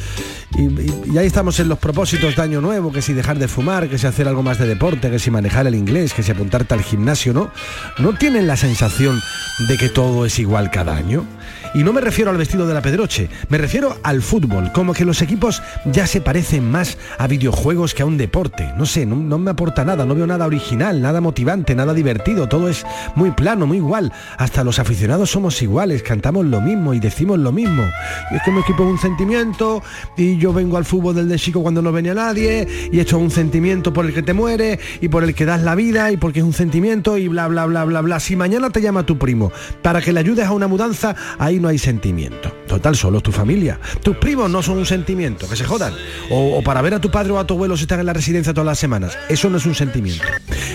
y 0.55 1.17
ahí 1.17 1.25
estamos 1.25 1.59
en 1.59 1.69
los 1.69 1.79
propósitos 1.79 2.35
de 2.35 2.41
año 2.41 2.61
nuevo, 2.61 2.91
que 2.91 3.01
si 3.01 3.13
dejar 3.13 3.39
de 3.39 3.47
fumar, 3.47 3.89
que 3.89 3.97
si 3.97 4.05
hacer 4.05 4.27
algo 4.27 4.43
más 4.43 4.59
de 4.59 4.67
deporte, 4.67 5.09
que 5.09 5.17
si 5.17 5.31
manejar 5.31 5.65
el 5.65 5.75
inglés, 5.75 6.13
que 6.13 6.21
si 6.21 6.31
apuntarte 6.31 6.73
al 6.73 6.83
gimnasio, 6.83 7.33
¿no? 7.33 7.51
¿No 7.97 8.13
tienen 8.13 8.45
la 8.45 8.57
sensación 8.57 9.19
de 9.67 9.77
que 9.77 9.89
todo 9.89 10.25
es 10.25 10.37
igual 10.37 10.69
cada 10.69 10.95
año? 10.95 11.25
Y 11.73 11.83
no 11.83 11.93
me 11.93 12.01
refiero 12.01 12.31
al 12.31 12.37
vestido 12.37 12.65
de 12.65 12.73
la 12.73 12.81
Pedroche, 12.81 13.29
me 13.49 13.57
refiero 13.57 13.97
al 14.03 14.21
fútbol, 14.21 14.71
como 14.71 14.93
que 14.93 15.05
los 15.05 15.21
equipos 15.21 15.61
ya 15.85 16.07
se 16.07 16.21
parecen 16.21 16.69
más 16.69 16.97
a 17.17 17.27
videojuegos 17.27 17.93
que 17.93 18.01
a 18.01 18.05
un 18.05 18.17
deporte. 18.17 18.73
No 18.77 18.85
sé, 18.85 19.05
no, 19.05 19.37
me 19.37 19.51
aporta 19.51 19.85
nada, 19.85 20.05
no 20.05 20.15
veo 20.15 20.25
nada 20.25 20.45
original, 20.45 21.01
nada 21.01 21.21
motivante, 21.21 21.75
nada 21.75 21.93
divertido, 21.93 22.47
todo 22.47 22.69
es 22.69 22.85
muy 23.15 23.31
plano, 23.31 23.67
muy 23.67 23.77
igual. 23.77 24.11
Hasta 24.37 24.63
los 24.63 24.79
aficionados 24.79 25.29
somos 25.29 25.61
iguales, 25.61 26.03
cantamos 26.03 26.45
lo 26.45 26.61
mismo 26.61 26.93
y 26.93 26.99
decimos 26.99 27.39
lo 27.39 27.51
mismo. 27.51 27.83
Es 28.31 28.41
que 28.43 28.51
mi 28.51 28.61
equipo 28.61 28.83
es 28.83 28.89
un 28.89 28.99
sentimiento 28.99 29.83
y 30.17 30.37
yo 30.37 30.53
vengo 30.53 30.77
al 30.77 30.85
fútbol 30.85 31.15
del 31.15 31.29
de 31.29 31.37
chico 31.37 31.61
cuando 31.61 31.81
no 31.81 31.91
venía 31.91 32.13
nadie 32.13 32.67
y 32.91 32.99
esto 32.99 33.17
es 33.17 33.23
un 33.23 33.31
sentimiento 33.31 33.93
por 33.93 34.05
el 34.05 34.13
que 34.13 34.23
te 34.23 34.33
muere 34.33 34.79
y 35.01 35.07
por 35.07 35.23
el 35.23 35.35
que 35.35 35.45
das 35.45 35.61
la 35.61 35.75
vida 35.75 36.11
y 36.11 36.17
porque 36.17 36.39
es 36.39 36.45
un 36.45 36.53
sentimiento 36.53 37.17
y 37.17 37.27
bla 37.27 37.47
bla 37.47 37.65
bla 37.65 37.85
bla 37.85 38.01
bla. 38.01 38.19
Si 38.19 38.35
mañana 38.35 38.69
te 38.69 38.81
llama 38.81 39.05
tu 39.05 39.17
primo 39.17 39.51
para 39.81 40.01
que 40.01 40.13
le 40.13 40.19
ayudes 40.19 40.45
a 40.45 40.51
una 40.51 40.67
mudanza, 40.67 41.15
ahí 41.49 41.59
no 41.59 41.67
hay 41.67 41.77
sentimiento. 41.77 42.51
Total, 42.69 42.95
solo 42.95 43.19
tu 43.19 43.31
familia. 43.31 43.79
Tus 44.03 44.15
primos 44.17 44.47
no 44.47 44.61
son 44.61 44.77
un 44.77 44.85
sentimiento, 44.85 45.49
que 45.49 45.55
se 45.55 45.65
jodan. 45.65 45.91
O, 46.29 46.59
o 46.59 46.61
para 46.61 46.83
ver 46.83 46.93
a 46.93 47.01
tu 47.01 47.09
padre 47.09 47.31
o 47.31 47.39
a 47.39 47.47
tu 47.47 47.55
abuelo 47.55 47.75
si 47.75 47.83
están 47.83 47.99
en 47.99 48.05
la 48.05 48.13
residencia 48.13 48.53
todas 48.53 48.67
las 48.67 48.77
semanas. 48.77 49.17
Eso 49.27 49.49
no 49.49 49.57
es 49.57 49.65
un 49.65 49.73
sentimiento. 49.73 50.23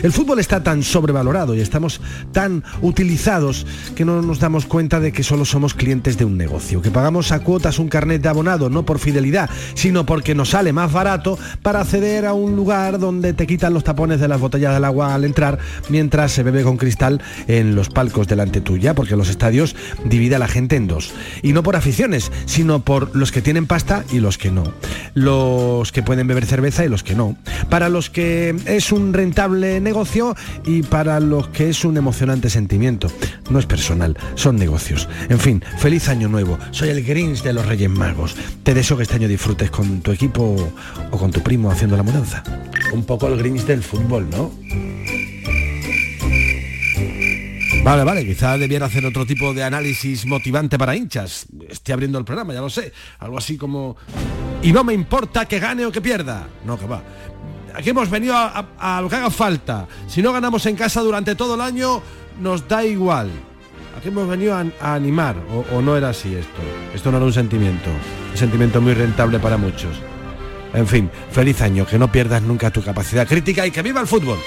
El 0.03 0.12
fútbol 0.12 0.41
está 0.41 0.61
tan 0.62 0.83
sobrevalorado 0.83 1.55
y 1.55 1.61
estamos 1.61 2.01
tan 2.33 2.65
utilizados 2.83 3.65
que 3.95 4.05
no 4.05 4.23
nos 4.23 4.41
damos 4.41 4.66
cuenta 4.66 4.99
de 4.99 5.12
que 5.12 5.23
solo 5.23 5.45
somos 5.45 5.73
clientes 5.73 6.19
de 6.19 6.25
un 6.25 6.37
negocio, 6.37 6.83
que 6.83 6.91
pagamos 6.91 7.31
a 7.31 7.41
cuotas 7.41 7.79
un 7.79 7.89
carnet 7.89 8.21
de 8.21 8.29
abonado 8.29 8.69
no 8.69 8.85
por 8.85 8.99
fidelidad, 8.99 9.49
sino 9.75 10.05
porque 10.05 10.35
nos 10.35 10.51
sale 10.51 10.73
más 10.73 10.93
barato 10.93 11.39
para 11.62 11.81
acceder 11.81 12.27
a 12.27 12.33
un 12.33 12.57
lugar 12.57 12.99
donde 12.99 13.35
te 13.35 13.47
quitan 13.47 13.73
los 13.73 13.85
tapones 13.85 14.19
de 14.19 14.27
las 14.27 14.41
botellas 14.41 14.75
del 14.75 14.85
agua 14.85 15.15
al 15.15 15.25
entrar 15.25 15.59
mientras 15.89 16.33
se 16.33 16.43
bebe 16.43 16.65
con 16.65 16.77
cristal 16.77 17.23
en 17.47 17.77
los 17.77 17.89
palcos 17.89 18.27
delante 18.27 18.61
tuya, 18.61 18.95
porque 18.95 19.16
los 19.16 19.29
estadios 19.29 19.77
divide 20.05 20.35
a 20.35 20.41
la 20.41 20.49
gente 20.49 20.75
en 20.75 20.89
dos. 20.89 21.12
Y 21.41 21.53
no 21.53 21.62
por 21.62 21.77
aficiones, 21.85 22.32
sino 22.47 22.81
por 22.81 23.15
los 23.15 23.31
que 23.31 23.43
tienen 23.43 23.66
pasta 23.66 24.06
y 24.11 24.19
los 24.19 24.39
que 24.39 24.51
no. 24.51 24.65
Los 25.12 25.93
que 25.93 26.02
pueden 26.02 26.27
beber 26.27 26.47
cerveza 26.47 26.82
y 26.82 26.89
los 26.89 27.02
que 27.02 27.15
no. 27.15 27.36
Para 27.69 27.90
los 27.90 28.09
que 28.09 28.56
es 28.65 28.90
un 28.90 29.12
rentable 29.12 29.82
negocio 29.82 30.35
y 30.65 30.82
para 30.82 31.20
los 31.20 31.48
que 31.48 31.69
es 31.69 31.85
un 31.85 31.98
emocionante 31.98 32.48
sentimiento. 32.48 33.09
No 33.51 33.59
es 33.59 33.66
personal, 33.66 34.16
son 34.35 34.56
negocios. 34.56 35.11
En 35.28 35.39
fin, 35.39 35.62
feliz 35.77 36.09
año 36.09 36.27
nuevo. 36.27 36.59
Soy 36.70 36.89
el 36.89 37.05
Grinch 37.05 37.43
de 37.43 37.52
los 37.52 37.66
Reyes 37.66 37.90
Magos. 37.90 38.35
Te 38.62 38.73
deseo 38.73 38.97
que 38.97 39.02
este 39.02 39.16
año 39.16 39.28
disfrutes 39.28 39.70
con 39.70 40.01
tu 40.01 40.11
equipo 40.11 40.73
o 41.11 41.19
con 41.19 41.32
tu 41.32 41.43
primo 41.43 41.70
haciendo 41.70 41.98
la 41.98 42.02
mudanza. 42.02 42.43
Un 42.94 43.05
poco 43.05 43.28
el 43.28 43.36
Grinch 43.36 43.66
del 43.66 43.82
fútbol, 43.82 44.31
¿no? 44.31 44.51
Vale, 47.85 48.02
vale, 48.02 48.24
quizá 48.24 48.56
debiera 48.56 48.86
hacer 48.86 49.05
otro 49.05 49.27
tipo 49.27 49.52
de 49.52 49.62
análisis 49.62 50.24
motivante 50.24 50.78
para 50.78 50.97
hinchas. 50.97 51.47
Estoy 51.69 51.93
abriendo 51.93 52.19
el 52.19 52.24
programa, 52.24 52.55
ya 52.55 52.62
lo 52.62 52.70
sé. 52.70 52.93
Algo 53.19 53.36
así 53.36 53.59
como... 53.59 53.94
Y 54.62 54.73
no 54.73 54.82
me 54.85 54.94
importa 54.94 55.44
que 55.47 55.59
gane 55.59 55.85
o 55.85 55.93
que 55.93 56.01
pierda. 56.01 56.47
No, 56.65 56.78
que 56.78 56.86
va. 56.86 57.02
Aquí 57.74 57.90
hemos 57.90 58.09
venido 58.09 58.35
a, 58.35 58.66
a- 58.78 59.02
lo 59.02 59.09
que 59.11 59.16
haga 59.16 59.31
falta. 59.31 59.86
Si 60.06 60.23
no 60.23 60.32
ganamos 60.32 60.65
en 60.65 60.77
casa 60.77 61.02
durante 61.02 61.35
todo 61.35 61.56
el 61.56 61.61
año, 61.61 62.01
nos 62.40 62.66
da 62.66 62.82
igual. 62.85 63.28
Aquí 63.98 64.09
hemos 64.09 64.27
venido 64.28 64.55
a, 64.56 64.65
a 64.81 64.94
animar. 64.94 65.36
O, 65.52 65.77
o 65.77 65.82
no 65.82 65.94
era 65.94 66.09
así 66.09 66.35
esto. 66.35 66.62
Esto 66.94 67.11
no 67.11 67.19
era 67.19 67.27
un 67.27 67.35
sentimiento. 67.35 67.90
Un 68.32 68.36
sentimiento 68.39 68.81
muy 68.81 68.94
rentable 68.94 69.39
para 69.39 69.59
muchos. 69.59 69.94
En 70.73 70.86
fin, 70.86 71.11
feliz 71.31 71.61
año, 71.61 71.86
que 71.86 71.98
no 71.98 72.11
pierdas 72.11 72.40
nunca 72.43 72.70
tu 72.70 72.82
capacidad 72.82 73.28
crítica 73.28 73.66
y 73.66 73.70
que 73.70 73.82
viva 73.82 74.01
el 74.01 74.06
fútbol. 74.06 74.39